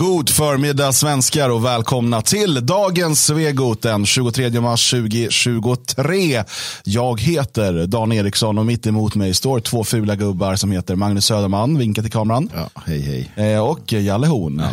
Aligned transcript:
God 0.00 0.30
förmiddag 0.30 0.92
svenskar 0.92 1.50
och 1.50 1.64
välkomna 1.64 2.22
till 2.22 2.66
dagens 2.66 3.24
Svegot 3.24 3.82
den 3.82 4.06
23 4.06 4.60
mars 4.60 4.90
2023. 4.90 6.44
Jag 6.84 7.20
heter 7.20 7.86
Dan 7.86 8.12
Eriksson 8.12 8.58
och 8.58 8.66
mitt 8.66 8.86
emot 8.86 9.14
mig 9.14 9.34
står 9.34 9.60
två 9.60 9.84
fula 9.84 10.16
gubbar 10.16 10.56
som 10.56 10.70
heter 10.70 10.94
Magnus 10.96 11.24
Söderman, 11.26 11.78
vinka 11.78 12.02
till 12.02 12.10
kameran. 12.10 12.50
Ja, 12.54 12.70
hej 12.86 13.30
hej. 13.36 13.52
Eh, 13.54 13.60
Och 13.60 13.92
Jalle 13.92 14.26
Horn. 14.26 14.58
Ja. 14.58 14.70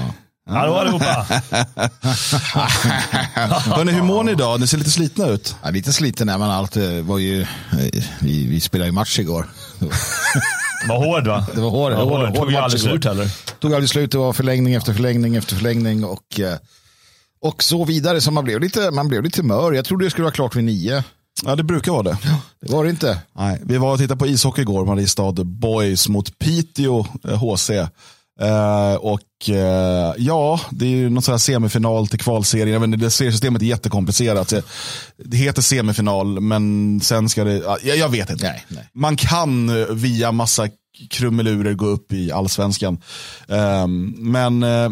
Hallå 0.54 0.76
allihopa! 0.76 1.06
Hörrni, 3.76 3.92
hur 3.92 4.04
mår 4.04 4.24
ni 4.24 4.32
idag? 4.32 4.60
Ni 4.60 4.68
ser 4.68 4.78
lite 4.78 4.90
slitna 4.90 5.28
ut. 5.28 5.56
Ja, 5.64 5.70
lite 5.70 5.94
sliten 5.94 6.30
är 6.30 6.38
man 6.38 6.52
allt. 6.52 6.78
eh, 6.78 6.84
Var 7.02 7.18
ju, 7.18 7.42
eh, 7.42 7.48
vi, 8.22 8.48
vi 8.48 8.60
spelade 8.60 8.88
ju 8.88 8.92
match 8.94 9.20
igår. 9.20 9.46
Var 10.90 11.06
hård 11.06 11.28
va? 11.28 11.48
Det 11.56 11.62
var 11.62 11.70
hård, 11.70 11.92
Ja, 11.92 11.96
hård, 11.98 12.10
hård. 12.12 12.28
hård 12.28 12.36
Tog 12.36 12.52
ju 12.52 12.58
aldrig 12.58 12.82
slut 12.82 13.06
heller. 13.06 13.28
Tog 13.60 13.74
aldrig 13.74 13.90
slut. 13.90 14.12
Det 14.12 14.18
var 14.18 14.34
förlängning 14.34 14.74
efter 14.74 14.94
förlängning 14.94 15.36
efter 15.36 15.56
förlängning 15.56 16.04
och, 16.06 16.40
eh, 16.40 16.58
och 17.42 17.64
så 17.64 17.86
vidare. 17.86 18.22
Så 18.22 18.32
man 18.32 18.44
blev 18.44 18.60
lite, 18.62 18.92
man 18.92 19.08
blev 19.08 19.24
lite 19.24 19.44
mör. 19.44 19.72
Jag 19.74 19.86
trodde 19.86 20.06
det 20.06 20.10
skulle 20.10 20.24
vara 20.24 20.34
klart 20.34 20.56
vid 20.56 20.64
nio. 20.64 21.04
Ja, 21.46 21.56
det 21.56 21.64
brukar 21.64 21.92
vara 21.92 22.04
det. 22.04 22.18
Det 22.62 22.72
var 22.72 22.84
det 22.84 22.90
inte. 22.90 23.20
Nej, 23.36 23.62
vi 23.64 23.78
var 23.78 23.92
och 23.94 23.98
tittade 24.00 24.20
på 24.20 24.28
ishockey 24.28 24.62
igår, 24.62 24.86
Mariestad 24.86 25.32
Boys 25.44 26.10
mot 26.10 26.40
Piteå 26.40 27.06
eh, 27.28 27.38
HC. 27.38 27.70
Eh, 28.42 28.96
och 28.96 29.50
eh, 29.50 30.14
ja, 30.18 30.60
det 30.72 30.86
är 30.86 30.90
ju 30.90 31.10
någon 31.10 31.24
sån 31.24 31.34
här 31.34 31.40
semifinal 31.40 32.08
till 32.08 32.20
kvalserien. 32.20 32.70
Jag 32.70 32.80
vet 32.80 32.88
inte, 32.88 33.06
det 33.06 33.12
seriesystemet 33.12 33.62
är 33.62 33.66
jättekomplicerat. 33.66 34.48
Det, 34.48 34.64
det 35.18 35.38
heter 35.38 35.62
semifinal, 35.62 36.40
men 36.40 37.00
sen 37.00 37.30
ska 37.30 37.44
det, 37.44 37.64
ja, 37.66 37.78
jag 37.82 38.10
vet 38.10 38.30
inte. 38.30 38.46
Nej, 38.46 38.66
nej. 38.68 38.90
Man 38.94 39.16
kan 39.16 39.70
eh, 39.70 39.86
via 39.86 40.32
massa 40.32 40.68
krumelurer 41.10 41.74
gå 41.74 41.86
upp 41.86 42.14
i 42.14 42.32
allsvenskan. 42.32 43.02
Ehm, 43.48 44.16
men 44.18 44.64
eh, 44.64 44.90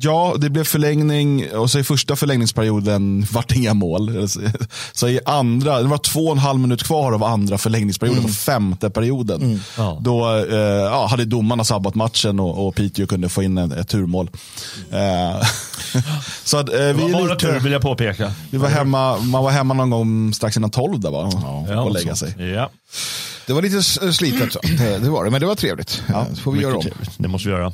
Ja, 0.00 0.34
det 0.38 0.50
blev 0.50 0.64
förlängning 0.64 1.50
och 1.54 1.70
så 1.70 1.78
i 1.78 1.84
första 1.84 2.16
förlängningsperioden 2.16 3.26
vart 3.32 3.48
det 3.48 3.54
inga 3.54 3.74
mål. 3.74 4.28
Så 4.92 5.08
i 5.08 5.20
andra, 5.26 5.82
det 5.82 5.88
var 5.88 5.98
två 5.98 6.26
och 6.26 6.32
en 6.32 6.38
halv 6.38 6.60
minut 6.60 6.82
kvar 6.82 7.12
av 7.12 7.24
andra 7.24 7.58
förlängningsperioden, 7.58 8.20
mm. 8.20 8.32
femte 8.32 8.90
perioden. 8.90 9.60
Ja. 9.76 9.98
Då 10.00 10.36
eh, 10.36 10.56
ja, 10.58 11.06
hade 11.06 11.24
domarna 11.24 11.64
sabbat 11.64 11.94
matchen 11.94 12.40
och, 12.40 12.66
och 12.66 12.74
Piteå 12.74 13.06
kunde 13.06 13.28
få 13.28 13.42
in 13.42 13.58
ett, 13.58 13.72
ett 13.72 13.88
turmål. 13.88 14.30
Eh, 14.90 15.46
så 16.44 16.58
att, 16.58 16.68
eh, 16.68 16.78
vi, 16.78 16.92
Det 16.92 17.12
var 17.12 17.26
bara 17.26 17.36
tur 17.36 17.48
lite, 17.48 17.58
vill 17.58 17.72
jag 17.72 17.82
påpeka. 17.82 18.32
vi 18.50 18.58
var 18.58 18.68
hemma, 18.68 19.18
man 19.18 19.44
var 19.44 19.50
hemma 19.50 19.74
någon 19.74 19.90
gång 19.90 20.34
strax 20.34 20.56
innan 20.56 20.70
tolv 20.70 21.00
där 21.00 21.10
va? 21.10 21.30
Ja, 21.68 21.80
och 21.82 21.92
lägga 21.92 22.14
sig. 22.16 22.52
Ja, 22.54 22.70
Det 23.46 23.52
var 23.52 23.62
lite 23.62 23.82
slitet. 24.12 24.56
Det, 24.78 24.98
det 24.98 25.10
var 25.10 25.24
det, 25.24 25.30
men 25.30 25.40
det 25.40 25.46
var 25.46 25.54
trevligt. 25.54 26.02
Ja, 26.08 26.26
så 26.34 26.36
får 26.36 26.52
vi 26.52 26.60
göra 26.60 26.76
om. 26.76 26.82
trevligt. 26.82 27.10
Det 27.18 27.28
måste 27.28 27.48
vi 27.48 27.54
göra. 27.54 27.72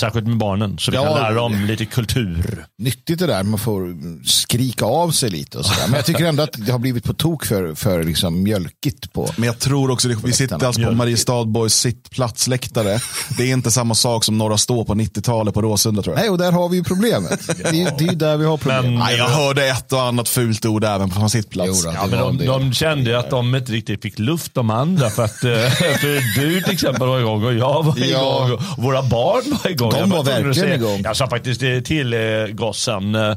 Särskilt 0.00 0.26
med 0.26 0.36
barnen, 0.38 0.78
så 0.78 0.90
vi 0.90 0.96
Ja, 0.96 1.04
kan 1.04 1.14
lära 1.14 1.34
dem 1.34 1.64
lite 1.64 1.84
kultur. 1.84 2.64
Nyttigt 2.78 3.18
det 3.18 3.26
där, 3.26 3.42
man 3.42 3.58
får 3.58 3.94
skrika 4.26 4.84
av 4.84 5.10
sig 5.10 5.30
lite 5.30 5.58
och 5.58 5.64
sådär. 5.66 5.82
Men 5.86 5.94
jag 5.94 6.04
tycker 6.06 6.24
ändå 6.24 6.42
att 6.42 6.66
det 6.66 6.72
har 6.72 6.78
blivit 6.78 7.04
på 7.04 7.14
tok 7.14 7.44
för, 7.44 7.74
för 7.74 8.04
liksom 8.04 8.42
mjölkigt 8.42 9.12
på. 9.12 9.28
Men 9.36 9.46
jag 9.46 9.58
tror 9.58 9.90
också, 9.90 10.08
det, 10.08 10.16
vi 10.24 10.32
sitter 10.32 10.66
alltså 10.66 10.82
på. 10.82 10.90
Mariestad 10.92 11.44
Boys 11.44 11.74
sittplatsläktare. 11.74 13.00
Det 13.36 13.42
är 13.50 13.52
inte 13.52 13.70
samma 13.70 13.94
sak 13.94 14.24
som 14.24 14.38
Norra 14.38 14.58
Stå 14.58 14.84
på 14.84 14.94
90-talet 14.94 15.54
på 15.54 15.62
Råsunda 15.62 16.02
tror 16.02 16.16
jag. 16.16 16.20
Nej, 16.22 16.30
och 16.30 16.38
där 16.38 16.52
har 16.52 16.68
vi 16.68 16.76
ju 16.76 16.84
problemet. 16.84 17.40
Det 17.70 17.82
är, 17.82 17.98
det 17.98 18.04
är 18.04 18.08
ju 18.10 18.14
där 18.16 18.36
vi 18.36 18.44
har 18.44 18.56
problem. 18.56 18.84
Men- 18.84 18.94
Nej, 18.94 19.16
jag 19.16 19.28
hörde 19.28 19.66
ett 19.68 19.92
och 19.92 20.02
annat 20.02 20.28
fult 20.28 20.66
ord 20.66 20.84
även 20.84 21.10
på 21.10 21.28
sittplats. 21.28 21.82
Jo. 21.84 21.92
Ja, 21.94 22.06
men 22.06 22.38
de, 22.38 22.46
de 22.46 22.72
kände 22.72 23.18
att 23.18 23.30
de 23.30 23.54
inte 23.54 23.72
riktigt 23.72 24.02
fick 24.02 24.18
luft 24.18 24.54
de 24.54 24.70
andra. 24.70 25.10
För 25.10 25.24
att 25.24 25.44
eh, 25.44 25.50
för 26.00 26.40
du 26.40 26.62
till 26.62 26.72
exempel 26.72 27.08
var 27.08 27.20
igång 27.20 27.44
och 27.44 27.54
jag 27.54 27.82
var 27.84 27.94
Ja. 27.98 28.04
igång. 28.06 28.52
Och 28.52 28.82
våra 28.82 29.02
barn 29.02 29.58
var 29.64 29.70
igång. 29.70 29.89
De 29.90 29.98
Jag 29.98 30.06
var 30.06 30.24
verkligen 30.24 30.54
säga- 30.54 30.74
igång. 30.74 31.00
Jag 31.04 31.16
sa 31.16 31.28
faktiskt 31.28 31.60
det 31.60 31.80
till 31.82 32.12
eh, 32.14 32.20
gossen. 32.52 33.14
Eh, 33.14 33.34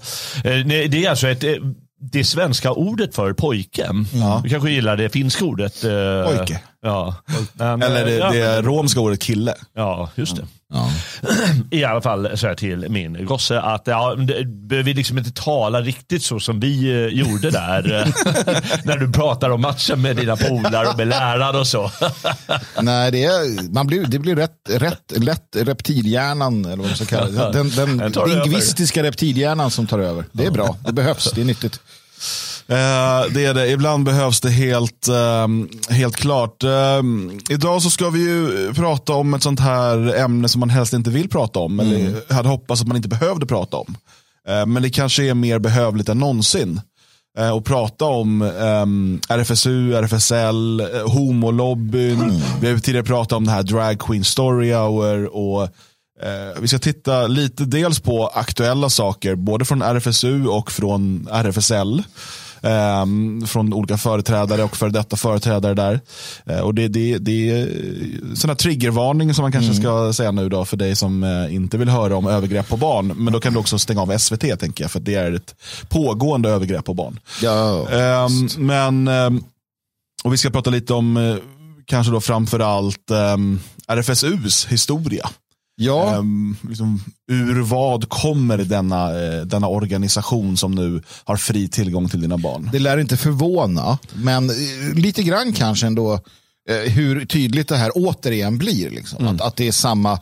nej, 0.65 0.87
det 0.87 1.05
är 1.05 1.09
alltså 1.09 1.27
ett... 1.27 1.43
eh, 1.43 1.51
det 2.11 2.23
svenska 2.23 2.71
ordet 2.71 3.15
för 3.15 3.33
pojke. 3.33 3.87
Du 4.43 4.49
kanske 4.49 4.71
gillar 4.71 4.97
det 4.97 5.09
finska 5.09 5.45
ordet. 5.45 5.83
eh, 5.83 5.91
Pojke. 6.37 6.59
Ja. 6.83 7.15
Men, 7.53 7.81
Eller 7.81 8.05
det, 8.05 8.11
ja, 8.11 8.31
det 8.31 8.61
romska 8.61 8.99
ordet 8.99 9.21
kille. 9.21 9.55
Ja, 9.75 10.09
just 10.15 10.35
det. 10.35 10.43
Ja. 10.73 10.89
I 11.71 11.83
alla 11.83 12.01
fall 12.01 12.37
så 12.37 12.47
här 12.47 12.55
till 12.55 12.89
min 12.89 13.25
gosse 13.25 13.61
att 13.61 13.87
ja, 13.87 14.15
vi 14.69 14.93
liksom 14.93 15.17
inte 15.17 15.31
tala 15.31 15.81
riktigt 15.81 16.23
så 16.23 16.39
som 16.39 16.59
vi 16.59 16.91
eh, 16.91 17.07
gjorde 17.19 17.49
där. 17.51 17.93
eh, 18.01 18.07
när 18.83 18.97
du 18.97 19.11
pratar 19.11 19.49
om 19.49 19.61
matchen 19.61 20.01
med 20.01 20.15
dina 20.15 20.35
polare 20.35 20.87
och 20.87 20.97
med 20.97 21.07
läraren 21.07 21.55
och 21.55 21.67
så. 21.67 21.91
Nej, 22.81 23.11
det, 23.11 23.23
är, 23.25 23.73
man 23.73 23.87
blir, 23.87 24.05
det 24.05 24.19
blir 24.19 24.35
rätt, 24.35 24.57
rätt 24.69 25.11
lätt 25.17 25.55
reptilhjärnan, 25.55 26.65
eller 26.65 26.77
vad 26.77 26.87
man 26.87 26.95
ska 26.95 27.05
kalla 27.05 27.51
det. 27.51 27.51
Den, 27.57 27.69
den 27.69 27.97
Den 27.97 28.29
lingvistiska 28.29 29.03
reptilhjärnan 29.03 29.71
som 29.71 29.87
tar 29.87 29.99
över. 29.99 30.25
Det 30.31 30.45
är 30.45 30.51
bra, 30.51 30.77
det 30.85 30.93
behövs, 30.93 31.31
det 31.31 31.41
är 31.41 31.45
nyttigt. 31.45 31.79
Eh, 32.67 33.33
det 33.33 33.45
är 33.45 33.53
det. 33.53 33.69
Ibland 33.69 34.05
behövs 34.05 34.41
det 34.41 34.49
helt, 34.49 35.07
ehm, 35.07 35.69
helt 35.89 36.15
klart. 36.15 36.63
Ehm, 36.63 37.39
idag 37.49 37.81
så 37.81 37.89
ska 37.89 38.09
vi 38.09 38.19
ju 38.19 38.73
prata 38.73 39.13
om 39.13 39.33
ett 39.33 39.43
sånt 39.43 39.59
här 39.59 40.15
ämne 40.15 40.49
som 40.49 40.59
man 40.59 40.69
helst 40.69 40.93
inte 40.93 41.09
vill 41.09 41.29
prata 41.29 41.59
om. 41.59 41.79
Eller 41.79 42.33
hade 42.33 42.49
hoppats 42.49 42.81
att 42.81 42.87
man 42.87 42.97
inte 42.97 43.09
behövde 43.09 43.45
prata 43.45 43.77
om. 43.77 43.95
Eh, 44.47 44.65
men 44.65 44.83
det 44.83 44.89
kanske 44.89 45.23
är 45.23 45.33
mer 45.33 45.59
behövligt 45.59 46.09
än 46.09 46.19
någonsin. 46.19 46.81
Eh, 47.39 47.49
och 47.49 47.65
prata 47.65 48.05
om 48.05 48.41
ehm, 48.41 49.19
RFSU, 49.29 49.93
RFSL, 49.95 50.79
eh, 50.79 51.07
homolobbyn. 51.07 52.41
Vi 52.61 52.71
har 52.71 52.77
tidigare 52.77 53.05
pratat 53.05 53.37
om 53.37 53.45
det 53.45 53.51
här 53.51 53.63
drag 53.63 53.99
queen 53.99 54.23
story 54.23 54.73
hour. 54.73 55.35
Och 55.35 55.69
Eh, 56.21 56.61
vi 56.61 56.67
ska 56.67 56.79
titta 56.79 57.27
lite 57.27 57.65
dels 57.65 57.99
på 57.99 58.27
aktuella 58.27 58.89
saker, 58.89 59.35
både 59.35 59.65
från 59.65 59.81
RFSU 59.81 60.47
och 60.47 60.71
från 60.71 61.27
RFSL. 61.31 62.03
Eh, 62.63 63.05
från 63.47 63.73
olika 63.73 63.97
företrädare 63.97 64.63
och 64.63 64.77
för 64.77 64.89
detta 64.89 65.15
företrädare 65.15 65.73
där. 65.73 65.99
Eh, 66.45 66.59
och 66.59 66.73
det, 66.75 66.87
det, 66.87 67.17
det 67.17 67.49
är 67.49 68.47
här 68.47 68.55
triggervarning 68.55 69.33
som 69.33 69.41
man 69.41 69.51
kanske 69.51 69.73
ska 69.73 70.13
säga 70.13 70.31
nu 70.31 70.49
då 70.49 70.65
för 70.65 70.77
dig 70.77 70.95
som 70.95 71.23
eh, 71.23 71.55
inte 71.55 71.77
vill 71.77 71.89
höra 71.89 72.15
om 72.15 72.27
övergrepp 72.27 72.69
på 72.69 72.77
barn. 72.77 73.07
Men 73.07 73.33
då 73.33 73.39
kan 73.39 73.53
du 73.53 73.59
också 73.59 73.79
stänga 73.79 74.01
av 74.01 74.17
SVT 74.17 74.59
tänker 74.59 74.83
jag, 74.83 74.91
för 74.91 74.99
det 74.99 75.15
är 75.15 75.31
ett 75.31 75.55
pågående 75.89 76.49
övergrepp 76.49 76.85
på 76.85 76.93
barn. 76.93 77.19
Ja, 77.41 77.87
Ehm, 77.89 78.47
men, 78.57 79.07
ehm, 79.07 79.43
och 80.23 80.33
vi 80.33 80.37
ska 80.37 80.49
prata 80.49 80.69
lite 80.69 80.93
om 80.93 81.17
eh, 81.17 81.35
kanske 81.85 82.11
då 82.11 82.21
framförallt 82.21 83.11
um, 83.11 83.59
RFSUs 83.87 84.65
historia. 84.65 85.29
Ja 85.75 86.15
Ehm, 86.15 86.55
liksom, 86.69 87.03
ur 87.31 87.61
vad 87.61 88.09
kommer 88.09 88.57
denna, 88.57 89.23
eh, 89.23 89.41
denna 89.41 89.67
organisation 89.67 90.57
som 90.57 90.71
nu 90.71 91.01
har 91.23 91.37
fri 91.37 91.67
tillgång 91.67 92.09
till 92.09 92.21
dina 92.21 92.37
barn? 92.37 92.69
det 92.71 92.79
lär 92.79 92.97
inte 92.97 93.17
förvåna, 93.17 93.97
men 94.13 94.49
eh, 94.49 94.93
lite 94.95 95.23
grann 95.23 95.53
kanske 95.53 95.87
ändå 95.87 96.13
eh, 96.69 96.91
hur 96.91 97.25
tydligt 97.25 97.67
det 97.67 97.77
här 97.77 97.91
återigen 97.95 98.57
blir. 98.57 98.89
Liksom. 98.89 99.27
Att, 99.27 99.41
att 99.41 99.55
det 99.55 99.67
är 99.67 99.71
samma, 99.71 100.19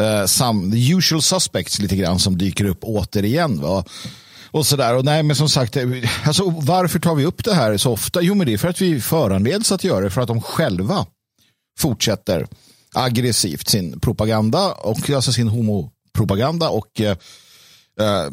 eh, 0.00 0.26
sam, 0.26 0.72
the 0.72 0.92
usual 0.92 1.22
suspects 1.22 1.78
lite 1.78 1.96
grann 1.96 2.18
som 2.18 2.38
dyker 2.38 2.64
upp 2.64 2.84
återigen. 2.84 3.60
Va? 3.60 3.84
Och 4.50 4.66
sådär. 4.66 4.96
Och 4.96 5.04
nej, 5.04 5.22
men 5.22 5.36
som 5.36 5.48
sagt, 5.48 5.76
alltså, 6.24 6.50
varför 6.50 6.98
tar 6.98 7.14
vi 7.14 7.24
upp 7.24 7.44
det 7.44 7.54
här 7.54 7.76
så 7.76 7.92
ofta? 7.92 8.22
Jo, 8.22 8.34
men 8.34 8.46
det 8.46 8.52
är 8.52 8.58
för 8.58 8.68
att 8.68 8.80
vi 8.80 9.00
föranleds 9.00 9.72
att 9.72 9.84
göra 9.84 10.00
det, 10.00 10.10
för 10.10 10.20
att 10.20 10.28
de 10.28 10.40
själva 10.40 11.06
fortsätter 11.78 12.46
aggressivt 12.94 13.68
sin 13.68 14.00
propaganda, 14.00 14.72
och 14.72 15.10
alltså 15.10 15.32
sin 15.32 15.48
homopropaganda 15.48 16.68
och 16.68 17.00
eh, 17.00 17.16
eh, 18.00 18.30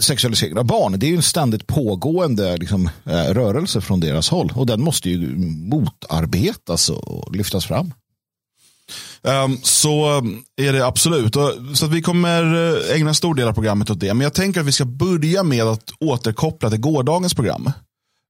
sexualisering 0.00 0.58
av 0.58 0.64
barn. 0.64 0.98
Det 0.98 1.06
är 1.06 1.10
ju 1.10 1.16
en 1.16 1.22
ständigt 1.22 1.66
pågående 1.66 2.56
liksom, 2.56 2.90
eh, 3.04 3.24
rörelse 3.24 3.80
från 3.80 4.00
deras 4.00 4.28
håll 4.28 4.52
och 4.54 4.66
den 4.66 4.80
måste 4.82 5.10
ju 5.10 5.36
motarbetas 5.38 6.88
och 6.90 7.36
lyftas 7.36 7.66
fram. 7.66 7.92
Um, 9.22 9.58
så 9.62 10.18
eh, 10.58 10.66
är 10.66 10.72
det 10.72 10.86
absolut. 10.86 11.36
Och, 11.36 11.52
så 11.74 11.84
att 11.86 11.92
vi 11.92 12.02
kommer 12.02 12.42
eh, 12.54 12.96
ägna 12.96 13.08
en 13.08 13.14
stor 13.14 13.34
del 13.34 13.48
av 13.48 13.52
programmet 13.52 13.90
åt 13.90 14.00
det. 14.00 14.14
Men 14.14 14.24
jag 14.24 14.34
tänker 14.34 14.60
att 14.60 14.66
vi 14.66 14.72
ska 14.72 14.84
börja 14.84 15.42
med 15.42 15.64
att 15.64 15.90
återkoppla 16.00 16.70
till 16.70 16.80
gårdagens 16.80 17.34
program. 17.34 17.72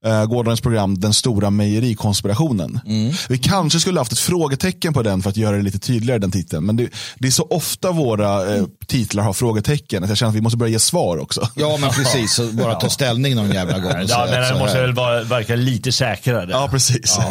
Uh, 0.06 0.24
gårdagens 0.24 0.60
program 0.60 1.00
Den 1.00 1.14
stora 1.14 1.50
mejerikonspirationen. 1.50 2.80
Vi 3.28 3.38
kanske 3.38 3.80
skulle 3.80 4.00
haft 4.00 4.12
ett 4.12 4.18
frågetecken 4.18 4.92
på 4.94 5.02
den 5.02 5.22
för 5.22 5.30
att 5.30 5.36
göra 5.36 5.56
det 5.56 5.62
lite 5.62 5.78
tydligare 5.78 6.18
den 6.18 6.30
titeln. 6.30 6.66
Men 6.66 6.76
det, 6.76 6.88
det 7.18 7.26
är 7.26 7.32
så 7.32 7.46
ofta 7.50 7.92
våra 7.92 8.56
eh, 8.56 8.64
titlar 8.86 9.22
har 9.22 9.32
frågetecken 9.32 10.02
att 10.02 10.08
jag 10.08 10.18
känner 10.18 10.30
att 10.30 10.36
vi 10.36 10.40
måste 10.40 10.56
börja 10.56 10.72
ge 10.72 10.78
svar 10.78 11.18
också. 11.18 11.48
Ja, 11.54 11.76
men 11.80 11.90
precis. 11.96 12.34
Så 12.34 12.46
bara 12.46 12.74
ta 12.74 12.90
ställning 12.90 13.34
någon 13.34 13.50
jävla 13.50 13.78
gång. 13.78 13.92
Ja, 14.08 14.26
men 14.30 14.54
det 14.54 14.58
måste 14.58 14.80
väl 14.80 14.94
vara, 14.94 15.22
verka 15.22 15.56
lite 15.56 15.92
säkrare. 15.92 16.50
Ja, 16.50 16.68
precis. 16.70 17.18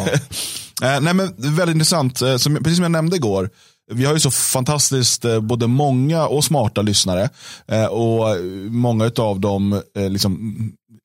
Eh, 0.82 1.00
nej, 1.00 1.14
men 1.14 1.34
väldigt 1.36 1.74
intressant. 1.74 2.22
Eh, 2.22 2.36
Som, 2.36 2.56
precis 2.56 2.76
som 2.76 2.82
jag 2.82 2.92
nämnde 2.92 3.16
igår, 3.16 3.50
vi 3.92 4.04
har 4.04 4.14
ju 4.14 4.20
så 4.20 4.30
fantastiskt 4.30 5.24
eh, 5.24 5.40
både 5.40 5.66
många 5.66 6.26
och 6.26 6.44
smarta 6.44 6.82
lyssnare. 6.82 7.28
Eh, 7.68 7.84
och 7.84 8.36
många 8.70 9.10
av 9.18 9.40
dem 9.40 9.82
eh, 9.96 10.10
liksom, 10.10 10.56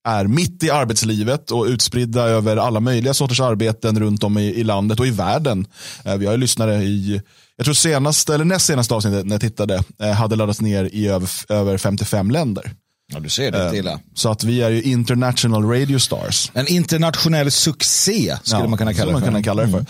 är 0.09 0.25
mitt 0.27 0.63
i 0.63 0.69
arbetslivet 0.71 1.51
och 1.51 1.65
utspridda 1.65 2.23
över 2.23 2.57
alla 2.57 2.79
möjliga 2.79 3.13
sorters 3.13 3.39
arbeten 3.39 3.99
runt 3.99 4.23
om 4.23 4.37
i, 4.37 4.45
i 4.45 4.63
landet 4.63 4.99
och 4.99 5.07
i 5.07 5.11
världen. 5.11 5.67
Eh, 6.05 6.15
vi 6.15 6.25
har 6.25 6.33
ju 6.33 6.37
lyssnare 6.39 6.75
i 6.83 7.21
jag 7.55 7.65
tror 7.65 7.73
senaste, 7.73 8.33
eller 8.35 8.45
näst 8.45 8.65
senaste 8.65 8.93
avsnittet 8.93 9.25
när 9.25 9.33
jag 9.33 9.41
tittade, 9.41 9.83
eh, 10.01 10.11
hade 10.11 10.35
laddats 10.35 10.61
ner 10.61 10.89
i 10.93 11.07
över, 11.07 11.29
över 11.49 11.77
55 11.77 12.31
länder. 12.31 12.71
Ja, 13.13 13.19
du 13.19 13.29
ser 13.29 13.51
det 13.51 13.65
inte 13.65 13.77
illa. 13.77 13.99
Så 14.13 14.31
att 14.31 14.43
vi 14.43 14.61
är 14.61 14.69
ju 14.69 14.81
international 14.81 15.63
radio 15.69 15.99
stars. 15.99 16.51
En 16.53 16.67
internationell 16.67 17.51
succé 17.51 18.37
skulle 18.43 18.61
Ja, 18.61 18.67
man 18.67 18.77
kunna 18.77 18.93
kalla 18.93 19.05
det 19.05 19.11
man 19.11 19.21
för. 19.21 19.27
Mm. 19.27 19.43
kunna 19.43 19.43
kalla 19.43 19.63
det 19.79 19.85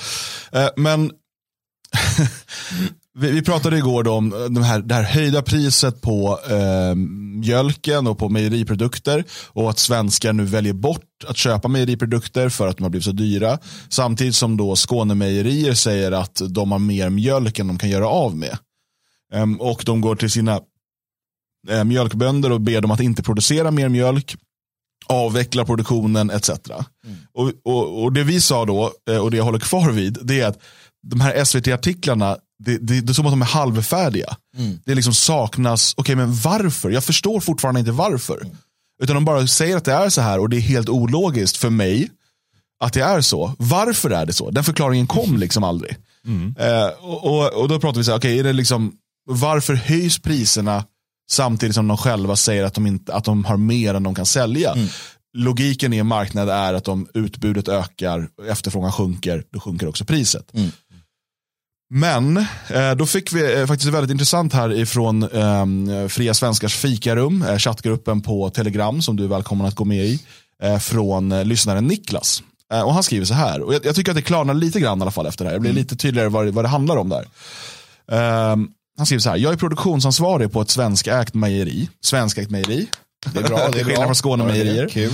för. 0.51 0.59
Eh, 0.63 0.69
Men 0.75 1.11
vi, 3.19 3.31
vi 3.31 3.41
pratade 3.41 3.77
igår 3.77 4.03
då 4.03 4.11
om 4.11 4.29
de 4.29 4.63
här, 4.63 4.79
det 4.79 4.95
här 4.95 5.03
höjda 5.03 5.41
priset 5.41 6.01
på 6.01 6.39
eh, 6.49 6.95
mjölken 7.39 8.07
och 8.07 8.17
på 8.17 8.29
mejeriprodukter 8.29 9.23
och 9.47 9.69
att 9.69 9.79
svenskar 9.79 10.33
nu 10.33 10.45
väljer 10.45 10.73
bort 10.73 11.03
att 11.27 11.37
köpa 11.37 11.67
mejeriprodukter 11.67 12.49
för 12.49 12.67
att 12.67 12.77
de 12.77 12.83
har 12.83 12.89
blivit 12.89 13.05
så 13.05 13.11
dyra. 13.11 13.59
Samtidigt 13.89 14.35
som 14.35 14.57
då 14.57 14.75
Skånemejerier 14.75 15.73
säger 15.73 16.11
att 16.11 16.41
de 16.49 16.71
har 16.71 16.79
mer 16.79 17.09
mjölk 17.09 17.59
än 17.59 17.67
de 17.67 17.77
kan 17.77 17.89
göra 17.89 18.07
av 18.07 18.37
med. 18.37 18.57
Ehm, 19.33 19.61
och 19.61 19.83
de 19.85 20.01
går 20.01 20.15
till 20.15 20.31
sina 20.31 20.59
eh, 21.69 21.83
mjölkbönder 21.83 22.51
och 22.51 22.61
ber 22.61 22.81
dem 22.81 22.91
att 22.91 22.99
inte 22.99 23.23
producera 23.23 23.71
mer 23.71 23.89
mjölk 23.89 24.37
avveckla 25.07 25.65
produktionen 25.65 26.29
etc. 26.29 26.49
Och, 27.33 27.51
och, 27.63 28.03
och 28.03 28.13
det 28.13 28.23
vi 28.23 28.41
sa 28.41 28.65
då, 28.65 28.91
eh, 29.09 29.17
och 29.17 29.31
det 29.31 29.37
jag 29.37 29.43
håller 29.43 29.59
kvar 29.59 29.91
vid, 29.91 30.17
det 30.21 30.41
är 30.41 30.47
att 30.47 30.59
de 31.07 31.21
här 31.21 31.45
SVT-artiklarna, 31.45 32.37
det, 32.59 32.77
det, 32.77 33.01
det 33.01 33.11
är 33.11 33.13
som 33.13 33.25
att 33.25 33.31
de 33.31 33.41
är 33.41 33.45
halvfärdiga. 33.45 34.37
Det 34.85 34.95
liksom 34.95 35.13
saknas, 35.13 35.93
okej 35.97 36.15
men 36.15 36.33
varför? 36.35 36.89
Jag 36.89 37.03
förstår 37.03 37.39
fortfarande 37.39 37.79
inte 37.79 37.91
varför. 37.91 38.47
Utan 39.03 39.15
de 39.15 39.25
bara 39.25 39.47
säger 39.47 39.77
att 39.77 39.85
det 39.85 39.93
är 39.93 40.09
så 40.09 40.21
här 40.21 40.39
och 40.39 40.49
det 40.49 40.57
är 40.57 40.61
helt 40.61 40.89
ologiskt 40.89 41.57
för 41.57 41.69
mig 41.69 42.09
att 42.83 42.93
det 42.93 43.01
är 43.01 43.21
så. 43.21 43.53
Varför 43.57 44.09
är 44.09 44.25
det 44.25 44.33
så? 44.33 44.51
Den 44.51 44.63
förklaringen 44.63 45.07
kom 45.07 45.37
liksom 45.37 45.63
aldrig. 45.63 45.97
Eh, 46.57 46.87
och, 46.99 47.23
och, 47.25 47.53
och 47.61 47.67
då 47.69 47.79
pratar 47.79 47.97
vi 47.97 48.03
så 48.03 48.11
här, 48.11 48.17
okej, 48.17 48.39
är 48.39 48.43
det 48.43 48.53
liksom, 48.53 48.91
varför 49.29 49.73
höjs 49.73 50.19
priserna 50.19 50.85
samtidigt 51.31 51.75
som 51.75 51.87
de 51.87 51.97
själva 51.97 52.35
säger 52.35 52.63
att 52.63 52.73
de, 52.73 52.87
inte, 52.87 53.13
att 53.13 53.23
de 53.23 53.45
har 53.45 53.57
mer 53.57 53.93
än 53.93 54.03
de 54.03 54.15
kan 54.15 54.25
sälja? 54.25 54.73
Logiken 55.37 55.93
i 55.93 55.97
en 55.97 56.07
marknad 56.07 56.49
är 56.49 56.73
att 56.73 56.87
om 56.87 57.07
utbudet 57.13 57.67
ökar, 57.67 58.29
efterfrågan 58.47 58.91
sjunker, 58.91 59.43
då 59.53 59.59
sjunker 59.59 59.87
också 59.87 60.05
priset. 60.05 60.51
Men 61.93 62.37
eh, 62.69 62.91
då 62.97 63.05
fick 63.05 63.33
vi 63.33 63.59
eh, 63.59 63.65
faktiskt 63.67 63.91
väldigt 63.93 64.11
intressant 64.11 64.53
här 64.53 64.73
ifrån 64.73 65.23
eh, 65.23 66.07
Fria 66.07 66.33
Svenskars 66.33 66.75
fikarum, 66.75 67.41
eh, 67.41 67.57
chattgruppen 67.57 68.21
på 68.21 68.49
Telegram 68.49 69.01
som 69.01 69.15
du 69.15 69.23
är 69.23 69.27
välkommen 69.27 69.67
att 69.67 69.75
gå 69.75 69.85
med 69.85 70.05
i, 70.05 70.19
eh, 70.63 70.77
från 70.79 71.43
lyssnaren 71.43 71.87
Niklas. 71.87 72.43
Och 72.85 72.93
han 72.93 73.03
skriver 73.03 73.25
så 73.25 73.33
här, 73.33 73.61
och 73.61 73.73
jag, 73.73 73.85
jag 73.85 73.95
tycker 73.95 74.11
att 74.11 74.15
det 74.15 74.21
klarnar 74.21 74.53
lite 74.53 74.79
grann 74.79 74.99
i 74.99 75.01
alla 75.01 75.11
fall 75.11 75.25
efter 75.25 75.45
det 75.45 75.49
här. 75.51 75.57
Det 75.57 75.61
blir 75.61 75.73
lite 75.73 75.95
tydligare 75.95 76.29
vad, 76.29 76.45
det- 76.45 76.51
vad 76.51 76.65
det 76.65 76.69
handlar 76.69 76.97
om 76.97 77.09
där. 77.09 77.25
Ehm, 78.11 78.67
han 78.97 79.05
skriver 79.05 79.21
så 79.21 79.29
här, 79.29 79.37
jag 79.37 79.53
är 79.53 79.57
produktionsansvarig 79.57 80.51
på 80.51 80.61
ett 80.61 80.69
svenskägt 80.69 81.33
mejeri. 81.33 81.89
Svenskägt 82.03 82.51
mejeri. 82.51 82.87
Det 83.33 83.39
är 83.39 83.43
bra. 83.43 83.69
Det 83.73 83.79
är 83.79 83.83
skillnad 83.85 84.05
från 84.05 84.15
Skånemejerier. 84.15 84.89
Kul. 84.89 85.11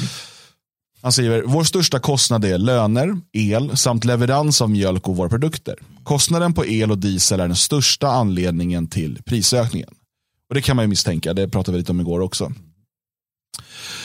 Han 1.02 1.12
skriver, 1.12 1.44
vår 1.46 1.64
största 1.64 2.00
kostnad 2.00 2.46
är 2.46 2.58
löner, 2.58 3.18
el 3.34 3.78
samt 3.78 4.06
leverans 4.06 4.62
av 4.62 4.70
mjölk 4.70 5.08
och 5.08 5.16
våra 5.16 5.30
produkter. 5.30 5.76
Kostnaden 6.06 6.54
på 6.54 6.66
el 6.66 6.92
och 6.92 6.98
diesel 6.98 7.40
är 7.40 7.48
den 7.48 7.56
största 7.56 8.08
anledningen 8.08 8.88
till 8.88 9.24
prisökningen. 9.24 9.90
Och 10.50 10.56
det 10.56 10.62
kan 10.62 10.76
man 10.76 10.84
ju 10.84 10.90
misstänka, 10.90 11.34
det 11.34 11.50
pratade 11.50 11.72
vi 11.72 11.80
lite 11.80 11.92
om 11.92 12.02
igår 12.02 12.20
också. 12.20 12.52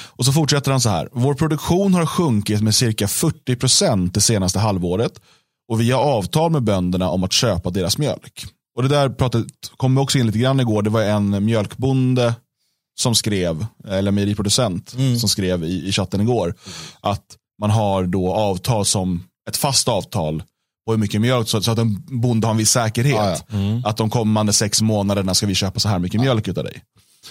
Och 0.05 0.25
så 0.25 0.33
fortsätter 0.33 0.71
han 0.71 0.81
så 0.81 0.89
här, 0.89 1.09
vår 1.13 1.35
produktion 1.35 1.95
har 1.95 2.07
sjunkit 2.07 2.63
med 2.63 2.75
cirka 2.75 3.07
40% 3.07 4.11
det 4.13 4.21
senaste 4.21 4.59
halvåret 4.59 5.21
och 5.69 5.81
vi 5.81 5.91
har 5.91 6.03
avtal 6.03 6.51
med 6.51 6.63
bönderna 6.63 7.11
om 7.11 7.25
att 7.25 7.33
köpa 7.33 7.71
deras 7.71 7.99
mjölk. 7.99 8.47
Och 8.77 8.83
det 8.83 8.89
där 8.89 9.09
pratade, 9.09 9.45
kom 9.77 9.99
också 9.99 10.19
in 10.19 10.27
lite 10.27 10.39
grann 10.39 10.61
igår, 10.61 10.83
det 10.83 10.91
var 10.91 11.03
en 11.03 11.45
mjölkbonde 11.45 12.35
som 13.01 13.15
skrev, 13.15 13.67
eller 13.89 14.11
mejeriproducent 14.11 14.91
som 15.21 15.29
skrev 15.29 15.65
i, 15.65 15.89
i 15.89 15.93
chatten 15.93 16.21
igår, 16.21 16.55
att 17.01 17.37
man 17.61 17.71
har 17.71 18.05
då 18.05 18.35
avtal 18.35 18.85
som 18.85 19.25
ett 19.49 19.57
fast 19.57 19.89
avtal 19.89 20.43
på 20.91 20.95
hur 20.95 21.01
mycket 21.01 21.21
mjölk, 21.21 21.49
så, 21.49 21.63
så 21.63 21.71
att 21.71 21.79
en 21.79 22.03
bonde 22.21 22.47
har 22.47 22.53
en 22.53 22.59
viss 22.59 22.71
säkerhet. 22.71 23.45
Ja, 23.49 23.83
Att 23.85 23.97
de 23.97 24.11
kommande 24.11 24.53
sex 24.53 24.83
månaderna 24.83 25.35
ska 25.35 25.47
vi 25.47 25.55
köpa 25.55 25.81
så 25.81 25.89
här 25.89 25.99
mycket 25.99 26.21
mjölk 26.21 26.49
utav 26.49 26.65
dig. 26.65 26.83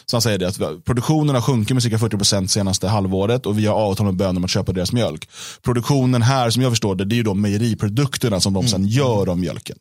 Så 0.06 0.16
han 0.16 0.22
säger 0.22 0.38
det 0.38 0.48
att 0.48 0.86
produktionen 0.86 1.36
har 1.36 1.42
sjunkit 1.42 1.74
med 1.74 1.84
cirka 1.84 1.98
40% 1.98 2.48
senaste 2.48 2.88
halvåret 2.88 3.46
och 3.46 3.60
vi 3.60 3.66
har 3.66 3.76
avtal 3.76 4.06
med 4.06 4.16
bönder 4.16 4.40
om 4.40 4.44
att 4.44 4.50
köpa 4.50 4.72
deras 4.72 4.94
mjölk. 4.94 5.30
Produktionen 5.62 6.22
här, 6.22 6.50
som 6.50 6.64
jag 6.64 6.72
förstår 6.72 6.96
det, 6.96 7.06
det 7.06 7.16
är 7.16 7.18
ju 7.18 7.24
då 7.24 7.34
mejeriprodukterna 7.34 8.40
som 8.40 8.54
de 8.54 8.68
sen 8.68 8.86
gör 8.88 9.30
av 9.30 9.40
mjölken. 9.40 9.78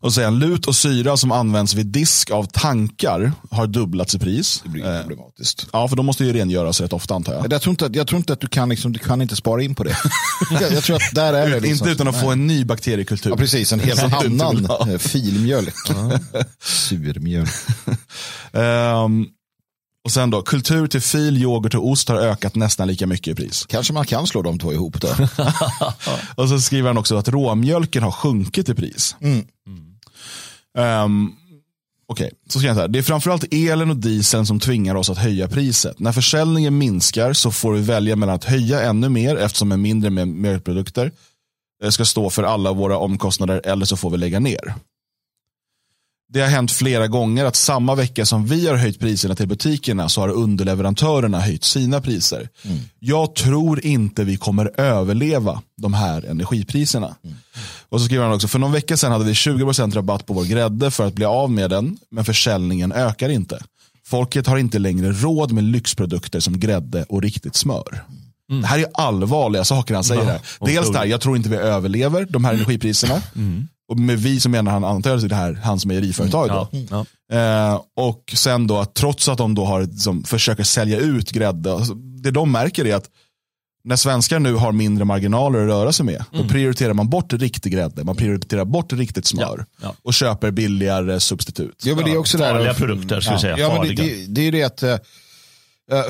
Och 0.00 0.14
säger 0.14 0.28
han, 0.28 0.38
lut 0.38 0.66
och 0.66 0.76
syra 0.76 1.16
som 1.16 1.32
används 1.32 1.74
vid 1.74 1.86
disk 1.86 2.30
av 2.30 2.44
tankar 2.44 3.32
har 3.50 3.66
dubblats 3.66 4.14
i 4.14 4.18
pris. 4.18 4.60
Det 4.64 4.68
blir 4.70 4.94
Eh, 4.94 5.00
problematiskt. 5.00 5.66
Ja, 5.72 5.88
för 5.88 5.96
de 5.96 6.06
måste 6.06 6.24
ju 6.24 6.32
rengöras 6.32 6.80
rätt 6.80 6.92
ofta 6.92 7.14
antar 7.14 7.32
jag. 7.34 7.52
Jag 7.52 7.62
tror, 7.62 7.70
inte, 7.70 7.86
att- 7.86 7.94
jag 7.94 8.06
tror 8.06 8.16
inte 8.18 8.32
att 8.32 8.40
du 8.40 8.46
kan, 8.48 8.68
liksom, 8.68 8.92
du 8.92 8.98
kan 8.98 9.22
inte 9.22 9.36
spara 9.36 9.62
in 9.62 9.74
på 9.74 9.84
det. 9.84 9.96
jag, 10.60 10.72
jag 10.72 10.82
tror 10.82 10.96
att 10.96 11.14
där 11.14 11.32
är 11.32 11.50
det. 11.50 11.60
Liksom, 11.60 11.88
Inte 11.88 11.90
utan 11.90 12.08
att 12.08 12.20
få 12.20 12.30
en 12.30 12.46
ny 12.46 12.64
bakteriekultur. 12.64 13.30
Ja, 13.30 13.36
precis. 13.36 13.72
En 13.72 13.80
helt 13.80 14.02
annan 14.24 14.64
eh, 14.70 14.98
filmjölk. 14.98 15.74
Surmjölk. 16.62 17.50
Ehm, 18.52 19.26
och 20.04 20.12
sen 20.12 20.30
då, 20.30 20.42
kultur 20.42 20.86
till 20.86 21.00
fil, 21.00 21.36
yoghurt 21.42 21.74
och 21.74 21.88
ost 21.88 22.08
har 22.08 22.16
ökat 22.16 22.54
nästan 22.54 22.88
lika 22.88 23.06
mycket 23.06 23.28
i 23.32 23.34
pris. 23.34 23.66
Kanske 23.68 23.92
man 23.92 24.06
kan 24.06 24.26
slå 24.26 24.42
de 24.42 24.58
två 24.58 24.72
ihop 24.72 25.00
då. 25.00 25.08
Och 26.34 26.48
så 26.48 26.60
skriver 26.60 26.88
han 26.88 26.98
också 26.98 27.16
att 27.16 27.28
råmjölken 27.28 28.02
har 28.02 28.10
sjunkit 28.12 28.68
i 28.68 28.74
pris. 28.74 29.16
Um, 30.78 31.36
Okej, 32.10 32.30
så 32.48 32.58
ska 32.58 32.66
jag 32.66 32.76
säga. 32.76 32.88
Det 32.88 32.98
är 32.98 33.02
framförallt 33.02 33.54
elen 33.54 33.90
och 33.90 33.96
dieseln 33.96 34.46
som 34.46 34.60
tvingar 34.60 34.94
oss 34.94 35.10
att 35.10 35.18
höja 35.18 35.48
priset. 35.48 35.98
När 35.98 36.12
försäljningen 36.12 36.78
minskar 36.78 37.32
så 37.32 37.50
får 37.50 37.72
vi 37.72 37.80
välja 37.80 38.16
mellan 38.16 38.34
att 38.34 38.44
höja 38.44 38.82
ännu 38.82 39.08
mer 39.08 39.36
eftersom 39.36 39.72
en 39.72 39.82
mindre 39.82 40.10
med 40.10 40.28
mjölkprodukter 40.28 41.12
eh, 41.84 41.90
ska 41.90 42.04
stå 42.04 42.30
för 42.30 42.42
alla 42.42 42.72
våra 42.72 42.98
omkostnader 42.98 43.60
eller 43.64 43.86
så 43.86 43.96
får 43.96 44.10
vi 44.10 44.16
lägga 44.16 44.40
ner. 44.40 44.74
Det 46.32 46.40
har 46.40 46.48
hänt 46.48 46.72
flera 46.72 47.06
gånger 47.08 47.44
att 47.44 47.56
samma 47.56 47.94
vecka 47.94 48.26
som 48.26 48.46
vi 48.46 48.66
har 48.68 48.76
höjt 48.76 48.98
priserna 49.00 49.34
till 49.34 49.48
butikerna 49.48 50.08
så 50.08 50.20
har 50.20 50.28
underleverantörerna 50.28 51.40
höjt 51.40 51.64
sina 51.64 52.00
priser. 52.00 52.48
Jag 52.98 53.34
tror 53.34 53.84
inte 53.84 54.24
vi 54.24 54.36
kommer 54.36 54.80
överleva 54.80 55.62
de 55.76 55.94
här 55.94 56.24
energipriserna. 56.30 57.14
Och 57.88 58.00
så 58.00 58.06
skriver 58.06 58.24
han 58.24 58.34
också, 58.34 58.48
för 58.48 58.58
någon 58.58 58.72
vecka 58.72 58.96
sedan 58.96 59.12
hade 59.12 59.24
vi 59.24 59.32
20% 59.32 59.94
rabatt 59.94 60.26
på 60.26 60.34
vår 60.34 60.44
grädde 60.44 60.90
för 60.90 61.06
att 61.06 61.14
bli 61.14 61.24
av 61.24 61.50
med 61.50 61.70
den, 61.70 61.96
men 62.10 62.24
försäljningen 62.24 62.92
ökar 62.92 63.28
inte. 63.28 63.62
Folket 64.06 64.46
har 64.46 64.58
inte 64.58 64.78
längre 64.78 65.12
råd 65.12 65.52
med 65.52 65.64
lyxprodukter 65.64 66.40
som 66.40 66.60
grädde 66.60 67.04
och 67.08 67.22
riktigt 67.22 67.56
smör. 67.56 68.04
Det 68.60 68.66
här 68.66 68.78
är 68.78 68.86
allvarliga 68.94 69.64
saker 69.64 69.94
han 69.94 70.04
säger. 70.04 70.24
här. 70.24 70.40
Dels 70.60 70.88
där, 70.92 71.04
jag 71.04 71.20
tror 71.20 71.36
inte 71.36 71.48
vi 71.48 71.56
överlever 71.56 72.26
de 72.30 72.44
här 72.44 72.54
energipriserna. 72.54 73.22
Och 73.88 73.98
med 73.98 74.18
vi 74.18 74.40
så 74.40 74.48
menar 74.48 74.72
han 74.72 74.84
antar 74.84 75.16
det 75.16 75.34
här 75.34 75.60
hans 75.64 75.86
mejeriföretag. 75.86 76.48
Då. 76.48 76.68
Ja. 76.90 77.06
Eh, 77.36 77.80
och 77.96 78.34
sen 78.36 78.66
då 78.66 78.78
att 78.78 78.94
trots 78.94 79.28
att 79.28 79.38
de 79.38 79.54
då 79.54 79.64
har, 79.64 79.82
liksom, 79.82 80.24
försöker 80.24 80.64
sälja 80.64 80.98
ut 80.98 81.32
grädde, 81.32 81.72
alltså, 81.72 81.94
det 81.94 82.30
de 82.30 82.52
märker 82.52 82.86
är 82.86 82.94
att 82.94 83.10
när 83.84 83.96
svenskar 83.96 84.38
nu 84.38 84.54
har 84.54 84.72
mindre 84.72 85.04
marginaler 85.04 85.58
att 85.58 85.68
röra 85.68 85.92
sig 85.92 86.06
med, 86.06 86.24
då 86.32 86.48
prioriterar 86.48 86.94
man 86.94 87.08
bort 87.08 87.32
riktig 87.32 87.72
grädde, 87.72 88.04
man 88.04 88.16
prioriterar 88.16 88.64
bort 88.64 88.92
riktigt 88.92 89.26
smör 89.26 89.56
Ja, 89.58 89.64
ja. 89.82 89.94
och 90.02 90.14
köper 90.14 90.50
billigare 90.50 91.20
substitut. 91.20 91.82
Jo, 91.84 91.96
men 91.96 92.04
det 92.04 92.10
är 92.10 92.16
också 92.16 92.38
där. 92.38 92.52
Farliga 92.52 92.74
produkter, 92.74 93.20
ska 93.20 93.34
vi 93.34 93.40
säga. 93.40 93.58
Ja, 93.58 93.78
men 93.82 93.96
det, 93.96 94.02
det, 94.02 94.26
det 94.26 94.40
är 94.40 94.44
ju 94.44 94.50
det 94.50 94.62
att 94.62 94.82
eh, 94.82 94.96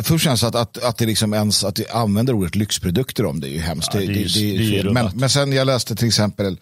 först 0.02 0.24
främst 0.24 0.44
att, 0.44 0.54
att, 0.54 0.84
att 0.84 0.98
det 0.98 1.06
liksom 1.06 1.34
ens 1.34 1.64
att 1.64 1.74
det 1.74 1.90
använder 1.90 2.32
ordet 2.32 2.56
lyxprodukter 2.56 3.26
om 3.26 3.40
det 3.40 3.48
är 3.48 3.52
ju 3.52 3.60
hemskt. 3.60 3.94
Ja, 3.94 4.00
det 4.00 4.06
är 4.06 4.58
det 4.58 4.78
är 4.78 4.90
men, 4.92 5.10
men 5.14 5.30
sen 5.30 5.52
jag 5.52 5.66
läste 5.66 5.96
till 5.96 6.08
exempel 6.08 6.56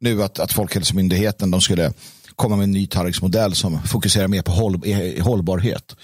nu 0.00 0.22
att, 0.22 0.38
att 0.38 0.52
Folkhälsomyndigheten 0.52 1.50
de 1.50 1.60
skulle 1.60 1.92
komma 2.36 2.56
med 2.56 2.64
en 2.64 2.70
ny 2.72 2.86
tallriksmodell 2.86 3.54
som 3.54 3.82
fokuserar 3.82 4.28
mer 4.28 4.42
på 4.42 4.52
håll, 4.52 4.80
eh, 4.84 5.24
hållbarhet. 5.24 5.96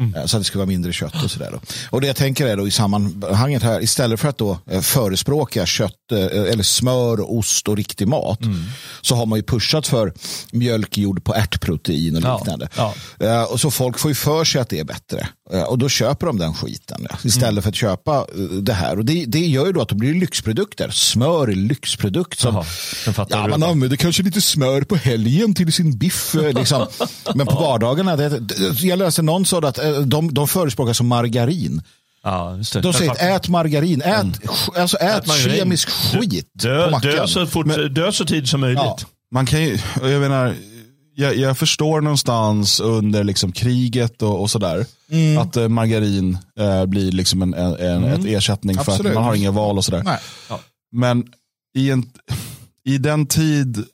Mm. 0.00 0.14
Eh, 0.14 0.24
Så 0.26 0.36
att 0.36 0.40
det 0.40 0.44
ska 0.44 0.58
vara 0.58 0.66
mindre 0.66 0.92
kött 0.92 1.24
och 1.24 1.30
sådär. 1.30 1.60
Och 1.90 2.00
det 2.00 2.06
jag 2.06 2.16
tänker 2.16 2.46
är 2.46 2.56
då 2.56 2.68
i 2.68 2.70
sammanhanget 2.70 3.62
här, 3.62 3.80
istället 3.82 4.20
för 4.20 4.28
att 4.28 4.38
då 4.38 4.58
eh, 4.70 4.80
förespråka 4.80 5.66
kött 5.66 6.12
eller 6.12 6.62
smör, 6.62 7.30
ost 7.38 7.68
och 7.68 7.76
riktig 7.76 8.08
mat, 8.08 8.42
Mm. 8.42 8.64
så 9.02 9.14
har 9.14 9.26
man 9.26 9.38
ju 9.38 9.42
pushat 9.42 9.86
för 9.86 10.12
mjölk 10.52 10.98
gjord 10.98 11.24
på 11.24 11.34
ärtprotein 11.34 12.16
och 12.16 12.22
Ja, 12.22 12.38
liknande. 12.38 12.68
ja. 12.76 12.94
Eh, 13.20 13.42
och 13.42 13.60
så 13.60 13.70
folk 13.70 13.98
får 13.98 14.10
ju 14.10 14.14
för 14.14 14.44
sig 14.44 14.60
att 14.60 14.68
det 14.68 14.78
är 14.80 14.84
bättre. 14.84 15.28
Eh, 15.52 15.62
och 15.62 15.78
då 15.78 15.88
köper 15.88 16.26
de 16.26 16.38
den 16.38 16.54
skiten 16.54 17.06
istället 17.24 17.48
Mm. 17.50 17.62
för 17.62 17.68
att 17.68 17.74
köpa 17.74 18.16
eh, 18.16 18.40
det 18.44 18.72
här. 18.72 18.98
Och 18.98 19.04
det, 19.04 19.24
det 19.26 19.38
gör 19.38 19.66
ju 19.66 19.72
då 19.72 19.80
att 19.82 19.88
det 19.88 19.94
blir 19.94 20.14
lyxprodukter. 20.14 20.90
Smör 20.90 21.48
är 21.48 21.54
lyxprodukt. 21.54 22.38
Som, 22.38 22.54
Jaha, 23.06 23.26
ja, 23.30 23.46
man 23.46 23.62
använder 23.62 23.96
kanske 23.96 24.22
lite 24.22 24.40
smör 24.40 24.82
på 24.82 24.96
helgen 24.96 25.54
till 25.54 25.72
sin 25.72 25.98
biff. 25.98 26.34
eh, 26.34 26.52
Liksom. 26.52 26.86
Men 27.34 27.46
på 27.46 27.54
vardagarna, 27.54 28.16
det, 28.16 28.28
det- 28.28 28.80
jag 28.82 28.98
läste 28.98 29.22
någon 29.22 29.46
sa 29.46 29.58
att 29.58 29.78
de, 30.06 30.34
de 30.34 30.48
förespråkar 30.48 30.92
som 30.92 31.06
margarin. 31.06 31.82
Ja, 32.24 32.56
just 32.56 32.72
det. 32.72 32.80
De 32.80 32.92
säger 32.92 33.36
ät 33.36 33.48
margarin, 33.48 34.02
ät, 34.02 34.26
sk- 34.26 34.80
alltså 34.80 34.96
ät, 34.96 35.26
margarin. 35.26 35.56
kemisk 35.58 35.88
skit 35.90 36.52
på 36.62 36.68
Dö, 36.68 36.90
mackan. 36.90 37.10
dö, 37.10 37.26
så 37.26 37.46
fort, 37.46 37.66
dö 37.90 38.12
så 38.12 38.24
tid 38.24 38.48
som 38.48 38.60
möjligt. 38.60 38.78
Ja. 38.84 38.98
man 39.32 39.46
kan 39.46 39.62
ju, 39.62 39.78
jag 40.02 40.20
menar, 40.20 40.54
jag, 41.20 41.36
jag 41.36 41.58
förstår 41.58 42.00
någonstans 42.00 42.80
under 42.80 43.24
liksom 43.24 43.52
kriget 43.52 44.22
och, 44.22 44.40
och 44.40 44.50
sådär. 44.50 44.86
Mm. 45.10 45.38
Att 45.38 45.56
eh, 45.56 45.68
margarin 45.68 46.38
eh, 46.58 46.86
blir 46.86 47.12
liksom 47.12 47.42
en, 47.42 47.54
en, 47.54 47.74
en 47.74 48.04
ett 48.04 48.24
ersättning 48.24 48.76
för 48.76 48.92
Absolut. 48.92 49.10
att 49.10 49.14
man 49.14 49.24
har 49.24 49.34
inga 49.34 49.50
val 49.50 49.78
och 49.78 49.84
sådär. 49.84 50.02
Nej. 50.04 50.18
Men 50.92 51.24
i, 51.78 51.90
en, 51.90 52.10
i 52.84 52.98
den 52.98 53.26
tid, 53.26 53.84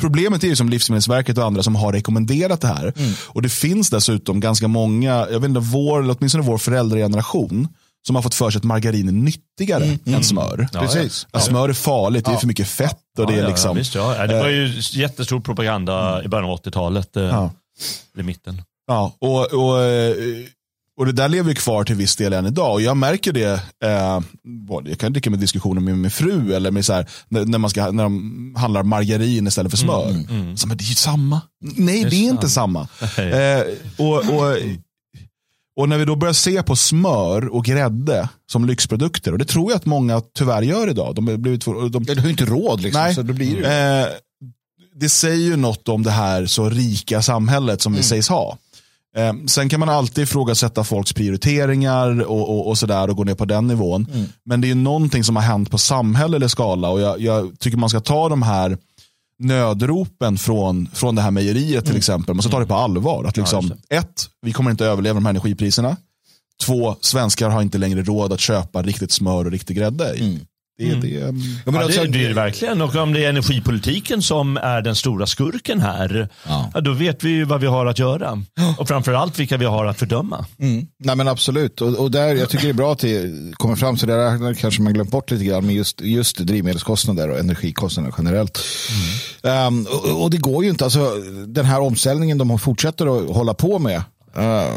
problemet 0.00 0.44
är 0.44 0.48
ju 0.48 0.56
som 0.56 0.68
Livsmedelsverket 0.68 1.38
och 1.38 1.44
andra 1.44 1.62
som 1.62 1.76
har 1.76 1.92
rekommenderat 1.92 2.60
det 2.60 2.68
här. 2.68 2.92
Mm. 2.96 3.12
Och 3.18 3.42
det 3.42 3.48
finns 3.48 3.90
dessutom 3.90 4.40
ganska 4.40 4.68
många, 4.68 5.10
jag 5.10 5.40
vet 5.40 5.48
inte, 5.48 5.60
vår, 5.60 6.02
eller 6.02 6.16
åtminstone 6.18 6.44
vår 6.44 6.58
föräldrageneration, 6.58 7.68
som 8.06 8.14
har 8.16 8.22
fått 8.22 8.34
för 8.34 8.50
sig 8.50 8.58
att 8.58 8.64
margarin 8.64 9.08
är 9.08 9.12
nyttigare 9.12 9.84
Mm. 9.84 9.98
än 10.06 10.24
smör. 10.24 10.68
Ja, 10.72 10.80
Precis. 10.80 11.26
Att 11.30 11.42
smör 11.44 11.68
är 11.68 11.72
farligt, 11.72 12.24
det 12.24 12.30
är 12.32 12.36
för 12.36 12.46
mycket 12.46 12.68
fett 12.68 12.98
och 13.18 13.26
det 13.26 13.32
Ja, 13.32 13.38
är 13.38 13.42
ja, 13.42 13.48
liksom. 13.48 13.68
ja, 13.68 13.74
visst, 13.74 13.94
ja. 13.94 14.16
Ja, 14.16 14.26
Det 14.26 14.38
var 14.40 14.48
ju 14.48 14.72
jättestor 14.92 15.40
propaganda 15.40 16.24
i 16.24 16.28
början 16.28 16.50
av 16.50 16.56
80-talet. 16.58 17.16
eh, 17.16 17.22
Ja. 17.22 17.50
I 18.18 18.22
mitten. 18.22 18.62
Ja, 18.86 19.12
och, 19.18 19.40
och, 19.52 19.82
eh, 19.84 20.14
och 20.98 21.06
det 21.06 21.12
där 21.12 21.28
lever 21.28 21.48
ju 21.48 21.54
kvar 21.54 21.84
till 21.84 21.94
viss 21.94 22.16
del 22.16 22.32
än 22.32 22.46
idag. 22.46 22.72
Och 22.72 22.82
jag 22.82 22.96
märker 22.96 23.32
det, 23.32 23.60
eh, 23.84 24.20
jag 24.84 24.98
kan 24.98 25.12
dricka 25.12 25.30
med 25.30 25.38
diskussioner 25.38 25.80
med 25.80 25.98
min 25.98 26.10
fru 26.10 26.54
eller 26.54 26.70
med 26.70 26.84
så 26.84 26.92
här, 26.92 27.06
när, 27.28 27.58
man 27.58 27.70
ska, 27.70 27.90
när 27.90 28.02
de 28.02 28.54
handlar 28.58 28.82
margarin 28.82 29.46
istället 29.46 29.72
för 29.72 29.76
smör. 29.78 30.12
Så, 30.56 30.68
men 30.68 30.76
det 30.76 30.84
är 30.84 30.88
ju 30.88 30.94
samma. 30.94 31.40
Nej, 31.60 32.04
det 32.04 32.16
är, 32.16 32.28
inte 32.30 32.48
samma. 32.50 32.88
Eh, 33.18 33.62
och, 33.98 34.16
och, 34.16 34.56
och 35.76 35.88
när 35.88 35.98
vi 35.98 36.04
då 36.04 36.16
börjar 36.16 36.32
se 36.32 36.62
på 36.62 36.76
smör 36.76 37.48
och 37.48 37.64
grädde 37.64 38.28
som 38.52 38.64
lyxprodukter, 38.64 39.32
och 39.32 39.38
det 39.38 39.44
tror 39.44 39.70
jag 39.70 39.76
att 39.76 39.86
många 39.86 40.22
tyvärr 40.34 40.62
gör 40.62 40.90
idag. 40.90 41.14
De, 41.14 41.28
har 41.28 41.36
blivit, 41.36 41.64
de, 41.64 42.04
Ja, 42.08 42.14
du 42.14 42.20
har 42.20 42.26
ju 42.26 42.30
inte 42.30 42.44
råd 42.44 42.80
liksom. 42.80 43.02
Nej. 43.02 43.14
Så 43.14 43.22
då 43.22 43.32
blir 43.32 43.62
det. 43.62 44.02
Eh, 44.02 44.06
det 45.00 45.08
säger 45.08 45.44
ju 45.44 45.56
något 45.56 45.88
om 45.88 46.02
det 46.02 46.10
här 46.10 46.46
så 46.46 46.68
rika 46.70 47.22
samhället 47.22 47.82
som 47.82 47.94
vi 47.94 48.02
sägs 48.02 48.28
ha. 48.28 48.58
Eh, 49.16 49.32
sen 49.46 49.68
kan 49.68 49.80
man 49.80 49.88
alltid 49.88 50.24
ifrågasätta 50.24 50.84
folks 50.84 51.12
prioriteringar 51.12 52.20
och, 52.20 52.50
och, 52.50 52.68
och 52.68 52.78
sådär 52.78 53.10
och 53.10 53.16
gå 53.16 53.24
ner 53.24 53.34
på 53.34 53.44
den 53.44 53.66
nivån. 53.66 54.06
Men 54.44 54.60
det 54.60 54.66
är 54.66 54.68
ju 54.68 54.74
någonting 54.74 55.24
som 55.24 55.36
har 55.36 55.42
hänt 55.42 55.70
på 55.70 55.78
samhällelig 55.78 56.50
skala 56.50 56.88
och 56.88 57.00
jag, 57.00 57.20
jag 57.20 57.58
tycker 57.58 57.78
man 57.78 57.90
ska 57.90 58.00
ta 58.00 58.28
de 58.28 58.42
här 58.42 58.78
nödropen 59.38 60.38
från, 60.38 60.88
från 60.92 61.14
det 61.14 61.22
här 61.22 61.30
mejeriet 61.30 61.86
till 61.86 61.96
exempel. 61.96 62.34
Man 62.34 62.42
ska 62.42 62.52
ta 62.52 62.60
det 62.60 62.66
på 62.66 62.74
allvar. 62.74 63.24
Att 63.24 63.36
liksom, 63.36 63.72
ett, 63.88 64.28
vi 64.42 64.52
kommer 64.52 64.70
inte 64.70 64.86
överleva 64.86 65.14
de 65.14 65.24
här 65.24 65.30
energipriserna. 65.30 65.96
Två, 66.64 66.96
svenskar 67.00 67.50
har 67.50 67.62
inte 67.62 67.78
längre 67.78 68.02
råd 68.02 68.32
att 68.32 68.40
köpa 68.40 68.82
riktigt 68.82 69.12
smör 69.12 69.44
och 69.44 69.50
riktig 69.50 69.76
grädde. 69.76 70.14
Det, 70.78 70.94
det, 70.94 71.08
Ja, 71.08 71.32
men 71.72 71.76
alltså, 71.76 72.00
det, 72.00 72.08
det 72.08 72.24
är 72.24 72.28
det 72.28 72.34
verkligen. 72.34 72.82
Och 72.82 72.94
om 72.96 73.12
det 73.12 73.24
är 73.24 73.28
energipolitiken 73.28 74.22
som 74.22 74.56
är 74.56 74.82
den 74.82 74.94
stora 74.94 75.26
skurken 75.26 75.80
här, 75.80 76.28
Ja. 76.48 76.70
ja. 76.74 76.80
då 76.80 76.92
vet 76.92 77.24
vi 77.24 77.30
ju 77.30 77.44
vad 77.44 77.60
vi 77.60 77.66
har 77.66 77.86
att 77.86 77.98
göra. 77.98 78.42
Och 78.78 78.88
framförallt 78.88 79.38
vilka 79.38 79.56
vi 79.56 79.64
har 79.64 79.84
att 79.86 79.98
fördöma. 79.98 80.46
Mm. 80.58 80.86
Nej 80.98 81.16
men 81.16 81.28
absolut. 81.28 81.80
Och, 81.80 81.94
och 81.94 82.10
där, 82.10 82.34
jag 82.34 82.48
tycker 82.48 82.64
det 82.64 82.70
är 82.70 82.74
bra 82.74 82.92
att 82.92 82.98
det 82.98 83.32
kommer 83.54 83.76
fram, 83.76 83.96
så 83.98 84.06
där 84.06 84.54
kanske 84.54 84.82
man 84.82 84.92
glömt 84.94 85.10
bort 85.10 85.30
lite 85.30 85.44
grann, 85.44 85.66
men 85.66 85.74
just, 85.74 86.00
just 86.00 86.38
drivmedelskostnader 86.38 87.30
och 87.30 87.38
energikostnader 87.38 88.14
generellt. 88.18 88.60
Ehm, 89.42 89.86
och, 89.86 90.22
och 90.22 90.30
det 90.30 90.38
går 90.38 90.64
ju 90.64 90.70
inte, 90.70 90.84
alltså 90.84 91.10
den 91.46 91.64
här 91.64 91.80
omställningen 91.80 92.38
de 92.38 92.58
fortsätter 92.58 93.18
att 93.18 93.36
hålla 93.36 93.54
på 93.54 93.78
med, 93.78 94.02
eh, 94.36 94.72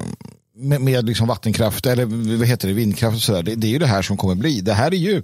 med, 0.58 0.82
med 0.82 1.06
liksom 1.06 1.28
vattenkraft, 1.28 1.86
eller 1.86 2.06
vad 2.38 2.48
heter 2.48 2.68
det, 2.68 2.74
vindkraft 2.74 3.16
och 3.16 3.22
sådär, 3.24 3.44
det, 3.44 3.56
det 3.56 3.68
är 3.68 3.72
ju 3.72 3.80
det 3.80 3.88
här 3.88 4.02
som 4.02 4.18
kommer 4.18 4.36
bli. 4.36 4.62
Det 4.62 4.74
här 4.74 4.94
är 4.94 4.98
ju 4.98 5.24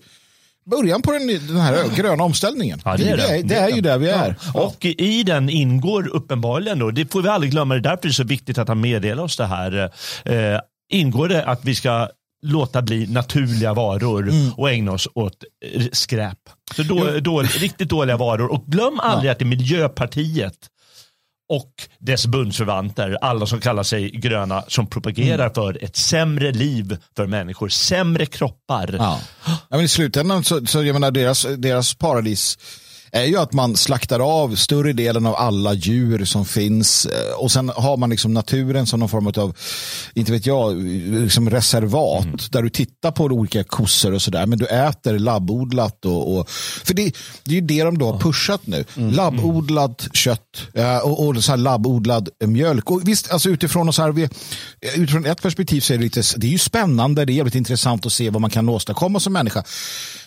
början 0.69 1.01
på 1.01 1.11
den, 1.11 1.27
den 1.27 1.57
här 1.57 1.95
gröna 1.95 2.23
omställningen. 2.23 2.81
Ja, 2.85 2.97
det 2.97 3.09
är 3.09 3.17
det. 3.17 3.23
det, 3.23 3.37
är, 3.37 3.43
det 3.43 3.55
är 3.55 3.69
ju 3.69 3.81
där 3.81 3.97
vi 3.97 4.09
är. 4.09 4.35
Och 4.53 4.85
i 4.85 5.23
den 5.23 5.49
ingår 5.49 6.07
uppenbarligen, 6.07 6.79
då, 6.79 6.91
det 6.91 7.11
får 7.11 7.21
vi 7.21 7.29
aldrig 7.29 7.51
glömma, 7.51 7.73
det 7.73 7.79
är 7.79 7.81
därför 7.81 8.01
det 8.01 8.07
är 8.07 8.11
så 8.11 8.23
viktigt 8.23 8.57
att 8.57 8.67
han 8.67 8.81
meddelar 8.81 9.23
oss 9.23 9.37
det 9.37 9.45
här, 9.45 9.91
eh, 10.25 10.59
ingår 10.91 11.27
det 11.27 11.45
att 11.45 11.65
vi 11.65 11.75
ska 11.75 12.09
låta 12.45 12.81
bli 12.81 13.07
naturliga 13.07 13.73
varor 13.73 14.31
och 14.57 14.71
ägna 14.71 14.91
oss 14.91 15.07
åt 15.13 15.43
eh, 15.65 15.83
skräp. 15.91 16.39
Så 16.75 16.83
då, 16.83 17.19
då, 17.19 17.41
riktigt 17.41 17.89
dåliga 17.89 18.17
varor. 18.17 18.51
Och 18.51 18.65
glöm 18.65 18.99
aldrig 18.99 19.31
att 19.31 19.39
det 19.39 19.43
är 19.43 19.47
Miljöpartiet 19.47 20.57
och 21.49 21.71
dess 21.99 22.27
bundsförvanter, 22.27 23.17
alla 23.21 23.45
som 23.45 23.59
kallar 23.59 23.83
sig 23.83 24.09
gröna, 24.09 24.63
som 24.67 24.87
propagerar 24.87 25.49
för 25.49 25.83
ett 25.83 25.95
sämre 25.95 26.51
liv 26.51 26.97
för 27.15 27.27
människor, 27.27 27.69
sämre 27.69 28.25
kroppar. 28.25 28.95
Ja. 28.97 29.19
Ja, 29.45 29.57
men 29.69 29.81
I 29.81 29.87
slutändan 29.87 30.43
så, 30.43 30.65
så 30.65 30.83
jag 30.83 30.93
menar, 30.93 31.11
deras, 31.11 31.47
deras 31.57 31.93
paradis 31.93 32.57
är 33.15 33.25
ju 33.25 33.37
att 33.37 33.53
man 33.53 33.75
slaktar 33.75 34.19
av 34.19 34.55
större 34.55 34.93
delen 34.93 35.25
av 35.25 35.35
alla 35.35 35.73
djur 35.73 36.25
som 36.25 36.45
finns 36.45 37.05
eh, 37.05 37.33
och 37.37 37.51
sen 37.51 37.71
har 37.75 37.97
man 37.97 38.09
liksom 38.09 38.33
naturen 38.33 38.85
som 38.85 38.99
någon 38.99 39.09
form 39.09 39.27
av, 39.27 39.57
inte 40.13 40.31
vet 40.31 40.45
jag, 40.45 40.83
liksom 41.23 41.49
reservat 41.49 42.51
där 42.51 42.61
du 42.61 42.69
tittar 42.69 43.11
på 43.11 43.23
olika 43.23 43.63
kossor 43.63 44.13
och 44.13 44.21
sådär 44.21 44.45
men 44.45 44.59
du 44.59 44.65
äter 44.65 45.19
labbodlat 45.19 46.05
och, 46.05 46.37
och 46.37 46.49
för 46.83 46.93
det, 46.93 47.15
det 47.43 47.51
är 47.51 47.55
ju 47.55 47.61
det 47.61 47.83
de 47.83 47.97
då 47.97 48.11
har 48.11 48.19
pushat 48.19 48.67
nu. 48.67 48.85
Labbodlat 48.95 50.07
kött 50.13 50.39
eh, 50.73 50.97
och, 50.97 51.27
och 51.27 51.43
så 51.43 51.51
här 51.51 51.57
labbodlad 51.57 52.29
mjölk 52.45 52.91
och 52.91 53.07
visst, 53.07 53.31
alltså 53.31 53.49
utifrån, 53.49 53.87
och 53.87 53.95
så 53.95 54.01
här, 54.01 54.11
vi, 54.11 54.29
utifrån 54.95 55.25
ett 55.25 55.41
perspektiv 55.41 55.81
så 55.81 55.93
är 55.93 55.97
det 55.97 56.03
lite, 56.03 56.21
det 56.37 56.47
är 56.47 56.51
ju 56.51 56.57
spännande, 56.57 57.25
det 57.25 57.33
är 57.33 57.35
jävligt 57.35 57.55
intressant 57.55 58.05
att 58.05 58.13
se 58.13 58.29
vad 58.29 58.41
man 58.41 58.49
kan 58.49 58.69
åstadkomma 58.69 59.19
som 59.19 59.33
människa. 59.33 59.63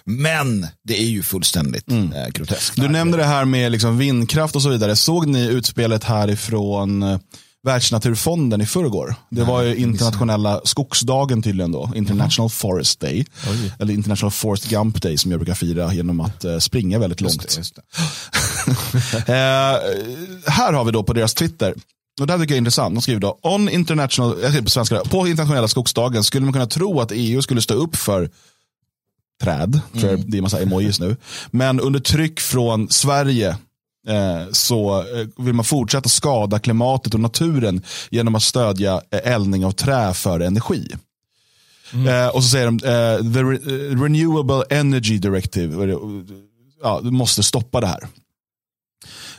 Men 0.04 0.66
det 0.84 0.98
är 0.98 1.08
ju 1.08 1.22
fullständigt 1.22 1.90
eh, 1.90 2.28
groteskt. 2.32 2.77
Du 2.80 2.88
nämnde 2.88 3.16
det 3.16 3.24
här 3.24 3.44
med 3.44 3.72
liksom 3.72 3.98
vindkraft 3.98 4.56
och 4.56 4.62
så 4.62 4.68
vidare. 4.68 4.96
Såg 4.96 5.26
ni 5.26 5.46
utspelet 5.46 6.04
härifrån 6.04 7.02
eh, 7.02 7.18
Världsnaturfonden 7.62 8.60
i 8.60 8.66
förrgår? 8.66 9.14
Det 9.30 9.42
var 9.42 9.62
ju 9.62 9.76
internationella 9.76 10.60
skogsdagen 10.64 11.42
tydligen 11.42 11.72
då. 11.72 11.92
International 11.94 12.50
Forest 12.50 13.00
Day. 13.00 13.26
Eller 13.78 13.94
International 13.94 14.30
Forest 14.30 14.68
Gump 14.68 15.02
Day 15.02 15.18
som 15.18 15.30
jag 15.30 15.40
brukar 15.40 15.54
fira 15.54 15.94
genom 15.94 16.20
att 16.20 16.44
eh, 16.44 16.58
springa 16.58 16.98
väldigt 16.98 17.20
långt. 17.20 17.56
Just 17.56 17.74
det. 17.76 17.82
Eh, 19.32 19.78
här 20.46 20.72
har 20.72 20.84
vi 20.84 20.92
då 20.92 21.02
på 21.02 21.12
deras 21.12 21.34
Twitter. 21.34 21.74
Och 22.20 22.26
det 22.26 22.32
här 22.32 22.40
tycker 22.40 22.52
jag 22.52 22.56
är 22.56 22.58
intressant. 22.58 22.94
De 22.94 23.02
skriver 23.02 23.20
då, 23.20 23.38
on 23.42 23.68
international, 23.68 24.36
på 24.64 24.70
svenska, 24.70 25.00
på 25.04 25.28
internationella 25.28 25.68
skogsdagen 25.68 26.24
skulle 26.24 26.44
man 26.44 26.52
kunna 26.52 26.66
tro 26.66 27.00
att 27.00 27.12
EU 27.14 27.42
skulle 27.42 27.62
stå 27.62 27.74
upp 27.74 27.96
för 27.96 28.30
träd, 29.42 29.80
för 29.92 30.16
det 30.16 30.38
är 30.38 30.42
massa 30.42 30.60
emojis 30.60 31.00
nu. 31.00 31.16
Men 31.50 31.80
under 31.80 32.00
tryck 32.00 32.40
från 32.40 32.90
Sverige 32.90 33.48
eh, 34.08 34.50
så 34.52 35.00
eh, 35.00 35.26
vill 35.36 35.54
man 35.54 35.64
fortsätta 35.64 36.08
skada 36.08 36.58
klimatet 36.58 37.14
och 37.14 37.20
naturen 37.20 37.82
genom 38.10 38.34
att 38.34 38.42
stödja 38.42 39.02
eh, 39.10 39.32
eldning 39.32 39.64
av 39.64 39.72
trä 39.72 40.14
för 40.14 40.40
energi. 40.40 40.88
Eh, 42.08 42.26
och 42.28 42.44
så 42.44 42.50
säger 42.50 42.66
de, 42.66 42.76
eh, 42.76 43.32
the 43.32 43.40
Re- 43.40 44.02
Renewable 44.02 44.64
Energy 44.70 45.18
Directive, 45.18 45.96
ja, 46.82 47.00
du 47.02 47.10
måste 47.10 47.42
stoppa 47.42 47.80
det 47.80 47.86
här. 47.86 48.08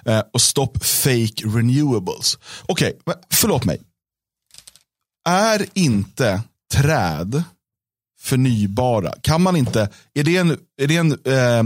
Eh, 0.06 0.24
och 0.34 0.42
stopp 0.42 0.86
fake 0.86 1.44
renewables. 1.46 2.38
Okej, 2.66 3.00
men 3.06 3.16
förlåt 3.30 3.66
mig. 3.66 3.82
Är 5.30 5.66
inte 5.74 6.42
träd 6.74 7.44
förnybara? 8.30 9.14
Kan 9.22 9.42
man 9.42 9.56
inte, 9.56 9.90
är 10.14 10.24
det 10.24 10.38
en, 10.38 10.58
är 10.82 10.88
det 10.88 10.98
en 10.98 11.12
eh, 11.12 11.64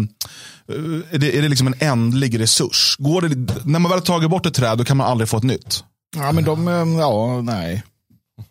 är 1.12 1.18
det, 1.18 1.38
är 1.38 1.42
det 1.42 1.50
liksom 1.50 1.68
en 1.68 1.76
ändlig 1.80 2.40
resurs? 2.40 2.96
Går 3.00 3.22
det, 3.22 3.54
när 3.66 3.80
man 3.80 3.90
väl 3.92 4.00
har 4.00 4.06
tagit 4.06 4.30
bort 4.30 4.46
ett 4.46 4.54
träd 4.54 4.78
då 4.78 4.84
kan 4.84 4.98
man 4.98 5.08
aldrig 5.08 5.30
få 5.30 5.38
ett 5.38 5.44
nytt. 5.44 5.84
Ja, 6.16 6.32
men 6.32 6.44
de, 6.44 6.68
eh, 6.68 6.74
ja, 7.00 7.42
nej. 7.42 7.84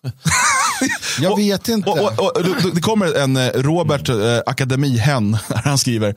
Jag 1.21 1.37
vet 1.37 1.69
inte. 1.69 1.91
Och, 1.91 1.99
och, 2.19 2.37
och, 2.37 2.43
det- 2.75 2.81
kommer 2.81 3.19
en 3.19 3.37
eh, 3.37 3.49
Robert 3.55 4.09
eh, 4.09 4.39
Akademihen, 4.47 5.35
han 5.65 5.79
skriver, 5.79 6.09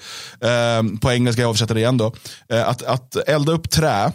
eh, 0.42 1.00
på 1.02 1.12
engelska, 1.12 1.42
jag 1.42 1.50
översätter 1.50 1.74
det 1.74 1.80
igen 1.80 1.98
då, 1.98 2.14
eh, 2.50 2.68
att, 2.68 2.84
att 2.84 3.16
elda 3.16 3.52
upp 3.52 3.70
trä 3.70 4.12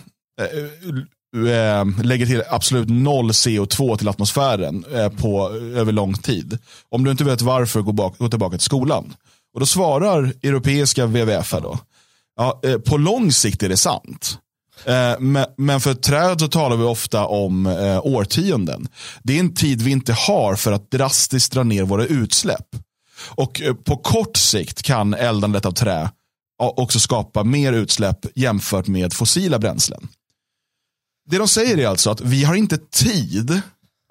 eh, 1.37 2.05
lägger 2.05 2.27
till 2.27 2.43
absolut 2.51 2.89
noll 2.89 3.31
CO2 3.31 3.97
till 3.97 4.09
atmosfären 4.09 4.85
eh, 4.95 5.09
på, 5.09 5.51
över 5.53 5.93
lång 5.93 6.15
tid. 6.15 6.59
Om 6.89 7.05
du 7.05 7.11
inte 7.11 7.25
vet 7.25 7.43
varför, 7.43 7.81
gå, 7.81 7.93
bak, 7.93 8.19
gå 8.19 8.29
tillbaka 8.29 8.57
till 8.57 8.65
skolan. 8.65 9.15
Och 9.55 9.61
då 9.61 9.67
svarar 9.67 10.23
europeiska 10.43 11.07
WWF 11.07 11.51
då, 11.63 11.79
ja, 12.37 12.61
eh, 12.65 12.79
på 12.79 12.97
lång 12.97 13.33
sikt 13.33 13.63
är 13.63 13.69
det 13.69 13.77
sant. 13.77 14.39
Eh, 14.85 15.21
men, 15.21 15.47
men 15.57 15.81
för 15.81 15.95
träd 15.95 16.41
så 16.41 16.49
talar 16.49 16.77
vi 16.77 16.85
ofta 16.85 17.27
om 17.27 17.67
eh, 17.67 18.07
årtionden. 18.07 18.89
Det 19.23 19.37
är 19.37 19.41
en 19.41 19.55
tid 19.55 19.83
vi 19.83 19.91
inte 19.91 20.13
har 20.13 20.57
för 20.57 20.73
att 20.73 20.91
drastiskt 20.91 21.53
dra 21.53 21.63
ner 21.63 21.85
våra 21.85 22.07
utsläpp. 22.07 22.67
Och 23.29 23.61
eh, 23.61 23.75
på 23.75 23.97
kort 23.97 24.37
sikt 24.37 24.83
kan 24.83 25.15
eldandet 25.15 25.67
av 25.67 25.73
trä 25.73 26.11
också 26.59 27.01
skapa 27.01 27.45
mer 27.45 27.73
utsläpp 27.73 28.19
jämfört 28.35 28.87
med 28.87 29.13
fossila 29.13 29.59
bränslen. 29.59 30.09
Det 31.31 31.39
de 31.39 31.49
säger 31.49 31.79
är 31.79 31.87
alltså 31.87 32.11
att 32.11 32.21
vi 32.21 32.45
har 32.45 32.55
inte 32.55 32.79
tid 32.79 33.61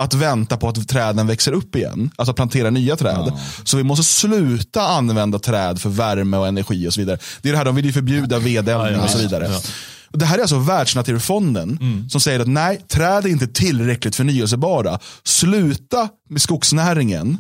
att 0.02 0.14
vänta 0.14 0.58
på 0.58 0.70
att 0.70 0.88
träden 0.88 1.28
växer 1.28 1.52
upp 1.52 1.76
igen, 1.76 2.12
alltså 2.16 2.34
plantera 2.34 2.70
nya 2.70 2.96
träd. 2.96 3.32
Så 3.64 3.78
vi 3.78 3.84
måste 3.84 4.04
sluta 4.04 4.82
använda 4.88 5.40
träd 5.40 5.82
för 5.82 5.90
värme 5.90 6.38
och 6.38 6.48
energi 6.48 6.88
och 6.88 6.94
så 6.94 7.00
vidare. 7.02 7.18
Det 7.42 7.50
är 7.50 7.52
det 7.54 7.58
här, 7.58 7.66
de 7.66 7.76
vill 7.76 7.86
ju 7.86 7.94
förbjuda 7.94 8.40
vedeldning 8.40 8.92
Ja, 8.94 8.98
ja, 8.98 9.04
och 9.04 9.10
så 9.10 9.18
ja. 9.18 9.22
vidare. 9.22 9.50
Ja. 9.52 9.60
Det 10.12 10.26
här 10.26 10.38
är 10.38 10.42
alltså 10.42 10.60
Världsnaturfonden 10.60 11.78
Mm. 11.82 12.10
som 12.10 12.22
säger 12.22 12.40
att 12.40 12.48
nej, 12.48 12.82
träd 12.88 13.26
är 13.26 13.30
inte 13.30 13.48
tillräckligt 13.48 14.16
förnyelsebara. 14.16 15.00
Sluta 15.24 16.10
med 16.30 16.42
skogsnäringen. 16.42 17.38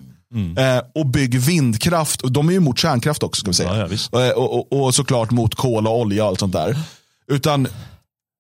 Eh, 0.57 0.81
och 0.95 1.05
bygg 1.07 1.39
vindkraft. 1.39 2.21
Och 2.21 2.31
de 2.31 2.47
är 2.47 2.51
ju 2.51 2.57
emot 2.57 2.77
kärnkraft 2.79 3.23
också. 3.23 3.39
Ska 3.39 3.49
vi 3.49 3.53
säga. 3.55 3.73
Mm. 3.73 3.91
Ja, 4.11 4.19
ja. 4.21 4.25
Eh, 4.25 4.31
och, 4.31 4.71
och, 4.73 4.85
och 4.85 4.95
såklart 4.95 5.31
mot 5.31 5.55
kol 5.55 5.87
och 5.87 5.99
olja 5.99 6.23
och 6.23 6.29
allt 6.29 6.39
sånt 6.39 6.53
där. 6.53 6.77
Utan 7.31 7.67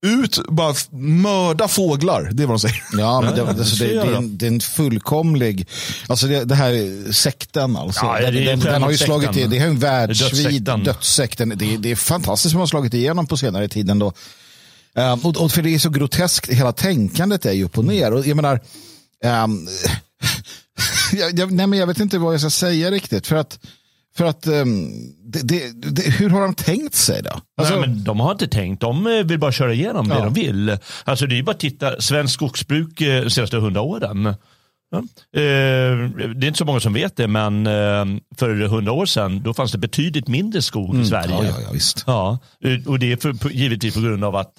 ut, 0.05 0.39
bara 0.49 0.73
mörda 0.91 1.67
fåglar. 1.67 2.29
Det 2.33 2.43
är 2.43 2.47
vad 2.47 2.53
de 2.55 2.59
säger. 2.59 2.83
Ja, 2.97 3.21
men 3.21 3.35
det, 3.35 3.41
alltså, 3.47 3.83
det, 3.83 3.93
det, 3.93 3.99
är 4.01 4.13
en, 4.13 4.37
det 4.37 4.45
är 4.45 4.51
en 4.51 4.59
fullkomlig, 4.61 5.67
alltså 6.07 6.27
det, 6.27 6.43
det 6.45 6.55
här 6.55 6.71
är 6.71 7.11
sekten 7.11 7.75
alltså. 7.75 8.05
Ja, 8.05 8.19
den, 8.31 8.45
den, 8.45 8.59
den 8.59 8.83
har 8.83 8.91
ju 8.91 8.97
slagit 8.97 9.37
i, 9.37 9.47
det 9.47 9.57
är 9.57 9.65
en 9.67 9.79
världsvid 9.79 10.29
Dödssekten. 10.43 10.83
dödssekt. 10.83 11.37
Det, 11.37 11.43
är- 11.73 11.77
det 11.77 11.91
är 11.91 11.95
fantastiskt 11.95 12.51
som 12.51 12.59
har 12.59 12.67
slagit 12.67 12.93
igenom 12.93 13.27
på 13.27 13.37
senare 13.37 13.67
tid 13.67 13.89
ändå. 13.89 14.13
Um, 14.95 15.19
och, 15.19 15.37
och 15.37 15.51
för 15.51 15.61
det 15.61 15.75
är 15.75 15.79
så 15.79 15.89
groteskt, 15.89 16.49
hela 16.49 16.71
tänkandet 16.73 17.45
är 17.45 17.51
ju 17.53 17.63
upp 17.65 17.77
och 17.77 17.85
ner. 17.85 18.13
Och 18.13 18.27
jag 18.27 18.35
menar, 18.35 18.59
ehm, 19.25 19.67
jag, 21.13 21.39
jag, 21.39 21.51
nej 21.51 21.67
men 21.67 21.79
jag 21.79 21.87
vet 21.87 21.99
inte 21.99 22.17
vad 22.17 22.33
jag 22.33 22.41
ska 22.41 22.49
säga 22.49 22.91
riktigt. 22.91 23.27
För 23.27 23.35
att, 23.35 23.59
för 24.19 24.25
att 24.25 24.47
ehm, 24.47 24.89
det, 25.23 25.47
det, 25.47 25.91
det, 25.91 26.01
hur 26.11 26.29
har 26.29 26.41
de 26.41 26.53
tänkt 26.53 26.95
sig 26.95 27.21
då? 27.23 27.41
Alltså, 27.57 27.75
Nej, 27.79 27.87
men 27.89 28.03
de 28.03 28.19
har 28.19 28.31
inte 28.31 28.47
tänkt, 28.47 28.81
de 28.81 29.07
eh, 29.07 29.13
vill 29.25 29.39
bara 29.39 29.51
köra 29.51 29.73
igenom 29.73 30.07
det 30.07 30.15
Ja. 30.15 30.23
de 30.23 30.33
vill. 30.33 30.77
Alltså 31.03 31.25
det 31.25 31.39
är 31.39 31.43
bara 31.43 31.51
att 31.51 31.59
titta, 31.59 32.01
svensk 32.01 32.33
skogsbruk 32.33 33.01
eh, 33.01 33.23
de 33.23 33.29
senaste 33.29 33.57
hundra 33.57 33.81
åren. 33.81 34.33
Ja. 34.91 34.97
Eh, 34.97 35.03
det 36.35 36.45
är 36.45 36.47
inte 36.47 36.57
så 36.57 36.65
många 36.65 36.79
som 36.79 36.93
vet 36.93 37.15
det, 37.17 37.27
men 37.27 37.67
eh, 37.67 38.05
för 38.37 38.67
hundra 38.67 38.91
år 38.91 39.05
sedan 39.05 39.41
då 39.43 39.53
fanns 39.53 39.71
det 39.71 39.77
betydligt 39.77 40.27
mindre 40.27 40.61
skog 40.61 40.99
i 40.99 41.05
Sverige. 41.05 41.29
ja, 41.33 41.43
ja, 41.43 41.53
ja, 41.65 41.71
visst. 41.73 42.03
Ja, 42.07 42.39
eh, 42.63 42.87
och 42.87 42.99
det 42.99 43.11
är 43.11 43.17
för, 43.17 43.49
givetvis 43.49 43.93
på 43.93 44.01
grund 44.01 44.23
av 44.23 44.35
att 44.35 44.55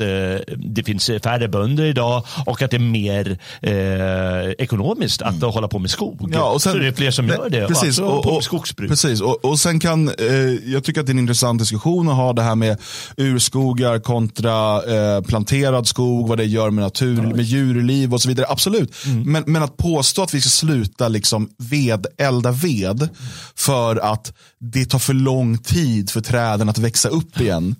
det 0.56 0.82
finns 0.86 1.06
färre 1.24 1.48
bönder 1.48 1.84
idag 1.84 2.24
och 2.46 2.62
att 2.62 2.70
det 2.70 2.76
är 2.76 2.78
mer 2.78 3.38
eh, 3.62 4.50
ekonomiskt 4.58 5.22
att 5.22 5.42
hålla 5.42 5.68
på 5.68 5.78
med 5.78 5.90
skog. 5.90 6.30
Ja, 6.34 6.50
och 6.50 6.62
sen- 6.62 6.72
så 6.72 6.78
det 6.78 6.86
är 6.86 6.92
fler 6.92 7.10
som 7.10 7.28
gör 7.28 7.50
det. 7.50 7.66
Precis, 7.66 7.98
och, 7.98 8.06
och, 8.06 8.14
alltså, 8.14 8.30
på 8.30 8.36
och, 8.36 8.44
skogsbruk. 8.44 8.90
precis 8.90 9.20
och, 9.20 9.44
och 9.44 9.58
sen 9.58 9.80
kan, 9.80 10.08
eh, 10.08 10.24
jag 10.72 10.84
tycker 10.84 11.00
att 11.00 11.06
det 11.06 11.10
är 11.10 11.14
en 11.14 11.18
intressant 11.18 11.58
diskussion 11.60 12.08
att 12.08 12.16
ha 12.16 12.32
det 12.32 12.42
här 12.42 12.54
med 12.54 12.78
urskogar 13.16 13.98
kontra 13.98 14.82
eh, 15.16 15.22
planterad 15.22 15.86
skog, 15.86 16.28
vad 16.28 16.38
det 16.38 16.44
gör 16.44 16.70
med 16.70 16.84
natur, 16.84 17.22
med 17.22 17.44
djurliv 17.44 18.14
och 18.14 18.22
så 18.22 18.28
vidare. 18.28 18.46
Absolut. 18.48 18.94
Mm. 19.06 19.32
Men, 19.32 19.44
men 19.46 19.62
att 19.62 19.76
påstå 19.76 20.19
att 20.22 20.34
vi 20.34 20.40
ska 20.40 20.50
sluta 20.50 21.08
liksom 21.08 21.50
ved, 21.58 22.06
elda 22.18 22.52
ved 22.52 23.08
för 23.54 23.96
att 23.96 24.32
det 24.58 24.84
tar 24.84 24.98
för 24.98 25.14
lång 25.14 25.58
tid 25.58 26.10
för 26.10 26.20
träden 26.20 26.68
att 26.68 26.78
växa 26.78 27.08
upp 27.08 27.40
igen. 27.40 27.74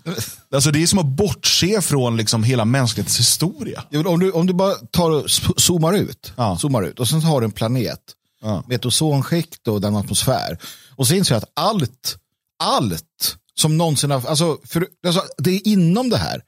Alltså 0.55 0.71
det 0.71 0.83
är 0.83 0.87
som 0.87 0.99
att 0.99 1.07
bortse 1.07 1.81
från 1.81 2.17
liksom 2.17 2.45
hela 2.45 2.65
mänsklighetens 2.65 3.19
historia. 3.19 3.85
Om 4.07 4.21
du, 4.21 4.31
om 4.33 4.47
du 4.47 4.53
bara 4.53 4.75
tar 4.75 5.25
zoomar 5.61 5.93
ut, 5.93 6.33
Ja. 6.37 6.59
zoomar 6.59 6.83
ut 6.83 7.01
och 7.01 7.09
sen 7.09 7.23
har 7.23 7.41
du 7.41 7.45
en 7.45 7.53
planet 7.53 8.01
Ja. 8.43 8.65
med 8.69 8.75
ett 8.75 8.87
ozonskikt 8.87 9.69
och 9.69 9.81
den 9.81 9.97
atmosfär. 9.97 10.59
Och 10.97 11.07
så 11.07 11.15
inser 11.15 11.35
jag 11.35 11.43
att 11.43 11.51
allt, 11.55 12.17
allt 12.63 13.37
som 13.55 13.77
någonsin 13.79 14.11
har, 14.11 14.27
alltså, 14.27 14.59
för, 14.65 14.87
alltså 15.07 15.23
det 15.39 15.51
är 15.51 15.69
inom 15.69 16.11
det 16.11 16.17
här. 16.19 16.43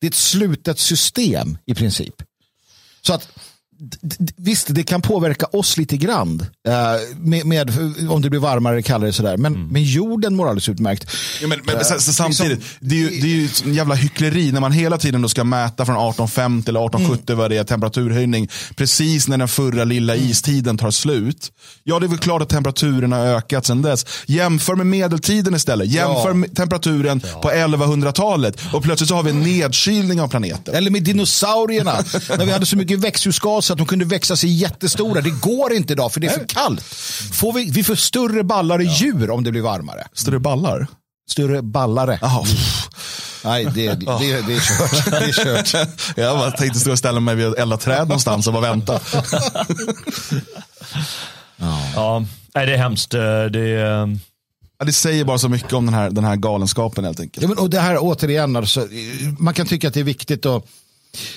Det 0.00 0.06
är 0.06 0.10
ett 0.10 0.14
slutet 0.16 0.78
system 0.78 1.58
i 1.66 1.74
princip. 1.74 2.14
Så 3.02 3.12
att 3.14 3.28
Visst, 4.36 4.66
det 4.70 4.82
kan 4.82 5.02
påverka 5.02 5.46
oss 5.46 5.76
lite 5.76 5.96
grann 5.96 6.46
eh, 6.68 6.74
med, 7.18 7.46
med, 7.46 7.70
om 8.10 8.22
det 8.22 8.30
blir 8.30 8.40
varmare 8.40 8.72
eller 8.74 8.82
kallare. 8.82 9.12
Sådär. 9.12 9.36
Men, 9.36 9.68
men 9.68 9.82
jorden 9.84 10.36
mår 10.36 10.44
alldeles 10.48 10.68
utmärkt. 10.68 11.10
Ja, 11.42 11.48
men, 11.48 11.60
men, 11.64 11.84
sen- 11.84 12.00
sen 12.00 12.14
samtidigt, 12.14 12.58
liksom- 12.58 12.88
det, 12.88 12.94
är 12.94 12.98
ju, 12.98 13.08
det 13.08 13.26
är 13.26 13.36
ju 13.36 13.44
ett 13.44 13.66
jävla 13.66 13.94
hyckleri 13.94 14.52
när 14.52 14.60
man 14.60 14.72
hela 14.72 14.98
tiden 14.98 15.22
då 15.22 15.28
ska 15.28 15.44
mäta 15.44 15.86
från 15.86 15.94
1850 15.96 16.68
eller 16.70 16.80
1870 16.86 17.36
vad 17.36 17.50
det 17.50 17.56
är 17.56 17.64
temperaturhöjning. 17.64 18.48
Precis 18.76 19.28
när 19.28 19.38
den 19.38 19.48
förra 19.48 19.84
lilla 19.84 20.16
istiden 20.16 20.78
tar 20.78 20.90
slut. 20.90 21.52
Ja, 21.84 21.98
det 22.00 22.06
är 22.06 22.08
väl 22.08 22.18
klart 22.18 22.42
att 22.42 22.48
temperaturen 22.48 23.12
har 23.12 23.26
ökat 23.26 23.66
sedan 23.66 23.82
dess. 23.82 24.06
Jämför 24.26 24.74
med 24.74 24.86
medeltiden 24.86 25.54
istället. 25.54 25.88
Jämför 25.88 26.28
Ja. 26.28 26.34
med 26.34 26.56
temperaturen 26.56 27.20
på 27.42 27.50
1100-talet. 27.50 28.60
Och 28.72 28.82
plötsligt 28.82 29.08
så 29.08 29.14
har 29.14 29.22
vi 29.22 29.30
en 29.30 29.40
nedkylning 29.40 30.20
av 30.20 30.28
planeten. 30.28 30.74
Eller 30.74 30.90
med 30.90 31.02
dinosaurierna. 31.02 31.92
när 32.38 32.46
vi 32.46 32.52
hade 32.52 32.66
så 32.66 32.76
mycket 32.76 32.98
växthusgas 32.98 33.67
att 33.72 33.78
de 33.78 33.86
kunde 33.86 34.04
växa 34.04 34.36
sig 34.36 34.50
jättestora. 34.50 35.20
Det 35.20 35.30
går 35.30 35.72
inte 35.72 35.92
idag 35.92 36.12
för 36.12 36.20
det 36.20 36.26
är 36.26 36.30
för 36.30 36.46
kallt. 36.46 36.82
Får 37.32 37.52
vi, 37.52 37.70
vi 37.70 37.84
får 37.84 37.94
större 37.94 38.42
ballare 38.44 38.84
djur 38.84 39.30
om 39.30 39.44
det 39.44 39.50
blir 39.50 39.62
varmare. 39.62 40.06
Större 40.12 40.38
ballar. 40.38 40.86
Större 41.30 41.62
ballare. 41.62 42.18
Pff. 42.44 42.88
Nej, 43.44 43.64
det, 43.64 43.70
det, 43.70 43.94
det 44.46 44.54
är 44.54 44.60
kört. 44.60 45.10
Det 45.10 45.16
är 45.16 45.32
kört. 45.32 45.88
jag 46.16 46.38
bara 46.38 46.50
tänkte 46.50 46.78
stå 46.80 46.90
och 46.92 46.98
ställa 46.98 47.20
mig 47.20 47.34
vid 47.34 47.46
ett 47.46 47.58
eldat 47.58 47.80
träd 47.80 48.08
någonstans 48.08 48.46
och 48.46 48.52
bara 48.52 48.62
vänta. 48.68 49.00
Ja, 51.94 52.24
nej, 52.54 52.66
det 52.66 52.74
är 52.74 52.78
hemskt. 52.78 53.14
Eh, 53.14 53.20
Det 53.52 53.60
är, 53.60 54.18
Ja, 54.80 54.84
det 54.84 54.92
säger 54.92 55.24
bara 55.24 55.38
så 55.38 55.48
mycket 55.48 55.72
om 55.72 55.86
den 55.86 55.94
här, 55.94 56.10
den 56.10 56.24
här 56.24 56.36
galenskapen 56.36 57.04
helt 57.04 57.20
enkelt. 57.20 57.42
Ja, 57.42 57.48
men, 57.48 57.58
och 57.58 57.70
det 57.70 57.80
här 57.80 57.96
återigen, 58.00 58.56
alltså, 58.56 58.88
man 59.38 59.54
kan 59.54 59.66
tycka 59.66 59.88
att 59.88 59.94
det 59.94 60.00
är 60.00 60.04
viktigt 60.04 60.46
att 60.46 60.64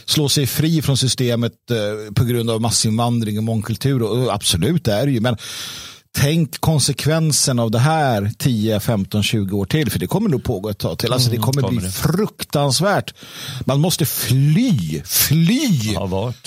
slå 0.06 0.30
sig 0.30 0.48
fri 0.48 0.82
från 0.82 0.98
systemet 0.98 1.54
eh, 1.72 2.14
på 2.14 2.24
grund 2.24 2.50
av 2.50 2.62
massinvandring 2.62 3.38
och 3.38 3.44
mångkultur. 3.44 4.02
Och, 4.02 4.34
absolut, 4.34 4.86
det 4.86 4.94
är 4.94 5.06
det 5.06 5.12
ju. 5.12 5.20
Men 5.20 5.38
tänk 6.18 6.60
konsekvensen 6.60 7.60
av 7.60 7.72
det 7.72 7.80
här 7.80 8.32
10, 8.38 8.80
15, 8.80 9.24
20 9.24 9.58
år 9.58 9.66
till. 9.66 9.92
För 9.92 10.00
det 10.00 10.08
kommer 10.08 10.30
nog 10.30 10.44
pågå 10.44 10.70
ett 10.70 10.78
tag 10.78 11.00
till. 11.00 11.14
Alltså, 11.14 11.32
det 11.32 11.38
kommer, 11.38 11.62
kommer 11.62 11.82
bli 11.82 11.90
fruktansvärt. 11.90 13.14
Man 13.66 13.80
måste 13.80 14.06
fly, 14.06 15.02
fly. 15.06 15.70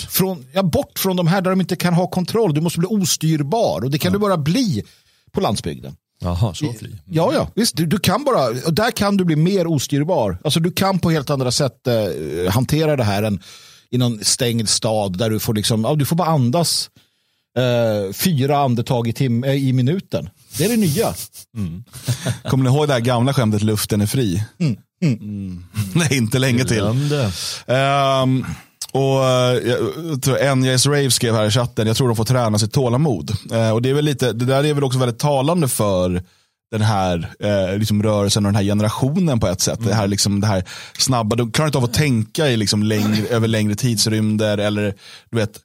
Från, 0.09 0.45
ja, 0.51 0.63
bort 0.63 0.99
från 0.99 1.15
de 1.15 1.27
här 1.27 1.41
där 1.41 1.49
de 1.49 1.61
inte 1.61 1.75
kan 1.75 1.93
ha 1.93 2.07
kontroll. 2.07 2.53
Du 2.53 2.61
måste 2.61 2.79
bli 2.79 2.87
ostyrbar. 2.87 3.81
Och 3.83 3.91
det 3.91 3.97
kan 3.97 4.13
du 4.13 4.19
bara 4.19 4.37
bli 4.37 4.83
på 5.31 5.41
landsbygden. 5.41 5.95
Jaha, 6.21 6.53
så 6.53 6.73
fly. 6.73 6.89
Ja, 7.05 7.33
ja, 7.33 7.49
visst. 7.55 7.75
Du, 7.75 7.85
du 7.85 7.99
kan 7.99 8.23
bara, 8.23 8.47
och 8.47 8.73
där 8.73 8.91
kan 8.91 9.17
du 9.17 9.25
bli 9.25 9.35
mer 9.35 9.67
ostyrbar. 9.67 10.37
Alltså 10.43 10.59
du 10.59 10.71
kan 10.71 10.99
på 10.99 11.11
helt 11.11 11.29
andra 11.29 11.51
sätt 11.51 11.87
eh, 11.87 12.51
hantera 12.51 12.95
det 12.95 13.03
här 13.03 13.23
än 13.23 13.39
i 13.91 13.97
någon 13.97 14.23
stängd 14.23 14.69
stad 14.69 15.17
där 15.17 15.29
du 15.29 15.39
får 15.39 15.53
liksom, 15.53 15.83
ja, 15.83 15.95
du 15.95 16.05
får 16.05 16.15
bara 16.15 16.27
andas 16.27 16.89
eh, 17.57 18.13
fyra 18.13 18.57
andetag 18.57 19.07
i, 19.07 19.13
tim, 19.13 19.43
eh, 19.43 19.53
i 19.53 19.73
minuten. 19.73 20.29
Det 20.57 20.65
är 20.65 20.69
det 20.69 20.77
nya. 20.77 21.13
Kommer 22.49 22.63
ni 22.63 22.75
ihåg 22.75 22.87
det 22.87 22.93
här 22.93 22.99
gamla 22.99 23.33
skämtet 23.33 23.61
luften 23.61 24.01
är 24.01 24.05
fri? 24.05 24.43
Mm. 24.59 25.63
Nej, 25.93 26.17
inte 26.17 26.39
länge 26.39 26.65
till. 26.65 26.83
Ehm, 27.67 28.45
och 28.95 29.25
eh, 29.25 29.77
jag 30.09 30.21
tror 30.21 30.55
NJS 30.55 30.85
Rave 30.85 31.11
skrev 31.11 31.35
här 31.35 31.47
i 31.47 31.51
chatten, 31.51 31.87
jag 31.87 31.97
tror 31.97 32.07
de 32.07 32.15
får 32.15 32.25
träna 32.25 32.59
sitt 32.59 32.73
tålamod. 32.73 33.31
Eh, 33.51 33.71
och 33.71 33.81
det, 33.81 33.89
är 33.89 33.93
väl 33.93 34.05
lite, 34.05 34.33
det 34.33 34.45
där 34.45 34.65
är 34.65 34.73
väl 34.73 34.83
också 34.83 34.99
väldigt 34.99 35.19
talande 35.19 35.67
för 35.67 36.23
den 36.71 36.81
här 36.81 37.31
eh, 37.39 37.77
liksom 37.77 38.03
rörelsen 38.03 38.45
och 38.45 38.51
den 38.51 38.55
här 38.55 38.63
generationen 38.63 39.39
på 39.39 39.47
ett 39.47 39.61
sätt. 39.61 39.79
Mm. 39.79 39.89
Det, 39.89 39.95
här, 39.95 40.07
liksom, 40.07 40.41
det 40.41 40.47
här 40.47 40.63
snabba, 40.97 41.35
de 41.35 41.51
klarar 41.51 41.67
inte 41.67 41.77
av 41.77 41.83
att 41.83 41.93
tänka 41.93 42.47
i 42.47 42.57
liksom 42.57 42.83
längre, 42.83 43.27
över 43.27 43.47
längre 43.47 43.75
tidsrymder. 43.75 44.57
Eller 44.57 44.93
du 45.31 45.37
vet, 45.37 45.59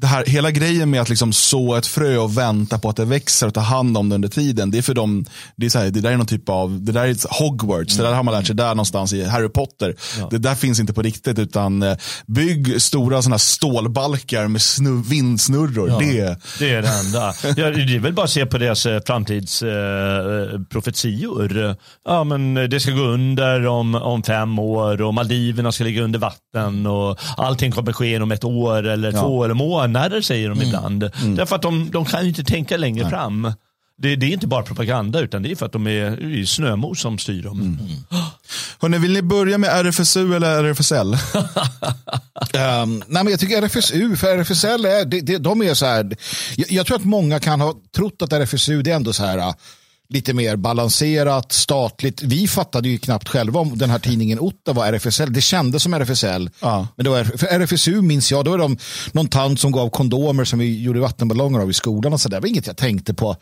det 0.00 0.06
här, 0.06 0.24
hela 0.26 0.50
grejen 0.50 0.90
med 0.90 1.00
att 1.00 1.08
liksom 1.08 1.32
så 1.32 1.74
ett 1.74 1.86
frö 1.86 2.16
och 2.16 2.38
vänta 2.38 2.78
på 2.78 2.88
att 2.88 2.96
det 2.96 3.04
växer 3.04 3.46
och 3.46 3.54
ta 3.54 3.60
hand 3.60 3.96
om 3.96 4.08
det 4.08 4.14
under 4.14 4.28
tiden. 4.28 4.70
Det 4.70 4.78
är 4.78 4.82
för 4.82 4.94
dem, 4.94 5.24
det, 5.56 5.66
är 5.66 5.70
så 5.70 5.78
här, 5.78 5.90
det 5.90 6.00
där 6.00 6.10
är 6.10 6.16
någon 6.16 6.26
typ 6.26 6.48
av, 6.48 6.84
det 6.84 6.92
där 6.92 7.04
är 7.04 7.40
Hogwarts, 7.40 7.96
det 7.96 8.02
där 8.02 8.12
har 8.12 8.22
man 8.22 8.34
lärt 8.34 8.46
sig 8.46 8.56
där 8.56 8.68
någonstans 8.68 9.12
i 9.12 9.24
Harry 9.24 9.48
Potter. 9.48 9.94
Det 10.30 10.38
där 10.38 10.54
finns 10.54 10.80
inte 10.80 10.92
på 10.92 11.02
riktigt 11.02 11.38
utan 11.38 11.82
eh, 11.82 11.96
bygg 12.26 12.82
stora 12.82 13.16
här 13.16 13.38
stålbalkar 13.38 14.48
med 14.48 14.62
snu, 14.62 15.02
vindsnurror. 15.02 15.88
Det, 16.00 16.38
Det 16.58 16.74
är 16.74 16.82
det 16.82 16.88
enda. 16.88 17.34
Ja, 17.42 17.70
det 17.70 17.94
är 17.94 17.98
väl 17.98 18.12
bara 18.12 18.24
att 18.24 18.30
se 18.30 18.46
på 18.46 18.58
deras 18.58 18.86
eh, 18.86 19.00
framtidsprofetior. 19.06 20.54
Eh, 20.54 20.60
profetior. 20.70 21.76
ja, 22.04 22.24
men 22.24 22.54
det 22.54 22.80
ska 22.80 22.90
gå 22.90 23.02
under 23.02 23.66
om, 23.66 23.94
om 23.94 24.22
fem 24.22 24.58
år 24.58 25.02
och 25.02 25.14
Maldiverna 25.14 25.72
ska 25.72 25.84
ligga 25.84 26.02
under 26.02 26.18
vatten 26.18 26.86
och 26.86 27.18
allting 27.36 27.72
kommer 27.72 27.92
ske 27.92 28.14
inom 28.14 28.32
ett 28.32 28.44
år 28.44 28.86
eller 28.86 29.12
två 29.12 29.44
eller 29.44 29.54
månader 29.54 29.91
säger 30.22 30.48
de 30.48 30.62
ibland. 30.62 31.10
Därför 31.36 31.56
att 31.56 31.62
de, 31.62 31.90
de 31.90 32.04
kan 32.04 32.22
ju 32.22 32.28
inte 32.28 32.44
tänka 32.44 32.76
längre 32.76 33.10
fram. 33.10 33.52
Det, 33.98 34.16
det 34.16 34.26
är 34.26 34.30
inte 34.30 34.46
bara 34.46 34.62
propaganda 34.62 35.20
utan 35.20 35.42
det 35.42 35.50
är 35.50 35.56
för 35.56 35.66
att 35.66 35.72
de 35.72 35.86
är, 35.86 36.40
är 36.40 36.44
snömos 36.44 37.00
som 37.00 37.18
styr 37.18 37.42
dem. 37.42 37.78
hörrni, 38.80 38.98
vill 38.98 39.12
ni 39.12 39.22
börja 39.22 39.58
med 39.58 39.70
RFSU 39.70 40.36
eller 40.36 40.64
RFSL? 40.64 41.12
Um, 41.14 41.18
nej, 43.06 43.24
men 43.24 43.28
jag 43.28 43.40
tycker 43.40 43.62
RFSU, 43.62 44.16
för 44.16 44.38
RFSL 44.38 44.84
är, 44.84 45.04
det, 45.04 45.20
det, 45.20 45.38
de 45.38 45.62
är 45.62 45.74
så 45.74 45.86
här, 45.86 46.16
jag, 46.56 46.72
jag 46.72 46.86
tror 46.86 46.96
att 46.96 47.04
många 47.04 47.40
kan 47.40 47.60
ha 47.60 47.74
trott 47.96 48.22
att 48.22 48.32
RFSU 48.32 48.82
det 48.82 48.90
är 48.90 48.96
ändå 48.96 49.12
så 49.12 49.24
här 49.24 49.54
lite 50.12 50.32
mer 50.34 50.56
balanserat, 50.56 51.52
statligt. 51.52 52.22
Vi 52.22 52.48
fattade 52.48 52.88
ju 52.88 52.98
knappt 52.98 53.28
själva 53.28 53.60
om 53.60 53.78
den 53.78 53.90
här 53.90 53.98
tidningen 53.98 54.38
Otta 54.40 54.72
var 54.72 54.86
RFSL. 54.86 55.32
Det 55.32 55.40
kändes 55.40 55.82
som 55.82 55.94
RFSL. 55.94 56.50
Ja. 56.60 56.88
Men 56.96 57.04
det 57.04 57.10
var, 57.10 57.24
för 57.24 57.46
RFSU 57.46 58.02
minns 58.02 58.30
jag, 58.30 58.44
då 58.44 58.50
var 58.50 58.58
de 58.58 58.76
någon 59.12 59.28
tant 59.28 59.60
som 59.60 59.72
gav 59.72 59.90
kondomer 59.90 60.44
som 60.44 60.58
vi 60.58 60.82
gjorde 60.82 61.00
vattenballonger 61.00 61.60
av 61.60 61.70
i 61.70 61.74
skolan 61.74 62.12
och 62.12 62.20
så 62.20 62.28
där. 62.28 62.36
Det 62.36 62.40
var 62.40 62.48
inget 62.48 62.66
jag 62.66 62.76
tänkte 62.76 63.14
på 63.14 63.36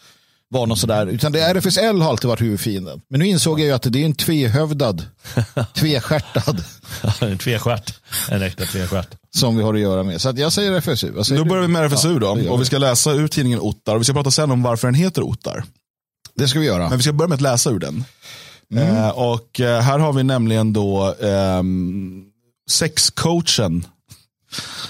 var 0.52 0.66
något 0.66 0.78
sådär. 0.78 1.06
Utan 1.06 1.32
det 1.32 1.40
RFSL 1.40 2.00
har 2.00 2.10
alltid 2.10 2.28
varit 2.28 2.40
huvudfienden. 2.40 3.00
Men 3.10 3.20
nu 3.20 3.26
insåg 3.26 3.60
jag 3.60 3.66
ju 3.66 3.72
att 3.72 3.82
det 3.92 4.02
är 4.02 4.04
en 4.04 4.14
tvehövdad, 4.14 5.04
tvestjärtad 5.74 6.64
en 7.20 7.38
tvestjärt. 7.38 7.94
En 8.30 8.42
äkta 8.42 8.64
tvestjärt. 8.64 9.08
som 9.36 9.56
vi 9.56 9.62
har 9.62 9.74
att 9.74 9.80
göra 9.80 10.02
med. 10.02 10.20
Så 10.20 10.28
att 10.28 10.38
jag 10.38 10.52
säger 10.52 10.72
RFSU. 10.72 11.24
Säger 11.24 11.38
Då 11.38 11.44
du? 11.44 11.48
börjar 11.50 11.62
vi 11.62 11.68
med 11.68 11.82
RFSU 11.84 12.18
då. 12.18 12.34
det 12.34 12.42
gör 12.42 12.50
och 12.50 12.58
vi. 12.58 12.60
vi 12.62 12.64
ska 12.66 12.78
läsa 12.78 13.12
ur 13.12 13.28
tidningen 13.28 13.60
Ottar. 13.60 13.94
Och 13.94 14.00
vi 14.00 14.04
ska 14.04 14.12
prata 14.12 14.30
sen 14.30 14.50
om 14.50 14.62
varför 14.62 14.88
den 14.88 14.94
heter 14.94 15.22
Ottar. 15.22 15.64
Det 16.40 16.48
ska 16.48 16.58
vi 16.58 16.66
göra. 16.66 16.88
Men 16.88 16.98
vi 16.98 17.02
ska 17.02 17.12
börja 17.12 17.28
med 17.28 17.34
att 17.36 17.40
läsa 17.40 17.70
ur 17.70 17.78
den. 17.78 18.04
Eh, 18.74 19.08
och 19.08 19.60
eh, 19.60 19.80
här 19.80 19.98
har 19.98 20.12
vi 20.12 20.22
nämligen 20.22 20.72
då 20.72 21.14
ehm, 21.22 22.24
sexcoachen. 22.70 23.86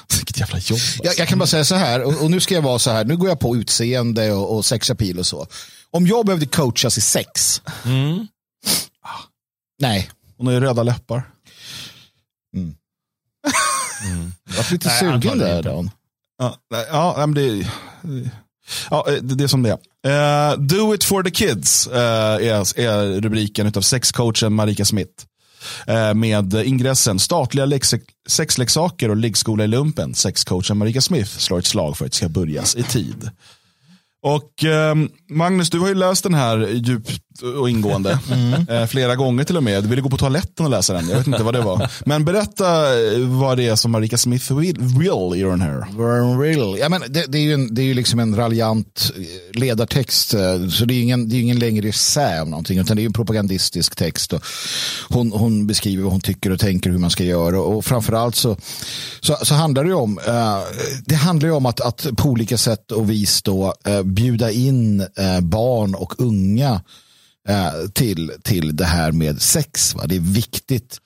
Vilket 0.16 0.38
jävla 0.40 0.58
jobb. 0.58 0.76
alltså. 0.76 1.04
Jag, 1.04 1.18
jag 1.18 1.28
kan 1.28 1.38
bara 1.38 1.46
säga 1.46 1.64
så 1.64 1.74
här, 1.74 2.02
och, 2.02 2.22
och 2.22 2.30
nu 2.30 2.40
ska 2.40 2.54
jag 2.54 2.62
vara 2.62 2.78
så 2.78 2.90
här, 2.90 3.04
nu 3.04 3.16
går 3.16 3.28
jag 3.28 3.40
på 3.40 3.56
utseende 3.56 4.32
och, 4.32 4.56
och 4.56 4.64
sexapil 4.64 5.18
och 5.18 5.26
så. 5.26 5.46
Om 5.90 6.06
jag 6.06 6.26
behövde 6.26 6.46
coachas 6.46 6.98
i 6.98 7.00
sex, 7.00 7.62
nej. 9.80 10.10
Hon 10.36 10.46
har 10.46 10.54
ju 10.54 10.60
röda 10.60 10.82
läppar. 10.82 11.22
Jag 14.48 14.56
var 14.56 14.72
lite 14.72 14.88
Nej, 14.88 14.98
sugen 14.98 15.38
där. 15.38 15.62
Dan. 15.62 15.90
Ja, 16.38 16.56
ja 16.90 17.14
men 17.26 17.34
det, 17.34 17.70
ja, 18.90 19.06
det, 19.20 19.34
det 19.34 19.44
är 19.44 19.48
som 19.48 19.62
det 19.62 19.70
är. 19.70 19.78
Uh, 20.06 20.56
Do 20.56 20.94
it 20.94 21.04
for 21.04 21.22
the 21.22 21.30
kids 21.30 21.86
uh, 21.86 21.94
är, 21.94 22.80
är 22.80 23.20
rubriken 23.20 23.72
av 23.76 23.80
sexcoachen 23.80 24.52
Marika 24.52 24.84
Smith. 24.84 25.24
Eh, 25.86 26.14
med 26.14 26.54
ingressen 26.54 27.18
statliga 27.18 27.66
lex- 27.66 27.94
sexleksaker 28.28 29.08
och 29.08 29.16
liggskola 29.16 29.64
i 29.64 29.66
lumpen. 29.66 30.14
Sexcoachen 30.14 30.78
Marika 30.78 31.00
Smith 31.00 31.38
slår 31.38 31.58
ett 31.58 31.66
slag 31.66 31.96
för 31.96 32.04
att 32.04 32.10
det 32.12 32.16
ska 32.16 32.28
börjas 32.28 32.76
i 32.76 32.82
tid. 32.82 33.30
Och 34.22 34.64
ehm, 34.64 35.10
Magnus, 35.30 35.70
du 35.70 35.78
har 35.78 35.88
ju 35.88 35.94
läst 35.94 36.22
den 36.22 36.34
här 36.34 36.68
djupt 36.68 37.22
och 37.60 37.70
ingående. 37.70 38.18
Eh, 38.68 38.86
flera 38.86 39.16
gånger 39.16 39.44
till 39.44 39.56
och 39.56 39.62
med. 39.62 39.82
Du 39.82 39.88
ville 39.88 40.02
gå 40.02 40.10
på 40.10 40.16
toaletten 40.16 40.66
och 40.66 40.70
läsa 40.70 40.92
den. 40.92 41.08
Jag 41.08 41.18
vet 41.18 41.26
inte 41.26 41.42
vad 41.42 41.54
det 41.54 41.60
var. 41.60 41.90
Men 42.04 42.24
berätta 42.24 42.66
eh, 42.66 43.18
vad 43.18 43.56
det 43.56 43.66
är 43.66 43.76
som 43.76 43.90
Marika 43.90 44.18
Smith 44.18 44.54
vill 44.54 44.76
i 45.36 45.42
den 45.42 45.60
här. 45.60 45.84
Ja, 46.78 46.88
men 46.88 47.00
det, 47.08 47.24
det, 47.28 47.38
är 47.38 47.42
ju 47.42 47.54
en, 47.54 47.74
det 47.74 47.82
är 47.82 47.84
ju 47.84 47.94
liksom 47.94 48.20
en 48.20 48.36
raljant 48.36 49.12
eh, 49.16 49.60
ledartext. 49.60 50.28
Så 50.70 50.84
det 50.84 50.94
är 50.94 50.96
ju 50.96 51.02
ingen, 51.02 51.28
det 51.28 51.34
är 51.34 51.36
ju 51.36 51.42
ingen 51.42 51.58
längre 51.58 51.88
essä 51.88 52.40
av 52.40 52.48
någonting. 52.48 52.78
Utan 52.78 52.96
det 52.96 53.00
är 53.00 53.02
ju 53.04 53.06
en 53.06 53.12
propagandistisk 53.12 53.96
text. 53.96 54.32
Och 54.32 54.44
hon, 55.08 55.32
hon 55.32 55.66
beskriver 55.66 56.02
vad 56.02 56.12
hon 56.12 56.20
tycker 56.20 56.50
och 56.50 56.60
tänker 56.60 56.90
hur 56.90 56.98
man 56.98 57.10
ska 57.10 57.24
göra. 57.24 57.60
Och 57.60 57.84
framförallt 57.84 58.36
så, 58.36 58.56
så, 59.20 59.36
så 59.42 59.54
handlar 59.54 59.84
det 59.84 59.88
ju 59.88 59.96
om, 59.96 60.18
eh, 60.26 60.58
det 61.04 61.14
handlar 61.14 61.48
ju 61.48 61.54
om 61.54 61.66
att, 61.66 61.80
att 61.80 62.06
på 62.16 62.28
olika 62.28 62.58
sätt 62.58 62.92
och 62.92 63.10
vis 63.10 63.42
då 63.42 63.74
eh, 63.84 64.02
bjuda 64.02 64.50
in 64.50 65.00
eh, 65.00 65.40
barn 65.40 65.94
och 65.94 66.14
unga 66.18 66.80
eh, 67.48 67.88
till, 67.92 68.32
till 68.42 68.76
det 68.76 68.84
här 68.84 69.12
med 69.12 69.42
sex. 69.42 69.94
Va? 69.94 70.06
Det 70.06 70.16
är 70.16 70.34
viktigt. 70.34 71.00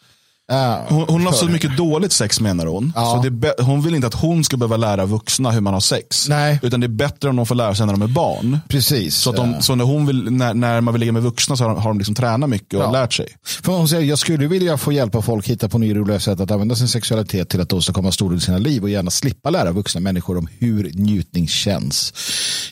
Hon, 0.89 1.05
hon 1.09 1.27
har 1.27 1.33
så 1.33 1.47
mycket 1.47 1.77
dåligt 1.77 2.13
sex 2.13 2.41
menar 2.41 2.67
hon. 2.67 2.93
Ja. 2.97 3.23
Så 3.23 3.29
det 3.29 3.63
hon 3.63 3.83
vill 3.83 3.95
inte 3.95 4.07
att 4.07 4.15
hon 4.15 4.45
ska 4.45 4.57
behöva 4.57 4.77
lära 4.77 5.07
vuxna 5.07 5.51
hur 5.51 5.61
man 5.61 5.75
har 5.75 5.81
sex. 5.81 6.29
Nej. 6.29 6.59
Utan 6.63 6.81
det 6.81 6.87
är 6.87 6.89
bättre 6.89 7.29
om 7.29 7.37
de 7.37 7.47
får 7.47 7.55
lära 7.55 7.75
sig 7.75 7.87
när 7.87 7.93
de 7.93 8.03
är 8.03 8.07
barn. 8.07 8.59
Precis. 8.69 9.17
Så, 9.17 9.31
att 9.31 9.37
de, 9.37 9.55
eh. 9.55 9.61
så 9.61 9.75
när, 9.75 9.85
hon 9.85 10.07
vill, 10.07 10.31
när, 10.31 10.55
när 10.55 10.81
man 10.81 10.95
vill 10.95 11.01
ligga 11.01 11.13
med 11.13 11.23
vuxna 11.23 11.57
så 11.57 11.65
har 11.65 11.69
de, 11.71 11.83
har 11.83 11.91
de 11.91 11.99
liksom 11.99 12.15
tränat 12.15 12.51
mycket 12.51 12.75
och 12.75 12.85
Ja. 12.85 12.91
lärt 12.91 13.13
sig. 13.13 13.29
För 13.63 13.73
hon 13.73 13.89
säger, 13.89 14.05
jag 14.05 14.19
skulle 14.19 14.47
vilja 14.47 14.79
få 14.79 14.93
hjälpa 14.93 15.23
folk 15.23 15.49
hitta 15.49 15.69
på 15.69 15.79
nya 15.79 15.95
roliga 15.95 16.21
sätt 16.21 16.41
att 16.41 16.51
använda 16.51 16.77
sin 16.77 16.89
sexualitet 16.89 17.49
till 17.49 17.61
att 17.61 17.73
åstadkomma 17.73 18.13
stor 18.13 18.37
i 18.37 18.41
sina 18.41 18.59
liv 18.59 18.83
och 18.83 18.91
gärna 18.91 19.11
slippa 19.11 19.51
lära 19.51 19.73
vuxna 19.73 20.01
människor 20.01 20.39
om 20.39 20.49
hur 20.59 20.91
njutning 20.95 21.49
känns, 21.49 22.13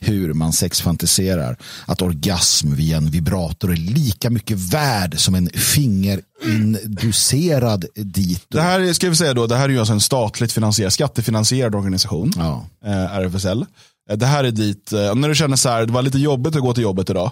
hur 0.01 0.33
man 0.33 0.53
sexfantiserar, 0.53 1.57
att 1.87 2.03
orgasm 2.03 2.75
via 2.75 2.97
en 2.97 3.11
vibrator 3.11 3.73
är 3.73 3.77
lika 3.77 4.31
mycket 4.31 4.59
värd 4.59 5.19
som 5.19 5.35
en 5.35 5.51
fingerinducerad 6.43 7.85
dit. 7.95 8.45
Det 8.49 8.61
här 8.63 8.81
är- 8.81 8.93
ska 8.93 9.09
vi 9.11 9.17
säga 9.17 9.35
då, 9.35 9.47
det 9.47 9.57
här 9.57 9.65
är 9.65 9.69
ju 9.69 9.79
alltså 9.79 9.93
en 9.93 10.01
statligt 10.01 10.53
finansierad, 10.53 10.93
skattefinansierad 10.93 11.75
organisation. 11.75 12.33
Ja. 12.37 12.67
Eh, 12.85 13.17
RFSL. 13.17 13.65
Eh, 14.11 14.17
det 14.17 14.27
här 14.27 14.45
är 14.45 14.51
dit, 14.51 14.93
eh, 14.93 15.15
när 15.15 15.29
du 15.29 15.35
känner 15.35 15.57
så 15.57 15.69
här, 15.69 15.87
det 15.87 15.93
var 15.93 16.03
lite 16.03 16.19
jobbigt 16.19 16.57
att 16.57 16.63
gå 16.63 16.75
till 16.75 16.83
jobbet 16.83 17.11
idag. 17.11 17.31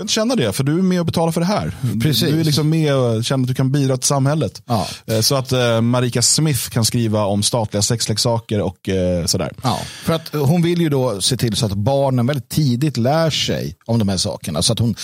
Men 0.00 0.08
känna 0.08 0.36
det, 0.36 0.52
för 0.52 0.64
du 0.64 0.78
är 0.78 0.82
med 0.82 1.00
och 1.00 1.06
betalar 1.06 1.32
för 1.32 1.40
det 1.40 1.46
här. 1.46 1.76
Precis. 2.02 2.28
Du 2.28 2.40
är 2.40 2.44
liksom 2.44 2.70
med 2.70 2.94
och 2.94 3.24
känner 3.24 3.44
att 3.44 3.48
du 3.48 3.54
kan 3.54 3.72
bidra 3.72 3.96
till 3.96 4.06
samhället. 4.06 4.62
Ja. 4.66 4.86
Eh, 5.06 5.20
Så 5.20 5.34
att 5.34 5.52
eh, 5.52 5.80
Marika 5.80 6.22
Smith 6.22 6.68
kan 6.70 6.84
skriva 6.84 7.24
om 7.24 7.42
statliga 7.42 7.82
sexleksaker 7.82 8.60
och 8.60 8.88
eh, 8.88 9.26
sådär. 9.26 9.52
Ja, 9.62 9.78
för 10.04 10.12
att 10.12 10.32
hon 10.32 10.62
vill 10.62 10.80
ju 10.80 10.88
då 10.88 11.20
se 11.20 11.36
till 11.36 11.56
så 11.56 11.66
att 11.66 11.72
barnen 11.74 12.26
väldigt 12.26 12.48
tidigt 12.48 12.96
lär 12.96 13.30
sig 13.30 13.76
om 13.86 13.98
de 13.98 14.08
här 14.08 14.16
sakerna. 14.16 14.62
Så 14.62 14.72
att 14.72 14.78
hon 14.78 14.94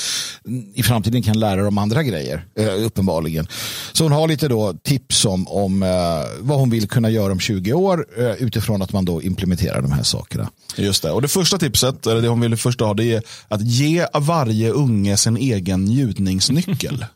i 0.75 0.83
framtiden 0.83 1.23
kan 1.23 1.39
lära 1.39 1.63
dem 1.63 1.79
andra 1.79 2.03
grejer, 2.03 2.45
uppenbarligen. 2.79 3.47
Så 3.93 4.05
hon 4.05 4.13
har 4.13 4.29
lite 4.29 4.49
då 4.49 4.75
tips 4.85 5.25
om, 5.25 5.49
om 5.49 5.81
vad 6.41 6.59
hon 6.59 6.71
vill 6.71 6.89
kunna 6.89 7.11
göra 7.11 7.33
om 7.33 7.41
20 7.41 7.73
år 7.73 8.07
utifrån 8.39 8.83
att 8.83 8.93
man 8.93 9.05
då 9.05 9.23
implementerar 9.23 9.83
de 9.83 9.93
här 9.93 10.03
sakerna. 10.03 10.51
Just 10.77 11.03
det. 11.03 11.11
Och 11.11 11.23
det 11.23 11.29
första 11.29 11.59
tipset, 11.59 12.07
eller 12.07 12.23
det 12.23 12.29
hon 12.29 12.41
vill 12.41 12.57
först 12.57 12.81
ha, 12.81 12.95
det 12.95 13.05
är 13.13 13.23
att 13.49 13.63
ge 13.63 14.07
varje 14.15 14.71
unge 14.87 15.17
sin 15.17 15.37
egen 15.37 15.85
njutningsnyckel. 15.85 17.05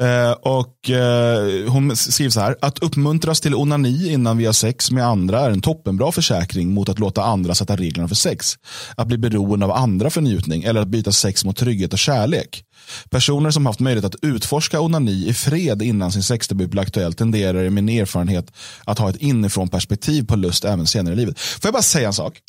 Eh, 0.00 0.32
och 0.32 0.90
eh, 0.90 1.70
Hon 1.70 1.96
skriver 1.96 2.30
så 2.30 2.40
här, 2.40 2.56
att 2.60 2.78
uppmuntras 2.78 3.40
till 3.40 3.54
onani 3.54 4.12
innan 4.12 4.38
vi 4.38 4.46
har 4.46 4.52
sex 4.52 4.90
med 4.90 5.06
andra 5.06 5.40
är 5.40 5.50
en 5.50 5.60
toppenbra 5.60 6.12
försäkring 6.12 6.74
mot 6.74 6.88
att 6.88 6.98
låta 6.98 7.22
andra 7.24 7.54
sätta 7.54 7.76
reglerna 7.76 8.08
för 8.08 8.14
sex. 8.14 8.58
Att 8.96 9.06
bli 9.06 9.18
beroende 9.18 9.66
av 9.66 9.72
andra 9.72 10.10
för 10.10 10.20
njutning 10.20 10.62
eller 10.62 10.80
att 10.80 10.88
byta 10.88 11.12
sex 11.12 11.44
mot 11.44 11.56
trygghet 11.56 11.92
och 11.92 11.98
kärlek. 11.98 12.64
Personer 13.10 13.50
som 13.50 13.66
haft 13.66 13.80
möjlighet 13.80 14.14
att 14.14 14.24
utforska 14.24 14.80
onani 14.80 15.28
i 15.28 15.34
fred 15.34 15.82
innan 15.82 16.12
sin 16.12 16.22
sexdebut 16.22 16.70
blir 16.70 16.82
aktuell 16.82 17.12
tenderar 17.12 17.64
i 17.64 17.70
min 17.70 17.88
erfarenhet 17.88 18.52
att 18.84 18.98
ha 18.98 19.10
ett 19.10 19.16
inifrån 19.16 19.68
perspektiv 19.68 20.26
på 20.26 20.36
lust 20.36 20.64
även 20.64 20.86
senare 20.86 21.14
i 21.14 21.16
livet. 21.16 21.38
Får 21.38 21.68
jag 21.68 21.72
bara 21.74 21.82
säga 21.82 22.06
en 22.06 22.14
sak? 22.14 22.40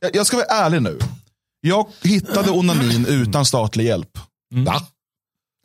Jag, 0.00 0.16
jag 0.16 0.26
ska 0.26 0.36
vara 0.36 0.46
ärlig 0.46 0.82
nu. 0.82 0.98
Jag 1.60 1.86
hittade 2.02 2.50
onanin 2.50 3.06
utan 3.06 3.44
statlig 3.44 3.84
hjälp. 3.84 4.18
Va? 4.54 4.82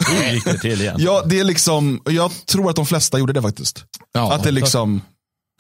Hur 0.07 0.33
gick 0.33 0.45
det 0.45 0.57
till 0.57 0.81
igen? 0.81 0.95
Ja, 0.99 1.23
det 1.25 1.39
är 1.39 1.43
liksom, 1.43 2.01
jag 2.05 2.31
tror 2.45 2.69
att 2.69 2.75
de 2.75 2.85
flesta 2.85 3.19
gjorde 3.19 3.33
det 3.33 3.41
faktiskt. 3.41 3.85
Ja, 4.13 4.33
att 4.33 4.43
det 4.43 4.51
liksom, 4.51 5.01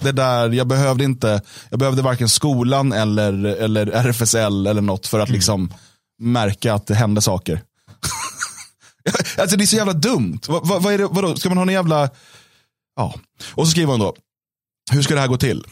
det 0.01 0.11
där, 0.11 0.49
jag 0.49 0.67
behövde 0.67 1.03
inte, 1.03 1.41
jag 1.69 1.79
behövde 1.79 2.01
varken 2.01 2.29
skolan 2.29 2.93
eller, 2.93 3.45
eller 3.45 3.87
RFSL 3.87 4.67
eller 4.67 4.81
något 4.81 5.07
för 5.07 5.19
att 5.19 5.29
liksom 5.29 5.73
märka 6.21 6.73
att 6.73 6.87
det 6.87 6.95
hände 6.95 7.21
saker. 7.21 7.61
alltså 9.37 9.57
det 9.57 9.63
är 9.63 9.65
så 9.65 9.75
jävla 9.75 9.93
dumt. 9.93 10.39
Vad, 10.47 10.67
vad, 10.67 10.83
vad 10.83 10.93
är 10.93 10.97
det, 10.97 11.07
vadå? 11.07 11.35
Ska 11.35 11.49
man 11.49 11.57
ha 11.57 11.63
en 11.63 11.73
jävla, 11.73 12.09
ja. 12.95 13.13
Och 13.53 13.67
så 13.67 13.71
skriver 13.71 13.91
hon 13.91 13.99
då, 13.99 14.15
hur 14.91 15.01
ska 15.01 15.13
det 15.13 15.21
här 15.21 15.27
gå 15.27 15.37
till? 15.37 15.65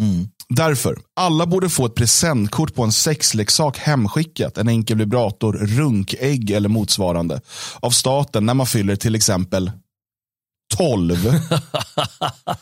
Mm. 0.00 0.28
Därför, 0.48 0.96
alla 1.16 1.46
borde 1.46 1.68
få 1.68 1.86
ett 1.86 1.94
presentkort 1.94 2.74
på 2.74 2.82
en 2.82 2.92
sexleksak 2.92 3.78
hemskickat, 3.78 4.58
en 4.58 4.68
enkel 4.68 4.98
vibrator, 4.98 5.52
runkägg 5.52 6.50
eller 6.50 6.68
motsvarande 6.68 7.40
av 7.80 7.90
staten 7.90 8.46
när 8.46 8.54
man 8.54 8.66
fyller 8.66 8.96
till 8.96 9.14
exempel 9.14 9.70
12. 10.76 11.16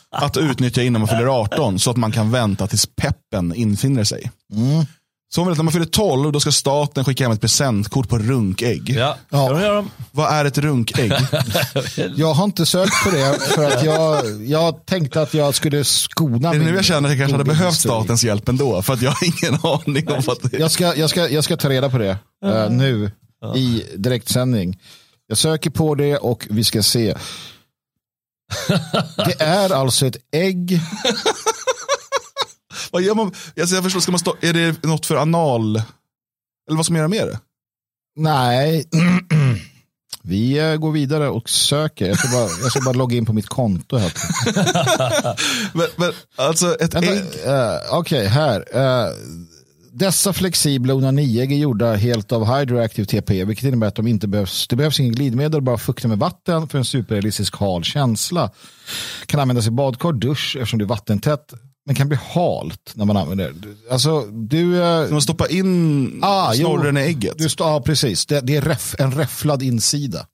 att 0.09 0.37
utnyttja 0.37 0.83
innan 0.83 1.01
man 1.01 1.07
fyller 1.07 1.41
18 1.41 1.79
så 1.79 1.91
att 1.91 1.97
man 1.97 2.11
kan 2.11 2.31
vänta 2.31 2.67
tills 2.67 2.85
peppen 2.95 3.55
infinner 3.55 4.03
sig. 4.03 4.31
Mm. 4.53 4.85
Så 5.31 5.41
hon 5.41 5.47
vill 5.47 5.51
att 5.51 5.57
när 5.57 5.63
man 5.63 5.73
fyller 5.73 5.85
12 5.85 6.31
då 6.31 6.39
ska 6.39 6.51
staten 6.51 7.05
skicka 7.05 7.23
hem 7.23 7.31
ett 7.31 7.41
presentkort 7.41 8.09
på 8.09 8.17
runkägg. 8.17 8.89
Ja, 8.89 9.17
Ja. 9.29 9.49
de? 9.73 9.91
Vad 10.11 10.33
är 10.33 10.45
ett 10.45 10.57
runkägg? 10.57 11.11
Jag 12.15 12.33
har 12.33 12.43
inte 12.43 12.65
sökt 12.65 13.03
på 13.03 13.11
det 13.11 13.39
för 13.55 13.65
att 13.67 13.83
jag, 13.83 14.25
jag 14.45 14.85
tänkte 14.85 15.21
att 15.21 15.33
jag 15.33 15.55
skulle 15.55 15.83
skona 15.83 16.51
Det 16.51 16.57
är 16.57 16.61
nu 16.61 16.75
jag 16.75 16.85
känner 16.85 17.09
att 17.09 17.17
jag 17.17 17.19
kanske 17.19 17.37
hade 17.37 17.49
behövt 17.49 17.75
statens 17.75 18.23
hjälp 18.23 18.49
ändå. 18.49 18.81
För 18.81 18.93
att 18.93 19.01
jag 19.01 19.11
har 19.11 19.23
ingen 19.25 19.59
aning 19.63 20.11
om 20.11 20.21
vad 20.25 20.37
det 20.41 20.57
är. 20.57 20.59
Jag 20.61 20.71
ska, 20.71 20.95
jag, 20.95 21.09
ska, 21.09 21.29
jag 21.29 21.43
ska 21.43 21.57
ta 21.57 21.69
reda 21.69 21.89
på 21.89 21.97
det 21.97 22.17
eh, 22.45 22.69
nu 22.69 23.11
i 23.55 23.83
direktsändning. 23.97 24.79
Jag 25.27 25.37
söker 25.37 25.69
på 25.69 25.95
det 25.95 26.17
och 26.17 26.47
vi 26.49 26.63
ska 26.63 26.83
se. 26.83 27.15
Det 29.25 29.41
är 29.41 29.69
alltså 29.73 30.05
ett 30.07 30.17
ägg. 30.31 30.81
Vad 32.91 33.01
gör 33.01 33.15
man? 33.15 33.31
Alltså 33.59 33.75
jag 33.75 33.83
förstår, 33.83 33.99
ska 33.99 34.11
man 34.11 34.19
stå, 34.19 34.35
är 34.41 34.53
det 34.53 34.83
något 34.83 35.05
för 35.05 35.15
anal? 35.15 35.75
Eller 35.75 36.75
vad 36.75 36.85
ska 36.85 36.93
man 36.93 36.97
göra 36.97 37.07
med 37.07 37.27
det? 37.27 37.39
Nej, 38.15 38.85
vi 40.23 40.57
eh, 40.57 40.75
går 40.75 40.91
vidare 40.91 41.29
och 41.29 41.49
söker. 41.49 42.07
Jag 42.07 42.19
ska 42.19 42.27
bara, 42.27 42.47
jag 42.61 42.71
ska 42.71 42.81
bara 42.81 42.93
logga 42.97 43.17
in 43.17 43.25
på 43.25 43.33
mitt 43.33 43.47
konto. 43.47 43.97
Här. 43.97 44.13
Men, 45.77 45.87
men, 45.97 46.11
alltså 46.35 46.75
ett 46.75 46.93
Vänta, 46.95 47.13
ägg. 47.13 47.23
eh, 47.45 47.75
Okej, 47.91 48.27
här. 48.27 48.65
Eh, 48.73 49.11
dessa 49.91 50.33
flexibla 50.33 50.93
onaniägg 50.93 51.51
är 51.51 51.57
gjorda 51.57 51.93
helt 51.95 52.31
av 52.31 52.45
hydroactive 52.57 53.05
TP, 53.05 53.43
vilket 53.45 53.65
innebär 53.65 53.87
att 53.87 53.95
de 53.95 54.07
inte 54.07 54.27
behövs. 54.27 54.67
Det 54.67 54.75
behövs 54.75 54.99
ingen 54.99 55.13
glidmedel, 55.13 55.61
bara 55.61 55.77
fukta 55.77 56.07
med 56.07 56.17
vatten 56.19 56.67
för 56.67 56.77
en 56.77 56.85
superrealistisk 56.85 57.55
hal 57.55 57.83
känsla. 57.83 58.51
Kan 59.25 59.39
användas 59.39 59.67
i 59.67 59.71
badkar, 59.71 60.11
dusch 60.13 60.55
eftersom 60.59 60.79
det 60.79 60.85
är 60.85 60.87
vattentätt. 60.87 61.53
Den 61.89 61.95
kan 61.95 62.07
bli 62.07 62.17
halt 62.33 62.91
när 62.93 63.05
man 63.05 63.17
använder 63.17 63.51
det. 63.53 63.93
Alltså, 63.93 64.21
du... 64.21 64.83
eh, 64.83 65.09
Man 65.11 65.21
stoppar 65.21 65.51
in 65.51 66.19
Ah, 66.23 66.53
jo. 66.53 66.59
snorren 66.67 66.97
i 66.97 67.01
ägget. 67.01 67.37
Du 67.37 67.49
står, 67.49 67.67
ja, 67.69 67.81
precis. 67.81 68.25
Det, 68.25 68.41
det 68.41 68.55
är 68.55 68.61
räff, 68.61 68.95
en 68.99 69.11
räfflad 69.11 69.63
insida. 69.63 70.25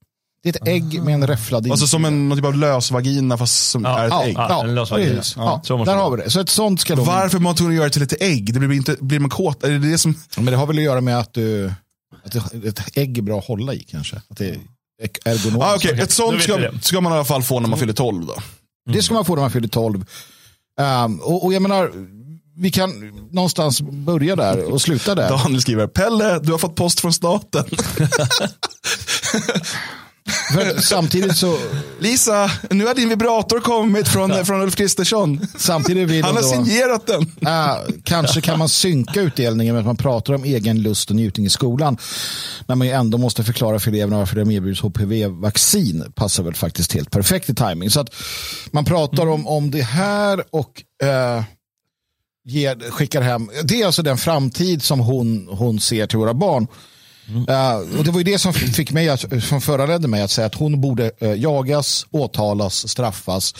Det 0.43 0.49
är 0.49 0.53
ett 0.61 0.67
ägg 0.67 1.01
med 1.03 1.13
en 1.13 1.27
räfflad 1.27 1.59
insida. 1.61 1.73
Alltså 1.73 1.87
som 1.87 2.05
en 2.05 2.29
någon 2.29 2.37
typ 2.37 2.45
av 2.45 2.55
lösvagina 2.57 3.37
fast 3.37 3.69
som 3.69 3.83
Ja, 3.83 3.99
är 3.99 4.05
ett 4.05 4.11
ja, 4.11 4.23
ägg. 4.25 4.35
ja. 4.37 4.63
en 4.63 4.75
lösvagina. 4.75 5.21
Ja, 5.35 5.61
så 5.63 5.83
där 5.85 5.95
har 5.95 6.11
vi 6.17 6.23
det. 6.23 6.29
Så 6.29 6.39
ett 6.39 6.49
sånt 6.49 6.81
ska 6.81 6.95
de... 6.95 7.05
Varför 7.05 7.39
man 7.39 7.55
tvungen 7.55 7.71
att 7.73 7.75
göra 7.77 7.87
det 7.87 7.93
till 7.93 8.01
ett 8.03 8.21
ägg? 8.21 8.53
Det 8.53 8.59
blir, 8.59 8.71
inte, 8.77 8.95
blir 8.99 9.19
man 9.19 9.29
kåt? 9.29 9.63
Är 9.63 9.69
det 9.71 9.79
det 9.91 9.97
som... 9.97 10.15
Men 10.37 10.45
det 10.45 10.55
har 10.55 10.67
väl 10.67 10.77
att 10.77 10.83
göra 10.83 11.01
med 11.01 11.19
att, 11.19 11.33
du, 11.33 11.71
att 12.25 12.35
ett 12.53 12.97
ägg 12.97 13.17
är 13.17 13.21
bra 13.21 13.39
att 13.39 13.45
hålla 13.45 13.73
i 13.73 13.79
kanske. 13.79 14.15
Att 14.29 14.37
det 14.37 14.49
är 14.49 14.57
ergonomiskt. 15.25 15.63
Ah, 15.63 15.75
okay. 15.75 15.99
Ett 16.01 16.11
sånt 16.11 16.41
ska, 16.41 16.69
ska 16.81 17.01
man 17.01 17.11
i 17.13 17.15
alla 17.15 17.25
fall 17.25 17.43
få 17.43 17.59
när 17.59 17.69
man 17.69 17.79
fyller 17.79 17.93
12 17.93 18.25
då. 18.25 18.35
Det 18.93 19.01
ska 19.03 19.13
man 19.13 19.25
få 19.25 19.35
när 19.35 19.41
man 19.41 19.51
fyller 19.51 19.67
12. 19.67 20.05
Um, 20.81 21.19
och, 21.19 21.45
och 21.45 21.53
jag 21.53 21.61
menar, 21.61 21.91
vi 22.57 22.71
kan 22.71 23.11
någonstans 23.31 23.81
börja 23.81 24.35
där 24.35 24.73
och 24.73 24.81
sluta 24.81 25.15
där. 25.15 25.29
Daniel 25.29 25.61
skriver, 25.61 25.87
Pelle, 25.87 26.39
du 26.39 26.51
har 26.51 26.59
fått 26.59 26.75
post 26.75 26.99
från 26.99 27.13
staten. 27.13 27.65
Samtidigt 30.81 31.37
så 31.37 31.57
Lisa, 32.05 32.51
nu 32.69 32.85
har 32.85 32.93
din 32.93 33.09
vibrator 33.09 33.59
kommit 33.59 34.07
från, 34.07 34.45
från 34.45 34.61
Ulf 34.61 34.75
Kristersson. 34.75 35.47
samtidigt 35.57 36.09
vill 36.09 36.23
Han 36.23 36.35
har 36.35 36.41
då, 36.41 36.47
signerat 36.47 37.07
den. 37.07 37.31
Ah, 37.45 37.77
kanske 38.03 38.41
kan 38.41 38.59
man 38.59 38.69
synka 38.69 39.21
utdelningen 39.21 39.75
med 39.75 39.79
att 39.79 39.85
man 39.85 39.97
pratar 39.97 40.33
om 40.33 40.43
egen 40.43 40.81
lust 40.81 41.09
och 41.09 41.15
njutning 41.15 41.45
i 41.45 41.49
skolan. 41.49 41.97
När 42.67 42.75
man 42.75 42.87
ju 42.87 42.93
ändå 42.93 43.17
måste 43.17 43.43
förklara 43.43 43.79
för 43.79 43.91
eleverna 43.91 44.17
varför 44.17 44.35
de 44.35 44.51
erbjuds 44.51 44.81
HPV-vaccin. 44.81 46.11
Passar 46.15 46.43
väl 46.43 46.53
faktiskt 46.53 46.93
helt 46.93 47.11
perfekt 47.11 47.49
i 47.49 47.55
timing. 47.55 47.89
Så 47.89 47.99
att 47.99 48.15
man 48.71 48.85
pratar 48.85 49.27
om, 49.27 49.47
om 49.47 49.71
det 49.71 49.81
här 49.81 50.43
och 50.49 50.83
eh, 51.03 51.43
ger, 52.45 52.91
skickar 52.91 53.21
hem. 53.21 53.49
Det 53.63 53.81
är 53.81 53.85
alltså 53.85 54.01
den 54.01 54.17
framtid 54.17 54.83
som 54.83 54.99
hon, 54.99 55.47
hon 55.51 55.79
ser 55.79 56.07
till 56.07 56.17
våra 56.19 56.33
barn. 56.33 56.67
Eh, 57.47 57.97
och 57.97 58.03
det 58.03 58.11
var 58.11 58.17
ju 58.17 58.23
det 58.23 58.39
som 58.39 58.53
fick 58.53 58.91
mig 58.91 59.09
att, 59.09 59.43
som 59.43 59.61
föranledde 59.61 60.07
mig 60.07 60.21
att 60.21 60.31
säga 60.31 60.47
att 60.47 60.55
hon 60.55 60.81
borde 60.81 61.11
eh, 61.19 61.33
jagas, 61.33 62.05
åtalas, 62.11 62.89
straffas. 62.89 63.55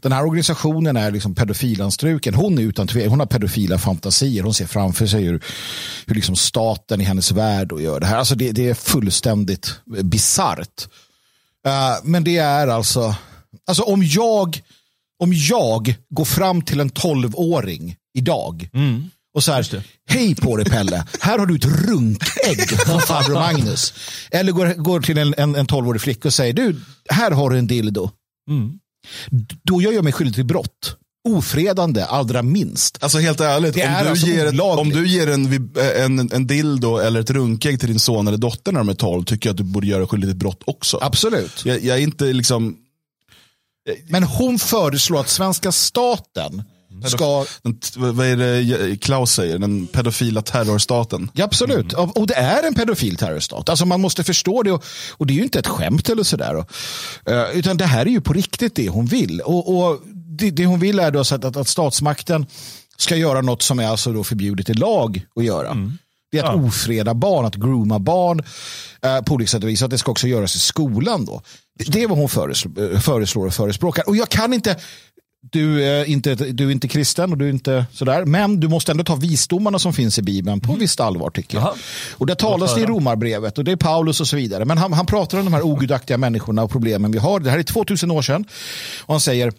Den 0.00 0.12
här 0.12 0.26
organisationen 0.26 0.96
är 0.96 1.10
liksom 1.10 1.34
pedofilanstruken. 1.34 2.34
Hon 2.34 2.58
är 2.58 2.62
utan 2.62 2.86
tvekan, 2.86 3.10
hon 3.10 3.20
har 3.20 3.26
pedofila 3.26 3.78
fantasier. 3.78 4.42
Hon 4.42 4.54
ser 4.54 4.66
framför 4.66 5.06
sig 5.06 5.22
hur, 5.22 5.44
hur 6.06 6.14
liksom 6.14 6.36
staten 6.36 7.00
i 7.00 7.04
hennes 7.04 7.32
värld 7.32 7.72
och 7.72 7.82
gör 7.82 8.00
det 8.00 8.06
här. 8.06 8.16
Alltså 8.16 8.34
det, 8.34 8.52
det 8.52 8.68
är 8.68 8.74
fullständigt 8.74 9.74
bisarrt. 9.84 10.88
Eh, 11.66 11.96
men 12.04 12.24
det 12.24 12.36
är 12.36 12.68
alltså, 12.68 13.14
alltså 13.66 13.82
om 13.82 14.02
jag, 14.04 14.62
om 15.18 15.32
jag 15.34 15.94
går 16.10 16.24
fram 16.24 16.62
till 16.62 16.80
en 16.80 16.90
12-åring 16.90 17.96
idag 18.14 18.68
och 19.38 19.44
så 19.44 19.52
här, 19.52 19.82
hej 20.08 20.34
på 20.34 20.56
dig 20.56 20.66
Pelle, 20.66 21.04
här 21.20 21.38
har 21.38 21.46
du 21.46 21.56
ett 21.56 21.64
runkägg 21.64 22.68
från 22.86 23.00
farbror 23.00 23.34
Magnus. 23.54 23.94
Eller 24.30 24.52
går, 24.52 24.74
går 24.74 25.00
till 25.00 25.18
en, 25.18 25.34
en, 25.38 25.54
en 25.54 25.66
12-årig 25.66 26.00
flicka 26.00 26.28
och 26.28 26.34
säger, 26.34 26.52
du, 26.52 26.80
här 27.08 27.30
har 27.30 27.50
du 27.50 27.58
en 27.58 27.66
dildo. 27.66 28.10
Då 29.62 29.82
gör 29.82 29.92
jag 29.92 30.04
mig 30.04 30.12
skyldig 30.12 30.34
till 30.34 30.44
brott. 30.44 30.96
Ofredande, 31.28 32.04
allra 32.04 32.42
minst. 32.42 32.98
Alltså 33.00 33.18
helt 33.18 33.40
ärligt, 33.40 33.74
om, 33.74 33.80
du 33.80 33.86
alltså 33.88 34.26
ger 34.26 34.46
ett, 34.46 34.60
om 34.60 34.90
du 34.90 35.08
ger 35.08 35.26
en, 35.30 35.68
en, 35.96 36.32
en 36.32 36.46
dildo 36.46 36.96
eller 36.96 37.20
ett 37.20 37.30
runkägg 37.30 37.80
till 37.80 37.88
din 37.88 38.00
son 38.00 38.28
eller 38.28 38.38
dotter 38.38 38.72
när 38.72 38.80
de 38.80 38.88
är 38.88 38.94
12, 38.94 39.24
tycker 39.24 39.48
jag 39.48 39.54
att 39.54 39.58
du 39.58 39.64
borde 39.64 39.86
göra 39.86 39.98
dig 39.98 40.08
skyldig 40.08 40.30
till 40.30 40.38
brott 40.38 40.62
också. 40.66 40.98
Absolut. 41.02 41.64
Jag, 41.64 41.84
jag 41.84 41.96
är 41.98 42.02
inte 42.02 42.24
liksom, 42.24 42.76
Men 44.08 44.22
hon 44.22 44.58
föreslår 44.58 45.20
att 45.20 45.28
svenska 45.28 45.72
staten 45.72 46.62
ska 47.04 47.44
den, 47.62 47.78
vad 48.16 48.26
är 48.26 48.36
det 48.36 48.96
Klaus 48.96 49.30
säger, 49.32 49.58
den 49.58 49.86
pedofila 49.86 50.42
terrorstaten. 50.42 51.30
Ja, 51.34 51.44
absolut. 51.44 51.92
Och- 51.92 52.16
Och 52.16 52.26
det 52.26 52.34
är 52.34 52.62
en 52.66 52.74
pedofil 52.74 53.16
terrorstat. 53.16 53.68
Alltså 53.68 53.86
man 53.86 54.00
måste 54.00 54.24
förstå 54.24 54.62
det. 54.62 54.72
Och, 54.72 54.84
och 55.10 55.26
det 55.26 55.32
är 55.32 55.36
ju 55.36 55.42
inte 55.42 55.58
ett 55.58 55.66
skämt 55.66 56.08
eller 56.08 56.22
sådär. 56.22 56.54
Och, 56.56 56.70
eh, 57.32 57.50
utan 57.58 57.76
det 57.76 57.84
här 57.84 58.06
är 58.06 58.10
ju 58.10 58.20
på 58.20 58.32
riktigt 58.32 58.74
det 58.74 58.88
hon 58.88 59.06
vill. 59.06 59.40
Och, 59.40 59.78
och 59.78 60.00
det, 60.38 60.50
det 60.50 60.66
hon 60.66 60.80
vill 60.80 60.98
är 60.98 61.10
då 61.10 61.20
att, 61.20 61.32
att, 61.44 61.56
att 61.56 61.68
statsmakten 61.68 62.46
ska 62.96 63.16
göra 63.16 63.40
något 63.40 63.62
som 63.62 63.78
är 63.78 63.86
alltså 63.86 64.12
då 64.12 64.24
förbjudet 64.24 64.70
i 64.70 64.74
lag 64.74 65.22
att 65.36 65.44
göra. 65.44 65.76
Det 66.32 66.38
är 66.38 66.44
att 66.44 66.56
ofreda 66.56 67.14
barn, 67.14 67.44
att 67.44 67.54
grooma 67.54 67.98
barn 67.98 68.42
eh, 69.02 69.20
på 69.22 69.34
olika 69.34 69.48
sätt 69.48 69.62
och 69.62 69.68
vis. 69.68 69.82
Att 69.82 69.90
det 69.90 69.98
ska 69.98 70.10
också 70.10 70.26
göras 70.28 70.54
i 70.56 70.58
skolan 70.58 71.24
då. 71.24 71.42
Det, 71.86 72.02
är 72.02 72.08
vad 72.08 72.18
hon 72.18 72.50
eh, 72.94 73.00
föreslår 73.00 73.46
och 73.46 73.54
förespråkar. 73.54 74.08
Och 74.08 74.16
jag 74.16 74.28
kan 74.28 74.52
inte, 74.52 74.76
du 75.42 75.84
är, 75.84 76.04
inte, 76.04 76.34
du 76.34 76.66
är 76.66 76.70
inte 76.70 76.88
kristen 76.88 77.32
och 77.32 77.38
du 77.38 77.44
är 77.44 77.50
inte 77.50 77.86
sådär. 77.92 78.24
Men 78.24 78.60
du 78.60 78.68
måste 78.68 78.92
ändå 78.92 79.04
ta 79.04 79.14
visdomarna 79.14 79.78
som 79.78 79.92
finns 79.92 80.18
i 80.18 80.22
Bibeln 80.22 80.60
på 80.60 80.74
visst 80.74 81.00
allvar 81.00 81.30
tycker 81.30 81.58
jag. 81.58 81.66
Jaha. 81.66 81.74
Och 82.12 82.26
där 82.26 82.34
talas 82.34 82.74
det 82.74 82.80
i 82.80 82.86
romarbrevet 82.86 83.58
och 83.58 83.64
det 83.64 83.72
är 83.72 83.76
Paulus 83.76 84.20
och 84.20 84.28
så 84.28 84.36
vidare. 84.36 84.64
Men 84.64 84.78
han, 84.78 84.92
han 84.92 85.06
pratar 85.06 85.38
om 85.38 85.44
de 85.44 85.54
här 85.54 85.62
ogudaktiga 85.62 86.18
människorna 86.18 86.62
och 86.62 86.70
problemen 86.70 87.12
vi 87.12 87.18
har. 87.18 87.40
Det 87.40 87.50
här 87.50 87.58
är 87.58 87.62
2000 87.62 88.10
år 88.10 88.22
sedan. 88.22 88.44
Och 89.00 89.14
han 89.14 89.20
säger 89.20 89.52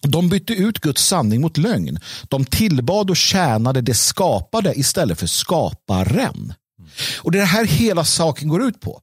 de 0.00 0.28
bytte 0.28 0.52
ut 0.52 0.78
Guds 0.78 1.06
sanning 1.06 1.40
mot 1.40 1.56
lögn. 1.56 1.98
De 2.28 2.44
tillbad 2.44 3.10
och 3.10 3.16
tjänade 3.16 3.80
det 3.80 3.94
skapade 3.94 4.74
istället 4.74 5.18
för 5.18 5.26
skaparen. 5.26 6.54
Och 7.16 7.32
det 7.32 7.38
är 7.38 7.40
det 7.40 7.46
här 7.46 7.64
hela 7.64 8.04
saken 8.04 8.48
går 8.48 8.62
ut 8.62 8.80
på. 8.80 9.00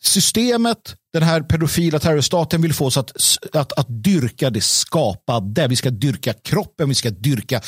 Systemet, 0.00 0.94
den 1.12 1.22
här 1.22 1.40
pedofila 1.40 1.98
terrorstaten 1.98 2.62
vill 2.62 2.74
få 2.74 2.86
oss 2.86 2.96
att, 2.96 3.12
att, 3.52 3.72
att 3.72 3.86
dyrka 4.04 4.50
det 4.50 4.60
skapade. 4.60 5.68
Vi 5.68 5.76
ska 5.76 5.90
dyrka 5.90 6.32
kroppen, 6.32 6.88
vi 6.88 6.94
ska 6.94 7.10
dyrka 7.10 7.60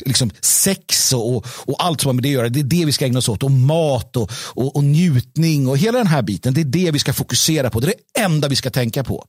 liksom 0.00 0.30
sex 0.40 1.12
och, 1.12 1.36
och, 1.46 1.84
allt 1.84 2.00
som 2.00 2.08
har 2.08 2.14
med 2.14 2.22
det 2.22 2.28
att 2.28 2.32
göra. 2.32 2.48
Det 2.48 2.60
är 2.60 2.64
det 2.64 2.84
vi 2.84 2.92
ska 2.92 3.06
ägna 3.06 3.18
oss 3.18 3.28
åt. 3.28 3.42
Och 3.42 3.50
mat 3.50 4.16
och, 4.16 4.30
och, 4.44 4.76
och 4.76 4.84
njutning 4.84 5.68
och 5.68 5.78
hela 5.78 5.98
den 5.98 6.06
här 6.06 6.22
biten. 6.22 6.54
Det 6.54 6.60
är 6.60 6.64
det 6.64 6.90
vi 6.90 6.98
ska 6.98 7.12
fokusera 7.12 7.70
på. 7.70 7.80
Det 7.80 7.86
är 7.86 7.94
det 8.14 8.20
enda 8.20 8.48
vi 8.48 8.56
ska 8.56 8.70
tänka 8.70 9.04
på. 9.04 9.26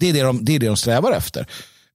Det 0.00 0.08
är 0.08 0.12
det 0.12 0.22
de, 0.22 0.44
det 0.44 0.54
är 0.54 0.58
det 0.58 0.66
de 0.66 0.76
strävar 0.76 1.12
efter. 1.12 1.46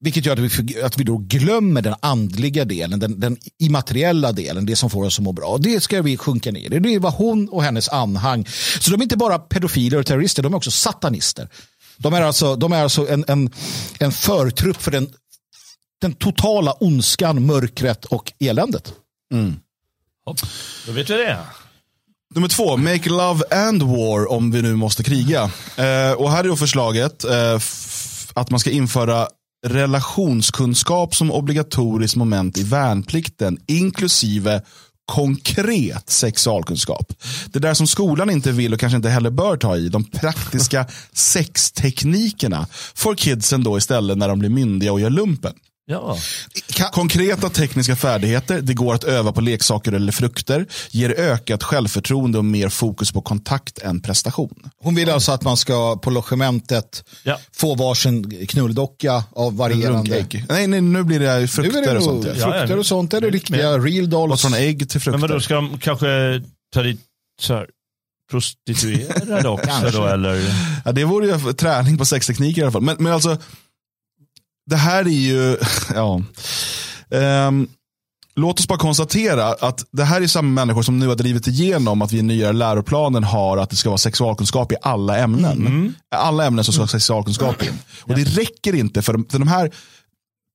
Vilket 0.02 0.26
gör 0.26 0.34
att 0.34 0.60
vi, 0.60 0.82
att 0.82 0.98
vi 0.98 1.04
då 1.04 1.18
glömmer 1.18 1.82
den 1.82 1.96
andliga 2.00 2.66
delen, 2.66 3.00
den, 3.00 3.20
den 3.20 3.38
immateriella 3.60 4.32
delen, 4.32 4.66
det 4.66 4.76
som 4.76 4.90
får 4.90 5.06
oss 5.06 5.20
att 5.20 5.24
må 5.24 5.32
bra. 5.32 5.48
Och 5.48 5.62
det 5.62 5.84
ska 5.84 6.02
vi 6.02 6.18
sjunka 6.18 6.52
ner 6.52 6.74
i. 6.74 6.80
Det 6.80 6.94
är 6.96 7.00
vad 7.00 7.14
hon 7.14 7.50
och 7.50 7.64
hennes 7.64 7.90
anhang. 7.90 8.46
Så 8.80 8.92
de 8.92 9.02
är 9.02 9.04
inte 9.04 9.18
bara 9.18 9.40
pedofiler 9.40 10.00
och 10.00 10.06
terrorister, 10.06 10.44
de 10.44 10.54
är 10.54 10.58
också 10.58 10.72
satanister. 10.72 11.50
De 11.98 12.14
är 12.14 12.22
alltså, 12.22 12.56
de 12.56 12.72
är 12.74 12.84
alltså 12.84 13.10
en, 13.10 13.26
en, 13.28 13.52
en 14.00 14.12
förtrupp 14.12 14.82
för 14.82 14.92
den, 14.92 15.14
den 16.02 16.14
totala 16.14 16.74
ondskan, 16.80 17.46
mörkret 17.46 18.06
och 18.06 18.34
eländet. 18.40 18.94
Hopp, 20.26 20.40
Då 20.86 20.92
vet 20.92 21.10
vi 21.10 21.14
det. 21.14 21.38
Nummer 22.36 22.48
två, 22.48 22.78
make 22.78 23.10
love 23.10 23.44
and 23.52 23.84
war 23.84 24.32
om 24.32 24.52
vi 24.52 24.62
nu 24.62 24.76
måste 24.76 25.04
kriga. 25.04 25.42
Eh, 25.76 26.12
och 26.12 26.32
här 26.32 26.44
är 26.44 26.48
då 26.48 26.56
förslaget 26.56 27.24
eh, 27.24 27.60
att 28.34 28.50
man 28.50 28.60
ska 28.60 28.70
införa 28.72 29.28
relationskunskap 29.68 31.16
som 31.16 31.32
obligatoriskt 31.32 32.16
moment 32.18 32.58
i 32.58 32.64
värnplikten, 32.64 33.58
inklusive 33.68 34.62
konkret 35.06 36.10
sexualkunskap. 36.10 37.14
Det 37.52 37.60
där 37.60 37.74
som 37.74 37.88
skolan 37.88 38.30
inte 38.30 38.52
vill 38.52 38.74
och 38.74 38.80
kanske 38.80 38.96
inte 38.98 39.10
heller 39.10 39.30
bör 39.30 39.58
ta 39.58 39.78
i, 39.78 39.90
de 39.90 40.04
praktiska 40.04 40.86
sexteknikerna, 41.14 42.68
får 42.96 43.16
kidsen 43.16 43.64
då 43.64 43.78
istället 43.78 44.18
när 44.18 44.28
de 44.30 44.40
blir 44.40 44.50
myndiga 44.50 44.94
och 44.94 45.00
gör 45.00 45.10
lumpen. 45.10 45.54
Ja. 45.92 46.18
Konkreta 46.92 47.50
tekniska 47.50 47.96
färdigheter, 47.96 48.62
det 48.62 48.74
går 48.74 48.94
att 48.94 49.04
öva 49.04 49.32
på 49.32 49.42
leksaker 49.42 49.92
eller 49.92 50.12
frukter, 50.12 50.66
ger 50.92 51.10
ökat 51.20 51.64
självförtroende 51.64 52.38
och 52.38 52.46
mer 52.46 52.70
fokus 52.70 53.12
på 53.12 53.22
kontakt 53.22 53.80
än 53.80 54.02
prestation. 54.02 54.70
hon 54.84 54.96
vill 54.96 55.10
alltså 55.10 55.32
att 55.32 55.44
man 55.44 55.58
ska 55.58 55.98
på 55.98 56.10
logementet 56.10 57.04
Ja. 57.24 57.40
få 57.56 57.76
varsin 57.76 58.48
knulldocka 58.48 59.24
av 59.36 59.58
varierande... 59.58 60.26
Nej, 60.50 60.68
nej, 60.68 60.82
nu 60.82 61.04
blir 61.04 61.20
det 61.20 61.48
frukter 61.48 61.82
det 61.82 61.98
och 61.98 62.04
sånt. 62.04 62.26
Ja. 62.26 62.32
Ja, 62.38 62.52
frukter 62.52 62.74
ja. 62.74 62.80
och 62.80 62.86
sånt. 62.86 63.14
Är 63.14 63.22
det 63.22 63.30
riktiga 63.30 63.78
real 63.78 64.02
Gått 64.02 64.10
dolls. 64.12 64.42
från 64.42 64.54
ägg 64.54 64.90
till 64.90 65.02
Men 65.06 65.22
vadå, 65.22 65.34
frukter. 65.34 65.40
ska 65.46 65.56
de 65.56 65.80
kanske 65.80 66.08
ta 66.74 66.82
dit 66.84 67.00
så 67.42 67.54
här, 67.54 67.68
prostituerade 68.32 69.50
också 69.50 69.66
Kanske. 69.68 69.92
då? 69.98 70.06
Eller? 70.08 70.42
Ja, 70.86 70.92
det 70.92 71.04
vore 71.04 71.28
ju 71.28 71.54
träning 71.54 71.98
på 71.98 72.06
sextekniker 72.06 72.62
i 72.62 72.64
alla 72.64 72.72
fall. 72.72 72.82
Men, 72.82 72.96
men 73.00 73.14
alltså, 73.14 73.38
det 74.70 74.76
här 74.76 75.00
är 75.06 75.10
ju, 75.10 75.58
ja. 75.96 76.22
Ehm, 77.12 77.68
låt 78.36 78.60
oss 78.60 78.68
bara 78.68 78.80
konstatera 78.80 79.46
att 79.46 79.86
det 79.92 80.04
här 80.04 80.22
är 80.22 80.28
samma 80.28 80.50
människor 80.50 80.82
som 80.82 81.00
nu 81.00 81.08
har 81.08 81.16
drivit 81.16 81.48
igenom 81.48 82.02
att 82.02 82.12
vi 82.12 82.18
i 82.18 82.22
nya 82.22 82.52
läroplanen 82.52 83.24
har 83.24 83.58
att 83.58 83.70
det 83.70 83.76
ska 83.76 83.90
vara 83.90 83.98
sexualkunskap 83.98 84.72
i 84.72 84.76
alla 84.82 85.18
ämnen. 85.18 85.94
Alla 86.16 86.46
ämnen 86.46 86.64
som 86.64 86.74
ska 86.74 86.84
ha 86.84 86.88
sexualkunskap 86.88 87.64
i. 87.64 87.70
Och 88.02 88.16
det 88.16 88.24
räcker 88.24 88.76
inte 88.76 89.02
för, 89.02 89.14
de- 89.14 89.26
för 89.30 89.40
de 89.40 89.48
här 89.48 89.72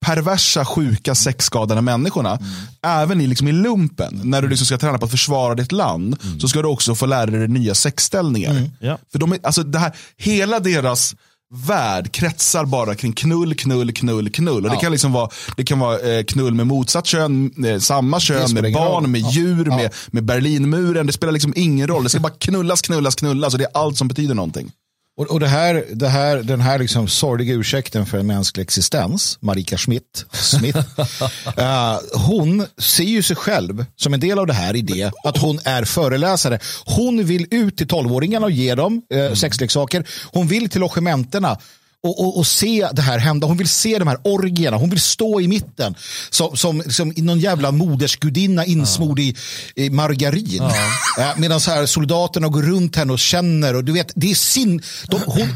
perversa, 0.07 0.65
sjuka, 0.65 1.15
sexskadade 1.15 1.81
människorna. 1.81 2.39
Även 2.87 3.21
i, 3.21 3.27
liksom 3.27 3.49
i 3.49 3.53
lumpen, 3.53 4.21
när 4.25 4.43
du 4.43 4.49
liksom 4.49 4.67
ska 4.67 4.79
träna 4.79 4.99
på 4.99 5.05
att 5.05 5.11
försvara 5.11 5.55
ditt 5.55 5.73
land, 5.73 6.17
så 6.41 6.49
ska 6.49 6.63
du 6.63 6.69
också 6.69 6.95
få 6.95 7.07
lära 7.07 7.27
dig 7.27 7.49
nya 7.49 7.75
sexställningar. 7.75 8.71
Ja. 8.81 8.99
För 9.13 9.19
de 9.19 9.33
är, 9.33 9.39
alltså 9.43 9.63
det 9.63 9.79
här, 9.79 9.93
hela 10.17 10.61
deras 10.61 11.15
värld 11.55 12.13
kretsar 12.13 12.65
bara 12.65 12.95
kring 12.95 13.13
knull, 13.13 13.55
knull, 13.55 13.93
knull, 13.93 14.31
knull. 14.31 14.65
Och 14.65 14.71
det, 14.71 14.77
Ja. 14.77 14.81
kan 14.81 14.93
liksom 14.93 15.13
vara, 15.13 15.29
det 15.57 15.65
kan 15.65 15.79
vara 15.79 15.99
eh, 16.01 16.25
knull 16.25 16.55
med 16.55 16.67
motsatt 16.67 17.07
kön, 17.07 17.65
eh, 17.67 17.79
samma 17.79 18.21
kön, 18.21 18.55
med 18.55 18.73
barn, 18.73 18.93
roll. 18.93 19.07
med 19.07 19.21
djur, 19.21 19.67
Ja. 19.71 19.77
med, 19.77 19.95
med 20.11 20.25
Berlinmuren. 20.25 21.07
Det 21.07 21.13
spelar 21.13 21.33
liksom 21.33 21.53
ingen 21.57 21.87
roll. 21.87 22.03
Det 22.03 22.09
ska 22.11 22.21
bara 22.21 22.33
knullas, 22.39 22.83
knullas, 22.83 23.15
knullas. 23.15 23.53
Och 23.55 23.59
det 23.59 23.65
är 23.65 23.71
allt 23.75 23.97
som 23.97 24.09
betyder 24.09 24.35
någonting. 24.35 24.71
Och, 25.17 25.27
och 25.27 25.41
det 25.41 25.49
här, 25.49 25.85
det 25.93 26.09
här, 26.09 26.37
den 26.37 26.61
här 26.61 26.79
liksom 26.79 27.09
sorgliga 27.09 27.55
ursäkten 27.55 28.07
för 28.07 28.19
en 28.19 28.27
mänsklig 28.27 28.63
existens, 28.63 29.39
Marika 29.41 29.77
Schmidt, 29.77 30.27
Smith, 30.33 30.79
eh, 31.57 31.99
hon 32.15 32.67
ser 32.79 33.05
ju 33.05 33.23
sig 33.23 33.37
själv 33.37 33.85
som 33.97 34.15
en 34.15 34.21
del 34.21 34.39
av 34.39 34.47
det 34.47 34.53
här 34.53 34.77
i 34.77 34.83
det 34.83 35.13
att 35.25 35.39
hon 35.39 35.59
är 35.65 35.85
föreläsare. 35.85 36.59
Hon 36.85 37.25
vill 37.25 37.47
ut 37.51 37.77
till 37.77 37.89
tolvåringarna 37.89 38.47
och 38.47 38.53
ge 38.53 38.75
dem 38.75 39.03
eh, 39.15 39.35
sexleksaker. 39.35 40.05
Hon 40.33 40.47
vill 40.47 40.71
till 40.71 40.81
logementerna 40.81 41.59
och, 42.05 42.21
och, 42.21 42.39
och 42.39 42.47
se 42.47 42.89
det 42.93 43.03
här 43.03 43.19
hända. 43.19 43.47
Hon 43.47 43.57
vill 43.57 43.69
se 43.69 43.99
de 43.99 44.09
här 44.09 44.19
orgierna. 44.25 44.77
Hon 44.77 44.91
vill 44.91 45.01
stå 45.01 45.41
i 45.41 45.49
mitten 45.49 45.95
som, 46.31 46.57
som, 46.57 46.83
som 46.83 47.13
någon 47.17 47.41
jävla 47.41 47.73
modersgudinna 47.73 48.65
insmord 48.65 49.19
i, 49.21 49.37
i 49.75 49.91
margarin. 49.91 50.63
Eh, 51.19 51.31
Medan 51.37 51.61
så 51.61 51.71
här 51.71 51.87
soldaterna 51.87 52.49
går 52.49 52.63
runt 52.63 52.97
henne 52.97 53.13
och 53.13 53.19
känner 53.19 53.77
och 53.77 53.85
du 53.85 53.93
vet, 53.93 54.13
det 54.15 54.31
är 54.31 54.35
sin... 54.35 54.83
De, 55.09 55.21
hon, 55.27 55.49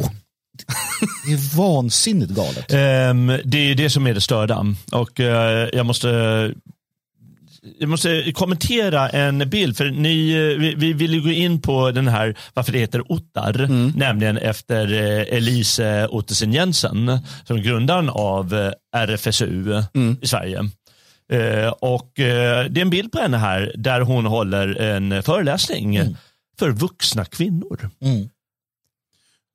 det 1.27 1.33
är 1.33 1.57
vansinnigt 1.57 2.31
galet. 2.31 2.73
Ehm, 2.73 3.27
det 3.45 3.59
är 3.59 3.75
det 3.75 3.91
som 3.91 4.07
är 4.07 4.15
det 4.15 4.21
störda. 4.21 4.67
Och 4.93 5.21
eh, 5.21 5.69
jag 5.73 5.87
måste 5.87 6.09
jag 7.79 7.89
måste 7.89 8.33
kommentera 8.33 9.09
en 9.09 9.51
bild, 9.51 9.77
för 9.77 9.85
ni, 9.85 10.31
eh, 10.33 10.61
vi, 10.61 10.75
vi 10.75 10.93
vill 10.93 11.15
ju 11.15 11.21
gå 11.21 11.31
in 11.31 11.63
på 11.63 11.91
den 11.91 12.09
här, 12.09 12.35
varför 12.55 12.73
det 12.73 12.79
heter 12.79 13.13
Ottar, 13.13 13.67
nämligen 13.99 14.39
efter 14.39 14.93
eh, 14.93 15.37
Elise 15.37 16.07
Ottesen 16.11 16.53
Jensen, 16.53 17.19
som 17.45 17.57
är 17.57 17.61
grundaren 17.61 18.09
av 18.09 18.55
eh, 18.55 18.73
RFSU 18.97 19.83
i 20.23 20.27
Sverige. 20.27 20.71
Och 21.81 22.13
Det 22.17 22.23
är 22.77 22.79
en 22.79 22.91
bild 22.91 23.13
på 23.13 23.19
henne 23.19 23.37
här 23.37 23.73
där 23.75 24.01
hon 24.01 24.27
håller 24.27 24.81
en 24.81 25.23
föreläsning 25.23 26.17
för 26.59 26.71
vuxna 26.71 27.25
kvinnor. 27.25 27.91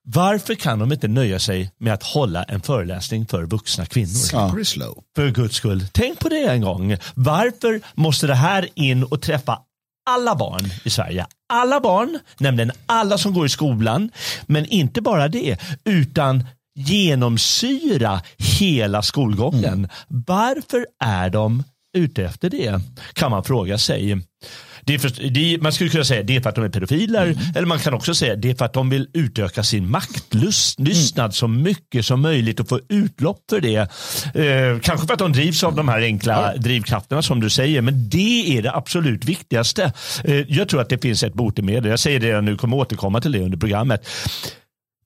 Mm. 0.05 0.13
Varför 0.15 0.55
kan 0.55 0.79
de 0.79 0.91
inte 0.91 1.07
nöja 1.07 1.39
sig 1.39 1.71
med 1.77 1.93
att 1.93 2.03
hålla 2.03 2.43
en 2.43 2.61
föreläsning 2.61 3.25
för 3.25 3.45
vuxna 3.45 3.85
kvinnor? 3.85 4.63
Slow. 4.63 5.03
För 5.15 5.29
guds 5.29 5.55
skull, 5.55 5.85
tänk 5.91 6.19
på 6.19 6.29
det 6.29 6.47
en 6.47 6.61
gång. 6.61 6.97
Varför 7.13 7.81
måste 7.93 8.27
det 8.27 8.35
här 8.35 8.69
in 8.75 9.03
och 9.03 9.21
träffa 9.21 9.59
alla 10.09 10.35
barn 10.35 10.65
i 10.83 10.89
Sverige? 10.89 11.25
Alla 11.53 11.79
barn, 11.79 12.19
nämligen 12.37 12.71
alla 12.85 13.17
som 13.17 13.33
går 13.33 13.45
i 13.45 13.49
skolan. 13.49 14.11
Men 14.45 14.65
inte 14.65 15.01
bara 15.01 15.27
det, 15.27 15.57
utan 15.83 16.45
genomsyra 16.75 18.21
hela 18.37 19.01
skolgången. 19.01 19.89
Varför 20.07 20.85
är 21.03 21.29
de 21.29 21.63
ute 21.97 22.23
efter 22.23 22.49
det? 22.49 22.81
Kan 23.13 23.31
man 23.31 23.43
fråga 23.43 23.77
sig. 23.77 24.21
Det 24.85 24.93
är 24.93 24.99
för, 24.99 25.29
det 25.29 25.53
är, 25.53 25.57
man 25.57 25.71
skulle 25.71 25.89
kunna 25.89 26.03
säga 26.03 26.23
det 26.23 26.35
är 26.35 26.41
för 26.41 26.49
att 26.49 26.55
de 26.55 26.63
är 26.65 26.69
pedofiler. 26.69 27.35
Eller 27.55 27.65
man 27.65 27.79
kan 27.79 27.93
också 27.93 28.13
säga 28.13 28.35
det 28.35 28.49
är 28.49 28.55
för 28.55 28.65
att 28.65 28.73
de 28.73 28.89
vill 28.89 29.07
utöka 29.13 29.63
sin 29.63 29.89
maktlystnad 29.89 31.35
så 31.35 31.47
mycket 31.47 32.05
som 32.05 32.21
möjligt 32.21 32.59
och 32.59 32.69
få 32.69 32.79
utlopp 32.89 33.43
för 33.49 33.61
det. 33.61 33.75
Eh, 33.75 34.79
kanske 34.79 35.07
för 35.07 35.13
att 35.13 35.19
de 35.19 35.31
drivs 35.31 35.63
av 35.63 35.75
de 35.75 35.87
här 35.87 36.01
enkla 36.01 36.55
drivkrafterna 36.57 37.21
som 37.21 37.39
du 37.39 37.49
säger. 37.49 37.81
Men 37.81 38.09
det 38.09 38.57
är 38.57 38.61
det 38.61 38.75
absolut 38.75 39.25
viktigaste. 39.25 39.93
Eh, 40.23 40.35
jag 40.35 40.69
tror 40.69 40.81
att 40.81 40.89
det 40.89 41.01
finns 41.01 41.23
ett 41.23 41.33
botemedel. 41.33 41.89
Jag 41.89 41.99
säger 41.99 42.19
det 42.19 42.27
jag 42.27 42.43
nu 42.43 42.57
kommer 42.57 42.77
återkomma 42.77 43.21
till 43.21 43.31
det 43.31 43.39
under 43.39 43.57
programmet. 43.57 44.07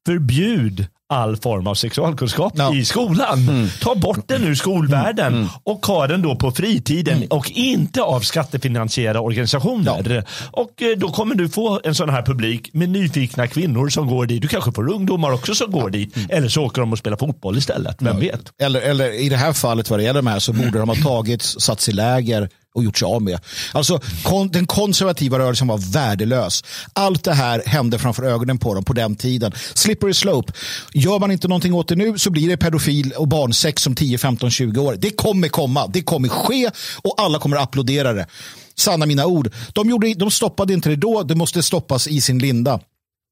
Förbjud 0.06 0.88
all 1.10 1.38
form 1.38 1.68
av 1.68 1.76
sexualkunskap 1.76 2.54
Ja. 2.56 2.74
i 2.76 2.86
skolan. 2.86 3.70
Ta 3.82 3.96
bort 3.96 4.28
den 4.28 4.44
ur 4.44 4.56
skolvärlden 4.56 5.50
och 5.64 5.86
ha 5.86 6.08
den 6.08 6.22
då 6.22 6.36
på 6.36 6.52
fritiden 6.52 7.28
och 7.30 7.52
inte 7.52 8.02
av 8.02 8.20
skattefinansierade 8.20 9.20
organisationer. 9.20 10.24
Och 10.52 10.82
eh, 10.82 10.98
då 10.98 11.10
kommer 11.12 11.36
du 11.36 11.50
få 11.50 11.80
en 11.84 11.96
sån 11.96 12.10
här 12.10 12.22
publik 12.22 12.70
med 12.74 12.90
nyfikna 12.90 13.48
kvinnor 13.48 13.90
som 13.90 14.08
går 14.08 14.26
dit. 14.26 14.42
Du 14.42 14.48
kanske 14.48 14.72
får 14.72 14.90
ungdomar 14.92 15.32
också 15.32 15.56
som 15.56 15.72
går 15.72 15.90
dit. 15.90 16.16
Eller 16.30 16.50
så 16.50 16.64
åker 16.64 16.82
de 16.82 16.92
och 16.92 17.00
spelar 17.00 17.18
fotboll 17.18 17.58
istället. 17.58 17.96
Vem 18.00 18.20
vet? 18.20 18.42
Eller, 18.62 18.82
eller 18.82 19.22
i 19.22 19.30
det 19.30 19.38
här 19.38 19.54
fallet 19.54 19.90
vad 19.90 20.00
det 20.00 20.04
gäller 20.04 20.22
de 20.22 20.28
här 20.28 20.40
så 20.40 20.54
borde 20.54 20.80
de 20.80 20.90
ha 20.90 20.96
tagits, 20.96 21.56
satts 21.60 21.90
i 21.90 21.92
läger 21.92 22.50
och 22.76 22.84
gjort 22.84 22.98
sig 22.98 23.06
av 23.06 23.22
med. 23.22 23.40
Alltså 23.74 24.00
kon, 24.24 24.52
den 24.52 24.68
konservativa 24.68 25.40
rörelsen 25.40 25.68
var 25.68 25.78
värdelös. 25.94 26.64
Allt 26.94 27.24
det 27.24 27.34
här 27.34 27.64
hände 27.66 28.00
framför 28.00 28.24
ögonen 28.24 28.58
på 28.58 28.74
dem 28.74 28.84
på 28.84 28.94
den 28.94 29.16
tiden. 29.16 29.52
Slippery 29.74 30.14
slope. 30.14 30.54
Gör 30.98 31.20
man 31.20 31.32
inte 31.32 31.48
någonting 31.48 31.74
åt 31.74 31.88
det 31.88 31.96
nu 31.96 32.18
så 32.18 32.30
blir 32.30 32.48
det 32.48 32.58
pedofil 32.58 33.12
och 33.12 33.28
barnsex 33.28 33.88
om 33.88 33.96
10, 33.96 34.18
15, 34.18 34.52
20 34.52 34.82
år. 34.82 34.96
Det 34.96 35.10
kommer 35.10 35.48
komma. 35.48 35.88
Det 35.88 36.02
kommer 36.02 36.30
ske 36.30 36.70
och 36.96 37.16
alla 37.18 37.40
kommer 37.40 37.58
applådera 37.58 38.14
det. 38.14 38.28
Sanna 38.76 39.06
mina 39.06 39.26
ord. 39.26 39.52
De, 39.74 39.90
gjorde, 39.90 40.14
de 40.14 40.32
stoppade 40.32 40.74
inte 40.74 40.90
det 40.90 40.96
då. 40.96 41.24
Det 41.24 41.36
måste 41.36 41.64
stoppas 41.64 42.08
i 42.08 42.22
sin 42.22 42.40
linda. 42.40 42.80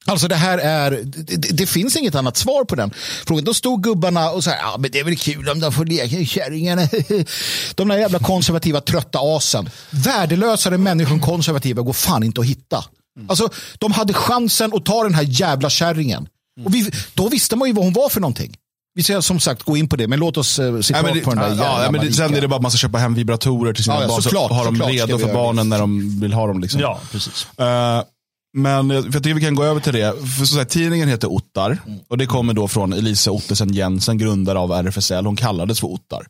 Alltså 0.05 0.27
det 0.27 0.35
här 0.35 0.57
är, 0.57 0.91
det, 0.91 1.57
det, 1.57 1.65
finns 1.65 1.95
inget 1.95 2.15
annat 2.15 2.37
svar 2.37 2.63
på 2.63 2.75
den 2.75 2.93
frågan. 3.27 3.43
Då 3.43 3.53
stod 3.53 3.83
gubbarna 3.83 4.31
och 4.31 4.43
sa, 4.43 4.51
ja 4.51 4.75
men 4.79 4.91
det 4.91 4.99
är 4.99 5.03
väl 5.03 5.17
kul 5.17 5.49
om 5.49 5.59
de 5.59 5.71
får 5.71 5.85
leka 5.85 6.15
i 6.15 6.25
kärringarna. 6.25 6.81
De 7.75 7.87
där 7.87 7.97
jävla 7.97 8.19
konservativa 8.19 8.81
trötta 8.81 9.19
asen. 9.21 9.69
Värdelösare 9.89 10.77
människor 10.77 11.13
än 11.13 11.21
konservativa 11.21 11.81
går 11.81 11.93
fan 11.93 12.23
inte 12.23 12.41
att 12.41 12.47
hitta. 12.47 12.85
Alltså 13.27 13.49
de 13.77 13.91
hade 13.91 14.13
chansen 14.13 14.73
att 14.73 14.85
ta 14.85 15.03
den 15.03 15.13
här 15.13 15.25
jävla 15.27 15.69
kärringen. 15.69 16.27
Och 16.65 16.75
vi, 16.75 16.91
då 17.13 17.29
visste 17.29 17.55
man 17.55 17.67
ju 17.67 17.73
vad 17.73 17.83
hon 17.83 17.93
var 17.93 18.09
för 18.09 18.21
någonting. 18.21 18.57
Vi 18.93 19.03
ska 19.03 19.21
som 19.21 19.39
sagt 19.39 19.63
gå 19.63 19.77
in 19.77 19.89
på 19.89 19.95
det, 19.95 20.07
men 20.07 20.19
låt 20.19 20.37
oss 20.37 20.59
uh, 20.59 20.81
se 20.81 21.01
Nej, 21.01 21.13
det, 21.13 21.19
på 21.21 21.29
den 21.29 21.39
där 21.39 21.63
ja, 21.63 21.81
jävla 21.81 21.91
men 21.91 22.07
det, 22.07 22.13
sen 22.13 22.33
är 22.33 22.41
det 22.41 22.47
bara 22.47 22.55
att 22.55 22.61
man 22.61 22.71
ska 22.71 22.77
köpa 22.77 22.97
hem 22.97 23.13
vibratorer 23.13 23.73
till 23.73 23.83
sina 23.83 23.95
Ja, 23.95 24.01
ja, 24.01 24.07
barn. 24.07 24.21
såklart, 24.21 24.49
så 24.49 24.53
har 24.53 24.65
de 24.65 24.75
såklart 24.75 24.93
ska 24.95 25.05
redo 25.05 25.17
för 25.17 25.33
barnen 25.33 25.69
när 25.69 25.79
de 25.79 26.19
vill 26.19 26.33
ha 26.33 26.47
dem. 26.47 26.59
Liksom. 26.59 26.81
Ja, 26.81 26.99
precis. 27.11 27.47
Eh, 27.59 28.03
men 28.57 28.89
jag 28.89 29.03
för 29.03 29.13
jag 29.13 29.23
tycker 29.23 29.33
vi 29.33 29.41
kan 29.41 29.55
gå 29.55 29.63
över 29.63 29.81
till 29.81 29.93
det. 29.93 30.13
För 30.37 30.45
så 30.45 30.57
här, 30.57 30.65
tidningen 30.65 31.09
heter 31.09 31.27
Ottar. 31.27 31.77
Och 32.07 32.17
det 32.17 32.25
kommer 32.25 32.53
då 32.53 32.67
från 32.67 32.93
Elise 32.93 33.29
Ottesen 33.29 33.73
Jensen, 33.73 34.17
grundare 34.17 34.59
av 34.59 34.71
RFSL. 34.71 35.25
Hon 35.25 35.35
kallades 35.35 35.79
för 35.79 35.87
Ottar. 35.87 36.27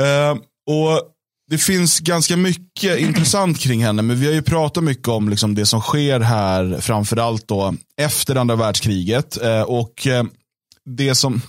Eh, 0.00 0.36
och 0.70 1.02
det 1.50 1.58
finns 1.58 2.00
ganska 2.00 2.36
mycket 2.36 2.98
intressant 3.00 3.58
kring 3.58 3.84
henne. 3.84 4.02
Men 4.02 4.20
vi 4.20 4.26
har 4.26 4.32
ju 4.32 4.42
pratat 4.42 4.84
mycket 4.84 5.08
om 5.08 5.28
liksom, 5.28 5.54
det 5.54 5.66
som 5.66 5.80
sker 5.80 6.20
här. 6.20 6.80
Framförallt 6.80 7.48
då 7.48 7.74
efter 8.00 8.36
andra 8.36 8.56
världskriget. 8.56 9.42
Eh, 9.42 9.62
och 9.62 10.06
eh, 10.06 10.24
det 10.84 11.14
som... 11.14 11.40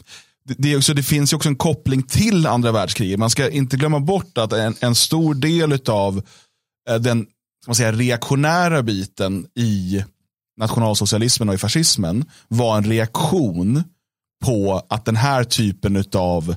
Det, 0.57 0.73
är 0.73 0.77
också, 0.77 0.93
det 0.93 1.03
finns 1.03 1.33
ju 1.33 1.37
också 1.37 1.49
en 1.49 1.55
koppling 1.55 2.03
till 2.03 2.47
andra 2.47 2.71
världskriget. 2.71 3.19
Man 3.19 3.29
ska 3.29 3.49
inte 3.49 3.77
glömma 3.77 3.99
bort 3.99 4.37
att 4.37 4.53
en, 4.53 4.75
en 4.79 4.95
stor 4.95 5.33
del 5.33 5.79
av 5.87 6.21
den 6.99 7.25
ska 7.61 7.69
man 7.69 7.75
säga, 7.75 7.91
reaktionära 7.91 8.83
biten 8.83 9.47
i 9.55 10.03
nationalsocialismen 10.59 11.49
och 11.49 11.55
i 11.55 11.57
fascismen 11.57 12.25
var 12.47 12.77
en 12.77 12.83
reaktion 12.83 13.83
på 14.45 14.85
att 14.89 15.05
den 15.05 15.15
här 15.15 15.43
typen 15.43 16.03
av 16.15 16.55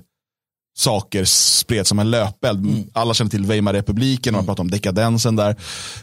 saker 0.75 1.25
spreds 1.25 1.89
som 1.89 1.99
en 1.99 2.11
löpeld. 2.11 2.91
Alla 2.93 3.15
känner 3.15 3.31
till 3.31 3.47
Weimarrepubliken, 3.47 4.35
man 4.35 4.47
pratar 4.47 4.63
om 4.63 4.71
dekadensen 4.71 5.37
där. 5.37 5.57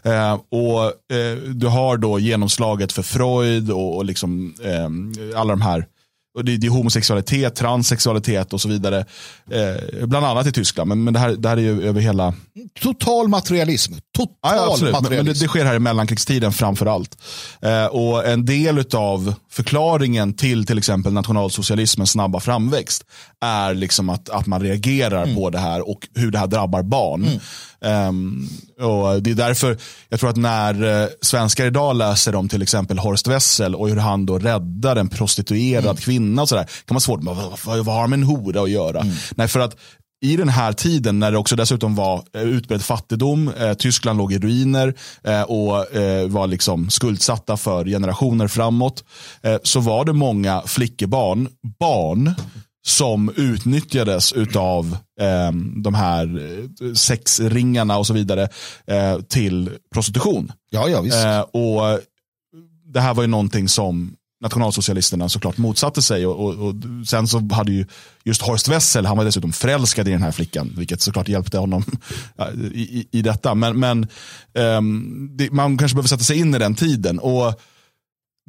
Eh, 0.03 0.33
och 0.33 0.83
eh, 1.15 1.37
Du 1.55 1.67
har 1.67 1.97
då 1.97 2.19
genomslaget 2.19 2.91
för 2.91 3.03
Freud 3.03 3.71
och, 3.71 3.97
och 3.97 4.05
liksom, 4.05 4.53
eh, 4.63 5.39
alla 5.39 5.53
de 5.53 5.61
här 5.61 5.85
och 6.39 6.45
det, 6.45 6.57
det 6.57 6.67
är 6.67 6.71
homosexualitet, 6.71 7.55
transsexualitet 7.55 8.53
och 8.53 8.61
så 8.61 8.69
vidare. 8.69 9.05
Eh, 9.51 10.05
bland 10.07 10.25
annat 10.25 10.47
i 10.47 10.51
Tyskland, 10.51 10.87
men, 10.87 11.03
men 11.03 11.13
det, 11.13 11.19
här, 11.19 11.29
det 11.29 11.49
här 11.49 11.57
är 11.57 11.61
ju 11.61 11.87
över 11.87 12.01
hela 12.01 12.33
Total 12.81 13.27
materialism. 13.27 13.93
Total 14.17 14.35
Ja, 14.41 14.71
absolut. 14.71 14.93
Men, 14.93 15.03
men 15.03 15.03
det, 15.03 15.09
materialism. 15.09 15.43
det 15.43 15.47
sker 15.47 15.65
här 15.65 15.75
i 15.75 15.79
mellankrigstiden 15.79 16.51
framför 16.51 16.85
allt. 16.85 17.17
Eh, 17.61 17.85
och 17.85 18.27
en 18.27 18.45
del 18.45 18.83
av 18.93 19.33
förklaringen 19.51 20.33
till 20.33 20.65
till 20.65 20.77
exempel 20.77 21.13
nationalsocialismens 21.13 22.11
snabba 22.11 22.39
framväxt 22.39 23.05
är 23.41 23.73
liksom 23.73 24.09
att, 24.09 24.29
att 24.29 24.47
man 24.47 24.61
reagerar 24.61 25.35
på 25.35 25.49
det 25.49 25.59
här 25.59 25.89
och 25.89 26.07
hur 26.15 26.31
det 26.31 26.37
här 26.37 26.47
drabbar 26.47 26.83
barn. 26.83 27.27
Ehm, 27.81 28.47
och 28.79 29.23
Det 29.23 29.31
är 29.31 29.35
därför 29.35 29.77
jag 30.09 30.19
tror 30.19 30.29
att 30.29 30.35
när 30.35 31.01
eh, 31.03 31.07
svenskar 31.21 31.65
idag 31.65 31.95
läser 31.95 32.35
om 32.35 32.49
till 32.49 32.61
exempel 32.61 32.99
Horst 32.99 33.27
Wessel 33.27 33.75
och 33.75 33.89
hur 33.89 33.95
han 33.95 34.25
då 34.25 34.39
räddar 34.39 34.95
en 34.95 35.09
prostituerad 35.09 35.99
kvinna 35.99 36.28
och 36.39 36.49
sådär, 36.49 36.63
kan 36.63 36.95
man 36.95 37.01
svårt, 37.01 37.23
vad, 37.23 37.59
vad, 37.65 37.95
har 37.95 38.07
med 38.07 38.17
en 38.19 38.23
hora 38.23 38.61
att 38.61 38.69
göra? 38.69 39.05
Nej, 39.35 39.47
för 39.47 39.59
att 39.59 39.75
i 40.21 40.37
den 40.37 40.49
här 40.49 40.73
tiden 40.73 41.19
när 41.19 41.31
det 41.31 41.37
också 41.37 41.55
dessutom 41.55 41.95
var 41.95 42.23
eh, 42.33 42.41
utbredd 42.41 42.81
fattigdom, 42.81 43.51
eh, 43.59 43.73
Tyskland 43.73 44.17
låg 44.17 44.33
i 44.33 44.39
ruiner 44.39 44.93
eh, 45.23 45.41
och 45.41 45.95
eh, 45.95 46.27
var 46.27 46.47
liksom 46.47 46.89
skuldsatta 46.89 47.57
för 47.57 47.85
generationer 47.85 48.47
framåt, 48.47 49.03
eh, 49.41 49.57
så 49.63 49.79
var 49.79 50.05
det 50.05 50.13
många 50.13 50.61
flickebarn, 50.65 51.47
barn, 51.79 52.33
som 52.87 53.31
utnyttjades 53.35 54.33
utav 54.33 54.97
eh, 55.21 55.51
de 55.83 55.93
här 55.93 56.39
sexringarna 56.95 57.97
och 57.97 58.07
så 58.07 58.13
vidare 58.13 58.49
till 59.27 59.69
prostitution. 59.93 60.51
Ja, 60.69 60.89
ja, 60.89 61.01
visst. 61.01 61.17
Och 61.51 61.99
Det 62.93 63.01
här 63.01 63.13
var 63.13 63.23
ju 63.23 63.27
någonting 63.27 63.69
som 63.69 64.15
nationalsocialisterna 64.41 65.29
såklart 65.29 65.57
motsatte 65.57 66.01
sig. 66.01 66.25
Och, 66.25 66.45
och, 66.45 66.67
och, 66.67 66.75
sen 67.07 67.27
så 67.27 67.49
hade 67.51 67.71
ju 67.71 67.85
just 68.23 68.41
Horst 68.41 68.67
Wessel, 68.67 69.05
han 69.05 69.17
var 69.17 69.25
dessutom 69.25 69.51
förälskad 69.51 70.07
i 70.07 70.11
den 70.11 70.21
här 70.21 70.31
flickan, 70.31 70.73
vilket 70.77 71.01
såklart 71.01 71.27
hjälpte 71.27 71.57
honom 71.57 71.83
i, 72.73 72.81
i, 72.81 73.07
i 73.11 73.21
detta. 73.21 73.55
Men, 73.55 73.79
men 73.79 74.07
um, 74.53 75.29
det, 75.37 75.51
man 75.51 75.77
kanske 75.77 75.95
behöver 75.95 76.09
sätta 76.09 76.23
sig 76.23 76.37
in 76.37 76.55
i 76.55 76.59
den 76.59 76.75
tiden. 76.75 77.19
Och 77.19 77.61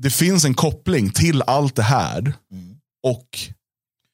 det 0.02 0.10
finns 0.10 0.44
en 0.44 0.54
koppling 0.54 1.10
till 1.10 1.42
allt 1.42 1.76
det 1.76 1.82
här 1.82 2.34
och 3.02 3.38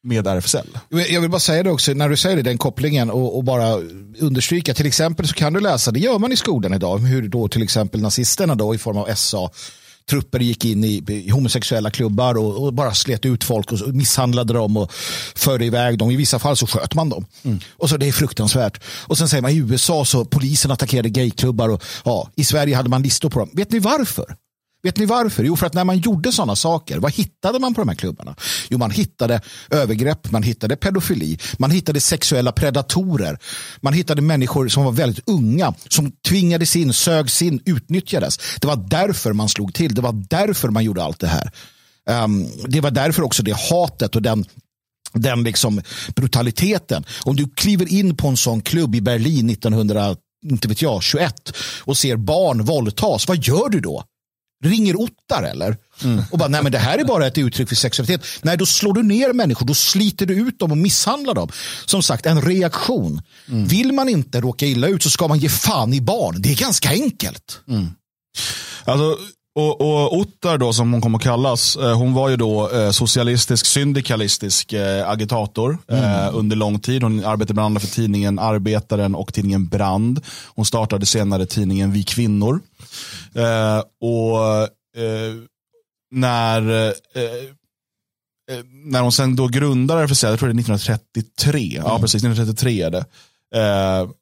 med 0.03 0.27
RFSL. 0.27 0.79
Jag 0.89 1.20
vill 1.20 1.31
bara 1.31 1.41
säga 1.41 1.62
det 1.62 1.70
också, 1.70 1.93
när 1.93 2.09
du 2.09 2.16
säger 2.16 2.37
det, 2.37 2.43
den 2.43 2.59
kopplingen 2.59 3.11
och, 3.11 3.37
och, 3.37 3.45
bara 3.45 3.74
understryka, 4.18 4.74
till 4.74 4.87
exempel 4.87 5.29
så 5.29 5.35
kan 5.35 5.53
du 5.53 5.61
läsa, 5.61 5.91
det 5.91 6.01
gör 6.01 6.18
man 6.18 6.33
i 6.33 6.37
skolan 6.37 6.74
idag, 6.74 6.99
hur 6.99 7.29
då 7.29 7.49
till 7.49 7.62
exempel 7.62 8.01
nazisterna 8.01 8.55
då 8.55 8.74
i 8.74 8.79
form 8.79 8.97
av 8.97 9.14
SA 9.14 9.51
trupper 10.11 10.40
gick 10.40 10.64
in 10.64 10.84
i, 10.84 11.04
i 11.09 11.30
homosexuella 11.30 11.90
klubbar 11.90 12.34
och, 12.34 12.64
och, 12.64 12.74
bara 12.74 12.94
slet 12.94 13.26
ut 13.26 13.44
folk 13.44 13.72
och 13.72 13.94
misshandlade 13.94 14.52
dem 14.52 14.76
och 14.76 14.92
förde 15.34 15.64
iväg 15.64 15.98
dem. 15.98 16.11
I 16.11 16.16
vissa 16.16 16.38
fall 16.38 16.57
så 16.57 16.66
sköt 16.66 16.94
man 16.94 17.09
dem. 17.09 17.26
Mm. 17.42 17.61
Och 17.76 17.88
så 17.88 17.96
Det 17.96 18.09
är 18.09 18.12
fruktansvärt. 18.12 18.80
Och 19.07 19.18
sen 19.18 19.28
säger 19.28 19.42
man 19.42 19.50
i 19.50 19.57
USA 19.57 20.04
så 20.04 20.24
polisen 20.24 20.70
attackerade 20.70 21.09
gayklubbar 21.09 21.68
och 21.68 21.82
ja, 22.04 22.30
i 22.36 22.44
Sverige 22.44 22.76
hade 22.76 22.88
man 22.88 23.02
listor 23.02 23.30
på 23.30 23.38
dem. 23.38 23.50
Vet 23.52 23.70
ni 23.70 23.78
varför? 23.78 24.36
Vet 24.83 24.99
ni 24.99 25.07
varför? 25.07 25.45
Jo, 25.45 25.57
för 25.57 25.66
att 25.66 25.74
när 25.74 25.85
man 25.85 25.99
gjorde 25.99 26.33
sådana 26.33 26.57
saker, 26.57 26.99
vad 26.99 27.12
hittade 27.12 27.59
man 27.59 27.74
på 27.74 27.81
de 27.81 27.89
här 27.89 27.97
klubbarna? 27.97 28.37
Jo, 28.68 28.79
man 28.79 28.91
hittade 28.91 29.41
övergrepp, 29.70 30.31
man 30.31 30.43
hittade 30.43 30.77
pedofili, 30.77 31.39
man 31.59 31.70
hittade 31.70 32.01
sexuella 32.01 32.53
predatorer, 32.53 33.39
man 33.81 33.93
hittade 33.93 34.22
människor 34.22 34.68
som 34.68 34.85
var 34.85 34.93
väldigt 34.93 35.29
unga, 35.29 35.74
som 35.89 36.12
tvingades 36.29 36.77
in, 36.77 36.93
sögs 36.93 37.43
in, 37.43 37.61
utnyttjades. 37.64 38.39
Det 38.61 38.66
var 38.66 38.77
därför 38.77 39.33
man 39.33 39.49
slog 39.49 39.74
till, 39.74 39.95
det 39.95 40.03
var 40.03 40.24
därför 40.29 40.68
man 40.68 40.85
gjorde 40.85 41.05
allt 41.05 41.20
det 41.20 41.27
här. 41.27 41.51
Um, 42.24 42.49
det 42.68 42.81
var 42.81 42.91
därför 42.91 43.22
också 43.22 43.43
det 43.43 43.57
hatet 43.70 44.16
och 44.16 44.22
den 44.22 44.45
den 45.12 45.45
liksom 45.45 45.83
brutaliteten. 46.16 47.05
Om 47.24 47.37
du 47.37 47.49
kliver 47.49 47.93
in 47.93 48.16
på 48.16 48.29
en 48.29 48.37
sån 48.37 48.61
klubb 48.61 48.95
i 48.95 49.01
Berlin 49.01 49.51
1900 49.51 50.16
inte 50.45 50.68
vet 50.68 50.83
jag, 50.83 51.03
21 51.03 51.53
och 51.81 51.97
ser 51.97 52.16
barn 52.16 52.64
våldtas, 52.64 53.29
vad 53.29 53.45
gör 53.45 53.68
du 53.68 53.81
då? 53.81 54.05
Ringer 54.64 54.96
Ottar 54.96 55.42
eller? 55.42 55.76
Mm. 56.04 56.24
Och 56.30 56.38
bara, 56.38 56.48
nej 56.48 56.62
men 56.62 56.72
det 56.72 56.78
här 56.78 56.98
är 56.98 57.04
bara 57.04 57.26
ett 57.26 57.38
uttryck 57.38 57.68
för 57.68 57.76
sexualitet. 57.76 58.26
Nej, 58.42 58.57
då 58.57 58.66
slår 58.66 58.92
du 58.92 59.02
ner 59.02 59.32
människor, 59.32 59.66
då 59.66 59.74
sliter 59.74 60.26
du 60.26 60.34
ut 60.34 60.59
dem 60.59 60.70
och 60.70 60.78
misshandlar 60.78 61.34
dem. 61.34 61.48
Som 61.86 62.02
sagt, 62.02 62.26
en 62.26 62.42
reaktion. 62.42 63.22
Mm. 63.48 63.66
Vill 63.66 63.92
man 63.92 64.09
inte 64.09 64.40
råka 64.40 64.66
illa 64.66 64.86
ut 64.88 65.02
så 65.02 65.11
ska 65.11 65.28
man 65.28 65.38
ge 65.38 65.48
fan 65.48 65.94
i 65.94 66.00
barn. 66.00 66.42
Det 66.42 66.50
är 66.50 66.57
ganska 66.57 66.90
enkelt. 66.90 67.61
Mm. 67.68 67.86
Alltså, 68.84 69.16
och, 69.57 69.80
och 69.80 70.16
Ottar 70.16 70.59
då 70.59 70.72
som 70.72 70.92
hon 70.92 71.00
kommer 71.00 71.18
att 71.18 71.24
kallas, 71.24 71.76
eh, 71.76 71.98
hon 71.98 72.14
var 72.14 72.28
ju 72.28 72.36
då 72.36 72.70
eh, 72.70 72.90
socialistisk, 72.90 73.66
syndikalistisk 73.66 74.72
eh, 74.72 75.09
agitator 75.09 75.78
mm. 75.88 76.34
under 76.34 76.57
lång 76.57 76.78
tid. 76.78 77.02
Hon 77.02 77.24
arbetade 77.24 77.54
bland 77.54 77.66
annat 77.66 77.82
för 77.82 77.94
tidningen 77.94 78.38
Arbetaren 78.38 79.14
och 79.14 79.34
tidningen 79.34 79.66
Brand. 79.68 80.20
Hon 80.54 80.64
startade 80.64 81.07
senare 81.07 81.46
tidningen 81.46 81.92
Vi 81.92 82.02
Kvinnor. 82.02 82.61
Och 84.01 84.68
när 86.11 86.94
när 88.70 89.01
hon 89.01 89.12
sen 89.12 89.36
då 89.36 89.49
grundade 89.49 90.03
RFSL, 90.03 90.30
jag 90.30 90.38
tror 90.38 90.49
det 90.49 90.53
är 90.53 90.61
1933, 90.61 91.61
mm. 91.61 91.82
ja 91.86 91.99
precis, 91.99 92.24
1933 92.24 92.82
är 92.82 92.90
det, 92.90 93.05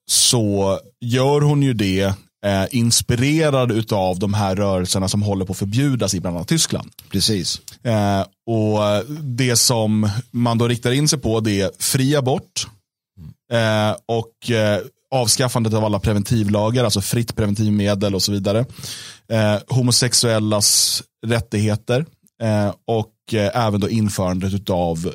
så 0.07 0.79
gör 1.01 1.41
hon 1.41 1.63
ju 1.63 1.75
det 1.75 2.15
eh, 2.45 2.67
inspirerad 2.71 3.93
av 3.93 4.19
de 4.19 4.35
här 4.35 4.57
rörelserna 4.57 5.09
som 5.09 5.23
håller 5.23 5.45
på 5.45 5.53
att 5.53 5.59
förbjudas 5.59 6.15
i 6.15 6.21
bland 6.21 6.37
annat 6.37 6.49
Tyskland. 6.49 6.91
Precis. 7.11 7.61
Eh, 7.83 8.21
och 8.47 9.05
Det 9.23 9.57
som 9.57 10.11
man 10.31 10.59
då 10.59 10.69
riktar 10.69 10.93
in 10.93 11.09
sig 11.09 11.19
på 11.19 11.41
det 11.41 11.61
är 11.61 11.71
fri 11.79 12.17
abort 12.17 12.67
eh, 13.53 13.97
och 14.07 14.51
eh, 14.51 14.81
avskaffandet 15.15 15.75
av 15.75 15.85
alla 15.85 15.99
preventivlagar, 15.99 16.85
alltså 16.85 17.01
fritt 17.01 17.37
preventivmedel 17.37 18.15
och 18.15 18.23
så 18.23 18.33
vidare. 18.33 18.65
Eh, 19.29 19.57
homosexuellas 19.69 21.03
rättigheter 21.27 22.07
eh, 22.43 22.75
och 22.87 23.11
även 23.53 23.81
då 23.81 23.89
införandet 23.89 24.71
av 24.71 25.13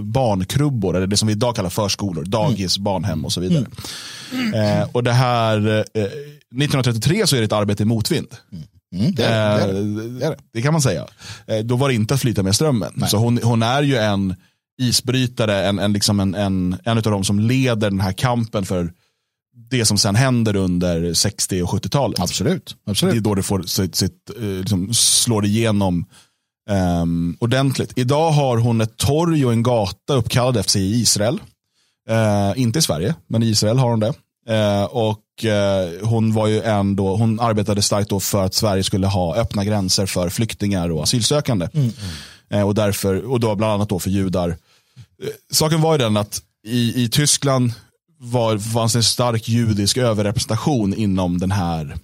barnkrubbor, 0.00 0.96
eller 0.96 1.06
det 1.06 1.16
som 1.16 1.28
vi 1.28 1.32
idag 1.32 1.56
kallar 1.56 1.70
förskolor, 1.70 2.24
dagis, 2.24 2.76
mm. 2.76 2.84
barnhem 2.84 3.24
och 3.24 3.32
så 3.32 3.40
vidare. 3.40 3.66
Mm. 4.32 4.88
och 4.92 5.04
det 5.04 5.12
här 5.12 5.58
1933 5.58 7.26
så 7.26 7.36
är 7.36 7.40
det 7.40 7.44
ett 7.44 7.52
arbete 7.52 7.82
i 7.82 7.86
motvind. 7.86 8.34
Mm. 8.52 8.64
Mm, 8.94 9.14
det, 9.14 9.24
är, 9.24 9.72
det, 9.72 10.26
är, 10.26 10.30
det, 10.30 10.36
det, 10.52 10.62
kan 10.62 10.72
man 10.72 10.82
säga. 10.82 11.06
Eh, 11.46 11.58
då 11.58 11.76
var 11.76 11.88
det 11.88 11.94
inte 11.94 12.14
att 12.14 12.20
flyta 12.20 12.42
med 12.42 12.54
strömmen. 12.54 12.92
Nej. 12.94 13.08
Så 13.08 13.16
hon, 13.16 13.38
hon, 13.42 13.62
är 13.62 13.82
ju 13.82 13.96
en 13.96 14.34
isbrytare, 14.82 15.66
en, 15.66 15.78
en, 15.78 15.92
liksom 15.92 16.20
en, 16.20 16.34
en, 16.34 16.76
en 16.84 16.96
av 16.96 17.02
de 17.02 17.24
som 17.24 17.40
leder 17.40 17.90
den 17.90 18.00
här 18.00 18.12
kampen 18.12 18.64
för 18.64 18.92
det 19.70 19.84
som 19.84 19.98
sen 19.98 20.14
händer 20.14 20.56
under 20.56 21.14
60 21.14 21.62
och 21.62 21.68
70-talet. 21.68 22.20
Absolut. 22.20 22.76
Absolut. 22.86 23.14
Det 23.14 23.18
är 23.18 23.20
då 23.20 23.34
det 23.34 23.42
får 23.42 23.62
sitt, 23.62 23.96
sitt, 23.96 24.30
eh, 24.36 24.42
liksom, 24.42 24.94
slår 24.94 25.44
igenom 25.44 26.04
um, 27.02 27.36
ordentligt. 27.40 27.92
Idag 27.96 28.30
har 28.30 28.56
hon 28.56 28.80
ett 28.80 28.96
torg 28.96 29.46
och 29.46 29.52
en 29.52 29.62
gata 29.62 30.14
uppkallad 30.14 30.56
efter 30.56 30.72
sig 30.72 30.82
i 30.82 31.00
Israel. 31.00 31.40
Uh, 32.10 32.60
inte 32.60 32.78
i 32.78 32.82
Sverige, 32.82 33.14
men 33.26 33.42
i 33.42 33.46
Israel 33.46 33.78
har 33.78 33.90
hon 33.90 34.00
det. 34.00 34.14
Uh, 34.50 34.84
och 34.84 35.20
Eh, 35.44 36.08
hon 36.08 36.32
var 36.32 36.46
ju 36.46 36.62
ändå, 36.62 37.16
hon 37.16 37.40
arbetade 37.40 37.82
starkt 37.82 38.10
då 38.10 38.20
för 38.20 38.44
att 38.44 38.54
Sverige 38.54 38.84
skulle 38.84 39.06
ha 39.06 39.36
öppna 39.36 39.64
gränser 39.64 40.06
för 40.06 40.28
flyktingar 40.28 40.90
och 40.90 41.02
asylsökande. 41.02 41.68
Mm. 41.74 41.90
Mm. 42.48 42.66
och, 42.66 42.74
därför, 42.74 43.30
och 43.30 43.40
då 43.40 43.54
bland 43.54 43.72
annat 43.72 43.88
då 43.88 43.98
för 43.98 44.10
judar. 44.10 44.56
Saken 45.52 45.80
var 45.80 45.92
ju 45.92 45.98
den 45.98 46.16
att 46.16 46.42
i, 46.66 47.04
i 47.04 47.08
Tyskland 47.08 47.72
var, 48.20 48.58
fanns 48.58 48.96
en 48.96 49.02
stark 49.02 49.48
judisk 49.48 49.96
överrepresentation 49.96 50.94
inom 50.94 51.38
den 51.38 51.50
här 51.50 51.96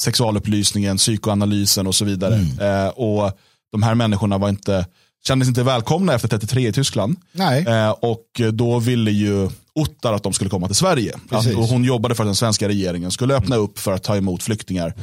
sexualupplysningen, 0.00 0.96
psykoanalysen 0.96 1.86
och 1.86 1.94
så 1.94 2.04
vidare. 2.04 2.34
Mm. 2.34 2.86
Eh, 2.86 2.88
och 2.88 3.38
de 3.72 3.82
här 3.82 3.94
människorna 3.94 4.38
var 4.38 4.48
inte, 4.48 4.86
kändes 5.26 5.48
inte 5.48 5.62
välkomna 5.62 6.14
efter 6.14 6.28
33 6.28 6.68
i 6.68 6.72
Tyskland. 6.72 7.16
Nej. 7.32 7.66
Eh, 7.66 7.90
och 7.90 8.40
då 8.52 8.78
ville 8.78 9.10
ju 9.10 9.48
Ottar 9.74 10.12
att 10.12 10.22
de 10.22 10.32
skulle 10.32 10.50
komma 10.50 10.66
till 10.66 10.76
Sverige. 10.76 11.14
Att, 11.30 11.54
och 11.54 11.64
hon 11.64 11.84
jobbade 11.84 12.14
för 12.14 12.22
att 12.22 12.28
den 12.28 12.34
svenska 12.34 12.68
regeringen 12.68 13.10
skulle 13.10 13.34
öppna 13.34 13.56
upp 13.56 13.78
för 13.78 13.92
att 13.92 14.02
ta 14.02 14.16
emot 14.16 14.42
flyktingar. 14.42 14.94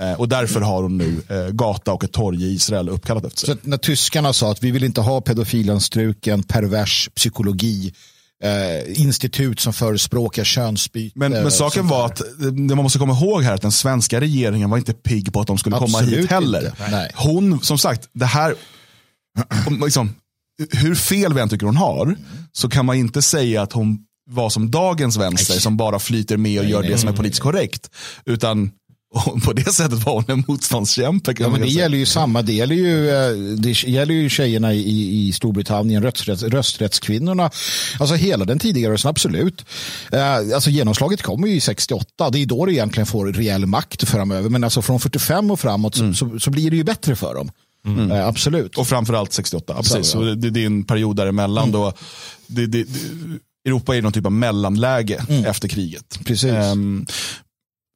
Eh, 0.00 0.12
och 0.12 0.28
därför 0.28 0.60
har 0.60 0.82
hon 0.82 0.98
nu 0.98 1.22
eh, 1.28 1.48
gata 1.48 1.92
och 1.92 2.04
ett 2.04 2.12
torg 2.12 2.44
i 2.44 2.54
Israel 2.54 2.88
uppkallat 2.88 3.24
efter 3.24 3.46
sig. 3.46 3.54
Så 3.54 3.68
när 3.68 3.76
tyskarna 3.76 4.32
sa 4.32 4.50
att 4.52 4.62
vi 4.62 4.70
vill 4.70 4.84
inte 4.84 5.00
ha 5.00 5.20
pedofilanstruken, 5.20 6.42
pervers 6.42 7.08
psykologi, 7.14 7.92
eh, 8.44 9.00
institut 9.00 9.60
som 9.60 9.72
förespråkar 9.72 10.44
könsbyte. 10.44 11.18
Men, 11.18 11.32
men 11.32 11.50
saken 11.50 11.88
var 11.88 12.06
att 12.06 12.22
det 12.38 12.74
man 12.74 12.82
måste 12.82 12.98
komma 12.98 13.12
ihåg 13.12 13.42
här 13.42 13.54
att 13.54 13.62
den 13.62 13.72
svenska 13.72 14.20
regeringen 14.20 14.70
var 14.70 14.78
inte 14.78 14.92
pigg 14.92 15.32
på 15.32 15.40
att 15.40 15.46
de 15.46 15.58
skulle 15.58 15.76
Absolut 15.76 15.94
komma 15.94 16.20
hit 16.20 16.30
heller. 16.30 16.72
Hon, 17.14 17.60
som 17.60 17.78
sagt, 17.78 18.08
det 18.12 18.26
här, 18.26 18.54
liksom, 19.84 20.14
hur 20.70 20.94
fel 20.94 21.34
vi 21.34 21.40
än 21.40 21.48
tycker 21.48 21.66
hon 21.66 21.76
har, 21.76 22.16
så 22.52 22.68
kan 22.68 22.86
man 22.86 22.96
inte 22.96 23.22
säga 23.22 23.62
att 23.62 23.72
hon 23.72 23.98
vara 24.30 24.50
som 24.50 24.70
dagens 24.70 25.16
vänster 25.16 25.54
som 25.54 25.76
bara 25.76 25.98
flyter 25.98 26.36
med 26.36 26.60
och 26.60 26.66
gör 26.66 26.82
det 26.82 26.98
som 26.98 27.08
är 27.08 27.12
politiskt 27.12 27.42
korrekt. 27.42 27.90
Utan 28.24 28.70
på 29.44 29.52
det 29.52 29.72
sättet 29.72 30.06
var 30.06 30.12
hon 30.12 30.24
en 30.28 30.44
motståndskämpe. 30.48 31.34
Ja, 31.38 31.48
men 31.48 31.60
det 31.60 31.66
gäller 31.66 31.98
ju 31.98 32.06
samma, 32.06 32.42
det 32.42 32.52
gäller 32.52 32.74
ju, 32.74 33.10
eh, 33.10 33.32
det 33.56 33.82
gäller 33.82 34.14
ju 34.14 34.28
tjejerna 34.28 34.74
i, 34.74 35.28
i 35.28 35.32
Storbritannien, 35.32 36.02
rösträtts, 36.02 36.42
rösträttskvinnorna. 36.42 37.50
Alltså 38.00 38.14
hela 38.14 38.44
den 38.44 38.58
tidigare 38.58 38.90
rörelsen, 38.90 39.08
absolut. 39.08 39.64
Eh, 40.12 40.34
alltså 40.34 40.70
genomslaget 40.70 41.22
kommer 41.22 41.48
ju 41.48 41.54
i 41.54 41.60
68, 41.60 42.30
det 42.30 42.38
är 42.38 42.46
då 42.46 42.66
det 42.66 42.72
egentligen 42.72 43.06
får 43.06 43.32
reell 43.32 43.66
makt 43.66 44.08
framöver. 44.08 44.48
Men 44.48 44.64
alltså 44.64 44.82
från 44.82 45.00
45 45.00 45.50
och 45.50 45.60
framåt 45.60 45.96
mm. 45.96 46.14
så, 46.14 46.30
så, 46.30 46.40
så, 46.40 46.50
blir 46.50 46.70
det 46.70 46.76
ju 46.76 46.84
bättre 46.84 47.16
för 47.16 47.34
dem. 47.34 47.50
Mm. 47.86 48.10
Eh, 48.10 48.26
absolut. 48.26 48.78
Och 48.78 48.86
framförallt 48.86 49.32
68. 49.32 49.74
Precis. 49.74 50.06
Så, 50.06 50.18
ja. 50.18 50.34
det, 50.34 50.50
det, 50.50 50.62
är 50.62 50.66
en 50.66 50.84
period 50.84 51.16
däremellan 51.16 51.68
mm. 51.68 51.72
då 51.72 51.92
det, 52.46 52.66
det, 52.66 52.86
Europa 53.64 53.96
är 53.96 54.02
någon 54.02 54.12
typ 54.12 54.26
av 54.26 54.32
mellanläge 54.32 55.24
mm. 55.28 55.44
efter 55.44 55.68
kriget. 55.68 56.18
Precis. 56.24 56.52
Um, 56.52 57.06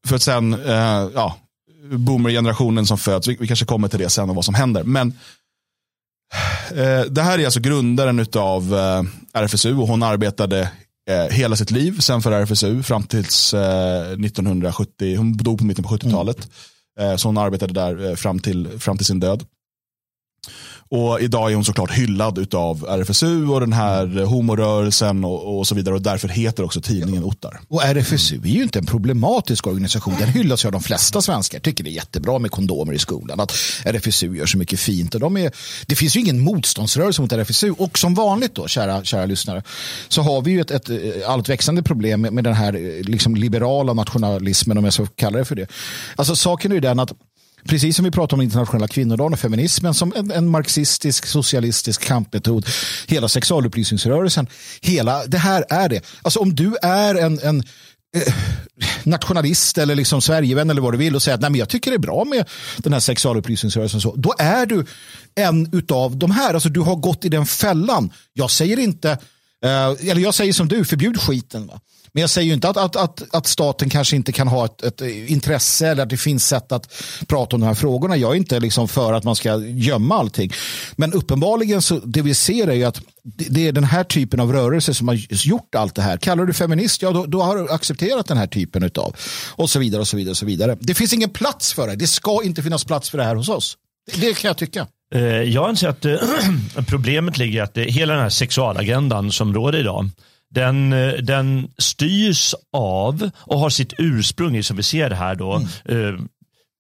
för 0.05 0.17
att 0.17 0.23
sen, 0.23 0.55
uh, 0.55 1.11
ja, 1.15 1.37
boomer-generationen 1.91 2.87
som 2.87 2.99
föds, 2.99 3.29
vi, 3.29 3.37
vi, 3.41 3.47
kanske 3.47 3.67
kommer 3.67 3.89
till 3.89 3.99
det 3.99 4.11
sen 4.11 4.31
och 4.31 4.37
vad 4.37 4.45
som 4.45 4.55
händer. 4.55 4.85
Men 4.85 5.09
uh, 6.73 7.03
det 7.11 7.23
här 7.23 7.39
är 7.39 7.45
alltså 7.45 7.61
grundaren 7.61 8.27
av 8.37 8.75
eh, 8.75 9.03
RFSU 9.43 9.77
och 9.77 9.89
hon 9.89 10.03
arbetade 10.03 10.71
hela 11.31 11.57
sitt 11.57 11.71
liv 11.71 11.99
sen 12.01 12.23
för 12.23 12.33
RFSU 12.33 12.83
fram 12.83 13.03
tills 13.03 13.55
1970, 13.55 15.17
hon 15.17 15.37
dog 15.37 15.59
på 15.59 15.65
mitten 15.65 15.85
på 15.85 15.97
70-talet. 15.97 16.49
Mm. 17.01 17.19
så 17.19 17.29
hon 17.29 17.39
arbetade 17.39 17.73
där 17.73 18.17
fram 18.17 18.39
till, 18.39 18.69
fram 18.79 18.97
till 18.97 19.07
sin 19.07 19.21
död. 19.21 19.45
Och 20.89 21.21
idag 21.21 21.51
är 21.51 21.55
hon 21.55 21.65
såklart 21.65 21.91
hyllad 21.91 22.55
av 22.55 22.85
RFSU 22.85 23.47
och 23.47 23.61
den 23.61 23.73
här 23.73 24.25
homorörelsen 24.25 25.25
och, 25.25 25.59
och 25.59 25.67
så 25.67 25.75
vidare. 25.75 25.95
Och 25.95 26.03
därför 26.03 26.29
heter 26.29 26.65
också 26.65 26.81
tidningen 26.81 27.25
Ottar. 27.25 27.61
Och 27.69 27.83
RFSU 27.85 28.41
är 28.45 28.49
ju 28.49 28.63
inte 28.63 28.79
en 28.79 28.87
problematisk 28.87 29.67
organisation. 29.67 30.15
Den 30.19 30.29
hyllas 30.29 30.65
ju 30.65 30.67
av 30.67 30.73
de 30.73 30.83
flesta 30.83 31.23
svenskar. 31.23 31.59
Tycker 31.59 31.85
det 31.85 31.91
är 31.91 31.93
jättebra 31.93 32.39
med 32.39 32.51
kondomer 32.51 32.93
i 32.93 32.99
skolan. 32.99 33.41
Att 33.41 33.53
RFSU 33.85 34.37
gör 34.37 34.47
så 34.47 34.59
mycket 34.59 34.81
fint. 34.81 35.15
Och 35.15 35.21
de 35.21 35.37
är, 35.37 35.53
det 35.87 35.95
finns 35.95 36.17
ju 36.17 36.21
ingen 36.21 36.41
motståndsrörelse 36.41 37.23
mot 37.23 37.33
RFSU. 37.33 37.71
Och 37.71 37.99
som 37.99 38.15
vanligt 38.15 38.55
då, 38.55 38.69
kära, 38.69 39.05
kära 39.05 39.27
lyssnare, 39.27 39.63
så 40.09 40.23
har 40.23 40.43
vi 40.43 40.51
ju 40.51 40.61
ett, 40.61 40.71
ett 40.71 40.91
allt 41.27 41.49
växande 41.49 41.83
problem 41.83 42.21
med, 42.21 42.33
med 42.33 42.45
den 42.45 42.55
här 42.55 43.03
liksom 43.03 43.37
liberala 43.37 43.93
nationalismen, 43.93 44.79
om 44.79 44.85
jag 44.85 44.93
ska 44.93 45.07
kalla 45.07 45.39
det 45.39 45.45
för 45.45 45.55
det. 45.55 45.67
Alltså 46.17 46.37
saken 46.37 46.73
är 46.73 46.75
ju 46.75 46.81
den 46.81 47.01
att 47.01 47.13
Precis 47.69 47.97
som 47.97 48.05
vi 48.05 48.11
pratar 48.11 48.37
om 48.37 48.41
internationella 48.41 48.89
kvinnodagen 48.89 49.33
och 49.33 49.39
feminismen 49.39 49.95
som 49.95 50.13
en, 50.17 50.31
en, 50.31 50.49
marxistisk, 50.49 51.27
socialistisk 51.27 52.03
kampmetod. 52.03 52.67
Hela 53.07 53.29
sexualupplysningsrörelsen. 53.29 54.47
Hela, 54.81 55.27
det 55.27 55.39
här 55.39 55.65
är 55.71 55.89
det. 55.89 56.05
Alltså 56.23 56.41
om 56.41 56.55
du 56.55 56.77
är 56.83 57.15
en, 57.15 57.39
en 57.39 57.63
eh, 58.17 58.35
nationalist 59.03 59.79
eller 59.79 59.95
liksom 59.95 60.23
Sverigevän 60.23 60.71
eller 60.71 60.83
vad 60.83 60.95
du 60.95 60.99
vill 60.99 61.15
och 61.15 61.23
säger 61.23 61.35
att 61.35 61.41
Nej, 61.41 61.51
men 61.51 61.59
jag 61.59 61.69
tycker 61.69 61.91
det 61.91 61.97
är 61.97 61.99
bra 61.99 62.25
med 62.25 62.49
den 62.77 62.93
här 62.93 63.01
sexualupplysningsrörelsen. 63.01 64.01
Så, 64.01 64.15
då 64.17 64.35
är 64.39 64.67
du 64.67 64.87
en 65.35 65.83
av 65.89 66.17
de 66.17 66.31
här. 66.31 66.55
Alltså, 66.55 66.69
du 66.69 66.81
har 66.81 66.97
gått 66.97 67.25
i 67.25 67.29
den 67.29 67.47
fällan. 67.47 68.13
Jag 68.33 68.51
säger 68.51 68.79
inte, 68.79 69.11
eh, 69.65 70.11
eller 70.11 70.21
jag 70.21 70.35
säger 70.35 70.53
som 70.53 70.69
du, 70.69 70.85
förbjud 70.85 71.21
skiten. 71.21 71.67
Va? 71.67 71.81
Men 72.15 72.21
jag 72.21 72.31
säger 72.31 72.47
ju 72.49 72.55
inte 72.55 72.69
att, 72.69 72.77
att, 72.77 72.97
att, 72.97 73.35
att 73.35 73.47
staten 73.47 73.91
kanske 73.91 74.17
inte 74.17 74.33
kan 74.33 74.49
ha 74.49 74.65
ett, 74.65 74.83
ett, 74.83 75.01
intresse 75.27 75.89
eller 75.89 76.03
att 76.03 76.09
det 76.09 76.17
finns 76.17 76.47
sätt 76.47 76.73
att 76.73 76.93
prata 77.27 77.57
om 77.57 77.61
de 77.61 77.67
här 77.67 77.75
frågorna. 77.75 78.17
Jag 78.17 78.33
är 78.33 78.37
inte 78.37 78.61
liksom 78.61 78.89
för 78.89 79.13
att 79.13 79.25
man 79.25 79.37
ska 79.37 79.59
gömma 79.59 80.19
allting. 80.19 80.53
Men 80.97 81.13
uppenbarligen 81.13 81.83
så 81.83 81.99
det 82.05 82.23
vi 82.23 82.35
ser 82.35 82.69
är 82.69 82.75
ju 82.75 82.85
att 82.85 83.01
det 83.23 83.69
är 83.69 83.73
den 83.73 83.85
här 83.85 84.05
typen 84.05 84.41
av 84.41 84.53
rörelser 84.53 84.93
som 84.93 85.09
har 85.09 85.15
gjort 85.29 85.75
allt 85.75 85.95
det 85.95 86.03
här. 86.03 86.17
Kallar 86.17 86.45
du 86.45 86.53
feminist, 86.53 87.03
ja 87.03 87.11
då, 87.11 87.27
då 87.27 87.43
har 87.43 87.57
du 87.57 87.71
accepterat 87.71 88.27
den 88.27 88.37
här 88.37 88.47
typen 88.47 88.91
av 88.97 89.17
och 89.51 89.71
så 89.71 89.79
vidare 89.79 90.01
och 90.01 90.09
så 90.09 90.17
vidare 90.17 90.31
och 90.31 90.37
så 90.37 90.47
vidare. 90.47 90.77
Det 90.81 90.95
finns 90.95 91.13
ingen 91.13 91.31
plats 91.31 91.73
för 91.73 91.89
det. 91.89 91.97
Det 91.97 92.07
ska 92.07 92.43
inte 92.45 92.63
finnas 92.63 92.85
plats 92.85 93.11
för 93.11 93.19
det 93.19 93.25
här 93.25 93.35
hos 93.35 93.49
oss. 93.49 93.77
Det, 94.15 94.39
kan 94.39 94.49
jag 94.49 94.57
tycka. 94.57 94.87
Eh, 95.15 95.23
jag 95.23 95.69
anser 95.69 95.89
att 95.89 96.05
eh, 96.05 96.17
problemet 96.89 97.39
ligger 97.39 97.59
i 97.59 97.61
att 97.61 97.77
hela 97.77 98.13
den 98.13 98.23
här 98.23 98.31
sexualagendan 98.31 99.33
som 99.33 99.55
råder 99.55 99.79
idag 99.79 100.11
den, 100.55 100.93
eh, 100.93 101.13
den 101.13 101.69
styrs 101.79 102.55
av 102.73 103.31
och 103.37 103.59
har 103.59 103.71
sitt 103.71 103.95
ursprung 103.99 104.57
i, 104.57 104.63
som 104.63 104.77
vi 104.77 104.83
ser 104.83 105.11
det 105.11 105.17
här 105.17 105.35
då, 105.35 105.53
mm. 105.53 105.69
eh, 105.85 106.21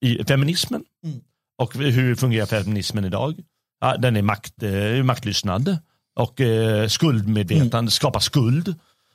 i 0.01 0.25
feminismen. 0.25 0.85
Mm. 1.05 1.21
Och 1.59 1.75
hur 1.75 2.15
fungerar 2.15 2.47
feminismen 2.47 3.05
idag? 3.05 3.35
Ja, 3.81 3.97
den 3.97 4.17
är 4.17 4.23
makt, 4.23 4.63
eh, 4.63 5.03
maktlystnad 5.05 5.79
och 6.17 6.41
eh, 6.41 6.89
skuldmedvetande, 6.89 7.79
mm. 7.79 7.91
skapar 7.91 8.21
skuld 8.21 8.75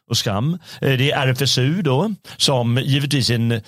och 0.10 0.18
skam. 0.18 0.60
Eh, 0.82 0.98
det 0.98 1.12
är 1.12 1.28
RFSU 1.28 1.82
då, 1.82 2.14
som 2.38 2.78
givetvis 2.78 3.30
en, 3.30 3.52
eh, 3.52 3.62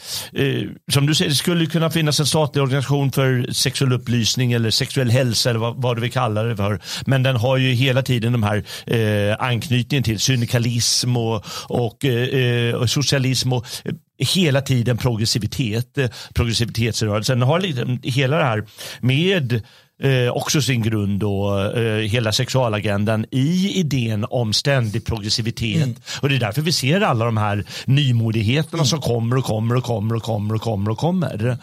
som 0.91 1.05
du 1.05 1.15
säger, 1.15 1.29
det 1.29 1.35
skulle 1.35 1.65
kunna 1.65 1.89
finnas 1.89 2.19
en 2.19 2.25
statlig 2.25 2.63
organisation 2.63 3.11
för 3.11 3.53
sexuell 3.53 3.93
upplysning 3.93 4.53
eller 4.53 4.69
sexuell 4.69 5.09
hälsa 5.11 5.49
eller 5.49 5.59
vad, 5.59 5.81
vad 5.81 5.97
du 5.97 6.01
vill 6.01 6.11
kalla 6.11 6.43
det 6.43 6.55
för. 6.55 6.79
Men 7.05 7.23
den 7.23 7.35
har 7.35 7.57
ju 7.57 7.71
hela 7.71 8.01
tiden 8.01 8.31
de 8.31 8.43
här 8.43 8.63
eh, 8.85 9.35
anknytningen 9.39 10.03
till 10.03 10.19
syndikalism 10.19 11.17
och, 11.17 11.45
och, 11.67 12.05
eh, 12.05 12.67
eh 12.69 12.75
och 12.75 12.89
socialism 12.89 13.53
och 13.53 13.65
eh, 13.85 13.93
hela 14.35 14.61
tiden 14.61 14.97
progressivitet, 14.97 15.97
progressivitetsrörelsen. 16.33 17.39
Den 17.39 17.47
har 17.47 17.59
liksom 17.59 17.99
hela 18.03 18.37
det 18.37 18.43
här 18.43 18.63
med 18.99 19.61
eh, 20.01 20.29
också 20.31 20.61
sin 20.61 20.81
grund 20.81 21.23
och 21.23 21.77
eh, 21.77 21.97
hela 21.97 22.31
sexualagendan 22.31 23.25
i 23.31 23.79
idén 23.79 24.25
om 24.29 24.53
ständig 24.53 25.05
progressivitet. 25.05 25.83
Mm. 25.83 25.95
Och 26.21 26.29
det 26.29 26.35
är 26.35 26.39
därför 26.39 26.61
vi 26.61 26.71
ser 26.71 27.01
alla 27.01 27.25
de 27.25 27.37
här 27.37 27.65
nymodigheterna 27.85 28.77
mm. 28.77 28.85
som 28.85 29.01
kommer 29.01 29.37
och 29.37 29.45
kommer 29.45 29.75
och 29.75 29.83
kommer 29.83 30.15
och 30.15 30.23
kommer 30.23 30.55
och 30.55 30.61
kommer 30.61 30.91
och 30.91 30.97
kommer. 30.97 31.57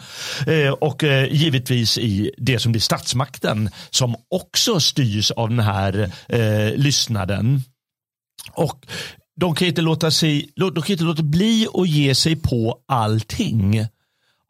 Eh, 0.47 0.71
och 0.71 1.03
eh, 1.03 1.33
givetvis 1.33 1.97
i 1.97 2.31
det 2.37 2.59
som 2.59 2.71
blir 2.71 2.81
statsmakten 2.81 3.69
som 3.89 4.15
också 4.29 4.79
styrs 4.79 5.31
av 5.31 5.49
den 5.49 5.59
här 5.59 6.11
eh, 6.29 6.75
lyssnaden. 6.75 7.63
Och 8.51 8.85
de 9.39 9.55
kan 9.55 9.67
inte 9.67 9.81
låta 9.81 10.11
sig, 10.11 10.49
de 10.55 10.73
kan 10.73 10.91
inte 10.91 11.03
låta 11.03 11.23
bli 11.23 11.67
att 11.73 11.89
ge 11.89 12.15
sig 12.15 12.35
på 12.35 12.79
allting. 12.87 13.85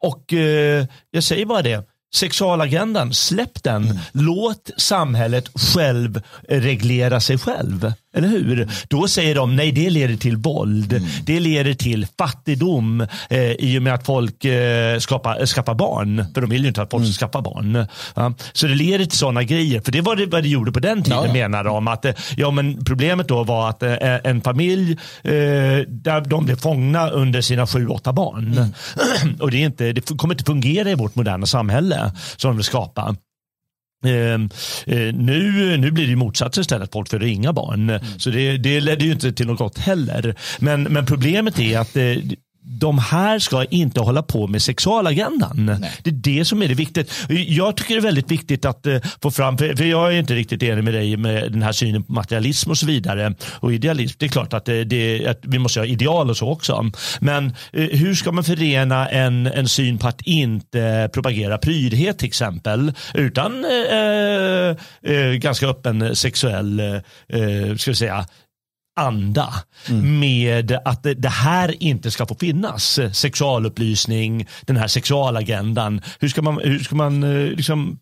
Och 0.00 0.32
eh, 0.32 0.86
jag 1.10 1.24
säger 1.24 1.46
bara 1.46 1.62
det, 1.62 1.89
sexualagendan, 2.14 3.14
släpp 3.14 3.62
den. 3.62 3.84
Mm. 3.84 3.98
Låt 4.12 4.70
samhället 4.76 5.50
själv 5.54 6.22
reglera 6.48 7.20
sig 7.20 7.38
själv. 7.38 7.92
Eller 8.16 8.28
hur? 8.28 8.68
Då 8.88 9.08
säger 9.08 9.34
de 9.34 9.56
nej, 9.56 9.72
det 9.72 9.90
leder 9.90 10.16
till 10.16 10.36
våld. 10.36 10.92
Mm. 10.92 11.08
Det 11.24 11.40
leder 11.40 11.74
till 11.74 12.06
fattigdom 12.18 13.06
eh, 13.30 13.40
i 13.40 13.78
och 13.78 13.82
med 13.82 13.94
att 13.94 14.06
folk 14.06 14.44
eh, 14.44 14.98
skapar, 14.98 15.46
skaffar 15.46 15.74
barn. 15.74 16.24
För 16.34 16.40
de 16.40 16.50
vill 16.50 16.62
ju 16.62 16.68
inte 16.68 16.82
att 16.82 16.90
folk 16.90 17.04
ska 17.04 17.08
mm. 17.08 17.12
skaffa 17.12 17.42
barn. 17.42 17.86
Ja. 18.14 18.34
Så 18.52 18.66
det 18.66 18.74
leder 18.74 19.04
till 19.04 19.18
sådana 19.18 19.42
grejer. 19.42 19.80
För 19.80 19.92
det 19.92 20.00
var 20.00 20.16
det, 20.16 20.26
vad 20.26 20.42
det 20.42 20.48
gjorde 20.48 20.72
på 20.72 20.80
den 20.80 21.02
tiden 21.02 21.18
ja, 21.18 21.26
ja. 21.26 21.32
menar 21.32 21.64
de. 21.64 21.88
Att, 21.88 22.04
eh, 22.04 22.12
ja, 22.36 22.50
men 22.50 22.84
problemet 22.84 23.28
då 23.28 23.44
var 23.44 23.68
att 23.68 23.82
eh, 23.82 23.94
en 24.24 24.40
familj 24.40 24.92
eh, 25.22 25.32
där 25.88 26.28
de 26.28 26.44
blev 26.44 26.56
fångna 26.56 27.10
under 27.10 27.40
sina 27.40 27.66
sju, 27.66 27.88
åtta 27.88 28.12
barn. 28.12 28.52
Mm. 28.52 29.38
och 29.40 29.50
det, 29.50 29.56
är 29.56 29.66
inte, 29.66 29.92
det 29.92 30.16
kommer 30.16 30.34
inte 30.34 30.44
fungera 30.44 30.90
i 30.90 30.94
vårt 30.94 31.14
moderna 31.14 31.46
samhälle 31.46 32.12
som 32.36 32.50
de 32.50 32.56
vill 32.56 32.64
skapa. 32.64 33.16
Ehm, 34.04 34.48
eh, 34.86 35.14
nu, 35.14 35.76
nu 35.76 35.90
blir 35.90 36.06
det 36.06 36.16
motsatsen 36.16 36.60
istället, 36.60 36.92
folk 36.92 37.08
föder 37.08 37.26
inga 37.26 37.52
barn. 37.52 37.90
Mm. 37.90 38.02
Så 38.18 38.30
det, 38.30 38.56
det 38.56 38.80
ledde 38.80 39.04
ju 39.04 39.12
inte 39.12 39.32
till 39.32 39.46
något 39.46 39.58
gott 39.58 39.78
heller. 39.78 40.34
Men, 40.58 40.82
men 40.82 41.06
problemet 41.06 41.58
är 41.58 41.78
att 41.78 41.96
eh, 41.96 42.16
de 42.78 42.98
här 42.98 43.38
ska 43.38 43.64
inte 43.64 44.00
hålla 44.00 44.22
på 44.22 44.46
med 44.46 44.62
sexualagendan. 44.62 45.78
Nej. 45.80 45.92
Det 46.02 46.10
är 46.10 46.14
det 46.14 46.44
som 46.44 46.62
är 46.62 46.68
det 46.68 46.74
viktiga. 46.74 47.04
Jag 47.28 47.76
tycker 47.76 47.94
det 47.94 48.00
är 48.00 48.02
väldigt 48.02 48.30
viktigt 48.30 48.64
att 48.64 48.86
uh, 48.86 48.98
få 49.22 49.30
fram, 49.30 49.58
för, 49.58 49.84
jag 49.84 50.14
är 50.14 50.18
inte 50.18 50.34
riktigt 50.34 50.62
enig 50.62 50.84
med 50.84 50.94
dig 50.94 51.16
med 51.16 51.52
den 51.52 51.62
här 51.62 51.72
synen 51.72 52.02
på 52.02 52.12
materialism 52.12 52.70
och 52.70 52.78
så 52.78 52.86
vidare. 52.86 53.34
Och 53.42 53.72
idealism, 53.72 54.16
det 54.18 54.26
är 54.26 54.28
klart 54.28 54.52
att, 54.52 54.64
det, 54.64 54.84
det, 54.84 55.26
att 55.26 55.40
vi 55.42 55.58
måste 55.58 55.80
ha 55.80 55.86
ideal 55.86 56.30
och 56.30 56.36
så 56.36 56.48
också. 56.48 56.90
Men 57.20 57.44
uh, 57.46 57.52
hur 57.72 58.14
ska 58.14 58.32
man 58.32 58.44
förena 58.44 59.08
en, 59.08 59.46
en 59.46 59.68
syn 59.68 59.98
på 59.98 60.08
att 60.08 60.20
inte 60.20 61.10
propagera 61.12 61.58
prydhet 61.58 62.18
till 62.18 62.28
exempel, 62.28 62.92
utan 63.14 63.64
uh, 63.64 64.76
ganska 65.34 65.66
öppen 65.66 66.16
sexuell, 66.16 67.00
ska 67.76 67.90
vi 67.90 67.94
säga, 67.94 68.26
anda 69.00 69.54
mm. 69.88 70.20
med 70.20 70.78
att 70.84 71.02
det, 71.02 71.28
här 71.28 71.82
inte 71.82 72.10
ska 72.10 72.26
få 72.26 72.34
finnas. 72.34 72.98
Sexualupplysning, 73.12 74.46
den 74.62 74.76
här 74.76 74.88
sexualagendan. 74.88 76.02
Hur 76.18 76.28
ska 76.28 76.42
man, 76.42 76.60
hur 76.64 76.78
ska 76.78 76.94
man 76.94 77.22
eh, 77.22 77.50
liksom 77.50 77.98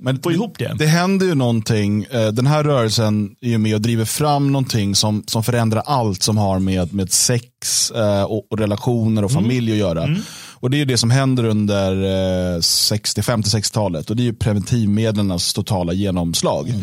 men 0.00 0.22
få 0.22 0.32
ihop 0.32 0.58
det. 0.58 0.76
Det 0.78 0.86
händer 0.86 1.26
ju 1.26 1.34
någonting. 1.34 2.04
Eh, 2.10 2.28
den 2.28 2.46
här 2.46 2.64
rörelsen 2.64 3.30
är 3.40 3.48
ju 3.48 3.58
med 3.58 3.74
och 3.74 3.80
driver 3.80 4.04
fram 4.04 4.52
någonting 4.52 4.94
som, 4.94 5.24
som 5.26 5.44
förändrar 5.44 5.82
allt 5.86 6.22
som 6.22 6.38
har 6.38 6.58
med, 6.58 6.94
med 6.94 7.12
sex 7.12 7.90
eh, 7.90 8.22
och, 8.22 8.52
och 8.52 8.58
relationer 8.58 9.24
och 9.24 9.30
mm. 9.30 9.42
familj 9.42 9.72
att 9.72 9.78
göra. 9.78 10.04
Mm. 10.04 10.20
Och 10.60 10.70
Det 10.70 10.80
är 10.80 10.86
det 10.86 10.98
som 10.98 11.10
händer 11.10 11.44
under 11.44 12.60
60, 12.60 13.20
50-60-talet. 13.20 14.10
Och 14.10 14.16
Det 14.16 14.22
är 14.22 14.24
ju 14.24 14.34
preventivmedlens 14.34 15.54
totala 15.54 15.92
genomslag. 15.92 16.68
Mm. 16.68 16.82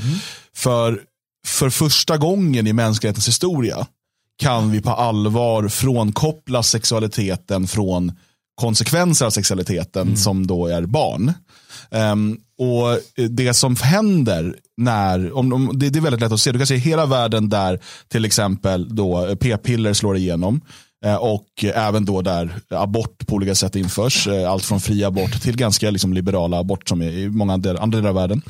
För 0.55 0.99
för 1.45 1.69
första 1.69 2.17
gången 2.17 2.67
i 2.67 2.73
mänsklighetens 2.73 3.27
historia 3.27 3.87
kan 4.37 4.71
vi 4.71 4.81
på 4.81 4.91
allvar 4.91 5.67
frånkoppla 5.67 6.63
sexualiteten 6.63 7.67
från 7.67 8.11
konsekvenser 8.55 9.25
av 9.25 9.29
sexualiteten 9.29 10.01
mm. 10.01 10.17
som 10.17 10.47
då 10.47 10.67
är 10.67 10.81
barn. 10.81 11.33
Um, 11.89 12.37
och 12.57 12.99
Det 13.29 13.53
som 13.53 13.75
händer 13.75 14.55
när, 14.77 15.37
om, 15.37 15.53
om, 15.53 15.79
det, 15.79 15.89
det, 15.89 15.99
är 15.99 16.01
väldigt 16.01 16.21
lätt 16.21 16.31
att 16.31 16.39
se, 16.39 16.51
du 16.51 16.59
kan 16.59 16.67
se 16.67 16.75
hela 16.75 17.05
världen 17.05 17.49
där 17.49 17.79
till 18.07 18.25
exempel 18.25 18.95
då 18.95 19.35
p-piller 19.39 19.93
slår 19.93 20.17
igenom 20.17 20.61
eh, 21.05 21.15
och 21.15 21.63
även 21.63 22.05
då 22.05 22.21
där 22.21 22.55
abort 22.69 23.27
på 23.27 23.35
olika 23.35 23.55
sätt 23.55 23.75
införs. 23.75 24.27
Eh, 24.27 24.51
allt 24.51 24.65
från 24.65 24.79
fri 24.79 25.03
abort 25.03 25.41
till 25.41 25.57
ganska 25.57 25.91
liksom 25.91 26.13
liberala 26.13 26.59
abort 26.59 26.89
som 26.89 27.01
är 27.01 27.11
i 27.11 27.29
många 27.29 27.53
andra 27.53 27.87
delar 27.87 28.09
av 28.09 28.15
världen. 28.15 28.41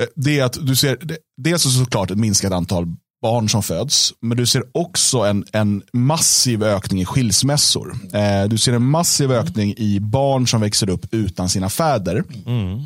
Eh, 0.00 0.06
det 0.16 0.38
är 0.38 0.44
att 0.44 0.66
du 0.66 0.76
ser 0.76 0.98
dels 1.36 1.76
såklart 1.78 2.10
ett 2.10 2.18
minskat 2.18 2.52
antal 2.52 2.86
barn 3.22 3.48
som 3.48 3.62
föds, 3.62 4.12
men 4.20 4.36
du 4.36 4.46
ser 4.46 4.62
också 4.72 5.18
en, 5.18 5.44
en 5.52 5.82
massiv 5.92 6.62
ökning 6.62 7.00
i 7.00 7.04
skilsmässor. 7.04 7.96
Eh, 8.12 8.48
du 8.48 8.58
ser 8.58 8.72
en 8.72 8.86
massiv 8.86 9.32
ökning 9.32 9.74
i 9.76 10.00
barn 10.00 10.46
som 10.46 10.60
växer 10.60 10.90
upp 10.90 11.06
utan 11.10 11.48
sina 11.48 11.68
fäder. 11.68 12.24
Mm. 12.46 12.80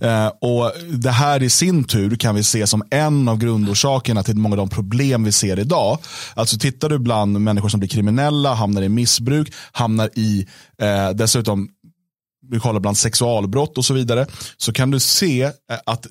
Eh, 0.00 0.26
och 0.26 0.72
Det 0.92 1.10
här 1.10 1.42
i 1.42 1.50
sin 1.50 1.84
tur 1.84 2.16
kan 2.16 2.34
vi 2.34 2.42
se 2.42 2.66
som 2.66 2.82
en 2.90 3.28
av 3.28 3.38
grundorsakerna 3.38 4.22
till 4.22 4.36
många 4.36 4.52
av 4.52 4.56
de 4.56 4.68
problem 4.68 5.24
vi 5.24 5.32
ser 5.32 5.58
idag. 5.58 5.98
Alltså 6.34 6.58
tittar 6.58 6.88
du 6.88 6.98
bland 6.98 7.40
människor 7.40 7.68
som 7.68 7.80
blir 7.80 7.90
kriminella, 7.90 8.54
hamnar 8.54 8.82
i 8.82 8.88
missbruk, 8.88 9.52
hamnar 9.72 10.10
i 10.14 10.46
eh, 10.82 11.10
dessutom 11.10 11.68
vi 12.50 12.60
kollar 12.60 12.80
bland 12.80 12.98
sexualbrott 12.98 13.78
och 13.78 13.84
så 13.84 13.94
vidare, 13.94 14.26
så 14.56 14.72
kan 14.72 14.90
du 14.90 15.00
se 15.00 15.42
eh, 15.42 15.52
att 15.86 16.06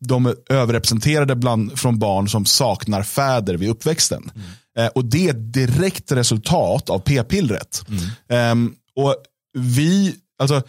de 0.00 0.26
är 0.26 0.34
överrepresenterade 0.52 1.36
bland, 1.36 1.78
från 1.78 1.98
barn 1.98 2.28
som 2.28 2.46
saknar 2.46 3.02
fäder 3.02 3.54
vid 3.54 3.68
uppväxten. 3.68 4.30
Mm. 4.34 4.46
Eh, 4.78 4.92
och 4.94 5.04
det 5.04 5.26
är 5.26 5.30
ett 5.30 5.52
direkt 5.52 6.12
resultat 6.12 6.90
av 6.90 6.98
p-pillret. 6.98 7.84
Mm. 8.28 8.66
Eh, 8.68 8.72
och 9.04 9.14
vi, 9.58 10.14
alltså, 10.38 10.62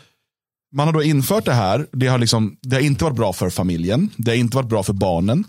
man 0.76 0.88
har 0.88 0.94
då 0.94 1.04
infört 1.04 1.46
det 1.46 1.54
här, 1.54 1.88
det 1.92 2.08
har, 2.08 2.18
liksom, 2.18 2.58
det 2.62 2.76
har 2.76 2.84
inte 2.84 3.04
varit 3.04 3.16
bra 3.18 3.34
för 3.34 3.50
familjen, 3.50 4.10
det 4.18 4.32
har 4.32 4.36
inte 4.36 4.56
varit 4.56 4.70
bra 4.70 4.84
för 4.84 4.94
barnen. 4.94 5.44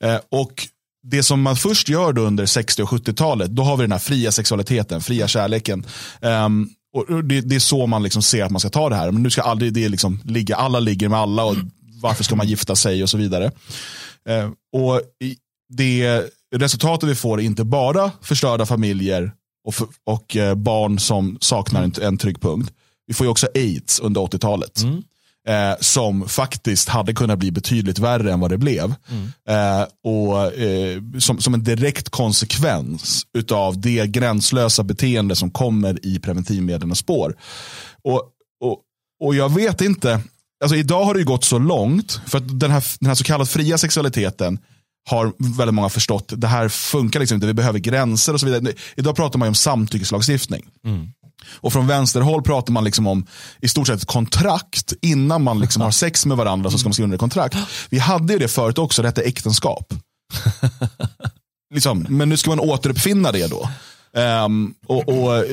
Eh, 0.00 0.18
och 0.30 0.68
det 1.06 1.22
som 1.22 1.42
man 1.42 1.56
först 1.56 1.88
gör 1.88 2.18
under 2.18 2.46
60 2.46 2.82
och 2.82 2.88
70-talet, 2.88 3.50
då 3.50 3.62
har 3.62 3.76
vi 3.76 3.82
den 3.82 3.92
här 3.92 3.98
fria 3.98 4.32
sexualiteten, 4.32 5.00
fria 5.00 5.28
kärleken. 5.28 5.86
Um, 6.20 6.70
och 6.94 7.24
det, 7.24 7.40
det, 7.40 7.54
är 7.54 7.60
så 7.60 7.86
man 7.86 8.02
liksom 8.02 8.22
ser 8.22 8.44
att 8.44 8.50
man 8.50 8.60
ska 8.60 8.68
ta 8.70 8.88
det 8.88 8.96
här. 8.96 9.10
Men 9.10 9.22
nu 9.22 9.30
ska 9.30 9.42
aldrig 9.42 9.72
det 9.72 9.88
liksom 9.88 10.20
ligga, 10.24 10.56
alla 10.56 10.80
ligger 10.80 11.08
med 11.08 11.18
alla 11.18 11.44
och 11.44 11.56
varför 12.02 12.24
ska 12.24 12.36
man 12.36 12.48
gifta 12.48 12.76
sig 12.76 13.02
och 13.02 13.10
så 13.10 13.18
vidare. 13.18 13.50
Eh, 14.28 14.50
och 14.72 15.00
det 15.68 16.22
resultatet 16.56 17.08
vi 17.08 17.14
får 17.14 17.40
är 17.40 17.44
inte 17.44 17.64
bara 17.64 18.10
förstörda 18.22 18.66
familjer 18.66 19.32
och, 19.64 19.74
för, 19.74 19.86
och 20.06 20.36
eh, 20.36 20.54
barn 20.54 20.98
som 20.98 21.38
saknar 21.40 21.82
en, 21.82 21.92
en 22.02 22.18
trygg 22.18 22.40
punkt. 22.40 22.72
Vi 23.06 23.14
får 23.14 23.26
ju 23.26 23.30
också 23.30 23.48
aids 23.54 24.00
under 24.00 24.20
80-talet. 24.20 24.82
Mm 24.82 25.02
eh, 25.48 25.74
som 25.80 26.28
faktiskt 26.28 26.88
hade 26.88 27.14
kunnat 27.14 27.38
bli 27.38 27.50
betydligt 27.50 27.98
värre 27.98 28.32
än 28.32 28.40
vad 28.40 28.50
det 28.50 28.58
blev. 28.58 28.94
Mm. 29.08 29.32
Eh, 29.48 29.86
och 30.04 30.58
eh, 30.58 31.02
som, 31.18 31.40
som 31.40 31.54
en 31.54 31.64
direkt 31.64 32.08
konsekvens 32.08 33.26
av 33.52 33.80
det 33.80 34.06
gränslösa 34.06 34.82
beteende 34.82 35.36
som 35.36 35.50
kommer 35.50 36.06
i 36.06 36.18
preventivmedlens 36.18 36.98
spår. 36.98 37.36
Och, 38.04 38.22
och, 38.60 38.78
och 39.24 39.34
jag 39.34 39.54
vet 39.54 39.80
inte, 39.80 40.20
alltså 40.64 40.76
idag 40.76 41.04
har 41.04 41.14
det 41.14 41.24
gått 41.24 41.44
så 41.44 41.58
långt, 41.58 42.20
för 42.26 42.38
att 42.38 42.60
den 42.60 42.70
här, 42.70 42.84
den 43.00 43.08
här 43.08 43.14
så 43.14 43.24
kallade 43.24 43.50
fria 43.50 43.78
sexualiteten 43.78 44.58
har 45.10 45.32
väldigt 45.58 45.74
många 45.74 45.88
förstått, 45.88 46.32
det 46.36 46.46
här 46.46 46.68
funkar 46.68 47.20
liksom 47.20 47.34
inte, 47.34 47.46
vi 47.46 47.54
behöver 47.54 47.78
gränser 47.78 48.32
och 48.32 48.40
så 48.40 48.46
vidare. 48.46 48.72
Idag 48.96 49.16
pratar 49.16 49.38
man 49.38 49.46
ju 49.46 49.48
om 49.48 49.54
samtyckeslagstiftning. 49.54 50.64
Mm. 50.84 51.08
Och 51.46 51.72
från 51.72 51.86
vänsterhåll 51.86 52.42
pratar 52.42 52.72
man 52.72 52.84
liksom 52.84 53.06
om 53.06 53.26
i 53.60 53.68
stort 53.68 53.86
sett 53.86 54.04
kontrakt. 54.04 54.92
Innan 55.02 55.42
man 55.42 55.60
liksom 55.60 55.82
har 55.82 55.90
sex 55.90 56.26
med 56.26 56.36
varandra 56.36 56.70
så 56.70 56.78
ska 56.78 56.88
man 56.88 56.94
skriva 56.94 57.04
under 57.04 57.18
kontrakt. 57.18 57.56
Vi 57.90 57.98
hade 57.98 58.32
ju 58.32 58.38
det 58.38 58.48
förut 58.48 58.78
också, 58.78 59.02
det 59.02 59.08
hette 59.08 59.22
äktenskap. 59.22 59.94
liksom, 61.74 62.06
men 62.08 62.28
nu 62.28 62.36
ska 62.36 62.50
man 62.50 62.60
återuppfinna 62.60 63.32
det 63.32 63.50
då. 63.50 63.68
Um, 64.20 64.74
och, 64.86 65.08
och, 65.08 65.44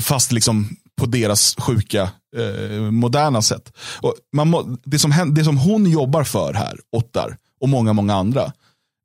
fast 0.00 0.32
liksom 0.32 0.76
på 0.98 1.06
deras 1.06 1.56
sjuka, 1.58 2.10
eh, 2.36 2.80
moderna 2.80 3.42
sätt. 3.42 3.72
Och 4.00 4.14
man 4.32 4.48
må, 4.48 4.76
det, 4.84 4.98
som, 4.98 5.34
det 5.34 5.44
som 5.44 5.56
hon 5.56 5.90
jobbar 5.90 6.24
för 6.24 6.52
här, 6.52 6.78
Ottar, 6.96 7.36
och 7.60 7.68
många, 7.68 7.92
många 7.92 8.14
andra, 8.14 8.52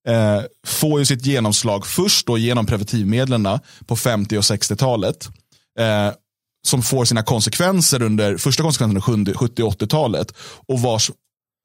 eh, 0.07 0.41
får 0.67 0.99
ju 0.99 1.05
sitt 1.05 1.25
genomslag 1.25 1.87
först 1.87 2.27
då 2.27 2.37
genom 2.37 2.65
preventivmedlen 2.65 3.59
på 3.85 3.95
50 3.95 4.37
och 4.37 4.41
60-talet 4.41 5.29
eh, 5.79 6.11
som 6.67 6.81
får 6.81 7.05
sina 7.05 7.23
konsekvenser 7.23 8.01
under 8.01 8.37
första 8.37 8.63
konsekvensen 8.63 9.13
under 9.13 9.33
70-80-talet. 9.33 10.33
och 10.67 10.79
vars 10.79 11.11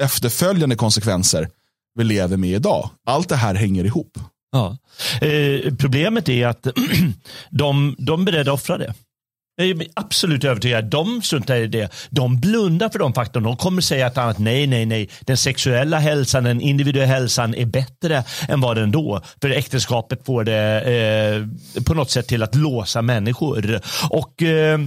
efterföljande 0.02 0.76
konsekvenser 0.76 1.48
vi 1.94 2.04
lever 2.04 2.36
med 2.36 2.50
idag. 2.50 2.90
Allt 3.06 3.28
det 3.28 3.36
här 3.36 3.54
hänger 3.54 3.84
ihop. 3.84 4.18
Ja. 4.52 4.76
Eh, 5.20 5.74
problemet 5.74 6.28
är 6.28 6.46
att 6.46 6.62
de, 7.50 7.96
de 7.98 8.20
är 8.20 8.24
beredda 8.24 8.52
att 8.52 8.60
offra 8.60 8.78
det. 8.78 8.94
Jag 9.60 9.68
är 9.68 9.86
absolut 9.94 10.44
övertygad. 10.44 10.84
De 10.84 11.22
struntar 11.22 11.56
i 11.56 11.66
det. 11.66 11.92
De 12.10 12.40
blundar 12.40 12.88
för 12.88 12.98
de 12.98 13.14
faktorn. 13.14 13.42
De 13.42 13.56
kommer 13.56 13.82
säga 13.82 14.06
att 14.06 14.18
annat 14.18 14.38
nej, 14.38 14.66
nej, 14.66 14.86
nej. 14.86 15.08
Den 15.20 15.36
sexuella 15.36 15.98
hälsan, 15.98 16.44
den 16.44 16.60
individuella 16.60 17.12
hälsan 17.12 17.54
är 17.54 17.66
bättre 17.66 18.24
än 18.48 18.60
vad 18.60 18.76
den 18.76 18.90
då. 18.90 19.20
För 19.40 19.50
äktenskapet 19.50 20.26
får 20.26 20.44
det 20.44 20.80
eh, 20.80 21.82
på 21.82 21.94
något 21.94 22.10
sätt 22.10 22.28
till 22.28 22.42
att 22.42 22.54
låsa 22.54 23.02
människor. 23.02 23.80
Och 24.10 24.42
eh, 24.42 24.78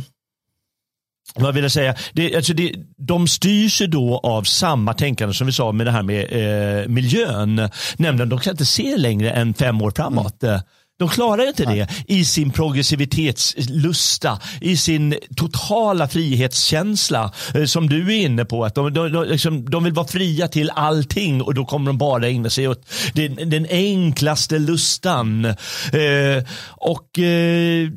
vad 1.35 1.53
vill 1.53 1.63
jag 1.63 1.71
säga? 1.71 1.95
Det, 2.13 2.35
alltså 2.35 2.53
det, 2.53 2.73
de 2.97 3.27
styrs 3.27 3.81
ju 3.81 3.87
då 3.87 4.19
av 4.23 4.43
samma 4.43 4.93
tänkande 4.93 5.33
som 5.33 5.47
vi 5.47 5.53
sa 5.53 5.71
med 5.71 5.87
det 5.87 5.91
här 5.91 6.03
med 6.03 6.23
eh, 6.31 6.87
miljön. 6.87 7.69
Nämligen 7.97 8.29
de 8.29 8.39
kan 8.39 8.51
inte 8.51 8.65
se 8.65 8.97
längre 8.97 9.31
än 9.31 9.53
fem 9.53 9.81
år 9.81 9.91
framåt. 9.95 10.43
Mm. 10.43 10.59
De 11.01 11.09
klarar 11.09 11.47
inte 11.47 11.65
det 11.65 11.87
i 12.07 12.25
sin 12.25 12.51
progressivitetslusta, 12.51 14.39
i 14.61 14.77
sin 14.77 15.15
totala 15.35 16.07
frihetskänsla 16.07 17.33
eh, 17.55 17.65
som 17.65 17.89
du 17.89 18.13
är 18.13 18.25
inne 18.25 18.45
på. 18.45 18.65
Att 18.65 18.75
de, 18.75 18.93
de, 18.93 19.11
de, 19.11 19.27
liksom, 19.27 19.69
de 19.69 19.83
vill 19.83 19.93
vara 19.93 20.07
fria 20.07 20.47
till 20.47 20.69
allting 20.69 21.41
och 21.41 21.53
då 21.53 21.65
kommer 21.65 21.87
de 21.87 21.97
bara 21.97 22.27
ägna 22.27 22.49
sig 22.49 22.67
åt 22.67 22.85
den, 23.13 23.49
den 23.49 23.67
enklaste 23.69 24.59
lustan. 24.59 25.45
Eh, 25.45 26.43
och 26.69 27.19
Eh, 27.19 27.89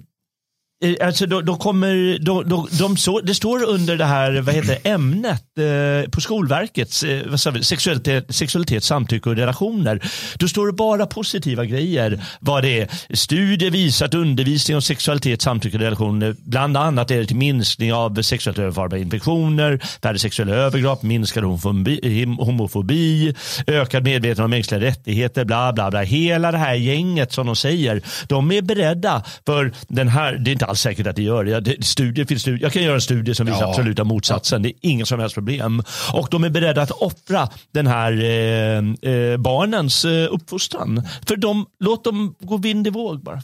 alltså 1.00 1.26
då, 1.26 1.40
då 1.40 1.56
kommer, 1.56 2.18
då, 2.18 2.42
då, 2.42 2.68
de 2.78 2.96
så, 2.96 3.20
det 3.20 3.34
står 3.34 3.64
under 3.64 3.96
det 3.96 4.04
här 4.04 4.40
vad 4.40 4.54
heter 4.54 4.78
ämnet 4.84 5.44
eh, 5.58 6.10
på 6.10 6.20
Skolverkets 6.20 7.02
eh, 7.02 7.52
vi, 7.52 7.64
sexualitet, 7.64 8.34
sexualitet, 8.34 8.84
samtycke 8.84 9.30
och 9.30 9.36
relationer. 9.36 10.00
Då 10.38 10.48
står 10.48 10.66
det 10.66 10.72
bara 10.72 11.06
positiva 11.06 11.64
grejer. 11.64 12.20
Vad 12.40 12.62
det 12.62 12.80
är. 12.80 12.88
Studier 13.16 13.70
visar 13.70 14.06
att 14.06 14.14
undervisning 14.14 14.76
om 14.76 14.82
sexualitet, 14.82 15.42
samtycke 15.42 15.76
och 15.76 15.82
relationer 15.82 16.36
bland 16.38 16.76
annat 16.76 17.10
är 17.10 17.18
det 17.18 17.26
till 17.26 17.36
minskning 17.36 17.92
av 17.92 18.22
sexuellt 18.22 18.58
överförbara 18.58 18.98
infektioner, 18.98 19.80
färre 20.02 20.18
sexuella 20.18 20.54
övergrepp, 20.54 21.02
minskad 21.02 21.44
homofobi, 21.44 22.24
homofobi, 22.38 23.34
ökad 23.66 24.04
medvetenhet 24.04 24.38
om 24.38 24.50
mänskliga 24.50 24.80
rättigheter, 24.80 25.44
bla 25.44 25.72
bla 25.72 25.90
bla. 25.90 26.02
Hela 26.02 26.52
det 26.52 26.58
här 26.58 26.74
gänget 26.74 27.32
som 27.32 27.46
de 27.46 27.56
säger, 27.56 28.02
de 28.28 28.52
är 28.52 28.62
beredda 28.62 29.22
för 29.46 29.72
den 29.88 30.08
här, 30.08 30.32
det 30.32 30.50
är 30.50 30.52
inte 30.52 30.73
alls 30.74 30.80
säkert 30.80 31.06
att 31.06 31.16
det 31.16 31.22
gör 31.22 31.44
det. 31.44 31.60
det 31.60 31.84
studier 31.84 32.26
finns 32.26 32.42
studier. 32.42 32.62
Jag 32.62 32.72
kan 32.72 32.82
göra 32.82 32.94
en 32.94 33.00
studie 33.00 33.34
som 33.34 33.46
visar 33.46 33.60
ja. 33.60 33.68
absoluta 33.68 34.04
motsatsen. 34.04 34.62
Det 34.62 34.68
är 34.68 34.74
ingen 34.80 35.06
som 35.06 35.20
helst 35.20 35.34
problem. 35.34 35.82
Och 36.12 36.28
de 36.30 36.44
är 36.44 36.50
beredda 36.50 36.82
att 36.82 36.90
offra 36.90 37.48
den 37.72 37.86
här 37.86 38.12
eh, 38.12 39.12
eh, 39.12 39.36
barnens 39.36 40.04
eh, 40.04 40.32
uppfostran. 40.32 41.02
För 41.26 41.36
de, 41.36 41.66
låt 41.80 42.04
dem 42.04 42.34
gå 42.40 42.56
vind 42.56 42.86
i 42.86 42.90
våg 42.90 43.22
bara. 43.22 43.42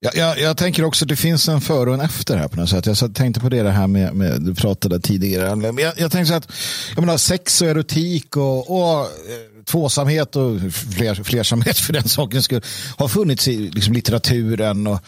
Jag, 0.00 0.16
jag, 0.16 0.40
jag, 0.40 0.56
tänker 0.56 0.84
också 0.84 1.04
att 1.04 1.08
det 1.08 1.16
finns 1.16 1.48
en 1.48 1.60
före 1.60 1.90
och 1.90 1.94
en 1.94 2.00
efter 2.00 2.36
här 2.36 2.48
på 2.48 2.56
något 2.56 2.68
sätt. 2.68 2.86
Jag 2.86 3.14
tänkte 3.14 3.40
på 3.40 3.48
det, 3.48 3.62
det 3.62 3.70
här 3.70 3.86
med, 3.86 4.14
med 4.14 4.42
du 4.42 4.54
pratade 4.54 5.00
tidigare. 5.00 5.56
Men 5.56 5.78
jag, 5.78 5.92
jag 5.96 6.12
tänkte 6.12 6.26
så 6.26 6.34
att 6.34 6.52
jag 6.94 7.00
menar, 7.00 7.16
sex 7.16 7.62
och 7.62 7.68
erotik 7.68 8.36
och, 8.36 8.70
och 8.70 9.00
eh, 9.00 9.64
tvåsamhet 9.64 10.36
och 10.36 10.60
fler, 10.72 11.14
flersamhet 11.14 11.78
för 11.78 11.92
den 11.92 12.08
sakens 12.08 12.44
skull 12.44 12.62
har 12.96 13.08
funnits 13.08 13.48
i 13.48 13.70
liksom, 13.70 13.94
litteraturen 13.94 14.86
och 14.86 15.00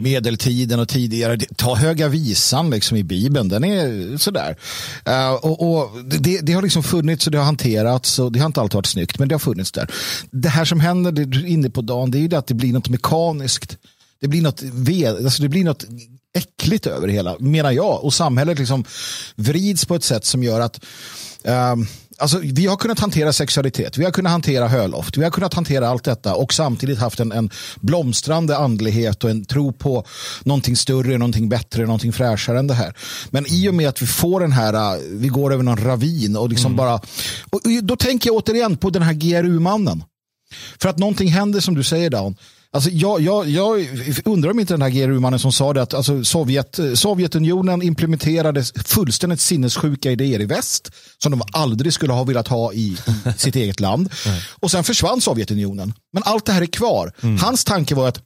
medeltiden 0.00 0.80
och 0.80 0.88
tidigare. 0.88 1.38
Ta 1.56 1.74
Höga 1.74 2.08
visan 2.08 2.70
liksom 2.70 2.96
i 2.96 3.02
Bibeln, 3.02 3.48
den 3.48 3.64
är 3.64 4.16
sådär. 4.16 4.56
Uh, 5.08 5.32
och, 5.32 5.70
och 5.70 6.04
det, 6.04 6.40
det, 6.40 6.52
har 6.52 6.62
liksom 6.62 6.82
funnits 6.82 7.26
och 7.26 7.32
det 7.32 7.38
har 7.38 7.44
hanterats 7.44 8.18
och 8.18 8.32
det 8.32 8.38
har 8.38 8.46
inte 8.46 8.60
alltid 8.60 8.74
varit 8.74 8.86
snyggt 8.86 9.18
men 9.18 9.28
det 9.28 9.34
har 9.34 9.40
funnits 9.40 9.72
där. 9.72 9.90
Det 10.30 10.48
här 10.48 10.64
som 10.64 10.80
händer 10.80 11.12
det 11.12 11.24
du 11.24 11.40
är 11.40 11.46
inne 11.46 11.70
på 11.70 11.80
dagen 11.80 12.10
det 12.10 12.18
är 12.18 12.20
ju 12.20 12.28
det 12.28 12.38
att 12.38 12.46
det 12.46 12.54
blir 12.54 12.72
något 12.72 12.88
mekaniskt. 12.88 13.76
Det 14.20 14.28
blir 14.28 14.42
något, 14.42 14.62
ved, 14.62 15.24
alltså 15.24 15.42
det 15.42 15.48
blir 15.48 15.64
något 15.64 15.84
äckligt 16.34 16.86
över 16.86 17.06
det 17.06 17.12
hela, 17.12 17.36
menar 17.38 17.70
jag. 17.70 18.04
Och 18.04 18.14
samhället 18.14 18.58
liksom 18.58 18.84
vrids 19.36 19.84
på 19.84 19.94
ett 19.94 20.04
sätt 20.04 20.24
som 20.24 20.42
gör 20.42 20.60
att 20.60 20.84
um, 21.44 21.86
alltså, 22.20 22.38
vi 22.42 22.66
har 22.66 22.76
kunnat 22.76 22.98
hantera 22.98 23.32
sexualitet, 23.32 23.98
vi 23.98 24.04
har 24.04 24.10
kunnat 24.10 24.32
hantera 24.32 24.68
höloft, 24.68 25.16
vi 25.16 25.24
har 25.24 25.30
kunnat 25.30 25.54
hantera 25.54 25.88
allt 25.88 26.04
detta 26.04 26.34
och 26.34 26.54
samtidigt 26.54 26.98
haft 26.98 27.20
en, 27.20 27.32
en 27.32 27.50
blomstrande 27.80 28.56
andlighet 28.56 29.24
och 29.24 29.30
en 29.30 29.44
tro 29.44 29.72
på 29.72 30.04
någonting 30.42 30.76
större, 30.76 31.18
någonting 31.18 31.48
bättre, 31.48 31.82
någonting 31.82 32.12
fräschare 32.12 32.58
än 32.58 32.66
det 32.66 32.74
här. 32.74 32.94
Men 33.30 33.46
i 33.48 33.68
och 33.68 33.74
med 33.74 33.88
att 33.88 34.02
vi 34.02 34.06
får 34.06 34.40
den 34.40 34.52
här, 34.52 35.00
vi 35.10 35.28
går 35.28 35.52
över 35.52 35.62
någon 35.62 35.84
ravin 35.84 36.36
och 36.36 36.48
liksom 36.48 36.72
mm. 36.72 36.76
bara, 36.76 36.94
och 37.50 37.60
då 37.82 37.96
tänker 37.96 38.30
jag 38.30 38.36
återigen 38.36 38.76
på 38.76 38.90
den 38.90 39.02
här 39.02 39.12
GRU-mannen. 39.12 40.04
För 40.80 40.88
att 40.88 40.98
någonting 40.98 41.28
händer 41.28 41.60
som 41.60 41.74
du 41.74 41.82
säger 41.82 42.10
Down. 42.10 42.36
Alltså, 42.72 42.90
jag, 42.90 43.20
jag, 43.20 43.48
jag 43.48 43.88
undrar 44.24 44.50
om 44.50 44.60
inte 44.60 44.74
den 44.74 44.82
här 44.82 44.90
GRU-mannen 44.90 45.38
som 45.38 45.52
sa 45.52 45.72
det 45.72 45.82
att 45.82 45.94
alltså, 45.94 46.24
Sovjet, 46.24 46.78
Sovjetunionen 46.94 47.82
implementerade 47.82 48.64
fullständigt 48.86 49.40
sinnessjuka 49.40 50.10
idéer 50.10 50.40
i 50.40 50.44
väst 50.44 50.92
som 51.18 51.32
de 51.32 51.42
aldrig 51.52 51.92
skulle 51.92 52.12
ha 52.12 52.24
velat 52.24 52.48
ha 52.48 52.72
i, 52.72 52.78
i 52.78 52.98
sitt 53.36 53.56
eget 53.56 53.80
land. 53.80 54.12
Och 54.60 54.70
sen 54.70 54.84
försvann 54.84 55.20
Sovjetunionen. 55.20 55.94
Men 56.12 56.22
allt 56.26 56.46
det 56.46 56.52
här 56.52 56.62
är 56.62 56.66
kvar. 56.66 57.12
Mm. 57.20 57.38
Hans 57.38 57.64
tanke 57.64 57.94
var 57.94 58.08
att 58.08 58.22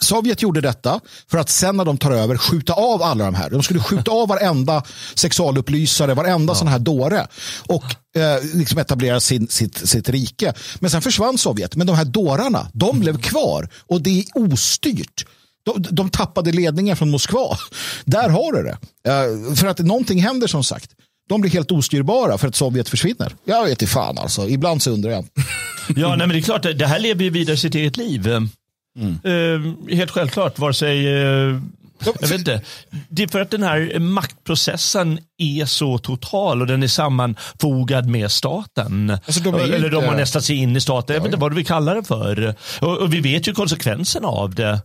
Sovjet 0.00 0.42
gjorde 0.42 0.60
detta 0.60 1.00
för 1.30 1.38
att 1.38 1.48
sen 1.48 1.76
när 1.76 1.84
de 1.84 1.98
tar 1.98 2.10
över 2.10 2.36
skjuta 2.36 2.72
av 2.72 3.02
alla 3.02 3.24
de 3.24 3.34
här. 3.34 3.50
De 3.50 3.62
skulle 3.62 3.80
skjuta 3.80 4.10
av 4.10 4.28
varenda 4.28 4.82
sexualupplysare, 5.14 6.14
varenda 6.14 6.50
ja. 6.50 6.54
sån 6.54 6.68
här 6.68 6.78
dåre 6.78 7.26
och 7.66 7.84
eh, 8.16 8.44
liksom 8.54 8.78
etablera 8.78 9.20
sin, 9.20 9.48
sitt, 9.48 9.88
sitt 9.88 10.08
rike. 10.08 10.54
Men 10.80 10.90
sen 10.90 11.02
försvann 11.02 11.38
Sovjet. 11.38 11.76
Men 11.76 11.86
de 11.86 11.96
här 11.96 12.04
dårarna, 12.04 12.68
de 12.72 13.00
blev 13.00 13.20
kvar 13.20 13.68
och 13.86 14.02
det 14.02 14.20
är 14.20 14.24
ostyrt. 14.34 15.24
De, 15.64 15.82
de 15.90 16.10
tappade 16.10 16.52
ledningen 16.52 16.96
från 16.96 17.10
Moskva. 17.10 17.58
Där 18.04 18.28
har 18.28 18.52
du 18.52 18.62
det. 18.62 18.78
Uh, 19.10 19.54
för 19.54 19.66
att 19.66 19.78
någonting 19.78 20.22
händer 20.22 20.46
som 20.46 20.64
sagt. 20.64 20.90
De 21.28 21.40
blir 21.40 21.50
helt 21.50 21.70
ostyrbara 21.70 22.38
för 22.38 22.48
att 22.48 22.54
Sovjet 22.54 22.88
försvinner. 22.88 23.36
Jag 23.44 23.62
vet 23.62 23.70
inte 23.70 23.86
fan 23.86 24.18
alltså. 24.18 24.48
Ibland 24.48 24.82
så 24.82 24.90
undrar 24.90 25.10
jag. 25.10 25.26
ja, 25.96 26.08
nej, 26.08 26.18
men 26.18 26.28
det 26.28 26.38
är 26.38 26.42
klart. 26.42 26.62
Det 26.62 26.86
här 26.86 26.98
lever 26.98 27.24
ju 27.24 27.30
vidare 27.30 27.56
sitt 27.56 27.74
eget 27.74 27.96
liv. 27.96 28.28
Mm. 28.98 29.18
Uh, 29.24 29.94
helt 29.94 30.10
självklart. 30.10 30.58
Vare 30.58 30.74
sig 30.74 31.24
uh, 31.24 31.60
jag 32.04 32.28
vet 32.28 32.38
inte. 32.38 32.60
Det 33.08 33.22
är 33.22 33.28
för 33.28 33.40
att 33.40 33.50
den 33.50 33.62
här 33.62 33.98
maktprocessen 33.98 35.18
är 35.38 35.64
så 35.64 35.98
total 35.98 36.60
och 36.60 36.66
den 36.66 36.82
är 36.82 36.86
sammanfogad 36.86 38.06
med 38.06 38.30
staten. 38.30 39.10
Alltså 39.10 39.40
de 39.40 39.54
Eller 39.54 39.90
de 39.90 40.04
har 40.04 40.16
nästan 40.16 40.42
sig 40.42 40.56
in 40.56 40.76
i 40.76 40.80
staten. 40.80 41.14
Jag 41.14 41.20
vet 41.20 41.26
inte 41.26 41.40
vad 41.40 41.50
du 41.50 41.56
vill 41.56 41.66
kalla 41.66 41.94
det 41.94 42.04
för. 42.04 42.54
Och, 42.80 42.98
och 42.98 43.14
vi 43.14 43.20
vet 43.20 43.48
ju 43.48 43.52
konsekvenserna 43.52 44.28
av 44.28 44.54
det. 44.54 44.80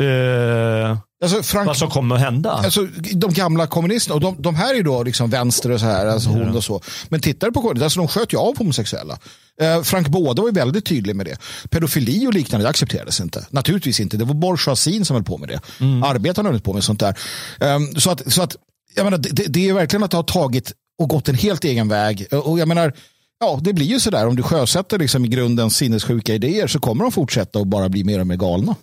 Uh, 0.00 0.98
alltså 1.22 1.42
Frank, 1.42 1.66
vad 1.66 1.76
som 1.76 1.90
kommer 1.90 2.14
att 2.14 2.20
hända. 2.20 2.50
Alltså, 2.50 2.86
de 3.14 3.32
gamla 3.32 3.66
kommunisterna, 3.66 4.14
och 4.14 4.20
de, 4.20 4.42
de 4.42 4.54
här 4.54 4.74
är 4.74 4.82
då 4.82 5.02
liksom 5.02 5.30
vänster 5.30 5.70
och 5.70 5.80
så 5.80 5.86
här, 5.86 6.06
alltså 6.06 6.28
hon 6.28 6.56
och 6.56 6.64
så. 6.64 6.80
Men 7.08 7.20
tittar 7.20 7.46
du 7.46 7.52
på 7.52 7.60
kommunisterna, 7.60 7.84
alltså 7.84 8.00
de 8.00 8.08
sköt 8.08 8.32
ju 8.32 8.38
av 8.38 8.58
homosexuella. 8.58 9.18
Eh, 9.60 9.82
Frank 9.82 10.08
Båda 10.08 10.42
var 10.42 10.48
ju 10.48 10.54
väldigt 10.54 10.86
tydlig 10.86 11.16
med 11.16 11.26
det. 11.26 11.38
Pedofili 11.70 12.26
och 12.26 12.34
liknande 12.34 12.66
det 12.66 12.70
accepterades 12.70 13.20
inte. 13.20 13.46
Naturligtvis 13.50 14.00
inte. 14.00 14.16
Det 14.16 14.24
var 14.24 14.34
bourgeoisien 14.34 15.04
som 15.04 15.14
höll 15.14 15.24
på 15.24 15.38
med 15.38 15.48
det. 15.48 15.60
Mm. 15.80 16.02
Arbetarna 16.02 16.50
höll 16.50 16.60
på 16.60 16.72
med 16.72 16.84
sånt 16.84 17.00
där. 17.00 17.18
Um, 17.60 17.94
så 17.94 18.10
att, 18.10 18.32
så 18.32 18.42
att 18.42 18.56
jag 18.94 19.04
menar, 19.04 19.18
det, 19.18 19.46
det 19.48 19.68
är 19.68 19.72
verkligen 19.72 20.02
att 20.02 20.12
ha 20.12 20.22
tagit 20.22 20.72
och 20.98 21.08
gått 21.08 21.28
en 21.28 21.34
helt 21.34 21.64
egen 21.64 21.88
väg. 21.88 22.26
Och 22.32 22.58
jag 22.58 22.68
menar, 22.68 22.92
ja, 23.40 23.60
det 23.62 23.72
blir 23.72 23.86
ju 23.86 24.00
så 24.00 24.10
där. 24.10 24.26
Om 24.26 24.36
du 24.36 24.42
sjösätter 24.42 24.98
liksom 24.98 25.24
i 25.24 25.28
grunden 25.28 25.70
sinnessjuka 25.70 26.34
idéer 26.34 26.66
så 26.66 26.80
kommer 26.80 27.04
de 27.04 27.12
fortsätta 27.12 27.58
och 27.58 27.66
bara 27.66 27.88
bli 27.88 28.04
mer 28.04 28.20
och 28.20 28.26
mer 28.26 28.36
galna. 28.36 28.76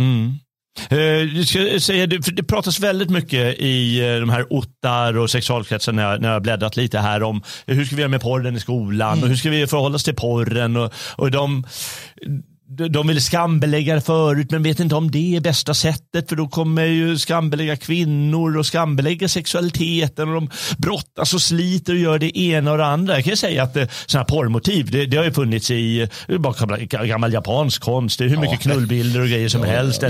Mm. 0.00 0.38
Ska 1.46 1.80
säga, 1.80 2.06
det, 2.06 2.18
det 2.18 2.42
pratas 2.42 2.80
väldigt 2.80 3.10
mycket 3.10 3.58
i 3.58 4.02
uh, 4.02 4.20
de 4.20 4.30
här 4.30 4.52
ottar 4.52 5.16
och 5.16 5.30
sexualkretsen 5.30 5.96
när 5.96 6.10
jag, 6.10 6.20
när 6.20 6.32
jag 6.32 6.42
bläddrat 6.42 6.76
lite 6.76 6.98
här 6.98 7.22
om 7.22 7.42
hur 7.66 7.84
ska 7.84 7.96
vi 7.96 8.02
göra 8.02 8.10
med 8.10 8.20
porren 8.20 8.56
i 8.56 8.60
skolan 8.60 9.12
mm. 9.12 9.22
och 9.22 9.28
hur 9.28 9.36
ska 9.36 9.50
vi 9.50 9.66
förhålla 9.66 9.96
oss 9.96 10.04
till 10.04 10.14
porren. 10.14 10.76
Och, 10.76 10.92
och 11.16 11.30
de, 11.30 11.64
de 12.70 13.06
vill 13.06 13.22
skambelägga 13.22 13.94
det 13.94 14.00
förut 14.00 14.50
men 14.50 14.62
vet 14.62 14.80
inte 14.80 14.94
om 14.94 15.10
det 15.10 15.36
är 15.36 15.40
bästa 15.40 15.74
sättet 15.74 16.28
för 16.28 16.36
då 16.36 16.48
kommer 16.48 16.84
ju 16.84 17.18
skambelägga 17.18 17.76
kvinnor 17.76 18.56
och 18.56 18.66
skambelägga 18.66 19.28
sexualiteten 19.28 20.28
och 20.28 20.34
de 20.34 20.50
brottas 20.78 21.34
och 21.34 21.42
sliter 21.42 21.92
och 21.92 21.98
gör 21.98 22.18
det 22.18 22.38
ena 22.38 22.72
och 22.72 22.78
det 22.78 22.86
andra. 22.86 23.14
Jag 23.14 23.24
kan 23.24 23.36
säga 23.36 23.62
att 23.62 23.76
eh, 23.76 23.86
sådana 24.06 24.22
här 24.22 24.36
porrmotiv 24.36 24.90
det, 24.90 25.06
det, 25.06 25.16
har 25.16 25.24
ju 25.24 25.32
funnits 25.32 25.70
i 25.70 26.08
bara 26.38 26.76
gammal 27.06 27.32
japansk 27.32 27.82
konst. 27.82 28.18
Det 28.18 28.24
är 28.24 28.28
hur 28.28 28.36
mycket 28.36 28.64
ja. 28.64 28.72
knullbilder 28.72 29.20
och 29.20 29.28
grejer 29.28 29.48
som 29.48 29.60
ja, 29.60 29.70
helst. 29.70 30.02
Ja, 30.02 30.08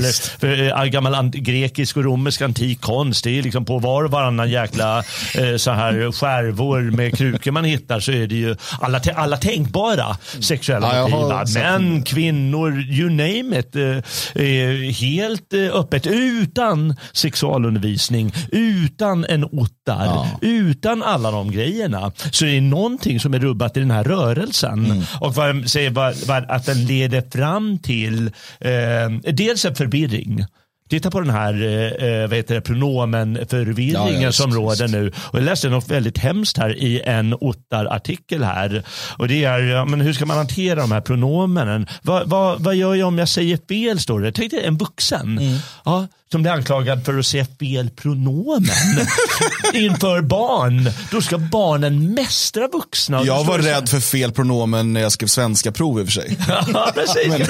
eller 0.48 0.82
äh, 0.82 0.84
gammal 0.84 1.30
grekisk 1.30 1.96
och 1.96 2.04
romersk 2.04 2.40
antik 2.40 2.80
konst. 2.80 3.24
Det 3.24 3.38
är 3.38 3.42
liksom 3.42 3.64
på 3.64 3.78
var 3.78 4.04
och 4.04 4.10
varannan 4.10 4.50
jäkla 4.50 4.98
äh, 5.34 5.56
så 5.56 5.70
här 5.70 6.12
skärvor 6.12 6.80
med 6.80 7.18
krukor 7.18 7.50
man 7.50 7.64
hittar 7.64 8.00
så 8.00 8.12
är 8.12 8.26
det 8.26 8.34
ju 8.34 8.56
alla, 8.80 9.00
alla 9.14 9.36
tänkbara 9.36 10.16
sexuella 10.40 11.08
motiv. 11.08 11.54
Män, 11.54 12.02
kvinnor 12.02 12.49
kvinnor, 12.50 12.84
you 12.90 13.10
name 13.10 13.58
it. 13.58 13.76
Eh, 13.76 14.92
helt 14.92 15.52
eh, 15.52 15.76
öppet 15.76 16.06
utan 16.06 16.96
sexualundervisning, 17.12 18.32
utan 18.52 19.24
en 19.24 19.44
ottar, 19.44 20.04
ja. 20.04 20.38
utan 20.40 21.02
alla 21.02 21.30
de 21.30 21.50
grejerna. 21.50 22.12
Så 22.30 22.44
det 22.44 22.56
är 22.56 22.60
någonting 22.60 23.20
som 23.20 23.34
är 23.34 23.38
rubbat 23.38 23.76
i 23.76 23.80
den 23.80 23.90
här 23.90 24.04
rörelsen. 24.04 24.84
Mm. 24.84 25.02
Och 25.20 25.34
vad, 25.34 25.70
säger, 25.70 25.90
vad, 25.90 26.16
vad, 26.26 26.50
att 26.50 26.66
den 26.66 26.86
leder 26.86 27.22
fram 27.30 27.78
till 27.78 28.26
eh, 28.60 29.32
dels 29.32 29.64
en 29.64 29.74
förvirring. 29.74 30.44
Titta 30.90 31.10
på 31.10 31.20
den 31.20 31.30
här 31.30 31.62
eh, 31.62 32.08
eh 32.08 32.28
vad 32.28 32.36
heter 32.36 32.54
det, 32.54 32.60
pronomenförvirringen 32.60 34.22
ja, 34.22 34.32
som 34.32 34.54
råder 34.54 34.88
nu. 34.88 35.12
Och 35.16 35.38
jag 35.38 35.44
läste 35.44 35.68
något 35.68 35.88
väldigt 35.88 36.18
hemskt 36.18 36.58
här 36.58 36.76
i 36.76 37.00
en 37.00 37.34
Ottar-artikel 37.40 38.44
här. 38.44 38.82
Och 39.18 39.28
det 39.28 39.44
är, 39.44 39.58
ja, 39.58 39.84
men 39.84 40.00
hur 40.00 40.12
ska 40.12 40.26
man 40.26 40.36
hantera 40.36 40.80
de 40.80 40.92
här 40.92 41.00
pronomenen? 41.00 41.86
Va, 42.02 42.22
va, 42.24 42.56
vad 42.58 42.74
gör 42.74 42.94
jag 42.94 43.08
om 43.08 43.18
jag 43.18 43.28
säger 43.28 43.58
fel, 43.68 44.00
står 44.00 44.20
det. 44.20 44.32
Tänk 44.32 44.50
dig 44.50 44.64
en 44.64 44.76
vuxen. 44.76 45.38
Mm. 45.38 45.58
Ja, 45.84 46.06
som 46.32 46.42
blir 46.42 46.52
anklagad 46.52 47.04
för 47.04 47.18
att 47.18 47.26
se 47.26 47.44
fel 47.44 47.90
pronomen 47.90 48.64
inför 49.74 50.22
barn. 50.22 50.90
Då 51.10 51.20
ska 51.20 51.38
barnen 51.38 52.14
mästra 52.14 52.68
vuxna. 52.68 53.22
Jag 53.24 53.44
var 53.44 53.58
rädd 53.58 53.88
för 53.88 54.00
fel 54.00 54.32
pronomen 54.32 54.92
när 54.92 55.00
jag 55.00 55.12
skrev 55.12 55.26
svenska 55.26 55.72
prov 55.72 56.00
i 56.00 56.02
och 56.02 56.06
för 56.06 56.12
sig. 56.12 56.38
ja, 56.48 56.92
precis. 56.94 57.28
Men... 57.28 57.46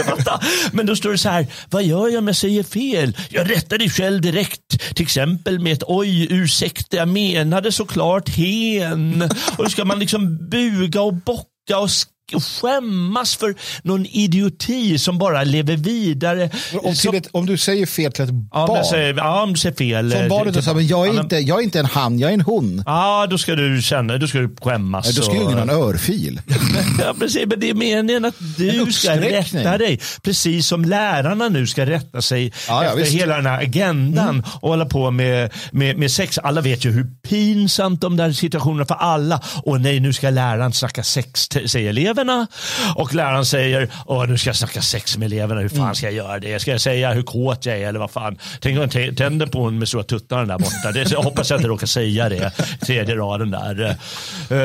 Men 0.72 0.86
då 0.86 0.96
står 0.96 1.10
det 1.10 1.18
så 1.18 1.28
här, 1.28 1.46
vad 1.70 1.82
gör 1.82 2.08
jag 2.08 2.18
om 2.18 2.26
jag 2.26 2.36
säger 2.36 2.62
fel? 2.62 3.16
Jag 3.32 3.50
rättar 3.50 3.78
dig 3.78 3.90
själv 3.90 4.20
direkt. 4.20 4.94
Till 4.94 5.04
exempel 5.04 5.58
med 5.58 5.72
ett 5.72 5.82
oj, 5.86 6.26
ursäkta, 6.30 6.96
jag 6.96 7.08
menade 7.08 7.72
såklart 7.72 8.28
hen. 8.28 9.22
Och 9.56 9.64
då 9.64 9.70
ska 9.70 9.84
man 9.84 9.98
liksom 9.98 10.48
buga 10.48 11.02
och 11.02 11.14
bocka 11.14 11.78
och 11.78 11.90
skämmas 12.32 13.36
för 13.36 13.54
någon 13.82 14.06
idioti 14.06 14.98
som 14.98 15.18
bara 15.18 15.44
lever 15.44 15.76
vidare. 15.76 16.50
Om, 16.82 16.94
som, 16.94 17.14
ett, 17.14 17.28
om 17.32 17.46
du 17.46 17.58
säger 17.58 17.86
fel 17.86 18.12
till 18.12 18.24
ett 18.24 18.30
ja, 18.52 18.66
barn. 18.66 18.84
Säger, 18.84 19.14
ja, 19.14 19.42
om 19.42 19.52
du 19.52 19.58
säger 19.58 19.76
fel. 19.76 20.12
Som 20.12 20.28
barnet 20.28 20.56
och 20.56 20.64
säger, 20.64 20.74
men 20.74 20.86
jag, 20.86 21.08
är 21.08 21.20
inte, 21.20 21.36
jag 21.36 21.58
är 21.58 21.62
inte 21.62 21.78
en 21.78 21.86
han, 21.86 22.18
jag 22.18 22.30
är 22.30 22.34
en 22.34 22.40
hon. 22.40 22.82
Ja, 22.86 23.26
då 23.30 23.38
ska 23.38 23.54
du 23.54 23.82
känna, 23.82 24.16
då 24.18 24.26
ska 24.26 24.38
du 24.38 24.56
skämmas. 24.60 25.06
Ja, 25.06 25.12
då 25.16 25.22
ska 25.22 25.32
du 25.32 25.54
ge 25.54 25.60
en 25.60 25.70
örfil. 25.70 26.40
ja, 26.98 27.14
precis, 27.18 27.46
men 27.46 27.60
det 27.60 27.70
är 27.70 27.74
meningen 27.74 28.24
att 28.24 28.34
du 28.56 28.92
ska 28.92 29.16
rätta 29.16 29.78
dig. 29.78 30.00
Precis 30.22 30.66
som 30.66 30.84
lärarna 30.84 31.48
nu 31.48 31.66
ska 31.66 31.86
rätta 31.86 32.22
sig 32.22 32.52
ja, 32.68 32.84
efter 32.84 32.96
visst. 32.96 33.12
hela 33.12 33.36
den 33.36 33.46
här 33.46 33.62
agendan 33.62 34.28
mm. 34.28 34.44
och 34.60 34.68
hålla 34.68 34.86
på 34.86 35.10
med, 35.10 35.52
med, 35.72 35.98
med 35.98 36.10
sex. 36.10 36.38
Alla 36.38 36.60
vet 36.60 36.84
ju 36.84 36.90
hur 36.90 37.06
pinsamt 37.28 38.00
de 38.00 38.16
där 38.16 38.32
situationerna 38.32 38.86
för 38.86 38.94
alla. 38.94 39.40
Och 39.62 39.80
nej, 39.80 40.00
nu 40.00 40.12
ska 40.12 40.30
läraren 40.30 40.72
snacka 40.72 41.02
sex, 41.02 41.48
säger 41.66 41.90
eleven 41.90 42.19
eleverna 42.20 42.46
och 42.94 43.14
läraren 43.14 43.44
säger 43.44 43.88
Åh, 44.06 44.26
nu 44.26 44.38
ska 44.38 44.48
jag 44.48 44.56
snacka 44.56 44.82
sex 44.82 45.18
med 45.18 45.26
eleverna. 45.26 45.60
Hur 45.60 45.68
fan 45.68 45.80
mm. 45.80 45.94
ska 45.94 46.06
jag 46.06 46.14
göra 46.14 46.38
det? 46.38 46.60
Ska 46.60 46.70
jag 46.70 46.80
säga 46.80 47.12
hur 47.12 47.22
kåt 47.22 47.66
jag 47.66 47.78
är 47.78 47.88
eller 47.88 47.98
vad 47.98 48.10
fan? 48.10 48.38
Tänk 48.60 48.78
om 48.78 48.88
jag 48.92 49.16
tänder 49.16 49.46
på 49.46 49.60
hon 49.60 49.78
med 49.78 49.88
stora 49.88 50.02
tuttarna 50.02 50.44
där 50.44 50.58
borta. 50.58 50.92
Det, 50.92 51.10
jag 51.10 51.22
hoppas 51.22 51.50
jag 51.50 51.58
inte 51.58 51.68
råkar 51.68 51.86
säga 51.86 52.28
det. 52.28 52.52
Tredje 52.86 53.16
raden 53.16 53.50
där. 53.50 53.96
Uh, 54.52 54.58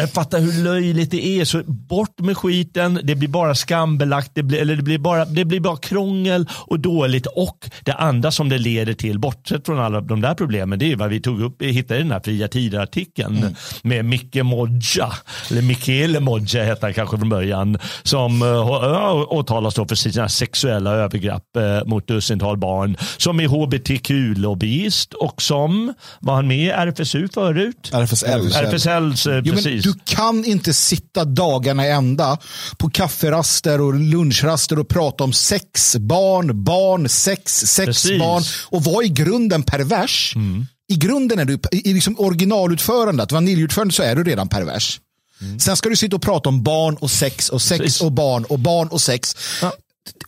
jag 0.00 0.10
fattar 0.12 0.40
hur 0.40 0.64
löjligt 0.64 1.10
det 1.10 1.26
är. 1.26 1.44
Så 1.44 1.62
bort 1.66 2.18
med 2.20 2.36
skiten. 2.36 3.00
Det 3.02 3.14
blir 3.14 3.28
bara 3.28 3.54
skambelagt. 3.54 4.30
Det 4.34 4.42
blir, 4.42 4.60
eller 4.60 4.76
det 4.76 4.82
blir, 4.82 4.98
bara, 4.98 5.24
det 5.24 5.44
blir 5.44 5.60
bara 5.60 5.76
krångel 5.76 6.48
och 6.66 6.80
dåligt. 6.80 7.26
Och 7.26 7.70
det 7.84 7.92
andra 7.92 8.30
som 8.30 8.48
det 8.48 8.58
leder 8.58 8.94
till, 8.94 9.18
bortsett 9.18 9.66
från 9.66 9.78
alla 9.78 10.00
de 10.00 10.20
där 10.20 10.34
problemen, 10.34 10.78
det 10.78 10.92
är 10.92 10.96
vad 10.96 11.10
vi 11.10 11.20
tog 11.20 11.40
upp, 11.40 11.62
hittade 11.62 12.00
i 12.00 12.02
den 12.02 12.12
här 12.12 12.20
fria 12.24 12.48
tider-artikeln 12.48 13.36
mm. 13.36 13.54
med 13.82 14.04
Micke 14.04 14.42
Modja, 14.42 15.12
eller 15.50 15.62
Michele 15.62 16.20
Modja 16.20 16.64
hette 16.72 16.86
han 16.86 16.94
kanske 16.94 17.18
från 17.18 17.28
början, 17.28 17.78
som 18.02 18.42
uh, 18.42 19.32
åtalas 19.32 19.74
då 19.74 19.86
för 19.86 19.94
sina 19.94 20.28
sexuella 20.28 20.90
övergrepp 20.90 21.42
uh, 21.56 21.88
mot 21.88 22.08
dussintal 22.08 22.56
barn, 22.56 22.96
som 23.16 23.40
är 23.40 23.48
hbtq-lobbyist 23.48 25.12
och 25.12 25.42
som, 25.42 25.94
var 26.20 26.34
han 26.34 26.46
med 26.46 26.58
i 26.58 26.70
RFSU 26.70 27.28
förut? 27.34 27.90
RFSL. 27.92 28.52
RFSL, 28.52 29.30
uh, 29.30 29.40
jo, 29.44 29.54
precis. 29.54 29.84
du 29.84 29.94
kan 30.04 30.44
inte 30.44 30.72
sitta 30.72 31.24
dagarna 31.24 31.86
ända 31.86 32.38
på 32.78 32.90
kafferaster 32.90 33.80
och 33.80 33.94
lunchraster 33.94 34.78
och 34.78 34.88
prata 34.88 35.24
om 35.24 35.32
sex, 35.32 35.96
barn, 35.96 36.64
barn, 36.64 37.08
sex, 37.08 37.52
sex, 37.52 37.86
precis. 37.86 38.20
barn 38.20 38.42
och 38.70 38.84
vara 38.84 39.04
i 39.04 39.08
grunden 39.08 39.62
pervers. 39.62 40.32
Mm. 40.36 40.66
I 40.92 40.96
grunden 40.96 41.38
är 41.38 41.44
du, 41.44 41.58
i 41.72 41.94
liksom 41.94 42.14
originalutförandet, 42.18 43.32
vaniljutförandet 43.32 43.94
så 43.94 44.02
är 44.02 44.16
du 44.16 44.24
redan 44.24 44.48
pervers. 44.48 45.00
Mm. 45.42 45.60
Sen 45.60 45.76
ska 45.76 45.88
du 45.88 45.96
sitta 45.96 46.16
och 46.16 46.22
prata 46.22 46.48
om 46.48 46.62
barn 46.62 46.96
och 46.96 47.10
sex 47.10 47.48
och 47.48 47.62
sex 47.62 47.78
Precis. 47.78 48.00
och 48.00 48.12
barn 48.12 48.44
och 48.44 48.58
barn 48.58 48.88
och 48.88 49.00
sex. 49.00 49.36
Ja. 49.62 49.72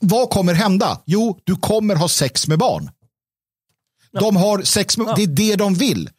Vad 0.00 0.30
kommer 0.30 0.54
hända? 0.54 1.00
Jo, 1.06 1.38
du 1.44 1.56
kommer 1.56 1.94
ha 1.94 2.08
sex 2.08 2.46
med 2.48 2.58
barn. 2.58 2.90
Ja. 4.12 4.20
De 4.20 4.36
har 4.36 4.62
sex 4.62 4.96
med, 4.96 5.06
ja. 5.06 5.14
Det 5.16 5.22
är 5.22 5.26
det 5.26 5.56
de 5.56 5.74
vill. 5.74 6.10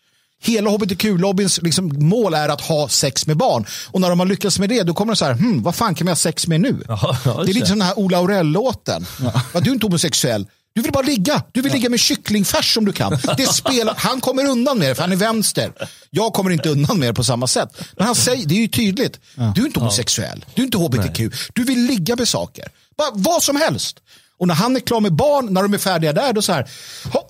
Hela 0.42 0.70
hbtq-lobbyns 0.70 1.62
liksom, 1.62 1.88
mål 2.00 2.34
är 2.34 2.50
att 2.50 2.62
ha 2.62 2.88
sex 2.88 3.28
med 3.28 3.38
barn. 3.38 3.66
Och 3.92 4.02
när 4.02 4.10
de 4.10 4.20
har 4.20 4.26
lyckats 4.28 4.60
med 4.60 4.70
det, 4.70 4.84
då 4.84 4.94
kommer 4.94 5.14
de 5.14 5.18
så 5.18 5.26
här, 5.26 5.34
hm, 5.34 5.64
vad 5.64 5.76
fan 5.76 5.96
kan 5.96 6.06
vi 6.08 6.12
ha 6.12 6.16
sex 6.16 6.48
med 6.48 6.62
nu? 6.62 6.84
Ja, 6.88 7.18
det 7.26 7.30
är 7.30 7.54
lite 7.54 7.66
som 7.68 7.80
den 7.80 7.88
här 7.88 8.00
Ola 8.00 8.18
Aurell-låten. 8.18 9.06
Ja. 9.54 9.60
Du 9.60 9.70
är 9.70 9.74
inte 9.74 9.86
homosexuell. 9.86 10.48
Du 10.76 10.82
vill 10.82 10.92
bara 10.92 11.04
ligga. 11.04 11.44
Du 11.52 11.62
vill 11.62 11.74
ligga 11.74 11.90
med 11.90 12.00
kycklingfärs 12.00 12.78
om 12.78 12.86
du 12.86 12.92
kan. 12.92 13.18
Det 13.38 13.46
spelar, 13.54 13.96
han 13.98 14.22
kommer 14.22 14.46
undan 14.46 14.80
med 14.80 14.90
det 14.90 14.96
för 14.96 15.02
han 15.02 15.12
är 15.12 15.16
vänster. 15.16 15.72
Jag 16.10 16.34
kommer 16.34 16.52
inte 16.52 16.70
undan 16.70 17.00
med 17.00 17.10
det 17.10 17.14
på 17.14 17.24
samma 17.24 17.48
sätt. 17.48 17.70
Men 17.98 18.06
han 18.06 18.16
säger, 18.16 18.46
det 18.46 18.56
är 18.56 18.60
ju 18.60 18.68
tydligt. 18.68 19.20
Du 19.56 19.62
är 19.62 19.66
inte 19.66 19.80
homosexuell. 19.80 20.46
Du 20.54 20.62
är 20.62 20.66
inte 20.66 20.78
hbtq. 20.78 21.36
Du 21.54 21.64
vill 21.64 21.80
ligga 21.86 22.16
med 22.16 22.28
saker. 22.28 22.66
Bara 22.98 23.10
vad 23.14 23.44
som 23.44 23.56
helst. 23.56 24.00
Och 24.38 24.48
när 24.48 24.56
han 24.56 24.76
är 24.76 24.80
klar 24.80 25.02
med 25.02 25.14
barn, 25.14 25.54
när 25.54 25.62
de 25.62 25.74
är 25.74 25.78
färdiga 25.78 26.14
där, 26.14 26.34
då 26.34 26.42
så 26.42 26.54
här, 26.54 26.70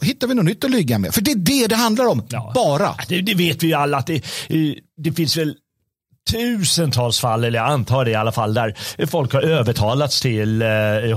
hittar 0.02 0.28
vi 0.28 0.34
något 0.34 0.46
nytt 0.46 0.64
att 0.64 0.72
ligga 0.72 1.00
med. 1.00 1.14
För 1.14 1.22
det 1.22 1.32
är 1.32 1.36
det 1.36 1.68
det 1.68 1.76
handlar 1.76 2.06
om. 2.06 2.26
Ja. 2.30 2.52
Bara. 2.56 2.96
Det, 3.08 3.22
det, 3.22 3.34
vet 3.34 3.64
vi 3.64 3.68
ju 3.68 3.74
alla 3.74 3.98
att 3.98 4.08
det, 4.08 4.22
det 4.98 5.12
finns 5.12 5.38
väl 5.38 5.56
tusentals 6.32 7.19
fall, 7.19 7.43
eller 7.43 7.59
jag 7.59 7.69
antar 7.69 8.05
det 8.05 8.11
i 8.11 8.15
alla 8.15 8.32
fall, 8.32 8.53
där 8.53 8.76
folk 9.07 9.34
har 9.34 9.41
övertalats 9.41 10.21
till 10.21 10.61
eh, 10.61 10.67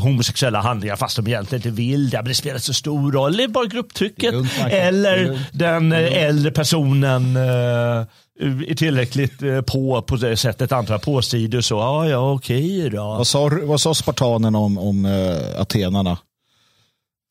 homosexuella 0.02 0.60
handlingar 0.60 0.96
fast 0.96 1.16
de 1.16 1.26
egentligen 1.26 1.58
inte 1.58 1.82
vill 1.82 2.10
det. 2.10 2.16
Men 2.16 2.28
det 2.28 2.34
spelar 2.34 2.58
så 2.58 2.74
stor 2.74 3.12
roll. 3.12 3.36
Det 3.36 3.44
är 3.44 3.48
bara 3.48 3.66
grupptrycket. 3.66 4.34
är 4.60 4.68
eller 4.70 5.40
den 5.52 5.92
eh, 5.92 6.22
äldre 6.24 6.50
personen 6.50 7.36
eh, 7.36 8.06
är 8.40 8.74
tillräckligt 8.74 9.42
eh, 9.42 9.60
på 9.60 10.02
på 10.02 10.16
det 10.16 10.36
sättet, 10.36 10.72
antar 10.72 10.94
jag, 10.94 11.02
påstridig 11.02 11.58
och 11.58 11.64
så. 11.64 11.74
Ja, 11.74 12.08
ja, 12.08 12.32
okej 12.32 12.90
då. 12.90 12.98
Vad 12.98 13.26
sa, 13.26 13.50
vad 13.62 13.80
sa 13.80 13.94
spartanerna 13.94 14.58
om, 14.58 14.78
om 14.78 15.04
uh, 15.04 15.60
atenarna? 15.60 16.18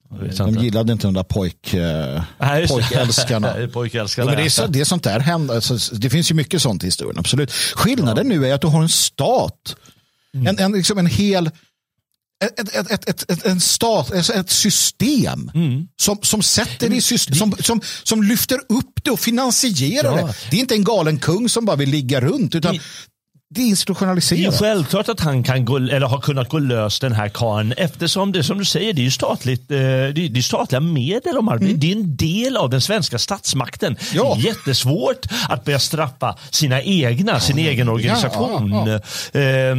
De 0.09 0.49
inte. 0.49 0.63
gillade 0.63 0.93
inte 0.93 1.07
de 1.07 1.13
där 1.13 1.23
pojk, 1.23 1.73
uh, 1.73 1.79
Nej, 2.39 2.67
pojkälskarna. 2.67 3.55
Pojkälskarna. 3.73 4.31
Ja, 4.31 4.35
men 4.35 4.43
det, 4.43 4.47
är 4.47 4.49
så, 4.49 4.67
det 4.67 4.79
är 4.81 4.85
sånt 4.85 5.03
där 5.03 5.19
händer. 5.19 5.55
Alltså, 5.55 5.95
det 5.95 6.09
finns 6.09 6.31
ju 6.31 6.35
mycket 6.35 6.61
sånt 6.61 6.83
i 6.83 6.87
historien, 6.87 7.19
absolut. 7.19 7.51
Skillnaden 7.51 8.27
nu 8.29 8.47
är 8.47 8.53
att 8.53 8.61
du 8.61 8.67
har 8.67 8.81
en 8.81 8.89
stat. 8.89 9.75
En, 10.33 10.59
en, 10.59 10.71
liksom 10.71 10.97
en 10.97 11.05
hel... 11.05 11.49
Ett, 12.43 12.75
ett, 12.75 12.91
ett, 13.09 13.31
ett, 13.31 13.45
en 13.45 13.59
stat, 13.59 14.11
alltså 14.13 14.33
ett 14.33 14.49
system 14.49 15.51
som, 16.01 16.17
som 16.21 16.41
sätter 16.41 16.89
det 16.89 16.95
i 16.95 17.01
system, 17.01 17.35
som, 17.35 17.55
som, 17.59 17.81
som 18.03 18.23
lyfter 18.23 18.55
upp 18.69 19.03
det 19.03 19.11
och 19.11 19.19
finansierar 19.19 20.17
Ja. 20.17 20.27
det. 20.27 20.33
Det 20.51 20.57
är 20.57 20.59
inte 20.59 20.75
en 20.75 20.83
galen 20.83 21.17
kung 21.19 21.49
som 21.49 21.65
bara 21.65 21.75
vill 21.75 21.89
ligga 21.89 22.21
runt, 22.21 22.55
utan 22.55 22.79
Det- 23.49 23.61
är 23.61 23.63
Det 23.63 23.67
är 23.67 23.69
institutionaliserat. 23.69 24.59
självklart 24.59 25.09
att 25.09 25.19
han 25.19 25.43
kan 25.43 25.65
gå, 25.65 25.77
eller 25.77 26.01
har 26.07 26.21
kunnat 26.21 26.49
gå 26.49 26.59
lös 26.59 26.99
den 26.99 27.11
här 27.13 27.29
karln 27.29 27.71
eftersom 27.77 28.31
det 28.31 28.43
som 28.43 28.57
du 28.57 28.65
säger, 28.65 28.93
det 28.93 29.01
är 29.01 29.03
ju 29.03 29.11
statligt, 29.11 29.71
eh, 29.71 29.77
det 29.77 30.37
är, 30.37 30.41
statliga 30.41 30.79
medel 30.79 31.35
de 31.35 31.47
har. 31.47 31.57
Det 31.57 31.91
är 31.91 31.95
en 31.95 32.15
del 32.15 32.57
av 32.57 32.69
den 32.69 32.81
svenska 32.81 33.17
statsmakten. 33.19 33.97
Ja. 34.13 34.35
Det 34.35 34.41
är 34.41 34.45
jättesvårt 34.45 35.25
att 35.49 35.65
börja 35.65 35.79
straffa 35.79 36.35
sina 36.49 36.81
egna, 36.81 37.39
sin 37.39 37.57
egen 37.57 37.89
organisation. 37.89 38.71
ja, 38.71 38.95
Eh, 39.39 39.75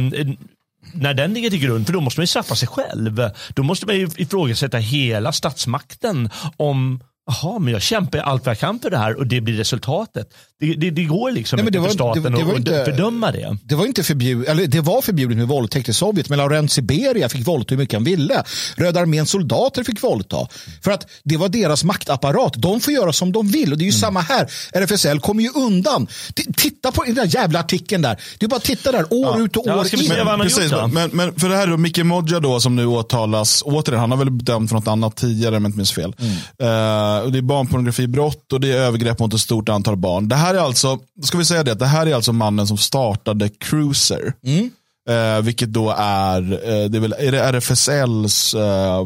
när 0.93 1.13
den 1.13 1.33
ligger 1.33 1.49
till 1.49 1.59
grund, 1.59 1.85
för 1.85 1.93
då 1.93 2.01
måste 2.01 2.19
man 2.19 2.23
ju 2.23 2.27
straffa 2.27 2.55
sig 2.55 2.67
själv. 2.67 3.29
Då 3.49 3.63
måste 3.63 3.85
man 3.85 3.95
ju 3.95 4.09
ifrågasätta 4.17 4.77
hela 4.77 5.31
statsmakten 5.31 6.29
om 6.57 6.99
Jaha, 7.43 7.59
men 7.59 7.73
jag 7.73 7.81
kämpar 7.81 8.19
allt 8.19 8.45
vad 8.45 8.51
jag 8.51 8.59
kan 8.59 8.79
för 8.79 8.89
det 8.89 8.97
här 8.97 9.15
och 9.17 9.27
det 9.27 9.41
blir 9.41 9.57
resultatet. 9.57 10.27
Det, 10.61 10.73
det, 10.73 10.89
det 10.91 11.03
går 11.03 11.31
liksom 11.31 11.57
Nej, 11.57 11.63
men 11.65 11.75
inte 11.75 11.87
det 11.89 11.97
för 11.97 12.03
var- 12.03 12.13
det- 12.15 12.21
staten 12.21 12.31
det 12.39 12.43
var 12.43 12.53
att 12.53 12.59
inte- 12.59 12.85
fördöma 12.85 13.31
det. 13.31 13.57
Det 13.63 13.75
var 13.75 13.85
inte 13.85 14.03
förbjudet, 14.03 14.49
eller 14.49 14.67
det 14.67 14.81
var 14.81 15.01
förbjudet 15.01 15.37
med 15.37 15.47
våldtäkt 15.47 15.89
i 15.89 15.93
Sovjet, 15.93 16.29
men 16.29 16.37
Laurent 16.37 16.71
Siberia 16.71 17.29
fick 17.29 17.47
våldta 17.47 17.75
hur 17.75 17.77
mycket 17.79 17.93
han 17.93 18.03
ville. 18.03 18.43
Röda 18.75 18.99
arméns 18.99 19.29
soldater 19.29 19.83
fick 19.83 20.03
våldta. 20.03 20.47
För 20.83 20.91
att 20.91 21.05
det 21.23 21.37
var 21.37 21.49
deras 21.49 21.83
maktapparat. 21.83 22.53
De 22.57 22.81
får 22.81 22.93
göra 22.93 23.13
som 23.13 23.31
de 23.31 23.47
vill 23.47 23.71
och 23.71 23.77
det 23.77 23.83
är 23.83 23.85
ju 23.85 23.89
Mm. 23.91 23.99
samma 23.99 24.19
här. 24.21 24.47
RFSL 24.73 25.19
kommer 25.19 25.43
ju 25.43 25.49
undan. 25.55 26.07
T- 26.35 26.43
Titta 26.57 26.91
på 26.91 27.03
den 27.03 27.15
där 27.15 27.35
jävla 27.35 27.59
artikeln 27.59 28.01
där. 28.01 28.19
Det 28.39 28.45
är 28.45 28.49
bara 28.49 28.55
att 28.55 28.63
titta 28.63 28.91
där, 28.91 29.13
år 29.13 29.41
ut 29.41 29.55
och 29.57 29.63
Ja, 29.67 29.79
år 29.79 29.83
vi 29.91 30.05
in. 30.05 30.11
har 30.27 30.37
Precis, 30.37 30.71
men, 30.93 31.09
men 31.13 31.35
för 31.39 31.49
det 31.49 31.55
här 31.55 31.67
då, 31.67 31.77
Micke 31.77 32.03
Modja 32.03 32.39
då 32.39 32.59
som 32.59 32.75
nu 32.75 32.85
åtalas, 32.85 33.63
återigen, 33.65 33.99
han 33.99 34.11
har 34.11 34.17
väl 34.17 34.37
dömt 34.45 34.69
för 34.69 34.75
något 34.75 34.87
annat 34.87 35.15
tidigare 35.15 35.57
om 35.57 35.63
jag 35.63 35.69
inte 35.69 35.77
minns 35.77 35.91
fel. 35.91 36.15
Mm. 36.19 36.31
Eh, 36.33 37.23
och 37.23 37.31
det 37.31 37.37
är 37.37 37.41
barnpornografibrott 37.41 38.53
och 38.53 38.61
det 38.61 38.71
är 38.71 38.77
övergrepp 38.77 39.19
mot 39.19 39.33
ett 39.33 39.39
stort 39.39 39.69
antal 39.69 39.95
barn. 39.95 40.29
Det 40.29 40.35
här 40.35 40.48
är 40.53 40.59
alltså, 40.59 40.99
ska 41.23 41.37
vi 41.37 41.45
säga 41.45 41.63
det, 41.63 41.73
det 41.73 41.85
här 41.85 42.05
är 42.05 42.15
alltså 42.15 42.33
mannen 42.33 42.67
som 42.67 42.77
startade 42.77 43.49
Cruiser. 43.49 44.33
Mm. 44.43 44.69
Eh, 45.09 45.41
vilket 45.41 45.69
då 45.73 45.95
är, 45.97 46.41
eh, 46.53 46.89
det 46.89 46.97
är 46.97 46.99
väl 46.99 47.15
är 47.19 47.31
det 47.31 47.39
RFSLs 47.43 48.53
eh, 48.53 49.05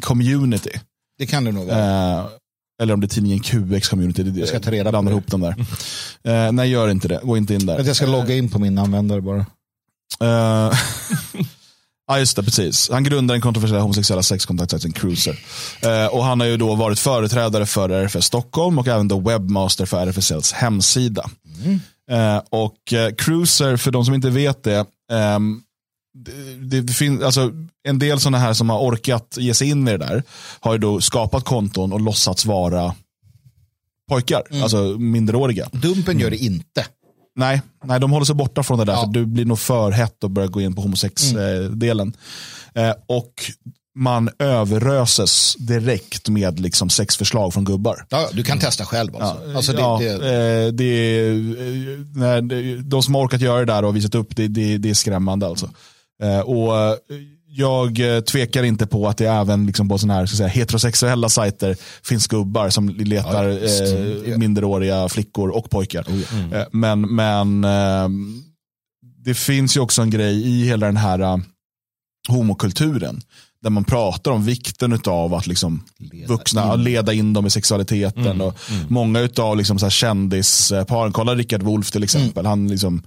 community. 0.00 0.70
Det 1.18 1.26
kan 1.26 1.44
det 1.44 1.52
nog 1.52 1.66
vara. 1.66 2.18
Eh, 2.18 2.24
eller 2.82 2.94
om 2.94 3.00
det 3.00 3.06
är 3.06 3.08
tidningen 3.08 3.40
QX 3.40 3.88
community. 3.88 4.22
Det, 4.22 4.40
Jag 4.40 4.48
ska 4.48 4.60
ta 4.60 4.70
reda 4.70 4.92
på 4.92 5.02
det. 5.02 5.10
ihop 5.10 5.26
dem 5.26 5.40
där. 5.40 5.54
Eh, 6.24 6.52
nej, 6.52 6.70
gör 6.70 6.88
inte 6.88 7.08
det. 7.08 7.20
Gå 7.22 7.36
inte 7.36 7.54
in 7.54 7.66
där. 7.66 7.78
Att 7.80 7.86
jag 7.86 7.96
ska 7.96 8.06
logga 8.06 8.34
in 8.34 8.50
på 8.50 8.58
min 8.58 8.78
användare 8.78 9.20
bara. 9.20 9.46
Ja, 12.06 12.18
just 12.18 12.36
det, 12.36 12.42
precis. 12.42 12.90
Han 12.90 13.04
grundade 13.04 13.34
den 13.34 13.40
kontroversiella 13.40 13.82
homosexuella 13.82 14.22
sexkontaktsajten 14.22 14.92
Cruiser. 14.92 15.38
Eh, 15.82 16.06
och 16.06 16.24
han 16.24 16.40
har 16.40 16.46
ju 16.46 16.56
då 16.56 16.74
varit 16.74 16.98
företrädare 16.98 17.66
för 17.66 17.88
RFS 17.88 18.24
Stockholm 18.24 18.78
och 18.78 18.88
även 18.88 19.08
då 19.08 19.20
webbmaster 19.20 19.86
för 19.86 20.06
RFSLs 20.06 20.52
hemsida. 20.52 21.30
Eh, 22.10 22.42
och 22.50 22.92
eh, 22.92 23.14
Cruiser, 23.14 23.76
för 23.76 23.90
de 23.90 24.04
som 24.04 24.14
inte 24.14 24.30
vet 24.30 24.62
det, 24.62 24.86
ehm, 25.12 25.60
det, 26.58 26.80
det 26.80 26.92
finns, 26.92 27.22
alltså, 27.22 27.52
en 27.88 27.98
del 27.98 28.20
sådana 28.20 28.38
här 28.38 28.52
som 28.52 28.70
har 28.70 28.78
orkat 28.78 29.36
ge 29.40 29.54
sig 29.54 29.68
in 29.68 29.88
i 29.88 29.90
det 29.90 29.98
där 29.98 30.22
har 30.60 30.72
ju 30.72 30.78
då 30.78 31.00
skapat 31.00 31.44
konton 31.44 31.92
och 31.92 32.00
låtsats 32.00 32.46
vara 32.46 32.94
pojkar, 34.08 34.42
alltså 34.62 34.78
minderåriga. 34.98 35.68
Dumpen 35.72 36.18
gör 36.18 36.30
det 36.30 36.36
inte. 36.36 36.86
Nej, 37.36 37.62
nej, 37.84 38.00
de 38.00 38.10
håller 38.12 38.24
sig 38.24 38.34
borta 38.34 38.62
från 38.62 38.78
det 38.78 38.84
där 38.84 38.92
Ja. 38.92 39.04
för 39.04 39.12
du 39.12 39.26
blir 39.26 39.44
nog 39.44 39.58
för 39.58 39.90
hett 39.90 40.24
och 40.24 40.30
börjar 40.30 40.48
gå 40.48 40.60
in 40.60 40.74
på 40.74 40.82
homosex-delen. 40.82 42.16
Eh, 42.74 42.92
och 43.06 43.32
man 43.96 44.30
överöses 44.38 45.54
direkt 45.58 46.28
med 46.28 46.60
liksom 46.60 46.90
sexförslag 46.90 47.54
från 47.54 47.64
gubbar. 47.64 48.06
Ja, 48.10 48.28
du 48.32 48.42
kan 48.44 48.58
testa 48.58 48.84
själv 48.84 49.16
alltså. 49.16 49.56
alltså 49.56 49.72
det, 49.72 49.78
ja, 49.80 49.98
det, 50.00 50.10
eh, 50.12 50.72
det 50.72 51.20
eh, 52.36 52.36
det- 52.42 52.82
de 52.82 53.02
som 53.02 53.14
har 53.14 53.22
orkat 53.22 53.40
göra 53.40 53.58
det 53.58 53.72
där 53.72 53.84
och 53.84 53.96
visat 53.96 54.14
upp 54.14 54.36
det, 54.36 54.48
det, 54.48 54.78
det 54.78 54.90
är 54.90 54.94
skrämmande. 54.94 55.46
Alltså. 55.46 55.70
Eh, 56.22 56.40
och 56.40 56.76
eh, 56.78 56.94
jag 57.56 58.16
eh, 58.16 58.20
tvekar 58.20 58.62
inte 58.62 58.86
på 58.86 59.08
att 59.08 59.16
det 59.18 59.26
även 59.26 59.66
liksom 59.66 59.88
på 59.88 59.98
såna 59.98 60.14
här 60.14 60.26
ska 60.26 60.36
säga, 60.36 60.48
heterosexuella 60.48 61.28
sajter 61.28 61.76
finns 62.02 62.26
gubbar 62.26 62.70
som 62.70 62.88
letar 62.88 63.44
Ja, 63.48 63.58
visst. 63.60 63.82
eh, 64.26 64.38
minderåriga 64.38 65.08
flickor 65.08 65.48
och 65.48 65.70
pojkar. 65.70 66.06
Eh, 66.52 66.62
men 66.72 67.00
men 67.00 67.64
eh, 67.64 68.08
det 69.24 69.34
finns 69.34 69.76
ju 69.76 69.80
också 69.80 70.02
en 70.02 70.10
grej 70.10 70.46
i 70.48 70.64
hela 70.64 70.86
den 70.86 70.96
här 70.96 71.18
eh, 71.20 71.36
homokulturen 72.28 73.20
där 73.62 73.70
man 73.70 73.84
pratar 73.84 74.30
om 74.30 74.44
vikten 74.44 75.00
av 75.06 75.34
att 75.34 75.46
liksom 75.46 75.82
vuxna 76.28 76.74
leda 76.74 77.12
in 77.12 77.32
dem 77.32 77.46
i 77.46 77.50
sexualiteten. 77.50 78.40
och 78.40 78.58
Många 78.88 79.28
av 79.38 79.56
liksom 79.56 79.78
så 79.78 79.84
här 79.86 79.90
kändisparen, 79.90 81.12
kolla 81.12 81.34
Rickard 81.34 81.62
Wolff 81.62 81.90
till 81.90 82.04
exempel, 82.04 82.46
han 82.46 82.68
liksom 82.68 83.02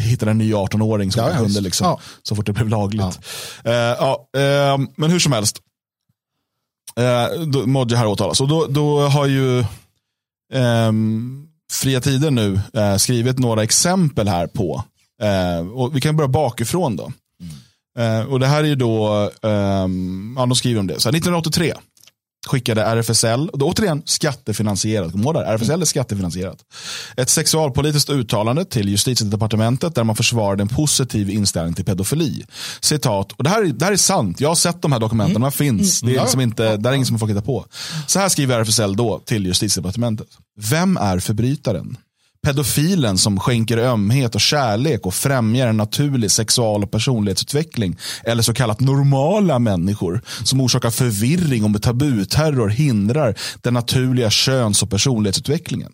hittade 0.00 0.30
en 0.30 0.38
ny 0.38 0.54
18-åring 0.54 1.12
som 1.12 1.22
Ja, 1.26 1.36
kunde 1.38 1.60
liksom, 1.60 1.86
Ja. 1.86 2.00
så 2.22 2.36
fort 2.36 2.46
det 2.46 2.52
blev 2.52 2.68
lagligt. 2.68 3.18
Ja, 3.64 4.28
eh, 4.36 4.78
men 4.96 5.10
hur 5.10 5.18
som 5.18 5.32
helst, 5.32 5.58
eh, 6.96 7.40
då, 7.40 7.66
Modja 7.66 7.98
här 7.98 8.06
åtalas. 8.06 8.40
Och 8.40 8.48
då, 8.48 8.66
då 8.66 9.00
har 9.00 9.26
ju 9.26 9.64
ehm, 10.52 11.46
Fria 11.72 12.00
Tider 12.00 12.30
nu 12.30 12.60
eh, 12.74 12.96
skrivit 12.96 13.38
några 13.38 13.62
exempel 13.62 14.28
här 14.28 14.46
på, 14.46 14.84
eh, 15.22 15.68
och 15.68 15.96
vi 15.96 16.00
kan 16.00 16.16
börja 16.16 16.28
bakifrån 16.28 16.96
då. 16.96 17.12
Eh, 17.98 18.20
och 18.32 18.40
det 18.40 18.46
här 18.46 18.58
är 18.64 18.68
ju 18.68 18.74
då, 18.76 19.30
ehm, 19.42 20.34
ja, 20.38 20.46
de 20.46 20.56
skriver 20.56 20.80
om 20.80 20.86
det. 20.86 21.00
Så 21.00 21.08
här, 21.08 21.16
1983 21.16 21.74
skickade 22.48 22.82
RFSL, 22.82 23.48
och 23.48 23.58
då 23.58 23.66
återigen 23.66 24.02
skattefinansierat, 24.04 25.12
kom 25.12 25.22
här, 25.22 25.42
RFSL 25.54 25.80
är 25.82 25.84
skattefinansierat. 25.86 26.58
Ett 27.16 27.30
sexualpolitiskt 27.30 28.10
uttalande 28.10 28.64
till 28.64 28.88
justitiedepartementet 28.88 29.94
där 29.94 30.04
man 30.04 30.16
försvarade 30.16 30.62
en 30.62 30.68
positiv 30.68 31.30
inställning 31.30 31.74
till 31.74 31.84
pedofili. 31.84 32.44
Citat, 32.80 33.32
och 33.32 33.44
det 33.44 33.50
här, 33.50 33.62
är- 33.62 33.66
det 33.72 33.84
här 33.84 33.92
är 33.92 33.96
sant, 33.96 34.40
jag 34.40 34.48
har 34.48 34.54
sett 34.54 34.82
de 34.82 34.92
här 34.92 35.00
dokumenten, 35.00 35.34
de 35.34 35.42
här 35.42 35.50
finns, 35.50 36.00
det 36.00 36.16
är 36.16 36.20
liksom 36.22 36.40
inte, 36.40 36.76
det 36.76 36.88
är 36.88 36.92
ingen 36.92 37.06
som 37.06 37.18
får 37.18 37.28
hitta 37.28 37.42
på. 37.42 37.66
Så 38.06 38.18
här 38.18 38.28
skriver 38.28 38.60
RFSL 38.60 38.96
då 38.96 39.18
till 39.24 39.46
justitiedepartementet. 39.46 40.28
Vem 40.60 40.96
är 40.96 41.18
förbrytaren? 41.18 41.96
Pedofilen 42.42 43.18
som 43.18 43.40
skänker 43.40 43.78
ömhet 43.78 44.34
och 44.34 44.40
kärlek 44.40 45.06
och 45.06 45.14
främjar 45.14 45.68
en 45.68 45.76
naturlig 45.76 46.30
sexual 46.30 46.84
och 46.84 46.90
personlighetsutveckling. 46.90 47.96
Eller 48.24 48.42
så 48.42 48.54
kallat 48.54 48.80
normala 48.80 49.58
människor 49.58 50.20
som 50.44 50.60
orsakar 50.60 50.90
förvirring 50.90 51.64
och 51.64 51.70
med 51.70 51.82
tabuterror 51.82 52.68
hindrar 52.68 53.34
den 53.62 53.74
naturliga 53.74 54.30
köns 54.30 54.82
och 54.82 54.90
personlighetsutvecklingen. 54.90 55.92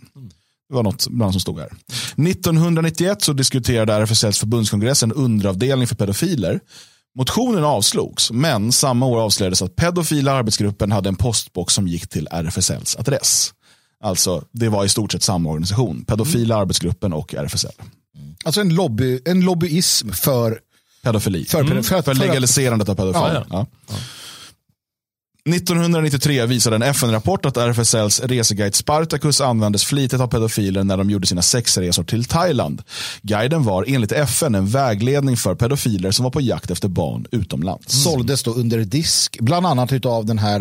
Det 0.69 0.75
var 0.75 0.83
något 0.83 1.09
bland 1.09 1.33
som 1.33 1.41
stod 1.41 1.59
här. 1.59 1.71
1991 2.29 3.23
så 3.23 3.33
diskuterade 3.33 3.95
RFSLs 3.95 4.39
förbundskongress 4.39 5.03
en 5.03 5.13
underavdelning 5.13 5.87
för 5.87 5.95
pedofiler. 5.95 6.61
Motionen 7.19 7.65
avslogs, 7.65 8.31
men 8.31 8.73
samma 8.73 9.07
år 9.07 9.21
avslöjades 9.21 9.63
att 9.63 9.77
pedofila 9.77 10.33
arbetsgruppen 10.33 10.93
hade 10.93 11.09
en 11.09 11.17
postbox 11.17 11.75
som 11.75 11.89
gick 11.89 12.09
till 12.09 12.29
RFSLs 12.31 12.97
adress. 12.97 13.53
Alltså, 14.03 14.45
det 14.53 14.69
var 14.69 14.85
i 14.85 14.89
stort 14.89 15.13
sett 15.13 15.23
samma 15.23 15.49
organisation. 15.51 16.05
Pedofila 16.05 16.57
arbetsgruppen 16.57 17.13
och 17.13 17.35
RFSL. 17.35 17.69
alltså 18.45 18.61
en, 18.61 18.75
lobby, 18.75 19.21
en 19.25 19.41
lobbyism 19.41 20.11
för 20.11 20.59
Pedofili. 21.03 21.45
För- 21.45 21.61
Mm. 21.61 21.83
för- 21.83 21.83
för, 21.83 22.03
för- 22.03 22.15
legaliserandet 22.15 22.89
av 22.89 22.95
pedofili. 22.95 23.35
Ja, 23.35 23.45
Ja, 23.51 23.67
1993 25.51 26.47
visade 26.47 26.77
en 26.77 26.83
FN-rapport 26.83 27.47
att 27.47 27.57
RFSLs 27.57 28.21
reseguide 28.21 28.75
Spartacus 28.75 29.41
användes 29.41 29.85
flitigt 29.85 30.21
av 30.21 30.27
pedofiler 30.27 30.85
när 30.85 30.97
de 30.97 31.11
gjorde 31.11 31.27
sina 31.27 31.43
sexresor 31.43 32.05
till 32.05 32.25
Thailand. 32.25 32.83
Guiden 33.23 33.63
var 33.63 33.85
enligt 33.89 34.13
FN 34.13 34.55
en 34.55 34.67
vägledning 34.67 35.37
för 35.37 35.55
pedofiler 35.55 36.11
som 36.11 36.25
var 36.25 36.31
på 36.31 36.41
jakt 36.41 36.71
efter 36.71 36.89
barn 36.89 37.27
utomlands. 37.31 37.95
Mm. 37.95 38.03
Såldes 38.03 38.43
då 38.43 38.51
under 38.55 38.79
disk, 38.79 39.39
bland 39.41 39.67
annat 39.67 40.07
av 40.07 40.27
den 40.27 40.39
här, 40.39 40.61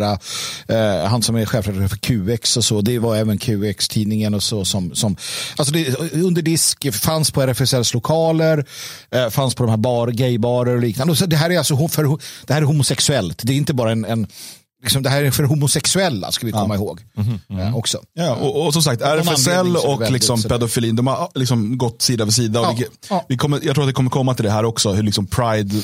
eh, 0.68 1.08
han 1.08 1.22
som 1.22 1.36
är 1.36 1.46
chefredaktör 1.46 1.88
för 1.88 2.36
QX 2.36 2.56
och 2.56 2.64
så, 2.64 2.80
det 2.80 2.98
var 2.98 3.16
även 3.16 3.38
QX-tidningen 3.38 4.34
och 4.34 4.42
så 4.42 4.64
som, 4.64 4.94
som 4.94 5.16
alltså 5.56 5.74
det, 5.74 6.12
under 6.12 6.42
disk 6.42 6.94
fanns 6.94 7.30
på 7.30 7.42
RFSLs 7.42 7.94
lokaler, 7.94 8.66
eh, 9.10 9.28
fanns 9.30 9.54
på 9.54 9.62
de 9.62 9.70
här 9.70 9.76
bar, 9.76 10.08
gaybarer 10.08 10.74
och 10.74 10.80
liknande. 10.80 11.10
Och 11.10 11.18
så 11.18 11.26
det 11.26 11.36
här 11.36 11.50
är 11.50 11.58
alltså 11.58 11.88
för, 11.88 12.18
det 12.46 12.54
här 12.54 12.62
är 12.62 12.66
homosexuellt, 12.66 13.40
det 13.44 13.52
är 13.52 13.56
inte 13.56 13.74
bara 13.74 13.92
en, 13.92 14.04
en 14.04 14.26
liksom, 14.82 15.02
det 15.02 15.10
här 15.10 15.24
är 15.24 15.30
för 15.30 15.44
homosexuella, 15.44 16.32
ska 16.32 16.46
vi 16.46 16.52
komma 16.52 16.74
ja. 16.74 16.80
ihåg. 16.80 17.00
Mm 17.16 17.38
-hmm. 17.48 17.74
också. 17.74 17.98
Ja, 18.12 18.34
och, 18.34 18.66
och 18.66 18.72
som 18.72 18.82
sagt, 18.82 19.02
RFSL 19.02 19.76
och 19.76 20.10
liksom 20.10 20.42
pedofilin, 20.42 20.96
de 20.96 21.06
har 21.06 21.30
liksom 21.34 21.78
gått 21.78 22.02
sida 22.02 22.24
vid 22.24 22.34
sida. 22.34 22.60
Ja. 22.60 22.74
Vi, 22.78 22.86
ja. 23.10 23.24
vi 23.28 23.36
kommer, 23.36 23.60
jag 23.62 23.74
tror 23.74 23.84
att 23.84 23.88
det 23.88 23.94
kommer 23.94 24.10
komma 24.10 24.34
till 24.34 24.44
det 24.44 24.50
här 24.50 24.64
också, 24.64 24.92
hur 24.92 25.02
liksom 25.02 25.26
Pride, 25.26 25.82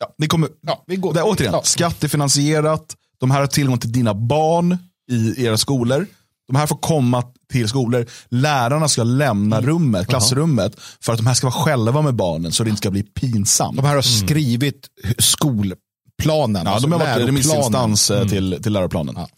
ja, 0.00 0.14
det 0.18 0.26
kommer, 0.26 0.48
ja, 0.66 0.84
vi 0.86 0.96
går. 0.96 1.14
Det, 1.14 1.22
återigen, 1.22 1.54
ja. 1.54 1.62
skattefinansierat, 1.64 2.96
de 3.20 3.30
här 3.30 3.40
har 3.40 3.46
tillgång 3.46 3.78
till 3.78 3.92
dina 3.92 4.14
barn 4.14 4.78
i 5.10 5.44
era 5.44 5.56
skolor. 5.56 6.06
De 6.46 6.56
här 6.56 6.66
får 6.66 6.76
komma 6.76 7.22
till 7.52 7.68
skolor. 7.68 8.06
Lärarna 8.28 8.88
ska 8.88 9.02
lämna 9.02 9.56
mm. 9.56 9.70
rummet, 9.70 10.08
klassrummet 10.08 10.80
för 11.00 11.12
att 11.12 11.18
de 11.18 11.26
här 11.26 11.34
ska 11.34 11.46
vara 11.46 11.64
själva 11.64 12.02
med 12.02 12.14
barnen 12.14 12.52
så 12.52 12.64
det 12.64 12.70
inte 12.70 12.78
ska 12.78 12.90
bli 12.90 13.02
pinsamt. 13.02 13.76
De 13.76 13.84
här 13.84 13.94
har 13.94 14.02
skrivit 14.02 14.86
skol 15.18 15.74
planen. 16.22 16.62
Ja, 16.64 16.70
alltså 16.70 16.88
de 16.88 17.00
har 17.00 17.06
varit 17.06 17.28
remissinstans 17.28 18.10
mm. 18.10 18.28
till, 18.28 18.58
till 18.62 18.72
läroplanen. 18.72 19.14
Ja. 19.18 19.28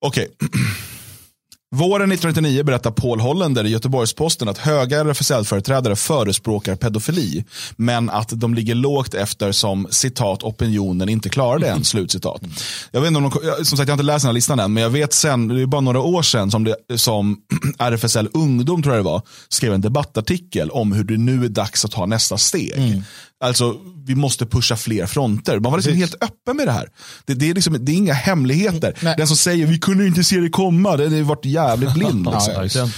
Okej. 0.00 0.28
Okay. 0.38 0.48
Våren 1.76 2.12
1999 2.12 2.64
berättar 2.64 2.90
Paul 2.90 3.20
Hollander 3.20 3.64
i 3.64 3.68
Göteborgs-Posten 3.68 4.48
att 4.48 4.58
höga 4.58 5.00
RFSL-företrädare 5.00 5.96
förespråkar 5.96 6.76
pedofili, 6.76 7.44
men 7.76 8.10
att 8.10 8.28
de 8.28 8.54
ligger 8.54 8.74
lågt 8.74 9.14
efter 9.14 9.52
som 9.52 9.86
citat 9.90 10.42
opinionen 10.42 11.08
inte 11.08 11.28
klarar 11.28 11.58
det 11.58 11.68
än. 11.68 11.84
Slutcitat. 11.84 12.42
Jag 12.90 13.00
vet 13.00 13.08
inte 13.08 13.18
om 13.18 13.30
de, 13.30 13.64
som 13.64 13.78
sagt, 13.78 13.88
jag 13.88 13.96
har 13.96 14.02
inte 14.02 14.12
läst 14.12 14.22
den 14.22 14.28
här 14.28 14.32
listan 14.32 14.60
än, 14.60 14.72
men 14.72 14.82
jag 14.82 14.90
vet 14.90 15.12
sen, 15.12 15.48
det 15.48 15.62
är 15.62 15.66
bara 15.66 15.80
några 15.80 16.00
år 16.00 16.22
sedan 16.22 16.50
som, 16.50 16.64
det, 16.64 16.76
som 16.96 17.36
RFSL 17.78 18.28
Ungdom, 18.34 18.82
tror 18.82 18.94
jag 18.94 19.04
det 19.04 19.10
var, 19.10 19.22
skrev 19.48 19.74
en 19.74 19.80
debattartikel 19.80 20.70
om 20.70 20.92
hur 20.92 21.04
det 21.04 21.16
nu 21.16 21.44
är 21.44 21.48
dags 21.48 21.84
att 21.84 21.90
ta 21.90 22.06
nästa 22.06 22.38
steg. 22.38 22.72
Mm. 22.76 23.02
Alltså, 23.40 23.76
vi 24.06 24.14
måste 24.14 24.46
pusha 24.46 24.76
fler 24.76 25.06
fronter. 25.06 25.58
Man 25.58 25.72
var 25.72 25.78
liksom 25.78 25.94
helt 25.94 26.14
öppen 26.14 26.56
med 26.56 26.66
det 26.66 26.72
här. 26.72 26.88
Det, 27.26 27.34
det, 27.34 27.50
är, 27.50 27.54
liksom, 27.54 27.84
det 27.84 27.92
är 27.92 27.96
inga 27.96 28.12
hemligheter. 28.12 28.94
Nej. 29.00 29.14
Den 29.16 29.26
som 29.26 29.36
säger 29.36 29.66
vi 29.66 29.78
kunde 29.78 30.06
inte 30.06 30.24
se 30.24 30.36
det 30.36 30.48
komma, 30.48 30.96
det 30.96 31.04
har 31.04 31.22
varit 31.22 31.44
jävligt 31.44 31.94
blind. 31.94 32.28
Liksom. 32.62 32.90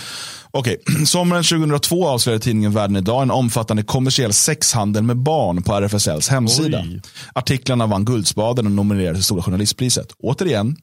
Okej, 0.50 0.76
sommaren 1.06 1.44
2002 1.44 2.08
avslöjade 2.08 2.44
tidningen 2.44 2.72
Världen 2.72 2.96
idag 2.96 3.22
en 3.22 3.30
omfattande 3.30 3.82
kommersiell 3.82 4.32
sexhandel 4.32 5.02
med 5.02 5.16
barn 5.16 5.62
på 5.62 5.74
RFSLs 5.74 6.28
hemsida. 6.28 6.80
Oj. 6.80 7.00
Artiklarna 7.34 7.86
vann 7.86 8.04
Guldspaden 8.04 8.66
och 8.66 8.72
nominerades 8.72 9.18
till 9.18 9.24
Stora 9.24 9.42
Journalistpriset. 9.42 10.06
Återigen, 10.18 10.76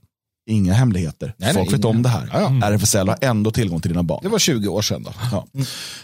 Inga 0.49 0.73
hemligheter. 0.73 1.33
Nej, 1.37 1.53
Folk 1.53 1.65
nej, 1.65 1.75
vet 1.75 1.85
inga. 1.85 1.89
om 1.89 2.03
det 2.03 2.09
här. 2.09 2.29
Ja, 2.33 2.57
ja. 2.61 2.67
RFSL 2.67 3.07
har 3.07 3.17
ändå 3.21 3.51
tillgång 3.51 3.81
till 3.81 3.91
dina 3.91 4.03
barn. 4.03 4.19
Det 4.23 4.29
var 4.29 4.39
20 4.39 4.67
år 4.67 4.81
sedan. 4.81 5.03
Då. 5.03 5.13
Ja. 5.31 5.45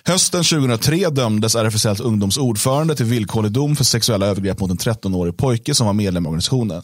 Hösten 0.04 0.44
2003 0.44 1.10
dömdes 1.10 1.56
RFSLs 1.56 2.00
ungdomsordförande 2.00 2.96
till 2.96 3.06
villkorlig 3.06 3.52
dom 3.52 3.76
för 3.76 3.84
sexuella 3.84 4.26
övergrepp 4.26 4.60
mot 4.60 4.72
en 4.72 4.78
13-årig 4.78 5.38
pojke 5.38 5.76
som 5.76 5.86
var 5.88 5.94
medlem 5.94 6.26
i 6.26 6.28
organisationen. 6.28 6.82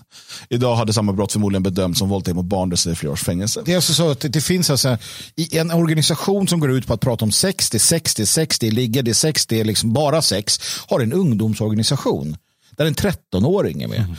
Idag 0.50 0.76
hade 0.76 0.94
samma 0.94 1.14
brott 1.14 1.32
förmodligen 1.32 1.64
bedömts 1.64 2.00
som 2.00 2.10
våldtäkt 2.10 2.36
mot 2.36 2.46
barn, 2.46 2.70
det 2.70 2.96
flera 2.96 3.14
års 3.14 3.24
fängelse. 3.24 3.62
Det 3.66 3.72
är 3.72 3.76
alltså 3.76 3.94
så 3.94 4.12
att 4.12 4.26
det 4.30 4.42
finns 4.42 4.70
alltså, 4.70 4.98
i 5.36 5.58
en 5.58 5.72
organisation 5.72 6.48
som 6.48 6.60
går 6.60 6.72
ut 6.72 6.88
på 6.88 6.94
att 6.94 7.02
prata 7.02 7.26
om 7.26 7.32
sex, 7.32 7.70
det 7.70 7.78
är 7.78 7.80
sex, 7.80 8.16
det 8.16 8.24
är 8.24 8.26
sex, 8.26 8.60
det 8.60 8.68
är 8.68 8.72
ligga, 8.72 9.02
det 9.02 9.12
är 9.12 9.14
sex, 9.14 9.46
det 9.46 9.60
är 9.60 9.66
liksom 9.66 9.94
bara 9.94 10.22
sex, 10.22 10.60
har 10.88 11.00
en 11.00 11.14
ungdomsorganisation 11.14 12.38
där 12.78 12.86
en 12.86 12.96
13-åring 12.96 13.82
är 13.82 13.88
med. 13.88 14.00
Mm. 14.00 14.16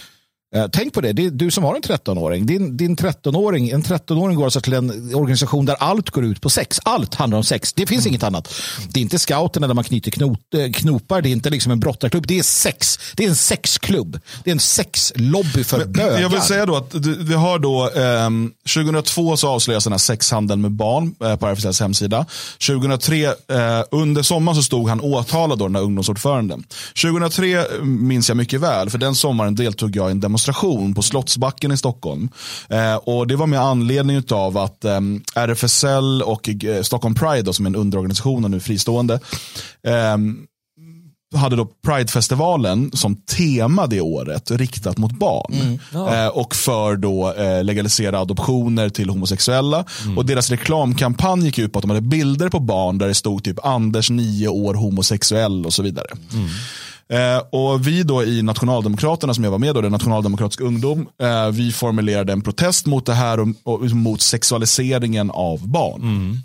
Eh, 0.54 0.66
tänk 0.72 0.94
på 0.94 1.00
det, 1.00 1.12
det 1.12 1.30
du 1.30 1.50
som 1.50 1.64
har 1.64 1.74
en 1.74 1.82
13-åring. 1.82 2.46
Din, 2.46 2.76
din 2.76 2.96
13-åring, 2.96 3.70
en 3.70 3.82
13-åring 3.82 4.36
går 4.36 4.44
alltså 4.44 4.60
till 4.60 4.72
en 4.72 5.14
organisation 5.14 5.66
där 5.66 5.76
allt 5.78 6.10
går 6.10 6.24
ut 6.24 6.40
på 6.40 6.50
sex. 6.50 6.80
Allt 6.82 7.14
handlar 7.14 7.38
om 7.38 7.44
sex. 7.44 7.72
Det 7.72 7.86
finns 7.86 8.04
mm. 8.04 8.10
inget 8.10 8.22
annat. 8.22 8.54
Det 8.88 9.00
är 9.00 9.02
inte 9.02 9.18
scouterna 9.18 9.66
där 9.66 9.74
man 9.74 9.84
knyter 9.84 10.10
knot, 10.10 10.54
eh, 10.54 10.72
knopar. 10.72 11.22
Det 11.22 11.28
är 11.28 11.30
inte 11.30 11.50
liksom 11.50 11.72
en 11.72 11.80
brottarklubb. 11.80 12.26
Det 12.26 12.38
är 12.38 12.42
sex. 12.42 12.98
Det 13.16 13.24
är 13.24 13.28
en 13.28 13.36
sexklubb. 13.36 14.20
Det 14.44 14.50
är 14.50 14.52
en 14.52 14.60
sexlobby 14.60 15.64
för 15.64 15.78
Men, 15.78 15.92
bögar. 15.92 16.20
Jag 16.20 16.28
vill 16.28 16.40
säga 16.40 16.66
då 16.66 16.76
att 16.76 16.94
vi 17.18 17.34
har 17.34 17.58
då 17.58 17.90
eh, 17.90 18.30
2002 18.74 19.36
så 19.36 19.48
avslöjas 19.48 19.84
den 19.84 19.92
här 19.92 19.98
sexhandeln 19.98 20.60
med 20.60 20.70
barn 20.70 21.14
eh, 21.24 21.36
på 21.36 21.46
RFSLs 21.46 21.80
hemsida. 21.80 22.26
2003 22.66 23.24
eh, 23.24 23.32
under 23.90 24.22
sommaren 24.22 24.56
så 24.56 24.62
stod 24.62 24.88
han 24.88 25.00
åtalad 25.00 25.58
då 25.58 25.66
den 25.66 25.76
här 25.76 25.82
ungdomsordföranden. 25.82 26.64
2003 27.02 27.64
minns 27.82 28.28
jag 28.28 28.36
mycket 28.36 28.60
väl 28.60 28.90
för 28.90 28.98
den 28.98 29.14
sommaren 29.14 29.54
deltog 29.54 29.96
jag 29.96 30.08
i 30.08 30.10
en 30.10 30.20
demonstration 30.20 30.41
demonstration 30.42 30.94
på 30.94 31.02
Slottsbacken 31.02 31.72
i 31.72 31.76
Stockholm. 31.76 32.28
Eh, 32.68 32.94
och 32.94 33.26
Det 33.26 33.36
var 33.36 33.46
med 33.46 33.60
anledning 33.60 34.22
av 34.30 34.58
att 34.58 34.84
eh, 34.84 35.00
RFSL 35.34 36.22
och 36.22 36.48
Stockholm 36.82 37.14
Pride, 37.14 37.42
då, 37.42 37.52
som 37.52 37.66
är 37.66 37.70
en 37.70 37.76
underorganisation 37.76 38.44
och 38.44 38.50
nu 38.50 38.60
fristående, 38.60 39.14
eh, 39.86 40.16
hade 41.34 41.56
då 41.56 41.68
Pridefestivalen 41.86 42.90
som 42.94 43.16
tema 43.16 43.86
det 43.86 44.00
året 44.00 44.50
riktat 44.50 44.98
mot 44.98 45.12
barn. 45.12 45.54
Mm. 45.54 45.78
Ja. 45.92 46.24
Eh, 46.24 46.28
och 46.28 46.54
för 46.54 46.96
då 46.96 47.32
eh, 47.32 47.64
legalisera 47.64 48.18
adoptioner 48.18 48.88
till 48.88 49.10
homosexuella. 49.10 49.84
Mm. 50.04 50.18
Och 50.18 50.26
deras 50.26 50.50
reklamkampanj 50.50 51.44
gick 51.44 51.58
ut 51.58 51.72
på 51.72 51.78
att 51.78 51.82
de 51.82 51.90
hade 51.90 52.00
bilder 52.00 52.48
på 52.48 52.60
barn 52.60 52.98
där 52.98 53.08
det 53.08 53.14
stod 53.14 53.44
typ 53.44 53.64
Anders 53.66 54.10
nio 54.10 54.48
år 54.48 54.74
homosexuell 54.74 55.66
och 55.66 55.72
så 55.72 55.82
vidare. 55.82 56.06
Mm. 56.32 56.48
Eh, 57.12 57.42
och 57.50 57.86
vi 57.86 58.02
då 58.02 58.24
i 58.24 58.42
Nationaldemokraterna 58.42 59.34
som 59.34 59.44
jag 59.44 59.50
var 59.50 59.58
med 59.58 59.74
då, 59.74 59.80
den 59.80 59.92
nationaldemokratisk 59.92 60.60
ungdom, 60.60 61.08
eh, 61.22 61.48
vi 61.50 61.72
formulerade 61.72 62.32
en 62.32 62.42
protest 62.42 62.86
mot 62.86 63.06
det 63.06 63.14
här 63.14 63.40
och, 63.40 63.48
och 63.64 63.90
mot 63.90 64.20
sexualiseringen 64.20 65.30
av 65.30 65.68
barn. 65.68 66.02
Mm. 66.02 66.38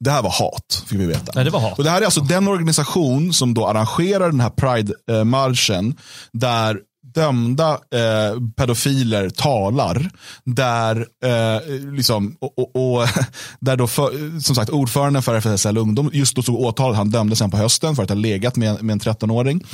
Det 0.00 0.10
här 0.10 0.22
var 0.22 0.30
hat, 0.30 0.84
fick 0.86 1.00
vi 1.00 1.06
veta. 1.06 1.32
Nej, 1.34 1.44
det, 1.44 1.50
var 1.50 1.60
hat. 1.60 1.78
Och 1.78 1.84
det 1.84 1.90
här 1.90 2.00
är 2.00 2.04
alltså 2.04 2.20
den 2.20 2.48
organisation 2.48 3.32
som 3.32 3.54
då 3.54 3.66
arrangerar 3.66 4.30
den 4.30 4.40
här 4.40 4.50
Pride-marschen 4.50 5.96
där 6.32 6.78
dömda 7.02 7.70
eh, 7.72 8.40
pedofiler 8.56 9.30
talar. 9.30 10.10
Där, 10.44 11.06
eh, 11.24 11.62
liksom, 11.92 12.36
och, 12.40 12.58
och, 12.58 12.76
och, 12.76 13.08
där 13.60 13.76
då 13.76 13.86
för, 13.86 14.40
som 14.40 14.54
sagt, 14.54 14.70
ordföranden 14.70 15.22
för 15.22 15.40
FSL 15.40 15.78
Ungdom 15.78 16.10
just 16.12 16.36
då 16.36 16.42
stod 16.42 16.60
åtalad. 16.60 16.96
Han 16.96 17.10
dömdes 17.10 17.38
sen 17.38 17.50
på 17.50 17.56
hösten 17.56 17.96
för 17.96 18.02
att 18.02 18.08
ha 18.08 18.16
legat 18.16 18.56
med, 18.56 18.82
med 18.82 18.92
en 18.92 19.00
13-åring. 19.00 19.64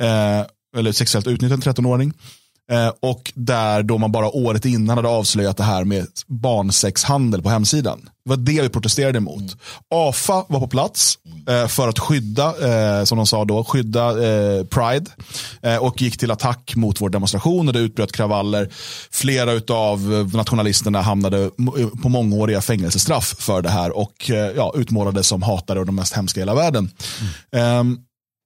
Eh, 0.00 0.46
eller 0.76 0.92
sexuellt 0.92 1.26
utnyttjat 1.26 1.66
en 1.66 1.74
13-åring. 1.74 2.12
Eh, 2.70 2.92
och 3.00 3.32
där 3.34 3.82
då 3.82 3.98
man 3.98 4.12
bara 4.12 4.28
året 4.28 4.64
innan 4.64 4.96
hade 4.96 5.08
avslöjat 5.08 5.56
det 5.56 5.62
här 5.62 5.84
med 5.84 6.06
barnsexhandel 6.26 7.42
på 7.42 7.50
hemsidan. 7.50 8.00
Det 8.24 8.30
var 8.30 8.36
det 8.36 8.62
vi 8.62 8.68
protesterade 8.68 9.18
emot. 9.18 9.38
Mm. 9.38 9.54
AFA 9.94 10.44
var 10.48 10.60
på 10.60 10.68
plats 10.68 11.18
eh, 11.48 11.66
för 11.66 11.88
att 11.88 11.98
skydda, 11.98 12.46
eh, 12.46 13.04
som 13.04 13.18
de 13.18 13.26
sa 13.26 13.44
då, 13.44 13.64
skydda 13.64 14.14
Pride. 14.64 15.10
Och 15.80 16.02
gick 16.02 16.18
till 16.18 16.30
attack 16.30 16.72
mot 16.76 17.00
vår 17.00 17.08
demonstration 17.08 17.68
och 17.68 17.74
det 17.74 17.80
utbröt 17.80 18.12
kravaller. 18.12 18.68
Flera 19.10 19.74
av 19.74 20.30
nationalisterna 20.34 21.02
hamnade 21.02 21.50
på 22.02 22.08
mångåriga 22.08 22.60
fängelsestraff 22.60 23.34
för 23.38 23.62
det 23.62 23.70
här 23.70 23.96
och 23.96 24.30
ja, 24.56 24.72
utmålades 24.76 25.26
som 25.26 25.42
hatare 25.42 25.80
och 25.80 25.86
de 25.86 25.94
mest 25.94 26.16
hemska 26.16 26.40
i 26.40 26.42
hela 26.42 26.54
världen. 26.54 26.90
Mm. 27.52 27.80
Ehm, 27.80 27.98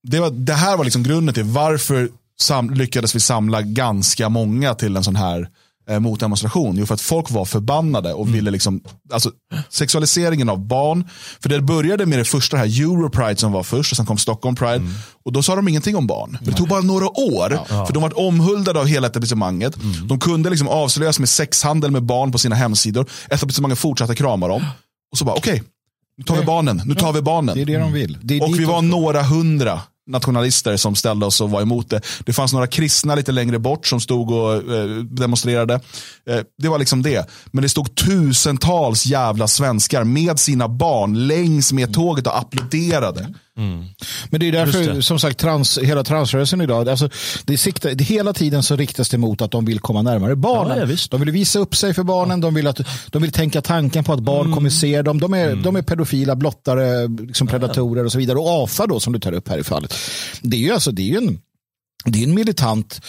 det, 0.08 0.20
var, 0.20 0.30
det 0.30 0.52
här 0.52 0.76
var 0.76 0.84
liksom 0.84 1.02
grunden 1.02 1.34
till 1.34 1.44
varför 1.44 2.08
sam, 2.40 2.70
lyckades 2.70 3.14
vi 3.14 3.20
samla 3.20 3.62
ganska 3.62 4.28
många 4.28 4.74
till 4.74 4.96
en 4.96 5.04
sån 5.04 5.16
här 5.16 5.48
eh, 5.90 6.00
motdemonstration. 6.00 6.76
Jo, 6.76 6.86
för 6.86 6.94
att 6.94 7.00
folk 7.00 7.30
var 7.30 7.44
förbannade 7.44 8.12
och 8.12 8.22
mm. 8.22 8.32
ville 8.32 8.50
liksom, 8.50 8.80
alltså 9.12 9.30
sexualiseringen 9.68 10.48
av 10.48 10.66
barn. 10.66 11.08
För 11.40 11.48
det 11.48 11.60
började 11.60 12.06
med 12.06 12.18
det 12.18 12.24
första 12.24 12.56
här 12.56 12.64
Europride 12.64 13.36
som 13.36 13.52
var 13.52 13.62
först 13.62 13.92
och 13.92 13.96
sen 13.96 14.06
kom 14.06 14.18
Stockholm 14.18 14.56
Pride. 14.56 14.74
Mm. 14.74 14.92
Och 15.24 15.32
då 15.32 15.42
sa 15.42 15.56
de 15.56 15.68
ingenting 15.68 15.96
om 15.96 16.06
barn. 16.06 16.38
Det 16.40 16.52
tog 16.52 16.68
bara 16.68 16.80
några 16.80 17.20
år. 17.20 17.58
Ja. 17.68 17.86
För 17.86 17.92
de 17.92 18.02
var 18.02 18.18
omhuldade 18.18 18.80
av 18.80 18.86
hela 18.86 19.06
etablissemanget. 19.06 19.76
Mm. 19.76 20.08
De 20.08 20.20
kunde 20.20 20.50
liksom 20.50 20.68
avslöjas 20.68 21.18
med 21.18 21.28
sexhandel 21.28 21.90
med 21.90 22.02
barn 22.02 22.32
på 22.32 22.38
sina 22.38 22.56
hemsidor. 22.56 23.06
Etablissemanget 23.30 23.78
fortsatte 23.78 24.14
krama 24.14 24.48
dem. 24.48 24.64
Och 25.12 25.18
så 25.18 25.24
bara, 25.24 25.36
okej, 25.36 25.52
okay, 25.52 25.64
nu 26.18 26.24
tar 26.24 26.36
vi 26.36 26.44
barnen. 26.44 26.82
Nu 26.84 26.94
tar 26.94 27.12
vi 27.12 27.22
barnen. 27.22 27.54
Det 27.54 27.62
är 27.62 27.66
det 27.66 27.78
de 27.78 27.92
vill. 27.92 28.18
Det 28.22 28.40
och 28.40 28.58
vi 28.58 28.64
var 28.64 28.82
några 28.82 29.22
hundra 29.22 29.80
nationalister 30.06 30.76
som 30.76 30.94
ställde 30.94 31.26
oss 31.26 31.40
och 31.40 31.50
var 31.50 31.62
emot 31.62 31.90
det. 31.90 32.00
Det 32.26 32.32
fanns 32.32 32.52
några 32.52 32.66
kristna 32.66 33.14
lite 33.14 33.32
längre 33.32 33.58
bort 33.58 33.86
som 33.86 34.00
stod 34.00 34.30
och 34.30 34.74
eh, 34.74 34.86
demonstrerade. 34.96 35.74
Eh, 36.28 36.40
det 36.58 36.68
var 36.68 36.78
liksom 36.78 37.02
det. 37.02 37.30
Men 37.46 37.62
det 37.62 37.68
stod 37.68 37.94
tusentals 37.94 39.06
jävla 39.06 39.48
svenskar 39.48 40.04
med 40.04 40.38
sina 40.38 40.68
barn 40.68 41.26
längs 41.26 41.72
med 41.72 41.94
tåget 41.94 42.26
och 42.26 42.38
applåderade. 42.38 43.34
Men 43.56 44.40
det 44.40 44.48
är 44.48 44.52
därför, 44.52 44.94
det. 44.94 45.02
som 45.02 45.18
sagt, 45.18 45.38
trans, 45.38 45.78
hela 45.78 46.04
transrörelsen 46.04 46.60
idag, 46.60 46.88
alltså, 46.88 47.08
det 47.44 47.58
siktar, 47.58 47.90
det, 47.90 48.04
hela 48.04 48.32
tiden 48.32 48.62
så 48.62 48.76
riktas 48.76 49.08
det 49.08 49.18
mot 49.18 49.42
att 49.42 49.50
de 49.50 49.64
vill 49.64 49.80
komma 49.80 50.02
närmare 50.02 50.36
barnen. 50.36 50.78
Ja, 50.78 50.86
ja, 50.90 50.96
de 51.10 51.20
vill 51.20 51.30
visa 51.30 51.58
upp 51.58 51.76
sig 51.76 51.94
för 51.94 52.02
barnen, 52.02 52.40
de, 52.40 52.54
vill 52.54 52.66
att, 52.66 52.80
de 53.10 53.22
vill 53.22 53.32
tänka 53.32 53.62
tanken 53.62 54.04
på 54.04 54.12
att 54.12 54.20
barn 54.20 54.40
Mm. 54.46 54.54
kommer 54.54 54.70
se 54.70 55.02
dem. 55.02 55.20
De 55.20 55.34
är, 55.34 55.56
de 55.56 55.76
är 55.76 55.82
pedofila, 55.82 56.36
blottare, 56.36 57.08
liksom 57.08 57.46
predatorer 57.46 58.04
och 58.04 58.12
så 58.12 58.18
vidare. 58.18 58.38
Och 58.38 58.64
AFA 58.64 58.86
då, 58.86 59.00
som 59.00 59.12
du 59.12 59.18
tar 59.18 59.32
upp 59.32 59.48
här 59.48 59.58
i 59.58 59.64
fallet. 59.64 59.94
Det 60.42 60.56
är 60.56 60.60
ju, 60.60 60.72
alltså, 60.72 60.90
det 60.90 61.02
är 61.02 61.06
ju 61.06 61.16
en 61.16 61.38
det 62.04 62.18
är 62.18 62.22
en 62.22 62.34
militant, 62.34 63.00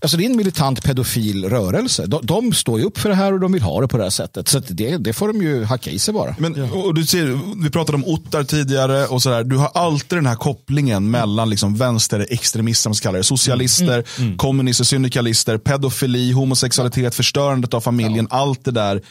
alltså 0.00 0.16
det 0.16 0.24
är 0.24 0.30
en 0.30 0.36
militant 0.36 0.82
pedofil 0.82 1.48
rörelse. 1.48 2.06
De, 2.06 2.26
de 2.26 2.52
står 2.52 2.78
ju 2.78 2.84
upp 2.84 2.98
för 2.98 3.08
det 3.08 3.14
här 3.14 3.32
och 3.32 3.40
de 3.40 3.52
vill 3.52 3.62
ha 3.62 3.80
det 3.80 3.88
på 3.88 3.96
det 3.96 4.02
här 4.02 4.10
sättet. 4.10 4.48
Så 4.48 4.58
det, 4.58 4.96
det 4.96 5.12
får 5.12 5.28
de 5.28 5.42
ju 5.42 5.64
hacka 5.64 5.90
i 5.90 5.98
sig 5.98 6.14
bara. 6.14 6.36
Men, 6.38 6.62
och 6.72 6.94
du 6.94 7.06
ser, 7.06 7.40
vi 7.62 7.70
pratade 7.70 7.96
om 7.96 8.04
Ottar 8.04 8.44
tidigare. 8.44 9.06
och 9.06 9.22
sådär. 9.22 9.44
Du 9.44 9.56
har 9.56 9.70
alltid 9.74 10.18
den 10.18 10.26
här 10.26 10.34
kopplingen 10.36 11.10
mellan 11.10 11.50
liksom 11.50 11.76
vänsterextremister, 11.76 12.82
som 12.82 12.90
man 12.90 12.94
ska 12.94 13.08
kalla 13.08 13.18
det, 13.18 13.24
socialister, 13.24 14.04
kommunister, 14.36 14.84
syndikalister, 14.84 15.58
pedofili, 15.58 16.32
homosexualitet, 16.32 17.14
förstörandet 17.14 17.74
av 17.74 17.80
familjen. 17.80 18.26
Allt 18.30 18.64
det 18.64 18.70
där. 18.70 19.02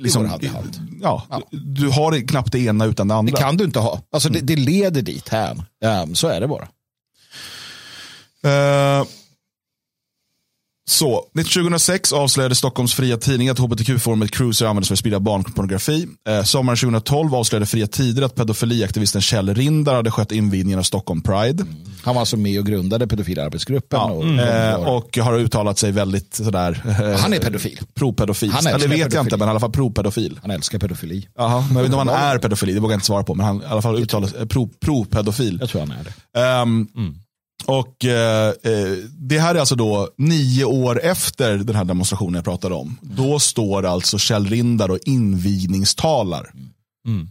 Liksom, 0.00 0.28
hand 0.28 0.44
i 0.44 0.46
hand. 0.46 0.80
Ja, 1.02 1.26
Du, 1.50 1.58
du 1.58 1.88
har 1.88 2.28
knappt 2.28 2.52
det 2.52 2.58
ena 2.58 2.84
utan 2.84 3.08
det 3.08 3.14
Det 3.14 3.18
andra. 3.18 3.36
kan 3.36 3.56
du 3.56 3.64
inte 3.64 3.78
ha. 3.78 4.00
Alltså 4.12 4.28
det, 4.28 4.40
det 4.40 4.56
leder 4.56 5.02
dit 5.02 5.28
här. 5.28 5.56
Um, 6.02 6.14
så 6.14 6.28
är 6.28 6.40
det 6.40 6.48
bara. 6.48 6.68
Eh, 8.46 9.06
så, 10.90 11.24
2006 11.34 12.12
avslöjade 12.12 12.54
Stockholms 12.54 12.94
Fria 12.94 13.16
Tidning 13.16 13.48
att 13.48 13.58
hbtq-forumet 13.58 14.30
Cruiser 14.30 14.66
användes 14.66 14.88
för 14.88 14.94
att 14.94 14.98
sprida 14.98 15.20
barnpornografi. 15.20 16.06
Eh, 16.28 16.42
sommaren 16.42 16.76
2012 16.76 17.34
avslöjade 17.34 17.66
Fria 17.66 17.86
Tider 17.86 18.22
att 18.22 18.34
pedofiliaktivisten 18.34 19.22
Kjell 19.22 19.54
Rindar 19.54 19.94
hade 19.94 20.10
skött 20.10 20.32
invigningen 20.32 20.78
av 20.78 20.82
Stockholm 20.82 21.22
Pride. 21.22 21.64
Han 22.02 22.14
var 22.14 22.20
alltså 22.22 22.36
med 22.36 22.60
och 22.60 22.66
grundade 22.66 23.06
pedofilarbetsgruppen. 23.06 23.98
Ja, 24.00 24.10
Och, 24.10 24.24
eh, 24.24 24.74
och 24.74 25.18
har 25.18 25.38
uttalat 25.38 25.78
sig 25.78 25.92
väldigt 25.92 26.34
sådär. 26.34 26.82
eh, 26.84 27.18
Han 27.20 27.32
är 27.32 27.38
pedofil. 27.38 27.78
Pro-pedofil. 27.94 28.50
Han 28.50 28.66
Eller 28.66 28.78
vet 28.78 28.82
jag 28.82 28.90
pedofili. 29.10 29.20
inte, 29.20 29.36
men 29.36 29.48
i 29.48 29.50
alla 29.50 29.60
fall 29.60 29.72
pro-pedofil. 29.72 30.38
Han 30.42 30.50
älskar 30.50 30.78
pedofili. 30.78 31.28
Jaha, 31.38 31.60
men 31.60 31.76
jag 31.76 31.82
vet 31.82 31.84
inte 31.86 31.96
om 31.96 32.08
han 32.08 32.16
är 32.34 32.38
pedofil, 32.38 32.74
det 32.74 32.80
vågar 32.80 32.92
jag 32.92 32.96
inte 32.96 33.06
svara 33.06 33.22
på. 33.24 33.34
Men 33.34 33.46
han 33.46 33.62
i 33.62 33.64
alla 33.66 33.82
fall 33.82 33.96
uttalar 34.02 34.28
sig, 34.28 34.40
eh, 34.40 34.46
pro- 34.46 34.70
pro-pedofil. 34.80 35.56
Jag 35.60 35.68
tror 35.68 35.80
han 35.80 35.90
är 35.90 36.04
det. 36.04 36.40
Ehm, 36.40 36.88
Och 37.66 38.04
eh, 38.04 38.48
eh, 38.48 38.92
Det 39.18 39.38
här 39.38 39.54
är 39.54 39.58
alltså 39.58 39.74
då 39.76 40.08
nio 40.18 40.64
år 40.64 41.00
efter 41.02 41.56
den 41.58 41.76
här 41.76 41.84
demonstrationen 41.84 42.34
jag 42.34 42.44
pratade 42.44 42.74
om. 42.74 42.98
Då 43.02 43.38
står 43.38 43.86
alltså 43.86 44.18
Kjell 44.18 44.46
Rindar 44.46 44.88
och 44.90 44.98
invigningstalar 45.06 46.50
Mm. 47.06 47.28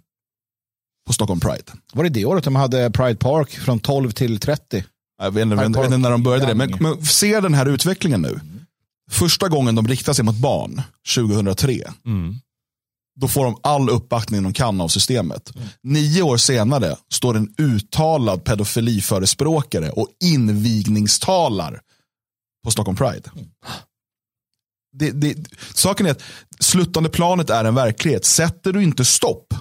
på 1.08 1.14
Stockholm 1.14 1.40
Pride. 1.40 1.64
Var 1.94 2.04
det 2.04 2.10
det 2.10 2.26
året 2.26 2.44
de 2.44 2.56
hade 2.56 2.92
Pride 2.92 3.16
Park 3.16 3.50
från 3.52 3.80
12 3.80 4.12
till 4.12 4.40
30? 4.40 4.84
Jag 5.22 5.32
vet 5.32 5.42
inte, 5.42 5.56
jag 5.56 5.70
vet 5.70 5.86
inte 5.86 5.98
när 5.98 6.12
de 6.12 6.24
började 6.24 6.46
det, 6.46 6.56
men, 6.56 6.72
men 6.80 7.06
se 7.06 7.40
den 7.40 7.54
här 7.54 7.66
utvecklingen 7.66 8.22
nu. 8.22 8.40
Första 9.12 9.50
gången 9.50 9.76
de 9.76 9.88
riktar 9.88 10.14
sig 10.14 10.26
mot 10.26 10.36
barn, 10.36 10.82
2003, 11.16 11.82
Mm 12.06 12.36
då 13.16 13.28
får 13.28 13.46
de 13.46 13.58
all 13.64 13.90
uppbackning 13.90 14.44
de 14.44 14.54
kan 14.54 14.82
av 14.82 14.88
systemet. 14.88 15.54
Nio 15.84 16.22
år 16.22 16.38
senare 16.38 16.96
står 17.12 17.38
en 17.38 17.54
uttalad 17.58 18.44
pedofiliförespråkare 18.44 19.90
och 19.90 20.08
invigningstalar 20.24 21.82
på 22.64 22.72
Stockholm 22.72 22.98
Pride. 22.98 23.32
Det, 24.98 25.12
det, 25.12 25.36
saken 25.74 26.06
är 26.06 26.12
att 26.12 26.22
sluttande 26.60 27.10
planet 27.10 27.50
är 27.50 27.66
en 27.66 27.76
verklighet. 27.76 28.26
Sätter 28.26 28.74
du 28.74 28.84
inte 28.84 29.06
stopp 29.06 29.54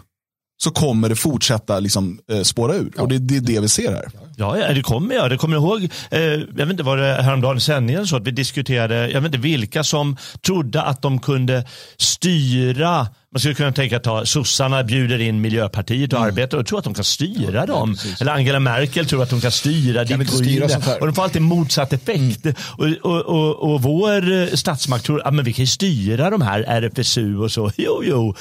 så 0.64 0.70
kommer 0.70 1.08
det 1.08 1.16
fortsätta 1.16 1.80
liksom, 1.80 2.18
eh, 2.30 2.42
spåra 2.42 2.74
ur. 2.74 2.92
Och 2.98 3.08
det, 3.08 3.18
det 3.18 3.36
är 3.36 3.40
det 3.40 3.60
vi 3.60 3.68
ser 3.68 3.92
här. 3.92 4.08
Ja, 4.36 4.58
ja, 4.58 4.72
det 4.72 4.82
kommer 4.82 5.14
jag. 5.14 5.30
Det 5.30 5.36
kommer 5.36 5.56
jag 5.56 5.62
ihåg. 5.62 5.90
Eh, 6.10 6.20
jag 6.20 6.66
vet 6.66 6.70
inte, 6.70 6.82
var 6.82 6.96
det 6.96 7.22
häromdagen 7.22 7.56
i 7.56 7.60
sändningen 7.60 8.06
så 8.06 8.16
att 8.16 8.26
vi 8.26 8.30
diskuterade, 8.30 9.10
jag 9.10 9.20
vet 9.20 9.26
inte 9.26 9.38
vilka 9.38 9.84
som 9.84 10.16
trodde 10.46 10.82
att 10.82 11.02
de 11.02 11.18
kunde 11.18 11.64
styra 11.96 13.06
man 13.34 13.40
skulle 13.40 13.54
kunna 13.54 13.72
tänka 13.72 13.96
att 13.96 14.28
sossarna 14.28 14.84
bjuder 14.84 15.20
in 15.20 15.40
Miljöpartiet 15.40 16.12
och 16.12 16.20
arbetar 16.20 16.58
och 16.58 16.66
tror 16.66 16.78
att 16.78 16.84
de 16.84 16.94
kan 16.94 17.04
styra 17.04 17.66
dem. 17.66 17.96
Eller 18.20 18.32
Angela 18.32 18.60
Merkel 18.60 19.06
tror 19.06 19.22
att 19.22 19.30
de 19.30 19.40
kan 19.40 19.50
styra 19.50 20.06
Kan 20.06 20.26
styra. 20.26 20.66
Och 21.00 21.06
de 21.06 21.14
får 21.14 21.22
alltid 21.22 21.42
motsatt 21.42 21.92
effekt. 21.92 22.46
Och, 22.58 22.86
och, 23.02 23.20
och, 23.20 23.72
och 23.72 23.82
vår 23.82 24.32
eh, 24.32 24.46
statsmakt 24.46 25.04
tror 25.04 25.26
att 25.26 25.34
vi 25.34 25.52
kan 25.52 25.66
styra 25.66 26.30
de 26.30 26.42
här 26.42 26.60
RFSU 26.60 27.36
och 27.36 27.52
så. 27.52 27.70
Jo, 27.76 28.02
jo, 28.04 28.34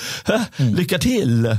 lycka 0.58 0.98
till. 0.98 1.58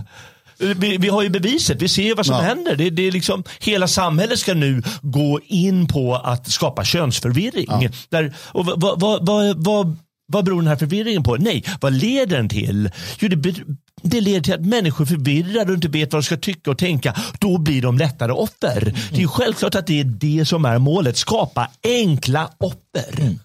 Vi, 0.59 0.97
vi 0.97 1.09
har 1.09 1.23
ju 1.23 1.29
beviset, 1.29 1.83
vi 1.83 1.89
ser 1.89 2.03
ju 2.03 2.15
vad 2.15 2.27
som 2.27 2.35
Ja. 2.35 2.41
händer. 2.43 2.77
Det, 2.77 2.91
det 2.91 3.03
är 3.03 3.13
liksom, 3.13 3.45
hela 3.61 3.89
samhället 3.89 4.39
ska 4.39 4.55
nu 4.55 4.83
gå 5.03 5.41
in 5.47 5.87
på 5.87 6.15
att 6.15 6.51
skapa 6.51 6.85
könsförvirring. 6.85 7.91
Där, 8.09 8.35
och 8.39 8.67
vad, 8.67 8.81
vad, 8.81 9.01
vad, 9.01 9.27
vad, 9.65 9.97
vad, 10.27 10.45
beror 10.45 10.61
den 10.63 10.69
här 10.69 10.77
förvirringen 10.77 11.23
på? 11.23 11.37
Nej, 11.37 11.65
vad 11.81 11.93
leder 11.93 12.37
den 12.37 12.49
till? 12.49 12.91
Jo, 13.19 13.29
det, 13.29 13.55
det 14.03 14.21
leder 14.21 14.41
till 14.41 14.55
att 14.55 14.67
människor 14.67 15.05
är 15.05 15.09
förvirrade 15.09 15.71
och 15.71 15.75
inte 15.75 15.89
vet 15.89 16.13
vad 16.13 16.23
de 16.23 16.27
ska 16.27 16.37
tycka 16.37 16.71
och 16.71 16.79
tänka. 16.79 17.15
Då 17.41 17.59
blir 17.59 17.83
de 17.83 17.99
lättare 17.99 18.33
offer. 18.33 18.95
Det 19.11 19.23
är 19.23 19.27
självklart 19.27 19.75
att 19.75 19.87
det 19.87 20.01
är 20.01 20.05
det 20.05 20.45
som 20.45 20.65
är 20.65 20.79
målet. 20.79 21.17
Skapa 21.17 21.69
enkla 21.85 22.51
offer. 22.59 23.37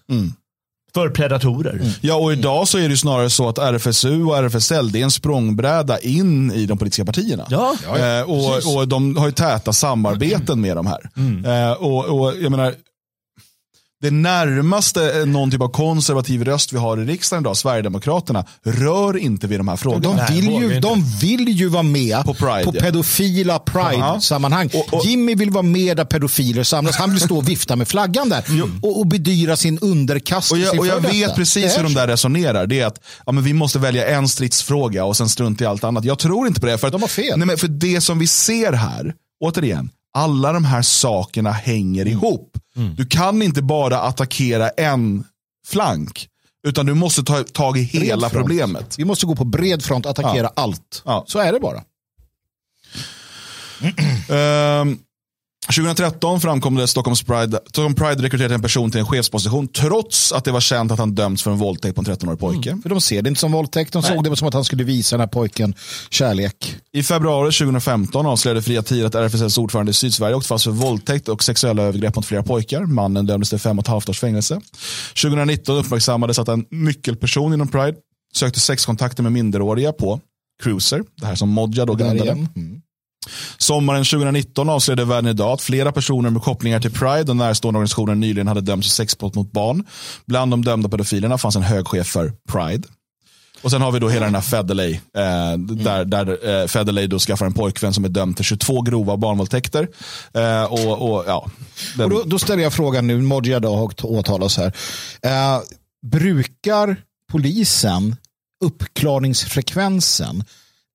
För 0.94 1.08
predatorer. 1.08 1.80
Ja, 2.00 2.14
och 2.14 2.32
idag 2.32 2.68
så 2.68 2.78
är 2.78 2.88
det 2.88 2.96
snarare 2.96 3.30
så 3.30 3.48
att 3.48 3.58
RFSU 3.58 4.24
och 4.24 4.36
RFSL 4.38 4.92
det 4.92 5.00
är 5.00 5.04
en 5.04 5.10
språngbräda 5.10 5.98
in 5.98 6.52
i 6.52 6.66
de 6.66 6.78
politiska 6.78 7.04
partierna. 7.04 7.46
Ja. 7.50 7.74
Eh, 7.98 8.22
och, 8.22 8.76
och 8.76 8.88
de 8.88 9.16
har 9.16 9.26
ju 9.26 9.32
täta 9.32 9.72
samarbeten 9.72 10.60
med 10.60 10.76
de 10.76 10.86
här. 10.86 11.10
Eh, 11.46 11.72
och, 11.72 12.04
och 12.04 12.34
jag 12.40 12.50
menar, 12.50 12.74
det 14.02 14.10
närmaste 14.10 15.24
någon 15.26 15.50
typ 15.50 15.60
av 15.60 15.68
konservativ 15.68 16.44
röst 16.44 16.72
vi 16.72 16.78
har 16.78 16.98
i 17.02 17.04
riksdagen 17.04 17.42
idag, 17.42 17.56
Sverigedemokraterna, 17.56 18.44
rör 18.64 19.16
inte 19.16 19.46
vid 19.46 19.58
de 19.60 19.68
här 19.68 19.76
frågorna. 19.76 20.26
De 20.28 20.34
vill, 20.34 20.50
ju, 20.50 20.80
de 20.80 21.04
vill 21.20 21.48
ju 21.48 21.68
vara 21.68 21.82
med 21.82 22.24
På 22.24 22.34
Pride, 22.34 22.62
ja. 22.64 22.72
pedofila 22.80 23.58
Pride-sammanhang. 23.58 24.70
Och- 24.74 24.94
och- 24.94 25.04
Jimmy 25.06 25.34
vill 25.34 25.50
vara 25.50 25.62
med 25.62 25.96
där 25.96 26.04
pedofiler 26.04 26.62
samlas. 26.62 26.96
Han 26.96 27.10
vill 27.10 27.20
stå 27.20 27.36
och 27.36 27.48
vifta 27.48 27.76
med 27.76 27.88
flaggan 27.88 28.28
där 28.28 28.44
och, 28.82 28.98
och 29.00 29.06
bedyra 29.06 29.56
sin 29.56 29.78
Och 29.78 29.88
underkastelse 29.88 30.64
jag, 30.66 30.78
och 30.80 30.86
jag 30.86 31.00
vet 31.00 31.12
detta. 31.12 31.34
precis 31.34 31.78
hur 31.78 31.82
de 31.82 31.94
där 31.94 32.06
resonerar. 32.08 32.66
Det 32.66 32.80
är 32.80 32.86
att 32.86 33.00
ja, 33.26 33.32
men 33.32 33.44
vi 33.44 33.52
måste 33.52 33.78
välja 33.78 34.06
en 34.08 34.28
stridsfråga 34.28 35.04
och 35.04 35.16
sen 35.16 35.28
strunta 35.28 35.64
i 35.64 35.66
allt 35.66 35.84
annat. 35.84 36.04
Jag 36.04 36.18
tror 36.18 36.46
inte 36.46 36.60
på 36.60 36.66
det. 36.66 36.78
För 36.78 36.86
att, 36.86 36.92
De 36.92 37.00
har 37.02 37.08
fel. 37.08 37.38
Nej, 37.38 37.46
men 37.46 37.56
för 37.58 37.68
det 37.68 38.00
som 38.00 38.18
vi 38.18 38.26
ser 38.26 38.72
här, 38.72 39.14
återigen, 39.44 39.90
alla 40.14 40.52
de 40.52 40.64
här 40.64 40.82
sakerna 40.82 41.50
hänger 41.52 42.02
Mm. 42.06 42.12
ihop. 42.12 42.56
Du 42.96 43.06
kan 43.06 43.42
inte 43.42 43.62
bara 43.62 44.00
attackera 44.00 44.68
en 44.68 45.24
flank. 45.66 46.26
Utan 46.66 46.86
du 46.86 46.94
måste 46.94 47.22
ta 47.22 47.42
tag 47.44 47.78
i 47.78 47.82
hela 47.82 48.30
problemet. 48.30 48.94
Vi 48.98 49.04
måste 49.04 49.26
gå 49.26 49.36
på 49.36 49.44
bred 49.44 49.82
front 49.84 50.06
och 50.06 50.10
attackera 50.10 50.50
allt. 50.56 51.02
Ja. 51.04 51.24
Så 51.26 51.38
är 51.38 51.52
det 51.52 51.60
bara. 51.60 51.82
Ehm, 54.28 54.98
2013 55.72 56.40
framkom 56.40 56.74
det 56.74 56.84
att 56.84 56.90
Stockholms 56.90 57.22
Pride, 57.22 57.60
Stockholm 57.66 57.94
Pride 57.94 58.22
rekryterade 58.22 58.54
en 58.54 58.62
person 58.62 58.90
till 58.90 59.00
en 59.00 59.06
chefsposition 59.06 59.68
trots 59.68 60.32
att 60.32 60.44
det 60.44 60.52
var 60.52 60.60
känt 60.60 60.92
att 60.92 60.98
han 60.98 61.14
dömts 61.14 61.42
för 61.42 61.50
en 61.50 61.58
våldtäkt 61.58 61.94
på 61.94 62.00
en 62.00 62.06
13-årig 62.06 62.38
pojke. 62.38 62.78
För 62.82 62.88
de 62.88 63.00
ser 63.00 63.22
det 63.22 63.28
inte 63.28 63.40
som 63.40 63.52
våldtäkt. 63.52 63.92
De 63.92 64.02
såg 64.02 64.24
det 64.24 64.36
som 64.36 64.48
att 64.48 64.54
han 64.54 64.64
skulle 64.64 64.84
visa 64.84 65.16
den 65.16 65.20
här 65.20 65.26
pojken 65.26 65.74
kärlek. 66.10 66.76
I 66.92 67.02
februari 67.02 67.52
2015 67.52 68.26
avslöjade 68.26 68.62
Fria 68.62 68.82
Tider 68.82 69.06
att 69.06 69.14
RFSLs 69.14 69.58
ordförande 69.58 69.90
i 69.90 69.94
Sydsverige 69.94 70.34
åkt 70.34 70.46
fast 70.46 70.64
för 70.64 70.70
våldtäkt 70.70 71.28
och 71.28 71.42
sexuella 71.42 71.82
övergrepp 71.82 72.16
mot 72.16 72.26
flera 72.26 72.42
pojkar. 72.42 72.84
Mannen 72.84 73.26
dömdes 73.26 73.50
till 73.50 73.58
fem 73.58 73.78
och 73.78 73.84
ett 73.84 73.88
halvt 73.88 74.08
års 74.08 74.20
fängelse. 74.20 74.60
2019 75.22 75.76
uppmärksammades 75.76 76.38
att 76.38 76.48
en 76.48 76.64
nyckelperson 76.70 77.54
inom 77.54 77.68
Pride 77.68 77.96
sökte 78.34 78.60
sexkontakter 78.60 79.22
med 79.22 79.32
minderåriga 79.32 79.92
på 79.92 80.20
Cruiser, 80.62 81.02
det 81.16 81.26
här 81.26 81.34
som 81.34 81.48
Modja 81.48 81.86
då 81.86 81.94
grundade. 81.94 82.30
Mm. 82.30 82.82
Sommaren 83.58 84.04
2019 84.04 84.68
avslöjade 84.68 85.04
Världen 85.04 85.30
idag 85.30 85.52
att 85.52 85.62
flera 85.62 85.92
personer 85.92 86.30
med 86.30 86.42
kopplingar 86.42 86.80
till 86.80 86.92
Pride 86.92 87.30
och 87.30 87.36
närstående 87.36 87.78
organisationer 87.78 88.14
nyligen 88.14 88.46
hade 88.48 88.60
dömts 88.60 88.88
för 88.88 88.94
sexbrott 88.94 89.34
mot 89.34 89.52
barn. 89.52 89.84
Bland 90.26 90.50
de 90.50 90.64
dömda 90.64 90.88
pedofilerna 90.88 91.38
fanns 91.38 91.56
en 91.56 91.62
hög 91.62 91.86
chef 91.86 92.06
för 92.06 92.32
Pride. 92.48 92.88
Och 93.62 93.70
sen 93.70 93.82
har 93.82 93.92
vi 93.92 93.98
då 93.98 94.08
hela 94.08 94.24
den 94.24 94.34
här 94.34 94.42
Federley, 94.42 94.92
eh, 94.94 95.58
där, 95.58 96.04
där 96.04 96.60
eh, 96.60 96.66
Federley 96.66 97.06
då 97.06 97.18
skaffar 97.18 97.46
en 97.46 97.52
pojkvän 97.52 97.94
som 97.94 98.04
är 98.04 98.08
dömd 98.08 98.36
till 98.36 98.44
22 98.44 98.82
grova 98.82 99.16
barnvåldtäkter. 99.16 99.88
Eh, 100.34 100.64
och, 100.64 101.12
och, 101.12 101.24
ja, 101.26 101.50
den, 101.96 102.04
Och 102.04 102.10
då, 102.10 102.22
då 102.26 102.38
ställer 102.38 102.62
jag 102.62 102.72
frågan 102.72 103.06
nu, 103.06 103.22
Modja 103.22 103.60
då 103.60 103.76
har 103.76 104.04
åtalats 104.04 104.56
här. 104.56 104.72
Eh, 105.22 105.60
brukar 106.06 106.96
polisen 107.32 108.16
uppklarningsfrekvensen, 108.64 110.44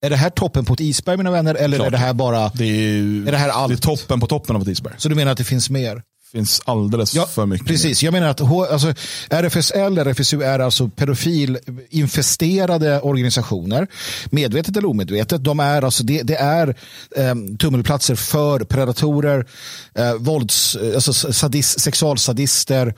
är 0.06 0.10
det 0.10 0.16
här 0.16 0.30
toppen 0.30 0.66
på 0.66 0.74
ett 0.74 0.80
isberg 0.80 1.18
mina 1.18 1.32
vänner 1.32 1.56
eller 1.56 1.78
Klart. 1.78 1.88
är 1.88 1.92
det 1.92 1.98
här 1.98 2.14
bara, 2.14 2.50
det, 2.50 2.66
är, 2.66 3.28
är 3.28 3.32
det 3.32 3.38
här 3.38 3.50
allt? 3.50 3.70
det 3.70 3.76
är 3.76 3.96
toppen 3.98 4.20
på 4.20 4.28
toppen 4.28 4.56
av 4.56 4.62
ett 4.62 4.68
isberg. 4.68 4.94
så 4.98 5.10
du 5.10 5.16
menar 5.16 5.32
att 5.32 5.38
det 5.38 5.44
finns 5.44 5.70
mer? 5.70 6.02
finns 6.36 6.62
alldeles 6.66 7.16
Ja, 7.16 7.26
för 7.26 7.46
mycket. 7.46 7.68
Precis, 7.68 8.04
jag 8.04 8.12
menar 8.12 8.28
att 8.28 8.40
H, 8.40 8.66
alltså, 8.66 8.94
RFSL, 9.30 9.98
RFSU 9.98 10.42
är 10.44 10.60
alltså 10.60 10.90
pedofilinfesterade 10.90 13.02
organisationer. 13.02 13.88
Medvetet 14.30 14.78
eller 14.78 14.90
omedvetet. 14.90 15.44
De 15.44 15.60
är 15.60 15.82
alltså, 15.82 16.04
det, 16.04 16.22
det 16.22 16.36
är 16.36 16.68
eh, 17.16 17.36
tummelplatser 17.60 18.16
för 18.16 18.60
predatorer, 18.60 19.46
eh, 19.94 20.14
vålds, 20.14 20.76
eh, 20.76 20.96
alltså 20.96 21.14
sadis, 21.14 21.80
sexualsadister, 21.80 22.94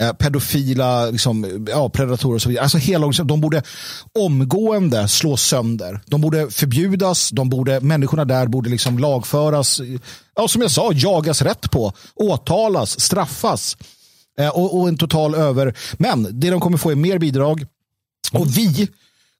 eh, 0.00 0.12
pedofila 0.12 1.10
liksom, 1.10 1.66
ja, 1.70 1.88
predatorer 1.88 2.34
och 2.34 2.42
så 2.42 2.48
vidare. 2.48 2.62
Alltså 2.62 2.78
hela 2.78 3.06
de 3.24 3.40
borde 3.40 3.62
omgående 4.18 5.08
slås 5.08 5.42
sönder. 5.42 6.00
De 6.06 6.20
borde 6.20 6.50
förbjudas, 6.50 7.30
de 7.30 7.48
borde, 7.48 7.80
människorna 7.80 8.24
där 8.24 8.46
borde 8.46 8.70
liksom 8.70 8.98
lagföras. 8.98 9.80
Ja, 10.36 10.48
som 10.48 10.62
jag 10.62 10.70
sa, 10.70 10.92
jagas 10.94 11.42
rätt 11.42 11.70
på, 11.70 11.92
åtalas, 12.14 13.00
straffas. 13.00 13.76
Eh, 14.38 14.48
och, 14.48 14.80
och 14.80 14.88
en 14.88 14.96
total 14.96 15.34
över... 15.34 15.74
Men 15.92 16.40
det 16.40 16.50
de 16.50 16.60
kommer 16.60 16.78
få 16.78 16.90
är 16.90 16.94
mer 16.94 17.18
bidrag 17.18 17.66
och 18.32 18.56
vi 18.56 18.88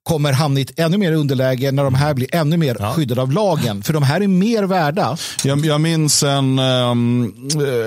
kommer 0.07 0.33
hamna 0.33 0.59
i 0.59 0.63
ett 0.63 0.79
ännu 0.79 0.97
mer 0.97 1.11
underläge 1.13 1.71
när 1.71 1.83
de 1.83 1.93
här 1.95 2.13
blir 2.13 2.35
ännu 2.35 2.57
mer 2.57 2.93
skyddade 2.93 3.21
av 3.21 3.31
lagen. 3.31 3.83
För 3.83 3.93
de 3.93 4.03
här 4.03 4.21
är 4.21 4.27
mer 4.27 4.63
värda. 4.63 5.17
Jag, 5.43 5.65
jag 5.65 5.81
minns 5.81 6.23
en, 6.23 6.59
um, 6.59 7.23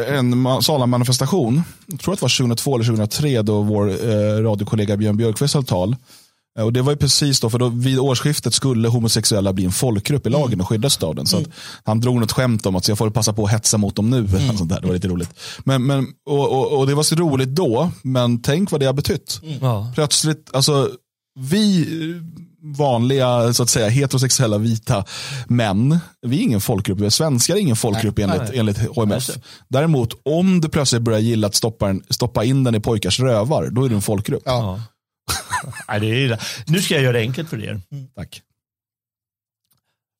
en 0.09 0.35
ma- 0.35 0.61
Sala-manifestation, 0.61 1.63
jag 1.87 2.01
tror 2.01 2.15
att 2.15 2.21
det 2.21 2.25
var 2.25 2.39
2002 2.39 2.75
eller 2.75 2.85
2003 2.85 3.43
då 3.43 3.63
vår 3.63 3.89
eh, 3.89 4.43
radiokollega 4.43 4.97
Björn 4.97 5.17
Björkqvist 5.17 5.55
höll 5.55 5.65
tal. 5.65 5.97
Eh, 6.59 6.65
Och 6.65 6.73
det 6.73 6.83
var 6.83 6.93
ju 6.93 6.97
precis 6.99 7.41
då, 7.41 7.51
för 7.51 7.59
då 7.59 7.69
vid 7.69 7.99
årsskiftet 7.99 8.55
skulle 8.55 8.89
homosexuella 8.89 9.53
bli 9.53 9.65
en 9.65 9.73
folkgrupp 9.73 10.27
i 10.27 10.31
lagen 10.31 10.61
och 10.61 10.69
skyddas 10.69 11.03
av 11.03 11.15
den. 11.15 11.27
Så 11.27 11.37
att 11.37 11.45
han 11.85 12.01
drog 12.01 12.21
något 12.21 12.33
skämt 12.33 12.67
om 12.67 12.77
att 12.77 12.85
så 12.85 12.91
jag 12.91 12.99
får 12.99 13.11
passa 13.11 13.33
på 13.33 13.45
att 13.45 13.51
hetsa 13.53 13.79
mot 13.79 13.97
dem 13.97 14.11
nu. 14.11 14.23
något 14.23 14.59
Sånt 14.59 14.69
där. 14.71 14.81
Det 14.81 14.87
var 14.87 14.95
lite 14.95 15.09
roligt. 15.09 15.31
Men, 15.65 15.87
men, 15.87 16.07
och, 16.27 16.51
och, 16.53 16.79
och 16.79 16.87
det 16.87 16.95
var 16.95 17.03
så 17.03 17.15
roligt 17.15 17.49
då, 17.49 17.91
men 18.03 18.43
tänk 18.43 18.71
vad 18.71 18.81
det 18.81 18.87
har 18.87 18.93
betytt. 18.93 19.41
Ja. 19.61 19.93
Plötsligt, 19.95 20.51
alltså 20.53 20.89
vi 21.39 21.87
vanliga 22.63 23.53
så 23.53 23.63
att 23.63 23.71
säga 23.71 23.89
heterosexuella 23.89 24.59
vita 24.59 25.05
män, 25.47 25.99
vi 26.23 26.39
är 26.39 26.43
ingen 26.43 26.61
folkgrupp, 26.61 27.01
vi 27.01 27.07
är 27.07 27.11
svenskar 27.11 27.55
är 27.55 27.59
ingen 27.59 27.77
folkgrupp 27.77 28.19
enligt, 28.19 28.51
enligt 28.55 28.79
HMF. 28.79 29.31
Däremot 29.69 30.21
om 30.23 30.61
du 30.61 30.69
plötsligt 30.69 31.03
börjar 31.03 31.21
gilla 31.21 31.47
att 31.47 31.55
stoppa, 31.55 31.89
en, 31.89 32.03
stoppa 32.11 32.45
in 32.45 32.65
den 32.65 32.75
i 32.75 32.81
pojkars 32.81 33.21
rövar, 33.21 33.71
då 33.71 33.85
är 33.85 33.89
du 33.89 33.95
en 33.95 34.03
folkgrupp. 34.03 34.43
Ja. 34.45 34.83
Nej, 35.89 36.01
det 36.01 36.07
är, 36.07 36.41
nu 36.67 36.83
ska 36.83 36.95
jag 36.95 37.03
göra 37.03 37.13
det 37.13 37.21
enkelt 37.21 37.49
för 37.49 37.65
er. 37.65 37.81
Tack. 38.15 38.43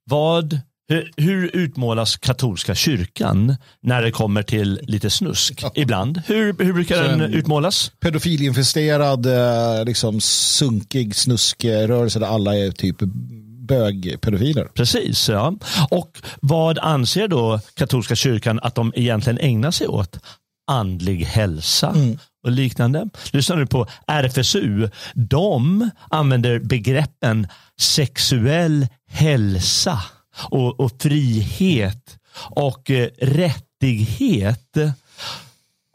Vad, 0.05 0.61
hur, 0.91 1.11
hur 1.17 1.57
utmålas 1.57 2.17
katolska 2.17 2.75
kyrkan 2.75 3.57
när 3.83 4.03
det 4.03 4.11
kommer 4.11 4.43
till 4.43 4.81
lite 4.83 5.11
snusk 5.11 5.65
ibland? 5.75 6.23
Hur, 6.27 6.65
hur 6.65 6.73
brukar 6.73 7.03
den 7.03 7.21
utmålas? 7.21 7.93
Pedofilinfesterad, 8.01 9.27
eh, 9.27 9.85
liksom 9.85 10.21
sunkig 10.21 11.17
snuskrörelse 11.17 12.19
där 12.19 12.27
alla 12.27 12.57
är 12.57 12.71
typ 12.71 12.97
bögpedofiler. 13.69 14.65
Precis, 14.65 15.29
ja. 15.29 15.55
Och 15.91 16.19
vad 16.41 16.79
anser 16.79 17.29
då 17.29 17.61
katolska 17.75 18.15
kyrkan 18.15 18.61
att 18.63 18.75
de 18.75 18.93
egentligen 18.97 19.39
ägnar 19.39 19.71
sig 19.71 19.87
åt? 19.87 20.19
Andlig 20.71 21.25
hälsa 21.25 21.95
och 22.45 22.51
liknande. 22.51 23.09
Lyssna 23.33 23.55
nu 23.55 23.67
på 23.67 23.87
RFSU. 24.07 24.89
De 25.15 25.91
använder 26.11 26.59
begreppen 26.59 27.47
sexuell 27.81 28.87
hälsa 29.11 29.99
och, 30.51 30.81
och 30.81 31.03
frihet 31.03 32.19
och 32.35 32.91
eh, 32.91 33.09
rättighet. 33.19 34.77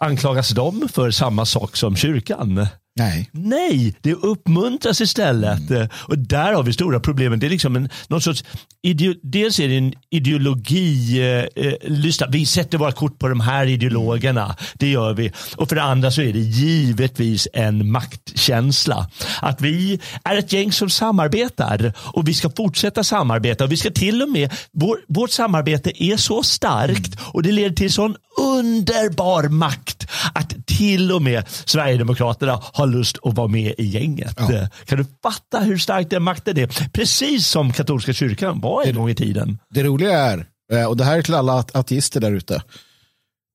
Anklagas 0.01 0.49
de 0.49 0.89
för 0.89 1.11
samma 1.11 1.45
sak 1.45 1.75
som 1.75 1.95
kyrkan? 1.95 2.67
Nej. 2.97 3.29
Nej, 3.31 3.95
det 4.01 4.13
uppmuntras 4.13 5.01
istället. 5.01 5.69
Mm. 5.69 5.87
Och 5.93 6.17
där 6.17 6.53
har 6.53 6.63
vi 6.63 6.73
stora 6.73 6.99
problemen. 6.99 7.39
Det 7.39 7.45
är 7.45 7.49
liksom 7.49 7.75
en, 7.75 7.89
någon 8.07 8.21
sorts 8.21 8.43
ideo, 8.81 9.13
dels 9.23 9.59
är 9.59 9.67
det 9.67 9.77
en 9.77 9.93
ideologi, 10.09 11.21
eh, 11.21 11.65
eh, 11.65 11.73
lyssna, 11.83 12.27
vi 12.29 12.45
sätter 12.45 12.77
våra 12.77 12.91
kort 12.91 13.19
på 13.19 13.27
de 13.27 13.39
här 13.39 13.65
ideologerna. 13.65 14.55
Det 14.73 14.87
gör 14.87 15.13
vi. 15.13 15.31
Och 15.55 15.69
för 15.69 15.75
det 15.75 15.83
andra 15.83 16.11
så 16.11 16.21
är 16.21 16.33
det 16.33 16.39
givetvis 16.39 17.47
en 17.53 17.91
maktkänsla. 17.91 19.09
Att 19.41 19.61
vi 19.61 19.99
är 20.23 20.37
ett 20.37 20.53
gäng 20.53 20.71
som 20.71 20.89
samarbetar 20.89 21.93
och 21.97 22.27
vi 22.27 22.33
ska 22.33 22.49
fortsätta 22.49 23.03
samarbeta. 23.03 23.63
Och 23.63 23.71
vi 23.71 23.77
ska 23.77 23.91
till 23.91 24.21
och 24.21 24.29
med, 24.29 24.53
vår, 24.71 24.97
vårt 25.07 25.31
samarbete 25.31 26.03
är 26.03 26.17
så 26.17 26.43
starkt 26.43 27.19
och 27.21 27.43
det 27.43 27.51
leder 27.51 27.75
till 27.75 27.93
sån 27.93 28.15
underbar 28.37 29.43
makt 29.43 30.07
att 30.33 30.67
till 30.67 31.11
och 31.11 31.21
med 31.21 31.43
Sverigedemokraterna 31.65 32.61
har 32.73 32.84
lust 32.85 33.17
att 33.23 33.33
vara 33.33 33.47
med 33.47 33.73
i 33.77 33.85
gänget. 33.85 34.39
Eh, 34.39 34.67
Kan 34.85 34.97
du 34.97 35.05
fatta 35.23 35.59
hur 35.59 35.77
stark 35.77 36.09
den 36.09 36.23
makten 36.23 36.57
är? 36.57 36.89
Precis 36.93 37.47
som 37.47 37.73
katolska 37.73 38.13
kyrkan 38.13 38.59
var 38.61 38.83
en 38.83 38.95
gång 38.95 39.09
i 39.09 39.15
tiden. 39.15 39.57
Det 39.69 39.83
roliga 39.83 40.17
är, 40.19 40.47
eh, 40.73 40.85
och 40.85 40.97
det 40.97 41.03
här 41.03 41.17
är 41.17 41.21
till 41.21 41.33
alla 41.33 41.53
at- 41.59 41.75
ateister 41.75 42.21
där 42.21 42.31
ute, 42.31 42.63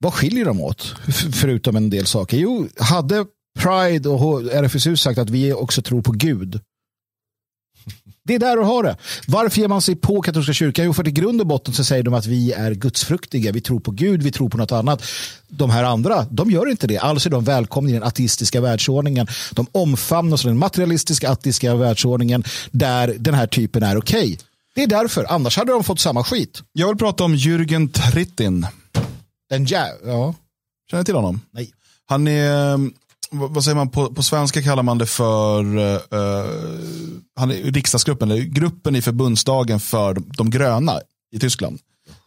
vad 0.03 0.15
skiljer 0.15 0.45
de 0.45 0.61
åt? 0.61 0.95
Förutom 1.33 1.77
en 1.77 1.91
del 1.91 2.07
saker. 2.07 2.37
Jo, 2.37 2.69
hade 2.81 3.25
Pride 3.59 4.09
och 4.09 4.43
RFSU 4.53 4.97
sagt 4.97 5.19
att 5.19 5.31
vi 5.31 5.53
också 5.53 5.83
tror 5.83 6.03
på 6.03 6.13
Gud. 6.13 6.61
Det 8.31 8.35
är 8.35 8.39
där 8.39 8.57
du 8.57 8.63
har 8.63 8.83
det. 8.83 8.97
Varför 9.27 9.61
ger 9.61 9.69
man 9.69 9.83
sig 9.83 9.97
på 9.97 10.23
katolska 10.23 10.53
kyrkan? 10.53 10.85
Jo, 10.85 10.93
för 10.93 11.09
i 11.09 11.11
grund 11.11 11.41
och 11.41 11.47
botten 11.47 11.75
så 11.75 11.85
säger 11.85 12.03
de 12.03 12.15
att 12.15 12.27
vi 12.27 12.53
är 12.53 12.75
gudsfruktiga. 12.75 13.53
Vi 13.53 13.61
tror 13.61 13.81
på 13.81 13.91
Gud, 13.91 14.23
vi 14.23 14.33
tror 14.33 14.49
på 14.49 14.59
något 14.59 14.73
annat. 14.73 15.03
De 15.49 15.71
här 15.71 15.85
andra, 15.85 16.27
de 16.31 16.51
gör 16.51 16.71
inte 16.71 16.87
det. 16.87 16.99
Alltså 16.99 17.29
är 17.29 17.31
de 17.31 17.45
välkomna 17.45 17.91
i 17.91 17.93
den 17.93 18.03
ateistiska 18.03 18.61
världsordningen. 18.61 19.27
De 19.53 19.67
omfamnas 19.73 20.45
av 20.45 20.49
den 20.49 20.59
materialistiska 20.59 21.31
ateistiska 21.31 21.75
världsordningen 21.75 22.45
där 22.71 23.15
den 23.19 23.35
här 23.35 23.47
typen 23.47 23.83
är 23.83 23.99
okej. 23.99 24.39
Det 24.75 24.83
är 24.83 24.87
därför, 24.87 25.27
annars 25.29 25.57
hade 25.57 25.73
de 25.73 25.85
fått 25.85 26.01
samma 26.01 26.25
skit. 26.25 26.63
Jag 26.73 26.89
vill 26.89 26.97
prata 26.97 27.25
om 27.25 27.35
Jürgen 27.35 27.89
Trittin. 27.89 28.67
Den 29.49 29.65
jä... 29.65 29.87
Ja. 30.05 30.35
Känner 30.91 31.01
ni 31.01 31.05
till 31.05 31.15
honom? 31.15 31.41
Nej. 31.51 31.71
Han 32.07 32.29
är, 32.29 32.73
eh, 32.73 32.79
vad 33.31 33.65
säger 33.65 33.77
man, 33.77 33.89
på, 33.91 34.15
på 34.15 34.23
svenska 34.23 34.63
kallar 34.63 34.83
man 34.83 34.99
det 34.99 35.07
för 35.07 35.77
eh, 35.77 36.01
han 37.37 37.51
är 37.51 37.73
riksdagsgruppen, 37.73 38.31
eller 38.31 38.43
gruppen 38.43 38.97
i 38.97 39.03
förbundsdagen 39.03 39.81
för 39.81 40.15
de, 40.37 40.51
gröna 40.51 41.01
i 41.33 41.39
Tyskland. 41.39 41.79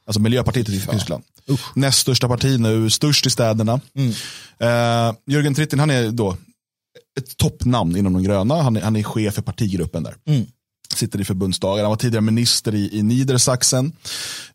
Alltså 0.06 0.22
Miljöpartiet 0.22 0.70
i 0.70 0.80
Tyskland. 0.80 1.24
Näst 1.76 2.00
största 2.00 2.28
parti 2.28 2.60
nu, 2.60 2.90
störst 2.90 3.26
i 3.26 3.30
städerna. 3.30 3.74
Eh, 4.60 5.14
Jürgen 5.28 5.56
Trittin, 5.56 5.80
han 5.80 5.90
är 5.90 6.12
då 6.12 6.38
ett 7.20 7.38
toppnamn 7.38 7.98
inom 7.98 8.14
de 8.14 8.24
gröna. 8.24 8.62
Han 8.62 8.78
är, 8.78 8.82
han 8.82 8.96
är 8.96 9.04
chef 9.04 9.34
för 9.34 9.42
partigruppen 9.42 10.04
där. 10.04 10.16
Sitter 10.98 11.22
i 11.22 11.26
förbundsdagen. 11.26 11.84
Han 11.84 11.90
var 11.90 11.98
tidigare 11.98 12.22
minister 12.22 12.76
i, 12.76 12.98
i 12.98 13.04
Niedersachsen. 13.04 13.92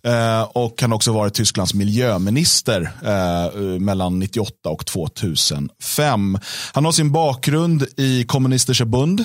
Eh, 0.03 0.43
och 0.43 0.81
han 0.81 0.91
har 0.91 0.97
också 0.97 1.13
varit 1.13 1.35
Tysklands 1.35 1.75
miljöminister 1.75 2.91
eh, 3.05 3.59
mellan 3.81 4.19
98 4.19 4.69
och 4.69 4.87
2005. 4.87 6.39
Han 6.73 6.85
har 6.85 6.93
sin 6.93 7.13
bakgrund 7.13 7.87
i 7.97 8.25
Kommunistische 8.25 8.85
Bund. 8.85 9.25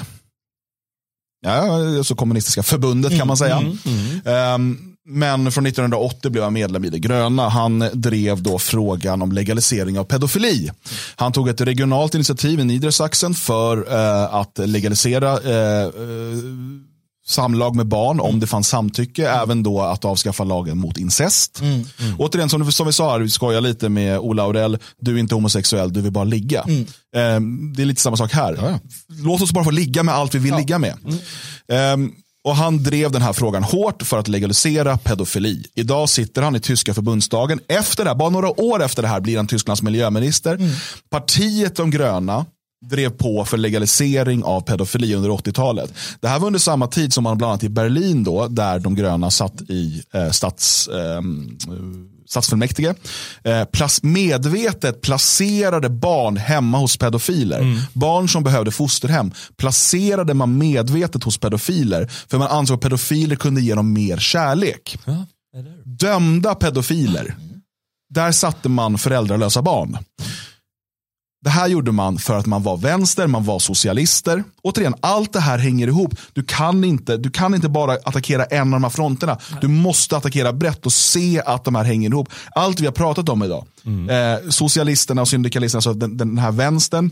Ja, 1.46 1.98
alltså 1.98 2.16
kommunistiska 2.16 2.64
förbundet 2.64 3.18
kan 3.18 3.28
man 3.28 3.38
säga. 3.38 3.62
Ehm, 4.26 4.94
men 5.06 5.52
från 5.52 5.66
1980 5.66 6.32
blev 6.32 6.44
han 6.44 6.54
medlem 6.54 6.86
i 6.86 6.90
det 6.90 7.00
gröna. 7.00 7.50
Han 7.50 7.80
drev 7.94 8.44
då 8.44 8.60
frågan 8.60 9.22
om 9.22 9.32
legalisering 9.32 10.00
av 10.00 10.04
pedofili. 10.04 10.72
Han 11.16 11.32
tog 11.32 11.50
ett 11.50 11.62
regionalt 11.62 12.16
initiativ 12.16 12.60
i 12.60 12.64
Niedersachsen 12.64 13.34
för 13.34 13.94
eh, 13.94 14.36
att 14.36 14.58
legalisera 14.58 15.32
eh, 15.32 15.84
eh, 15.84 15.92
samlag 17.28 17.76
med 17.76 17.88
barn 17.88 18.20
om 18.20 18.40
det 18.40 18.48
fanns 18.48 18.68
samtycke. 18.68 19.30
Även 19.30 19.64
då 19.64 19.82
att 19.82 20.06
avskaffa 20.06 20.44
lagen 20.44 20.78
mot 20.78 20.98
incest. 20.98 21.62
Återigen, 22.18 22.50
som, 22.50 22.72
som 22.72 22.88
vi 22.88 22.94
sa 22.94 23.12
här, 23.12 23.20
vi 23.20 23.30
skojar 23.30 23.62
lite 23.62 23.90
med 23.90 24.20
Ola 24.20 24.44
Aurell. 24.44 24.78
Du 25.00 25.16
är 25.16 25.20
inte 25.20 25.36
homosexuell, 25.36 25.94
du 25.94 26.02
vill 26.02 26.12
bara 26.12 26.24
ligga. 26.24 26.66
Ehm, 27.16 27.74
det 27.74 27.82
är 27.82 27.86
lite 27.86 28.02
samma 28.02 28.18
sak 28.18 28.32
här. 28.32 28.80
Låt 29.08 29.42
oss 29.42 29.52
bara 29.52 29.64
få 29.64 29.72
ligga 29.72 30.04
med 30.04 30.16
allt 30.16 30.36
vi 30.36 30.40
vill 30.40 30.56
ligga 30.56 30.80
med. 30.80 30.98
Ehm, 31.72 32.12
och 32.46 32.56
Han 32.56 32.84
drev 32.84 33.12
den 33.12 33.22
här 33.22 33.34
frågan 33.34 33.64
hårt 33.64 34.02
för 34.04 34.18
att 34.20 34.28
legalisera 34.28 34.98
pedofili. 34.98 35.66
Idag 35.76 36.10
sitter 36.10 36.42
han 36.42 36.56
i 36.56 36.60
tyska 36.60 36.94
förbundsdagen. 36.94 37.60
Efter 37.68 38.04
det 38.04 38.10
här, 38.10 38.16
bara 38.16 38.30
några 38.30 38.62
år 38.62 38.84
efter 38.84 39.02
det 39.02 39.08
här 39.08 39.20
blir 39.20 39.38
han 39.38 39.48
Tysklands 39.48 39.82
miljöminister. 39.82 40.60
Partiet 41.10 41.76
De 41.76 41.92
gröna 41.92 42.46
drev 42.90 43.10
på 43.10 43.46
för 43.46 43.58
legalisering 43.58 44.44
av 44.44 44.62
pedofili 44.62 45.16
under 45.16 45.30
80-talet. 45.30 45.94
Det 46.20 46.28
här 46.28 46.40
var 46.40 46.48
under 46.48 46.60
samma 46.60 46.88
tid 46.88 47.14
som 47.14 47.24
man 47.24 47.38
bland 47.38 47.52
annat 47.52 47.64
i 47.64 47.70
Berlin 47.70 48.24
då, 48.24 48.48
där 48.48 48.80
de 48.80 48.96
gröna 48.96 49.32
satt 49.32 49.62
i 49.62 50.04
eh, 50.14 50.30
stats, 50.30 50.88
ehm, 50.88 51.58
eh, 51.68 51.74
stadsfullmäktige, 52.28 52.96
eh, 53.44 53.64
plas, 53.66 54.04
medvetet 54.04 55.02
placerade 55.02 55.90
barn 55.90 56.38
hemma 56.38 56.78
hos 56.78 56.98
pedofiler. 56.98 57.88
Barn 57.94 58.28
som 58.28 58.44
behövde 58.44 58.72
fosterhem 58.72 59.32
placerade 59.58 60.34
man 60.34 60.58
medvetet 60.58 61.24
hos 61.24 61.38
pedofiler 61.38 62.12
för 62.28 62.38
man 62.38 62.48
ansåg 62.48 62.76
att 62.76 62.82
pedofiler 62.82 63.36
kunde 63.36 63.62
ge 63.62 63.76
dem 63.76 63.94
mer 63.94 64.18
kärlek. 64.18 64.98
Dömda 65.86 66.56
pedofiler 66.56 67.36
där 68.14 68.32
satte 68.32 68.70
man 68.70 68.98
föräldralösa 68.98 69.62
barn. 69.62 69.98
Det 71.44 71.50
här 71.50 71.68
gjorde 71.68 71.92
man 71.92 72.18
för 72.18 72.38
att 72.38 72.46
man 72.46 72.64
var 72.64 72.78
vänster, 72.78 73.28
man 73.28 73.44
var 73.44 73.60
socialister. 73.60 74.44
Återigen, 74.62 74.96
allt 75.00 75.34
det 75.34 75.40
här 75.40 75.58
hänger 75.58 75.88
ihop. 75.88 76.16
Du 76.34 76.44
kan 76.44 76.84
inte, 76.84 77.18
du 77.18 77.30
kan 77.30 77.56
inte 77.56 77.70
bara 77.70 77.94
attackera 77.94 78.46
en 78.46 78.62
av 78.62 78.72
de 78.72 78.84
här 78.84 78.90
fronterna. 78.90 79.38
Du 79.62 79.68
måste 79.68 80.18
attackera 80.18 80.54
brett 80.54 80.86
och 80.86 80.94
se 80.94 81.42
att 81.46 81.66
de 81.66 81.76
här 81.76 81.84
hänger 81.84 82.10
ihop. 82.10 82.30
Allt 82.56 82.80
vi 82.80 82.86
har 82.86 82.94
pratat 82.94 83.30
om 83.30 83.44
idag. 83.44 83.66
Mm. 83.86 84.10
Eh, 84.10 84.50
socialisterna 84.50 85.22
och 85.22 85.28
syndikalisterna, 85.28 85.78
alltså 85.78 85.94
den, 85.94 86.18
den 86.18 86.38
här 86.38 86.52
vänstern 86.52 87.12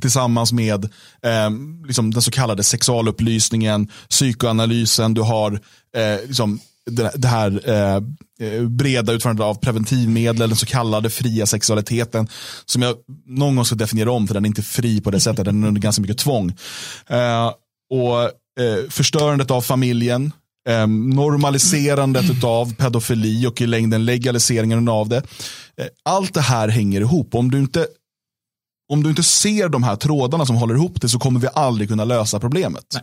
tillsammans 0.00 0.52
med 0.52 0.84
eh, 1.22 1.50
liksom 1.86 2.10
den 2.10 2.22
så 2.22 2.30
kallade 2.30 2.62
sexualupplysningen, 2.62 3.88
psykoanalysen, 4.08 5.14
du 5.14 5.22
har 5.22 5.52
eh, 5.96 6.26
liksom 6.26 6.60
det, 6.90 7.28
här 7.28 7.60
eh, 7.68 8.02
eh, 8.48 8.62
breda 8.62 9.12
utförandet 9.12 9.44
av 9.44 9.54
preventivmedel, 9.54 10.48
den 10.48 10.56
så 10.56 10.66
kallade 10.66 11.10
fria 11.10 11.46
sexualiteten, 11.46 12.28
som 12.64 12.82
jag 12.82 12.96
någon 13.26 13.56
gång 13.56 13.64
ska 13.64 13.74
definiera 13.74 14.12
om, 14.12 14.26
för 14.26 14.34
den 14.34 14.44
är 14.44 14.48
inte 14.48 14.62
fri 14.62 15.00
på 15.00 15.10
det 15.10 15.20
sättet, 15.20 15.44
den 15.44 15.62
är 15.64 15.68
under 15.68 15.80
ganska 15.80 16.02
mycket 16.02 16.18
tvång. 16.18 16.56
Eh, 17.06 17.52
och 17.90 18.22
eh, 18.60 18.88
förstörandet 18.90 19.50
av 19.50 19.62
familjen, 19.62 20.32
eh, 20.68 20.86
normaliserandet 20.86 22.44
av 22.44 22.74
pedofili 22.74 23.46
och 23.46 23.60
i 23.60 23.66
längden 23.66 24.04
legaliseringen 24.04 24.88
av 24.88 25.08
det. 25.08 25.22
Eh, 25.80 25.86
allt 26.04 26.34
det 26.34 26.40
här 26.40 26.68
hänger 26.68 27.00
ihop. 27.00 27.34
Om 27.34 27.50
du 27.50 27.58
inte 27.58 27.86
om 28.88 29.02
du 29.02 29.10
inte 29.10 29.22
ser 29.22 29.68
de 29.68 29.82
här 29.82 29.96
trådarna 29.96 30.46
som 30.46 30.56
håller 30.56 30.74
ihop 30.74 31.00
det 31.00 31.08
så 31.08 31.18
kommer 31.18 31.40
vi 31.40 31.48
aldrig 31.54 31.88
kunna 31.88 32.04
lösa 32.04 32.40
problemet. 32.40 32.84
Nej. 32.94 33.02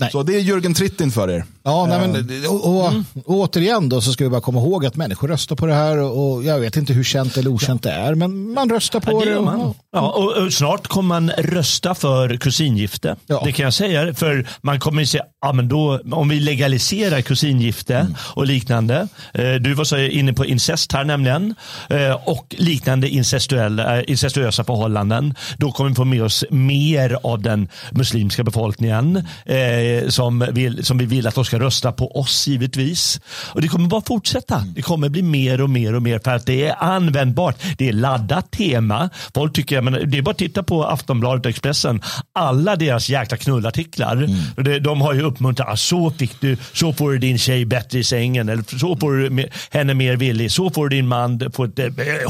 Nej. 0.00 0.10
Så 0.10 0.22
det 0.22 0.34
är 0.34 0.40
Jörgen 0.40 0.74
Trittin 0.74 1.10
för 1.10 1.30
er. 1.30 1.44
Ja, 1.62 1.86
nej, 1.86 2.08
men, 2.08 2.46
och, 2.46 2.76
och, 2.76 2.88
mm. 2.88 3.04
och, 3.24 3.34
återigen 3.34 3.88
då 3.88 4.00
så 4.00 4.12
ska 4.12 4.24
vi 4.24 4.30
bara 4.30 4.40
komma 4.40 4.60
ihåg 4.60 4.86
att 4.86 4.96
människor 4.96 5.28
röstar 5.28 5.56
på 5.56 5.66
det 5.66 5.74
här 5.74 5.98
och 5.98 6.44
jag 6.44 6.58
vet 6.58 6.76
inte 6.76 6.92
hur 6.92 7.04
känt 7.04 7.36
eller 7.36 7.50
okänt 7.50 7.82
det 7.82 7.90
är, 7.90 8.14
men 8.14 8.52
man 8.52 8.70
röstar 8.70 9.00
på 9.00 9.12
ja, 9.12 9.24
det. 9.24 9.34
det 9.34 9.40
man. 9.40 9.74
Ja, 9.92 10.10
och, 10.10 10.36
och, 10.36 10.52
snart 10.52 10.86
kommer 10.86 11.08
man 11.08 11.30
rösta 11.30 11.94
för 11.94 12.36
kusingifte. 12.36 13.16
Ja. 13.26 13.42
Det 13.44 13.52
kan 13.52 13.64
jag 13.64 13.74
säga, 13.74 14.14
för 14.14 14.46
man 14.60 14.80
kommer 14.80 15.04
säga, 15.04 15.24
ja, 15.40 15.52
men 15.52 15.68
då, 15.68 16.00
om 16.12 16.28
vi 16.28 16.40
legaliserar 16.40 17.20
kusingifte 17.20 17.96
mm. 17.96 18.14
och 18.20 18.46
liknande. 18.46 19.08
Eh, 19.34 19.54
du 19.54 19.74
var 19.74 19.84
så 19.84 19.98
inne 19.98 20.32
på 20.32 20.46
incest 20.46 20.92
här 20.92 21.04
nämligen 21.04 21.54
eh, 21.88 22.28
och 22.28 22.54
liknande 22.58 23.08
incestuella, 23.08 23.98
eh, 23.98 24.04
incestuösa 24.06 24.64
förhållanden. 24.64 25.34
Då 25.56 25.72
kommer 25.72 25.90
vi 25.90 25.96
få 25.96 26.04
med 26.04 26.22
oss 26.22 26.44
mer 26.50 27.18
av 27.22 27.42
den 27.42 27.68
muslimska 27.90 28.44
befolkningen 28.44 29.28
som, 30.08 30.46
vill, 30.52 30.84
som 30.84 30.98
vi 30.98 31.06
vill 31.06 31.26
att 31.26 31.34
de 31.34 31.44
ska 31.44 31.58
rösta 31.58 31.92
på 31.92 32.16
oss 32.16 32.46
givetvis. 32.48 33.20
Och 33.54 33.60
det 33.62 33.68
kommer 33.68 33.88
bara 33.88 34.02
fortsätta. 34.06 34.56
Mm. 34.56 34.72
Det 34.74 34.82
kommer 34.82 35.08
bli 35.08 35.22
mer 35.22 35.60
och 35.60 35.70
mer 35.70 35.94
och 35.94 36.02
mer 36.02 36.18
för 36.18 36.30
att 36.30 36.46
det 36.46 36.66
är 36.66 36.82
användbart. 36.82 37.56
Det 37.78 37.88
är 37.88 37.92
laddat 37.92 38.50
tema. 38.50 39.10
Folk 39.34 39.52
tycker, 39.52 39.80
men 39.80 40.10
det 40.10 40.18
är 40.18 40.22
bara 40.22 40.30
att 40.30 40.38
titta 40.38 40.62
på 40.62 40.84
Aftonbladet 40.84 41.46
och 41.46 41.50
Expressen. 41.50 42.02
Alla 42.32 42.76
deras 42.76 43.08
jäkla 43.08 43.36
knullartiklar. 43.36 44.16
Mm. 44.56 44.82
De 44.82 45.00
har 45.00 45.14
ju 45.14 45.22
uppmuntrat, 45.22 45.68
ah, 45.68 45.76
så 45.76 46.10
fick 46.10 46.40
du, 46.40 46.56
så 46.72 46.92
får 46.92 47.12
du 47.12 47.18
din 47.18 47.38
tjej 47.38 47.64
bättre 47.64 47.98
i 47.98 48.04
sängen. 48.04 48.48
Eller 48.48 48.78
så 48.78 48.96
får 48.96 49.12
du 49.12 49.48
henne 49.70 49.94
mer 49.94 50.16
villig. 50.16 50.52
Så 50.52 50.70
får 50.70 50.88
du 50.88 50.96
din 50.96 51.08
man 51.08 51.38
på 51.38 51.64
ett 51.64 51.78
äh, 51.78 51.86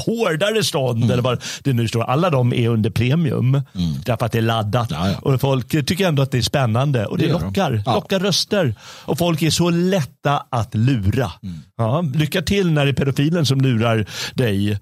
hårdare 0.07 0.65
stånd. 0.65 0.99
Mm. 0.99 1.11
Eller 1.11 1.23
vad 1.23 1.43
det 1.63 1.73
nu 1.73 1.89
står. 1.89 2.03
Alla 2.03 2.31
de 2.31 2.53
är 2.53 2.69
under 2.69 2.91
premium. 2.91 3.55
Mm. 3.55 3.65
Därför 4.05 4.27
att 4.27 4.33
det 4.33 4.39
är 4.39 4.43
laddat. 4.43 4.91
Ja, 4.91 5.09
ja. 5.09 5.19
Och 5.23 5.41
folk 5.41 5.69
tycker 5.69 6.09
ändå 6.09 6.23
att 6.23 6.31
det 6.31 6.39
är 6.39 6.43
spännande. 6.43 7.07
Och 7.07 7.19
det, 7.19 7.27
det 7.27 7.33
lockar. 7.41 7.83
Ja. 7.87 7.95
Lockar 7.95 8.21
röster. 8.21 8.75
Och 9.05 9.19
folk 9.19 9.43
är 9.43 9.51
så 9.51 9.71
lätta 9.71 10.47
att 10.51 10.75
lura. 10.75 11.33
Mm. 11.43 11.59
Ja, 11.77 12.05
lycka 12.15 12.43
till 12.43 12.73
när 12.73 12.85
det 12.85 12.91
är 12.91 12.95
pedofilen 12.95 13.47
som 13.47 13.61
lurar 13.61 14.07
dig. 14.35 14.79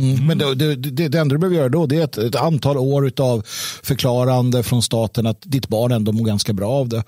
Mm, 0.00 0.26
men 0.26 0.38
det, 0.38 0.54
det, 0.54 0.74
det, 0.74 1.08
det 1.08 1.18
enda 1.18 1.34
du 1.34 1.38
behöver 1.38 1.56
göra 1.56 1.68
då 1.68 1.86
det 1.86 1.96
är 1.96 2.04
ett, 2.04 2.18
ett 2.18 2.36
antal 2.36 2.76
år 2.78 3.12
av 3.20 3.42
förklarande 3.82 4.62
från 4.62 4.82
staten 4.82 5.26
att 5.26 5.38
ditt 5.42 5.68
barn 5.68 5.92
ändå 5.92 6.12
mår 6.12 6.24
ganska 6.24 6.52
bra 6.52 6.70
av 6.70 6.88
det. 6.88 7.04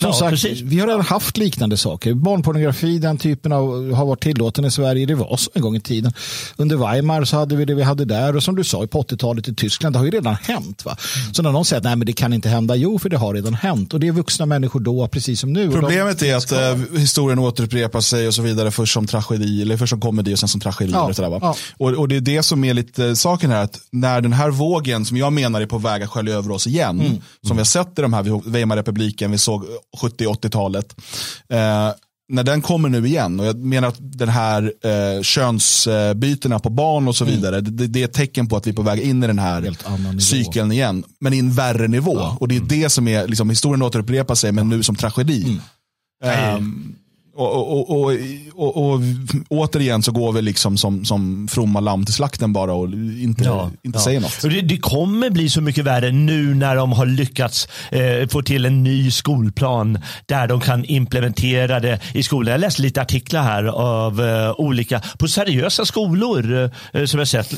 Som 0.00 0.10
ja, 0.10 0.16
sagt, 0.16 0.30
precis. 0.30 0.60
vi 0.60 0.80
har 0.80 0.86
redan 0.86 1.00
haft 1.00 1.36
liknande 1.36 1.76
saker. 1.76 2.14
Barnpornografi, 2.14 2.98
den 2.98 3.18
typen 3.18 3.52
av, 3.52 3.92
har 3.92 4.06
varit 4.06 4.22
tillåten 4.22 4.64
i 4.64 4.70
Sverige. 4.70 5.06
Det 5.06 5.14
var 5.14 5.36
så 5.36 5.50
en 5.54 5.62
gång 5.62 5.76
i 5.76 5.80
tiden. 5.80 6.12
Under 6.56 6.76
Weimar 6.76 7.24
så 7.24 7.36
hade 7.36 7.56
vi 7.56 7.64
det 7.64 7.74
vi 7.74 7.82
hade 7.82 8.04
där 8.04 8.36
och 8.36 8.42
som 8.42 8.56
du 8.56 8.64
sa 8.64 8.86
på 8.86 9.02
80-talet 9.02 9.48
i 9.48 9.54
Tyskland, 9.54 9.94
det 9.94 9.98
har 9.98 10.04
ju 10.04 10.10
redan 10.10 10.34
hänt. 10.34 10.84
Va? 10.84 10.96
Mm. 11.16 11.34
Så 11.34 11.42
när 11.42 11.52
någon 11.52 11.64
säger 11.64 11.92
att 11.92 12.06
det 12.06 12.12
kan 12.12 12.32
inte 12.32 12.48
hända, 12.48 12.76
jo 12.76 12.98
för 12.98 13.08
det 13.08 13.16
har 13.16 13.34
redan 13.34 13.54
hänt. 13.54 13.94
Och 13.94 14.00
det 14.00 14.08
är 14.08 14.12
vuxna 14.12 14.46
människor 14.46 14.80
då, 14.80 15.08
precis 15.08 15.40
som 15.40 15.52
nu. 15.52 15.70
Problemet 15.70 16.22
är 16.22 16.36
att 16.36 16.52
äh, 16.52 16.98
historien 16.98 17.38
återupprepar 17.38 18.00
sig 18.00 18.28
och 18.28 18.34
så 18.34 18.42
vidare, 18.42 18.70
först 18.70 18.92
som 18.92 19.06
tragedi, 19.06 19.62
eller 19.62 19.76
först 19.76 19.90
som 19.90 20.00
komedi 20.00 20.34
och 20.34 20.38
sen 20.38 20.48
som 20.48 20.60
tragedi. 20.60 20.92
Ja, 20.92 21.04
och, 21.04 21.18
va? 21.18 21.38
Ja. 21.42 21.56
Och, 21.76 21.92
och, 21.92 22.08
det 22.08 22.16
är 22.16 22.20
det 22.20 22.42
som 22.42 22.64
är 22.64 22.74
lite 22.74 23.16
saken 23.16 23.50
här, 23.50 23.64
att 23.64 23.80
när 23.90 24.20
den 24.20 24.32
här 24.32 24.50
vågen, 24.50 25.04
som 25.04 25.16
jag 25.16 25.32
menar 25.32 25.60
är 25.60 25.66
på 25.66 25.78
väg 25.78 26.02
att 26.02 26.10
skölja 26.10 26.34
över 26.34 26.50
oss 26.50 26.66
igen, 26.66 27.00
mm. 27.00 27.06
som 27.06 27.16
mm. 27.44 27.56
vi 27.56 27.60
har 27.60 27.64
sett 27.64 27.98
i 27.98 28.02
de 28.02 28.12
här 28.12 28.50
Weimarrepubliken, 28.50 29.30
vi 29.30 29.38
såg 29.38 29.64
70-80-talet. 29.96 30.96
Eh, 31.48 31.90
när 32.28 32.42
den 32.42 32.62
kommer 32.62 32.88
nu 32.88 33.06
igen, 33.06 33.40
och 33.40 33.46
jag 33.46 33.56
menar 33.56 33.88
att 33.88 33.96
den 33.98 34.28
här 34.28 34.72
eh, 34.82 35.22
könsbytena 35.22 36.58
på 36.58 36.70
barn 36.70 37.08
och 37.08 37.16
så 37.16 37.24
mm. 37.24 37.36
vidare, 37.36 37.60
det, 37.60 37.86
det, 37.86 38.00
är 38.00 38.04
ett 38.04 38.12
tecken 38.12 38.48
på 38.48 38.56
att 38.56 38.66
vi 38.66 38.70
är 38.70 38.74
på 38.74 38.82
väg 38.82 39.00
in 39.00 39.24
i 39.24 39.26
den 39.26 39.38
här 39.38 39.76
cykeln 40.18 40.72
igen. 40.72 41.04
Men 41.20 41.32
i 41.32 41.38
en 41.38 41.52
värre 41.52 41.88
nivå. 41.88 42.14
Ja. 42.16 42.36
Och 42.40 42.48
det 42.48 42.54
är 42.54 42.56
mm. 42.56 42.68
det 42.68 42.90
som 42.90 43.08
är, 43.08 43.28
liksom, 43.28 43.50
historien 43.50 43.82
återupprepar 43.82 44.34
sig, 44.34 44.52
men 44.52 44.68
nu 44.68 44.82
som 44.82 44.96
tragedi. 44.96 45.60
Mm. 46.22 46.56
Um, 46.56 46.95
och, 47.36 47.90
och, 47.90 48.12
och, 48.56 48.92
och, 48.92 49.00
återigen 49.48 50.02
så 50.02 50.12
går 50.12 50.32
vi 50.32 50.42
liksom 50.42 50.76
som, 50.76 51.04
som 51.04 51.48
fromma 51.48 51.80
lamm 51.80 52.04
till 52.04 52.14
slakten 52.14 52.52
bara 52.52 52.72
och 52.74 52.88
inte, 52.88 53.44
ja, 53.44 53.70
inte 53.82 53.98
ja. 53.98 54.04
säger 54.04 54.20
något. 54.20 54.42
Det, 54.42 54.60
det, 54.60 54.78
kommer 54.78 55.30
bli 55.30 55.48
så 55.48 55.60
mycket 55.60 55.84
värre 55.84 56.12
nu 56.12 56.54
när 56.54 56.76
de 56.76 56.92
har 56.92 57.06
lyckats 57.06 57.68
eh, 57.90 58.28
få 58.28 58.42
till 58.42 58.66
en 58.66 58.82
ny 58.82 59.10
skolplan 59.10 59.98
där 60.26 60.46
de 60.46 60.60
kan 60.60 60.84
implementera 60.84 61.80
det 61.80 62.00
i 62.14 62.22
skolan. 62.22 62.52
Jag 62.52 62.60
läste 62.60 62.82
lite 62.82 63.02
artiklar 63.02 63.42
här 63.42 63.64
av 63.64 64.20
eh, 64.20 64.60
olika, 64.60 65.02
på 65.18 65.28
seriösa 65.28 65.84
skolor 65.84 66.70
eh, 66.92 67.04
som 67.04 67.18
jag 67.18 67.28
sett 67.28 67.54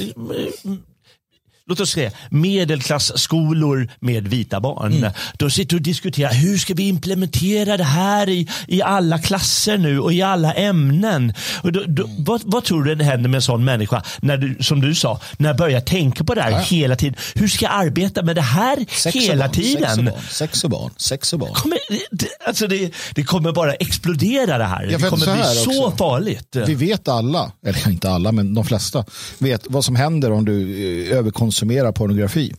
låt 1.69 1.81
oss 1.81 1.91
säga 1.91 2.11
medelklassskolor 2.31 3.89
med 4.01 4.29
vita 4.29 4.61
barn. 4.61 4.93
Mm. 4.93 5.13
De 5.39 5.51
sitter 5.51 5.77
och 5.77 5.83
diskuterar 5.83 6.33
hur 6.33 6.59
ska 6.59 6.75
vi 6.75 6.89
implementera 6.89 7.77
det 7.77 7.85
här 7.85 8.29
i, 8.29 8.49
i 8.67 8.83
alla 8.83 9.19
klasser 9.19 9.79
nu 9.79 10.01
och 10.01 10.13
i 10.13 10.23
alla 10.23 10.55
ämnen. 10.55 11.35
Och 11.63 11.73
då, 11.73 11.85
då, 11.87 12.05
mm. 12.05 12.25
vad, 12.25 12.43
vad, 12.45 12.65
tror 12.65 12.85
du 12.85 12.95
det 12.95 13.05
händer 13.05 13.29
med 13.29 13.39
en 13.39 13.43
sån 13.43 13.65
människa 13.65 14.03
när 14.21 14.37
du, 14.37 14.63
som 14.63 14.81
du 14.81 14.95
sa, 14.95 15.21
när 15.39 15.49
jag 15.49 15.57
börjar 15.57 15.81
tänka 15.81 16.25
på 16.25 16.35
det 16.35 16.43
här 16.43 16.51
ja. 16.51 16.59
hela 16.59 16.97
tiden. 16.97 17.15
Hur 17.35 17.49
ska 17.49 17.65
jag 17.65 17.75
arbeta 17.75 18.23
med 18.23 18.37
det 18.37 18.43
här 18.43 18.87
sex 18.91 19.17
hela 19.17 19.45
barn, 19.45 19.55
tiden? 19.55 20.11
Sex 20.31 20.65
och 20.65 20.71
barn, 20.71 20.91
sex 20.97 21.33
och 21.33 21.39
barn. 21.39 21.55
Kommer, 21.55 21.79
det, 22.11 22.29
alltså 22.47 22.67
det, 22.67 22.93
det 23.15 23.25
kommer 23.25 23.53
bara 23.53 23.75
explodera 23.75 24.59
det 24.59 24.65
här. 24.65 24.87
Det 24.87 25.09
kommer 25.09 25.25
så 25.25 25.33
bli 25.35 25.75
så 25.75 25.87
också. 25.87 25.97
farligt. 25.97 26.57
Vi 26.67 26.75
vet 26.75 27.09
alla, 27.09 27.53
eller 27.67 27.89
inte 27.89 28.11
alla 28.11 28.33
men 28.33 28.55
de 28.55 28.65
flesta, 28.65 29.05
vet 29.39 29.63
vad 29.69 29.85
som 29.85 29.97
händer 29.97 30.33
om 30.33 30.45
du 30.45 31.09
eh, 31.09 31.19
överkonsumerar 31.19 31.58
överkonsumerar 31.59 31.93
pornografi. 31.93 32.55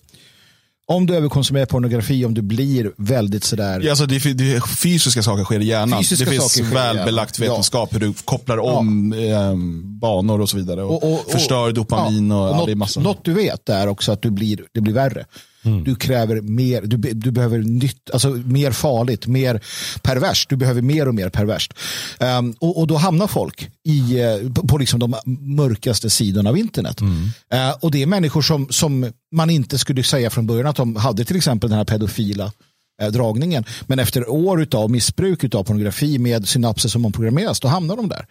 Om 0.88 1.05
du 1.05 1.15
överkonsumerar 1.15 1.65
pornografi, 1.65 2.26
om 2.26 2.34
du 2.34 2.41
blir 2.41 2.91
väldigt 2.97 3.43
sådär... 3.43 3.81
Ja, 3.84 3.89
alltså 3.89 4.05
det, 4.05 4.34
det, 4.34 4.67
fysiska 4.67 5.23
saker 5.23 5.43
sker 5.43 5.59
i 5.59 5.65
hjärnan. 5.65 5.99
Fysiska 5.99 6.26
det 6.26 6.31
finns 6.31 6.59
välbelagt 6.59 7.39
vetenskap 7.39 7.89
ja. 7.91 7.99
hur 7.99 8.07
du 8.07 8.13
kopplar 8.13 8.57
om 8.57 9.13
ja. 9.17 9.19
eh, 9.19 9.55
banor 9.99 10.41
och 10.41 10.49
så 10.49 10.57
vidare. 10.57 10.84
Och, 10.84 11.03
och, 11.03 11.13
och 11.13 11.31
förstör 11.31 11.71
dopamin 11.71 12.30
ja. 12.30 12.49
och, 12.49 12.69
och 12.69 12.77
något, 12.77 12.97
något 12.97 13.23
du 13.23 13.34
vet 13.34 13.69
är 13.69 13.88
också 13.88 14.11
att 14.11 14.21
du 14.21 14.31
blir, 14.31 14.63
det 14.73 14.81
blir 14.81 14.93
värre. 14.93 15.26
Mm. 15.64 15.84
Du 15.84 15.95
kräver 15.95 16.41
mer, 16.41 16.81
du, 16.81 16.98
du 16.98 17.31
behöver 17.31 17.60
nytt, 17.60 18.10
alltså 18.14 18.30
mer 18.30 18.72
farligt, 18.72 19.27
mer 19.27 19.64
perverst. 20.02 20.49
Du 20.49 20.56
behöver 20.56 20.81
mer 20.81 21.07
och 21.07 21.15
mer 21.15 21.30
perverst. 21.30 21.73
Um, 22.19 22.56
och, 22.60 22.80
och, 22.80 22.88
då 22.88 22.98
hamnar 22.98 23.27
folk 23.27 23.69
i, 23.84 24.22
uh, 24.22 24.53
på, 24.53 24.68
på 24.68 24.77
liksom 24.77 24.99
de 24.99 25.15
mörkaste 25.40 26.10
sidorna 26.10 26.49
av 26.49 26.57
internet. 26.57 27.02
Mm. 27.02 27.23
Uh, 27.53 27.76
och 27.80 27.91
det 27.91 28.02
är 28.02 28.06
människor 28.06 28.41
som, 28.41 28.68
som 28.69 29.11
man 29.31 29.49
inte 29.49 29.77
skulle 29.77 30.03
säga 30.03 30.30
från 30.30 30.48
början 30.48 30.68
att 30.68 30.76
de 30.76 30.95
hade 30.95 31.26
till 31.26 31.38
exempel 31.38 31.69
den 31.69 31.77
här 31.77 31.86
pedofila 31.86 32.52
uh, 33.03 33.10
dragningen. 33.10 33.64
Men 33.88 33.99
efter 33.99 34.30
år 34.30 34.68
av 34.72 34.91
missbruk 34.91 35.56
av 35.56 35.64
pornografi 35.64 36.19
med 36.19 36.48
synapser 36.48 36.90
som 36.90 37.06
omprogrammeras, 37.06 37.60
då 37.60 37.68
hamnar 37.68 37.95
de 37.95 38.10
där. 38.10 38.26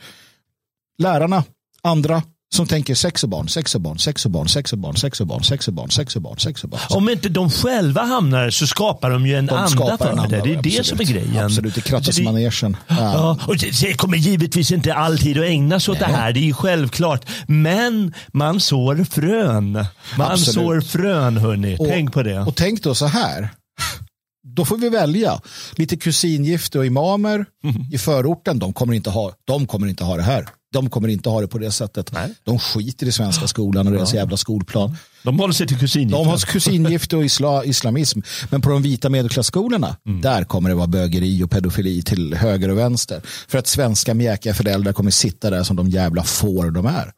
Lärarna, 1.03 1.45
andra, 1.83 2.23
som 2.55 2.67
tänker 2.67 2.95
sex 2.95 3.25
och 3.25 3.29
barn, 3.29 3.49
sex 3.49 3.75
och 3.75 3.81
barn, 3.81 3.99
sex 3.99 4.25
och 4.25 4.31
barn, 4.31 4.49
sex 4.49 4.73
och 4.73 4.79
barn, 4.81 4.97
sex 4.97 5.21
och 5.21 5.27
barn, 5.27 5.43
sex 5.43 5.69
och 5.69 5.75
barn, 5.75 5.91
sex 5.91 6.17
och 6.17 6.23
barn, 6.23 6.39
sex 6.39 6.65
och 6.65 6.71
barn. 6.71 6.81
Om 6.91 7.09
inte 7.09 7.29
de 7.29 7.51
själva 7.51 8.03
hamnar 8.03 8.51
så 8.51 8.67
skapar 8.67 9.11
de 9.11 9.27
ju 9.27 9.37
en 9.37 9.47
de 9.47 9.55
anda 9.55 9.99
för 9.99 10.29
det. 10.29 10.41
Det 10.41 10.55
är 10.55 10.63
det 10.63 10.87
som 10.87 11.01
är 11.01 11.05
grejen. 11.05 11.45
Absolut, 11.45 11.75
det 11.75 11.81
krattas 11.81 12.21
manegen. 12.21 12.77
Ja, 12.89 13.39
och 13.47 13.57
det 13.57 13.97
kommer 13.97 14.17
givetvis 14.17 14.73
inte 14.73 14.95
alltid 14.95 15.39
att 15.39 15.45
ägna 15.45 15.81
sig 15.81 15.93
åt 15.93 15.99
det 15.99 16.05
här. 16.05 16.33
Det 16.33 16.41
är 16.41 16.45
ju 16.45 16.55
självklart. 16.55 17.27
Men 17.47 18.15
man 18.33 18.61
sår 18.61 19.05
frön. 19.05 19.73
Man 19.73 20.33
Absolut. 20.33 20.55
sår 20.55 20.81
frön, 20.81 21.37
hörni. 21.37 21.77
Och, 21.79 21.87
tänk 21.89 22.13
på 22.13 22.23
det. 22.23 22.41
Och 22.41 22.57
tänk 22.57 22.83
då 22.83 22.95
så 22.95 23.07
här. 23.07 23.51
Då 24.57 24.65
får 24.65 24.77
vi 24.77 24.89
välja. 24.89 25.41
Lite 25.73 25.97
kusingifte 25.97 26.79
och 26.79 26.87
imamer 26.87 27.47
mm. 27.65 27.93
i 27.93 27.99
förorten. 27.99 28.59
De 28.59 28.73
kommer 28.73 28.95
inte 28.95 29.11
ha, 29.11 29.33
de 29.45 29.67
kommer 29.67 29.87
inte 29.87 30.05
ha 30.05 30.17
det 30.17 30.23
här. 30.23 30.47
De 30.73 30.91
kommer 30.91 31.09
inte 31.09 31.29
ha 31.29 31.41
det 31.41 31.49
på 31.49 31.59
det 31.59 31.71
sättet. 31.71 32.13
Nej. 32.13 32.35
De 32.45 32.59
skiter 32.59 33.07
i 33.07 33.13
svenska 33.13 33.47
skolan 33.47 33.87
och 33.87 33.93
deras 33.93 34.15
jävla 34.15 34.37
skolplan. 34.37 34.97
De 35.23 35.39
håller 35.39 35.55
sig 35.55 35.67
till 35.67 35.79
kusingifte. 35.79 36.17
De 36.17 36.27
har 36.27 36.39
kusingifte 36.39 37.17
och 37.17 37.25
isla, 37.25 37.65
islamism. 37.65 38.21
Men 38.51 38.61
på 38.61 38.71
de 38.71 38.83
vita 38.83 39.09
medelklasskolorna, 39.09 39.97
där 40.23 40.45
kommer 40.45 40.69
det 40.69 40.75
vara 40.75 40.87
bögeri 40.87 41.43
och 41.43 41.51
pedofili 41.51 42.03
till 42.03 42.35
höger 42.35 42.69
och 42.69 42.79
vänster. 42.79 43.23
För 43.49 43.59
att 43.59 43.67
svenska 43.67 44.15
mjäkiga 44.15 44.55
föräldrar 44.55 44.93
kommer 44.93 45.11
sitta 45.11 45.51
där 45.51 45.63
som 45.63 45.77
de 45.77 45.89
jävla 45.89 46.25
får 46.25 46.71
de 46.71 46.87
är. 46.87 47.13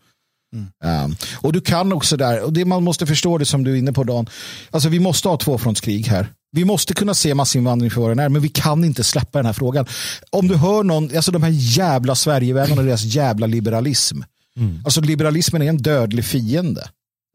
Um, 0.85 1.17
och 1.37 1.53
du 1.53 1.61
kan 1.61 1.93
också 1.93 2.17
där, 2.17 2.43
och 2.43 2.53
det 2.53 2.65
man 2.65 2.85
måste 2.85 3.07
förstå 3.07 3.39
det 3.39 3.45
som 3.45 3.65
du 3.65 3.73
är 3.73 3.77
inne 3.77 3.93
på 3.93 4.05
Dan, 4.05 4.27
alltså 4.71 4.89
vi 4.89 5.01
måste 5.01 5.29
ha 5.29 5.37
tvåfrontskrig 5.37 6.07
här. 6.07 6.33
Vi 6.53 6.65
måste 6.65 6.95
kunna 6.95 7.15
se 7.15 7.35
massinvandring 7.35 7.91
för 7.91 8.01
vad 8.01 8.11
den 8.11 8.19
är, 8.19 8.29
men 8.29 8.43
vi 8.43 8.49
kan 8.49 8.85
inte 8.85 9.05
släppa 9.05 9.39
den 9.39 9.47
här 9.47 9.53
frågan. 9.53 9.87
Om 10.31 10.49
du 10.49 10.57
hör 10.57 10.83
någon, 10.83 11.17
alltså 11.17 11.33
de 11.33 11.43
här 11.43 11.53
jävla 11.53 12.15
Sverigevännerna 12.15 12.81
och 12.81 12.87
deras 12.87 13.05
jävla 13.05 13.47
liberalism. 13.47 14.23
Alltså 14.85 15.01
liberalismen 15.01 15.63
är 15.63 15.67
en 15.67 15.83
dödlig 15.83 16.25
fiende. 16.25 16.89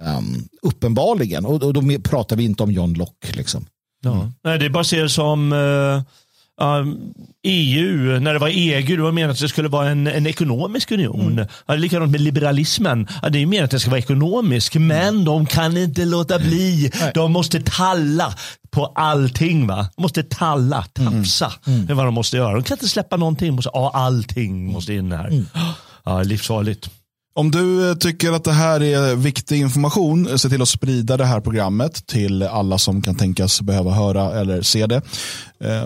Um, 0.03 0.47
uppenbarligen, 0.61 1.45
och, 1.45 1.63
och 1.63 1.73
då 1.73 1.99
pratar 2.03 2.35
vi 2.35 2.43
inte 2.43 2.63
om 2.63 2.71
John 2.71 2.93
Locke. 2.93 3.33
Liksom. 3.33 3.65
Ja. 4.01 4.31
Nej, 4.43 4.59
det 4.59 4.65
är 4.65 4.69
bara 4.69 4.81
att 4.81 4.87
se 4.87 5.01
det 5.01 5.09
som 5.09 5.53
eh, 5.53 6.03
um, 6.61 7.13
EU, 7.43 8.19
när 8.19 8.33
det 8.33 8.39
var 8.39 8.47
EG, 8.47 8.97
det 8.97 9.03
var 9.03 9.11
menat 9.11 9.31
att 9.31 9.39
det 9.39 9.49
skulle 9.49 9.67
vara 9.67 9.89
en, 9.89 10.07
en 10.07 10.27
ekonomisk 10.27 10.91
union. 10.91 11.31
Mm. 11.31 11.47
Ja, 11.65 11.75
likadant 11.75 12.11
med 12.11 12.21
liberalismen. 12.21 13.07
Ja, 13.21 13.29
det 13.29 13.41
är 13.41 13.45
menat 13.45 13.63
att 13.63 13.71
det 13.71 13.79
ska 13.79 13.89
vara 13.89 13.99
ekonomisk, 13.99 14.75
men 14.75 15.25
de 15.25 15.45
kan 15.45 15.77
inte 15.77 16.05
låta 16.05 16.39
bli. 16.39 16.91
De 17.13 17.31
måste 17.31 17.61
talla 17.61 18.35
på 18.71 18.85
allting. 18.85 19.67
va? 19.67 19.89
De 19.95 20.01
måste 20.01 20.23
talla, 20.23 20.81
tafsa. 20.81 21.53
Mm. 21.67 21.85
Det 21.85 21.93
är 21.93 21.95
vad 21.95 22.05
de 22.05 22.13
måste 22.13 22.37
göra. 22.37 22.53
De 22.53 22.63
kan 22.63 22.75
inte 22.75 22.87
släppa 22.87 23.17
någonting. 23.17 23.53
Måste, 23.53 23.71
ja, 23.73 23.91
allting 23.93 24.71
måste 24.71 24.93
in 24.93 25.11
här. 25.11 25.27
Mm. 25.27 25.45
Ja, 26.03 26.23
livsfarligt. 26.23 26.89
Om 27.37 27.51
du 27.51 27.89
eh, 27.89 27.95
tycker 27.95 28.31
att 28.31 28.43
det 28.43 28.51
här 28.51 28.83
är 28.83 29.15
viktig 29.15 29.59
information, 29.59 30.27
eh, 30.27 30.35
se 30.35 30.49
till 30.49 30.61
att 30.61 30.69
sprida 30.69 31.17
det 31.17 31.25
här 31.25 31.41
programmet 31.41 32.07
till 32.07 32.43
alla 32.43 32.77
som 32.77 33.01
kan 33.01 33.15
tänkas 33.15 33.61
behöva 33.61 33.91
höra 33.91 34.39
eller 34.39 34.61
se 34.61 34.85
det. 34.87 35.01
Eh, 35.59 35.83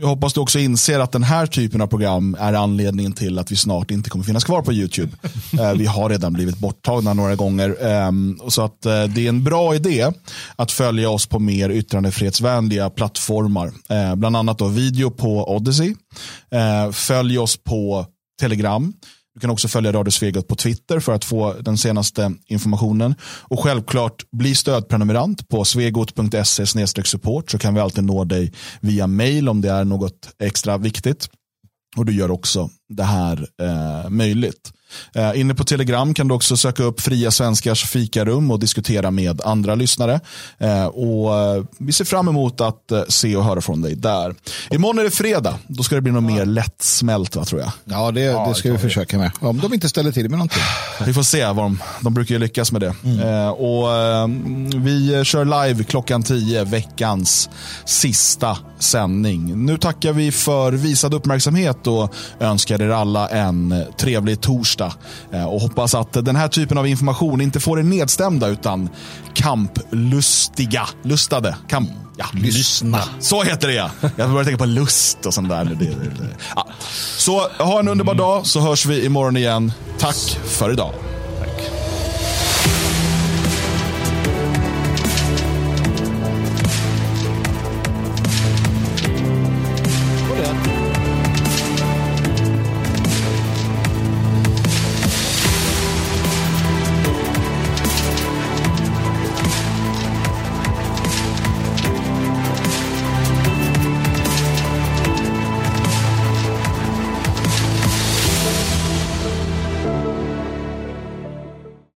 Jag 0.00 0.08
hoppas 0.08 0.32
du 0.32 0.40
också 0.40 0.58
inser 0.58 1.00
att 1.00 1.12
den 1.12 1.22
här 1.22 1.46
typen 1.46 1.80
av 1.80 1.86
program 1.86 2.36
är 2.40 2.52
anledningen 2.52 3.12
till 3.12 3.38
att 3.38 3.52
vi 3.52 3.56
snart 3.56 3.90
inte 3.90 4.10
kommer 4.10 4.24
finnas 4.24 4.44
kvar 4.44 4.62
på 4.62 4.72
YouTube. 4.72 5.12
Vi 5.76 5.86
har 5.86 6.08
redan 6.08 6.32
blivit 6.32 6.58
borttagna 6.58 7.14
några 7.14 7.34
gånger. 7.34 7.84
Ehm, 7.86 8.38
Så 8.48 8.62
att 8.62 8.82
det 8.82 9.18
är 9.18 9.28
en 9.28 9.44
bra 9.44 9.74
idé 9.74 10.12
att 10.56 10.72
följa 10.72 11.10
oss 11.10 11.26
på 11.26 11.38
mer 11.38 11.70
yttrandefrihetsvänliga 11.70 12.90
plattformar. 12.90 13.72
Bland 14.16 14.36
annat 14.36 14.58
då 14.58 14.68
video 14.68 15.10
på 15.10 15.54
Odyssey. 15.56 15.94
Följ 16.92 17.38
oss 17.38 17.56
på 17.56 18.06
Telegram. 18.40 18.92
Du 19.36 19.40
kan 19.40 19.50
också 19.50 19.68
följa 19.68 19.92
Radio 19.92 20.10
Svegot 20.10 20.48
på 20.48 20.56
Twitter 20.56 21.00
för 21.00 21.12
att 21.12 21.24
få 21.24 21.52
den 21.52 21.78
senaste 21.78 22.34
informationen. 22.46 23.14
Och 23.22 23.60
självklart 23.60 24.30
bli 24.30 24.54
stödprenumerant 24.54 25.48
på 25.48 25.64
svegot.se 25.64 26.86
support 27.04 27.50
så 27.50 27.58
kan 27.58 27.74
vi 27.74 27.80
alltid 27.80 28.04
nå 28.04 28.24
dig 28.24 28.52
via 28.80 29.06
mail 29.06 29.48
om 29.48 29.60
det 29.60 29.70
är 29.70 29.84
något 29.84 30.28
extra 30.38 30.78
viktigt. 30.78 31.28
Och 31.96 32.06
du 32.06 32.12
gör 32.12 32.30
också 32.30 32.70
det 32.88 33.04
här 33.04 33.48
eh, 33.62 34.10
möjligt. 34.10 34.72
Eh, 35.14 35.40
inne 35.40 35.54
på 35.54 35.64
Telegram 35.64 36.14
kan 36.14 36.28
du 36.28 36.34
också 36.34 36.56
söka 36.56 36.82
upp 36.82 37.00
Fria 37.00 37.30
Svenskars 37.30 37.84
fikarum 37.84 38.50
och 38.50 38.60
diskutera 38.60 39.10
med 39.10 39.40
andra 39.40 39.74
lyssnare. 39.74 40.20
Eh, 40.58 40.86
och 40.86 41.36
eh, 41.38 41.64
Vi 41.78 41.92
ser 41.92 42.04
fram 42.04 42.28
emot 42.28 42.60
att 42.60 42.92
eh, 42.92 43.02
se 43.08 43.36
och 43.36 43.44
höra 43.44 43.60
från 43.60 43.82
dig 43.82 43.94
där. 43.94 44.34
Imorgon 44.70 44.98
är 44.98 45.04
det 45.04 45.10
fredag. 45.10 45.58
Då 45.66 45.82
ska 45.82 45.94
det 45.94 46.00
bli 46.00 46.12
något 46.12 46.22
mer 46.24 46.44
lättsmält 46.46 47.36
va, 47.36 47.44
tror 47.44 47.60
jag. 47.60 47.70
Ja, 47.84 48.10
det, 48.10 48.20
det 48.48 48.54
ska 48.54 48.72
vi 48.72 48.78
försöka 48.78 49.18
med. 49.18 49.30
Om 49.40 49.58
de 49.58 49.74
inte 49.74 49.88
ställer 49.88 50.12
till 50.12 50.22
med 50.28 50.38
någonting. 50.38 50.62
Vi 51.06 51.14
får 51.14 51.22
se. 51.22 51.46
Vad 51.46 51.56
de, 51.56 51.82
de 52.00 52.14
brukar 52.14 52.34
ju 52.34 52.38
lyckas 52.38 52.72
med 52.72 52.80
det. 52.80 52.94
Eh, 53.24 53.48
och, 53.48 53.94
eh, 53.94 54.28
vi 54.76 55.24
kör 55.24 55.66
live 55.66 55.84
klockan 55.84 56.22
10, 56.22 56.64
veckans 56.64 57.50
sista 57.84 58.58
sändning. 58.78 59.64
Nu 59.66 59.78
tackar 59.78 60.12
vi 60.12 60.32
för 60.32 60.72
visad 60.72 61.14
uppmärksamhet 61.14 61.86
och 61.86 62.14
önskar 62.40 62.82
er 62.82 62.88
alla 62.90 63.28
en 63.28 63.84
trevlig 63.98 64.40
torsdag. 64.40 64.75
Eh, 65.32 65.44
och 65.44 65.60
hoppas 65.60 65.94
att 65.94 66.12
den 66.12 66.36
här 66.36 66.48
typen 66.48 66.78
av 66.78 66.86
information 66.86 67.40
inte 67.40 67.60
får 67.60 67.78
er 67.78 67.82
nedstämda 67.82 68.48
utan 68.48 68.88
kamplustiga. 69.34 70.88
Lustade. 71.02 71.56
Kamp, 71.68 71.90
ja, 72.16 72.26
lyssna. 72.32 73.00
Så 73.20 73.42
heter 73.42 73.68
det 73.68 73.74
ja. 73.74 73.90
Jag 74.16 74.30
börjar 74.30 74.44
tänka 74.44 74.58
på 74.58 74.64
lust 74.64 75.26
och 75.26 75.34
sånt 75.34 75.48
där. 75.48 75.78
Ja. 76.56 76.66
Så 77.16 77.48
ha 77.48 77.78
en 77.78 77.88
underbar 77.88 78.14
dag 78.14 78.46
så 78.46 78.60
hörs 78.60 78.86
vi 78.86 79.04
imorgon 79.04 79.36
igen. 79.36 79.72
Tack 79.98 80.38
för 80.44 80.72
idag. 80.72 80.92